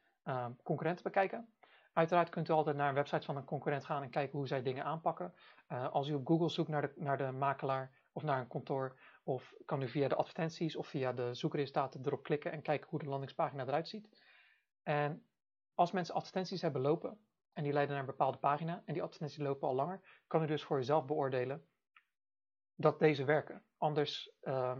concurrenten 0.63 1.05
bekijken. 1.05 1.53
Uiteraard 1.93 2.29
kunt 2.29 2.49
u 2.49 2.53
altijd 2.53 2.77
naar 2.77 2.89
een 2.89 2.95
website 2.95 3.27
van 3.27 3.37
een 3.37 3.45
concurrent 3.45 3.85
gaan 3.85 4.03
en 4.03 4.11
kijken 4.11 4.39
hoe 4.39 4.47
zij 4.47 4.63
dingen 4.63 4.85
aanpakken. 4.85 5.35
Uh, 5.69 5.91
als 5.91 6.09
u 6.09 6.15
op 6.15 6.27
Google 6.27 6.49
zoekt 6.49 6.69
naar 6.69 6.83
de, 6.83 6.93
naar 6.97 7.19
de 7.19 7.31
makelaar 7.31 7.99
of 8.13 8.23
naar 8.23 8.41
een 8.41 8.49
kantoor, 8.49 9.01
of 9.23 9.55
kan 9.65 9.83
u 9.83 9.89
via 9.89 10.09
de 10.09 10.15
advertenties 10.15 10.77
of 10.77 10.87
via 10.87 11.13
de 11.13 11.35
zoekresultaten 11.35 12.01
erop 12.05 12.23
klikken 12.23 12.53
en 12.53 12.63
kijken 12.63 12.89
hoe 12.91 12.99
de 12.99 13.09
landingspagina 13.09 13.67
eruit 13.67 13.89
ziet. 13.89 14.09
En 14.83 15.27
als 15.75 15.93
mensen 15.93 16.15
advertenties 16.15 16.63
hebben 16.63 16.83
lopen 16.83 17.19
en 17.53 17.63
die 17.63 17.73
leiden 17.73 17.95
naar 17.95 18.05
een 18.05 18.11
bepaalde 18.11 18.39
pagina 18.39 18.83
en 18.85 18.93
die 18.93 19.03
advertenties 19.03 19.43
lopen 19.43 19.69
al 19.69 19.75
langer, 19.75 20.23
kan 20.27 20.43
u 20.43 20.47
dus 20.47 20.63
voor 20.63 20.79
uzelf 20.79 21.05
beoordelen 21.05 21.67
dat 22.75 22.99
deze 22.99 23.25
werken. 23.25 23.65
Anders, 23.77 24.33
uh, 24.43 24.77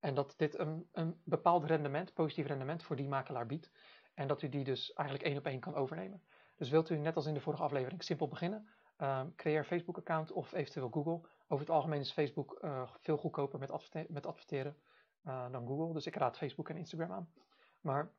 en 0.00 0.14
dat 0.14 0.34
dit 0.36 0.58
een, 0.58 0.88
een 0.92 1.20
bepaald 1.24 1.64
rendement, 1.64 2.14
positief 2.14 2.46
rendement 2.46 2.82
voor 2.82 2.96
die 2.96 3.08
makelaar 3.08 3.46
biedt. 3.46 3.70
En 4.14 4.28
dat 4.28 4.42
u 4.42 4.48
die 4.48 4.64
dus 4.64 4.92
eigenlijk 4.92 5.28
één 5.28 5.38
op 5.38 5.46
één 5.46 5.60
kan 5.60 5.74
overnemen. 5.74 6.22
Dus 6.58 6.70
wilt 6.70 6.90
u 6.90 6.96
net 6.96 7.16
als 7.16 7.26
in 7.26 7.34
de 7.34 7.40
vorige 7.40 7.62
aflevering 7.62 8.02
simpel 8.02 8.28
beginnen, 8.28 8.68
uh, 8.98 9.22
creëer 9.36 9.58
een 9.58 9.64
Facebook-account 9.64 10.32
of 10.32 10.52
eventueel 10.52 10.88
Google. 10.90 11.28
Over 11.48 11.66
het 11.66 11.74
algemeen 11.74 12.00
is 12.00 12.12
Facebook 12.12 12.58
uh, 12.60 12.90
veel 13.00 13.16
goedkoper 13.16 13.58
met, 13.58 14.08
met 14.08 14.26
adverteren 14.26 14.76
uh, 15.26 15.50
dan 15.50 15.66
Google. 15.66 15.92
Dus 15.92 16.06
ik 16.06 16.16
raad 16.16 16.36
Facebook 16.36 16.68
en 16.68 16.76
Instagram 16.76 17.12
aan. 17.12 17.32
Maar 17.80 18.10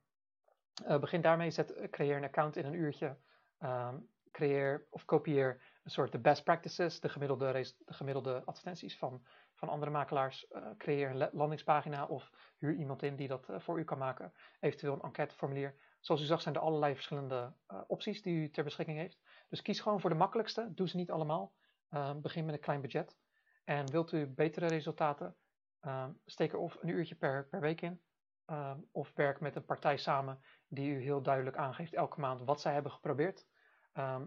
eh, 0.86 0.99
begin 0.99 1.22
daarmee, 1.22 1.52
zet, 1.52 1.88
creëer 1.90 2.18
een 2.18 2.24
account 2.24 2.56
in 2.56 2.66
een 2.66 2.74
uurtje. 2.74 3.18
Um, 3.64 4.10
creëer 4.32 4.88
of 4.90 5.06
kopieer 5.06 5.61
een 5.84 5.91
soort 5.91 6.11
de 6.11 6.20
best 6.20 6.44
practices, 6.44 6.99
de 6.99 7.10
gemiddelde, 7.10 7.52
de 7.86 7.94
gemiddelde 7.94 8.41
advertenties 8.45 8.98
van, 8.98 9.26
van 9.53 9.70
andere 9.70 9.91
makelaars. 9.91 10.48
creëer 10.78 11.10
een 11.10 11.30
landingspagina 11.32 12.06
of 12.06 12.32
huur 12.57 12.74
iemand 12.74 13.03
in 13.03 13.16
die 13.16 13.28
dat 13.28 13.48
voor 13.57 13.80
u 13.80 13.84
kan 13.84 13.98
maken. 13.98 14.34
Eventueel 14.60 14.94
een 14.94 15.02
enquêteformulier 15.02 15.74
Zoals 16.00 16.22
u 16.22 16.26
zag 16.26 16.42
zijn 16.42 16.56
er 16.56 16.62
allerlei 16.62 16.94
verschillende 16.94 17.54
uh, 17.72 17.82
opties 17.88 18.22
die 18.22 18.36
u 18.36 18.50
ter 18.50 18.64
beschikking 18.64 18.98
heeft. 18.98 19.20
Dus 19.50 19.62
kies 19.62 19.80
gewoon 19.80 20.00
voor 20.00 20.10
de 20.10 20.16
makkelijkste. 20.16 20.74
Doe 20.74 20.90
ze 20.90 20.96
niet 20.96 21.12
allemaal. 21.12 21.54
Uh, 21.92 22.16
begin 22.16 22.46
met 22.46 22.54
een 22.54 22.60
klein 22.60 22.82
budget. 22.82 23.18
En 23.64 23.92
wilt 23.92 24.12
u 24.12 24.28
betere 24.28 24.68
resultaten, 24.68 25.36
uh, 25.82 26.08
steek 26.26 26.52
er 26.52 26.60
of 26.60 26.78
een 26.82 26.90
uurtje 26.90 27.16
per, 27.16 27.48
per 27.48 27.60
week 27.60 27.82
in. 27.82 28.02
Ehm, 28.46 28.80
of 28.92 29.12
werk 29.16 29.40
met 29.40 29.56
een 29.56 29.66
partij 29.66 29.98
samen 29.98 30.42
die 30.68 30.92
u 30.92 31.02
heel 31.02 31.22
duidelijk 31.22 31.58
aangeeft 31.58 31.94
elke 31.94 32.20
maand 32.20 32.42
wat 32.42 32.62
zij 32.62 32.74
hebben 32.74 32.92
geprobeerd. 32.92 33.46
Ehm, 33.94 34.26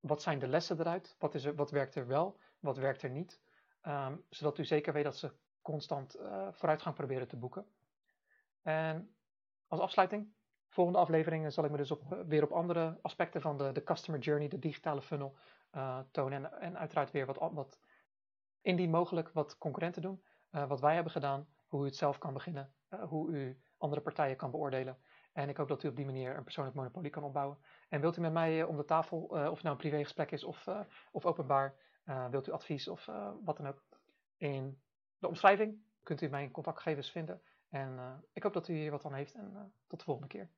wat 0.00 0.22
zijn 0.22 0.38
de 0.38 0.48
lessen 0.48 0.80
eruit? 0.80 1.16
Wat, 1.18 1.34
is 1.34 1.44
er, 1.44 1.54
wat 1.54 1.70
werkt 1.70 1.94
er 1.94 2.06
wel? 2.06 2.40
Wat 2.58 2.76
werkt 2.76 3.02
er 3.02 3.10
niet? 3.10 3.44
zodat 4.28 4.58
u 4.58 4.64
zeker 4.64 4.92
weet 4.92 5.04
dat 5.04 5.16
ze 5.16 5.32
constant 5.62 6.14
eh, 6.14 6.48
vooruitgang 6.52 6.94
proberen 6.94 7.28
te 7.28 7.36
boeken. 7.36 7.66
En 8.62 9.16
als 9.66 9.80
afsluiting, 9.80 10.34
volgende 10.68 10.98
afleveringen 10.98 11.52
zal 11.52 11.64
ik 11.64 11.70
me 11.70 11.76
dus 11.76 11.90
eh, 11.90 11.98
weer 12.26 12.42
op 12.42 12.52
andere 12.52 12.98
aspecten 13.02 13.40
van 13.40 13.58
de, 13.58 13.72
de 13.72 13.82
customer 13.82 14.20
journey, 14.20 14.48
de 14.48 14.58
digitale 14.58 15.02
funnel, 15.02 15.36
uh, 15.72 15.98
tonen. 16.10 16.44
En, 16.44 16.60
en 16.60 16.78
uiteraard 16.78 17.10
weer 17.10 17.26
wat, 17.26 17.52
wat 17.52 17.80
indien 18.60 18.90
mogelijk 18.90 19.30
wat 19.32 19.58
concurrenten 19.58 20.02
doen. 20.02 20.22
Uh, 20.50 20.68
wat 20.68 20.80
wij 20.80 20.94
hebben 20.94 21.12
gedaan, 21.12 21.48
hoe 21.66 21.82
u 21.82 21.84
het 21.84 21.96
zelf 21.96 22.18
kan 22.18 22.32
beginnen, 22.32 22.72
hoe 23.08 23.30
u 23.30 23.60
andere 23.76 24.00
partijen 24.00 24.36
kan 24.36 24.50
beoordelen. 24.50 24.98
En 25.32 25.48
ik 25.48 25.56
hoop 25.56 25.68
dat 25.68 25.82
u 25.82 25.88
op 25.88 25.96
die 25.96 26.04
manier 26.04 26.36
een 26.36 26.44
persoonlijk 26.44 26.76
monopolie 26.76 27.10
kan 27.10 27.24
opbouwen. 27.24 27.58
En 27.88 28.00
wilt 28.00 28.16
u 28.16 28.20
met 28.20 28.32
mij 28.32 28.62
om 28.62 28.76
de 28.76 28.84
tafel, 28.84 29.18
of 29.22 29.54
het 29.54 29.62
nou 29.62 29.68
een 29.68 29.76
privégesprek 29.76 30.30
is 30.30 30.44
of, 30.44 30.68
of 31.10 31.26
openbaar, 31.26 31.74
wilt 32.30 32.48
u 32.48 32.52
advies 32.52 32.88
of 32.88 33.08
wat 33.44 33.56
dan 33.56 33.66
ook. 33.66 33.82
In 34.36 34.80
de 35.18 35.28
omschrijving 35.28 35.82
kunt 36.02 36.20
u 36.20 36.28
mijn 36.28 36.50
contactgegevens 36.50 37.10
vinden. 37.10 37.42
En 37.76 38.22
ik 38.32 38.42
hoop 38.42 38.52
dat 38.52 38.68
u 38.68 38.74
hier 38.74 38.90
wat 38.90 39.04
aan 39.04 39.14
heeft 39.14 39.34
en 39.34 39.72
tot 39.86 39.98
de 39.98 40.04
volgende 40.04 40.28
keer. 40.28 40.48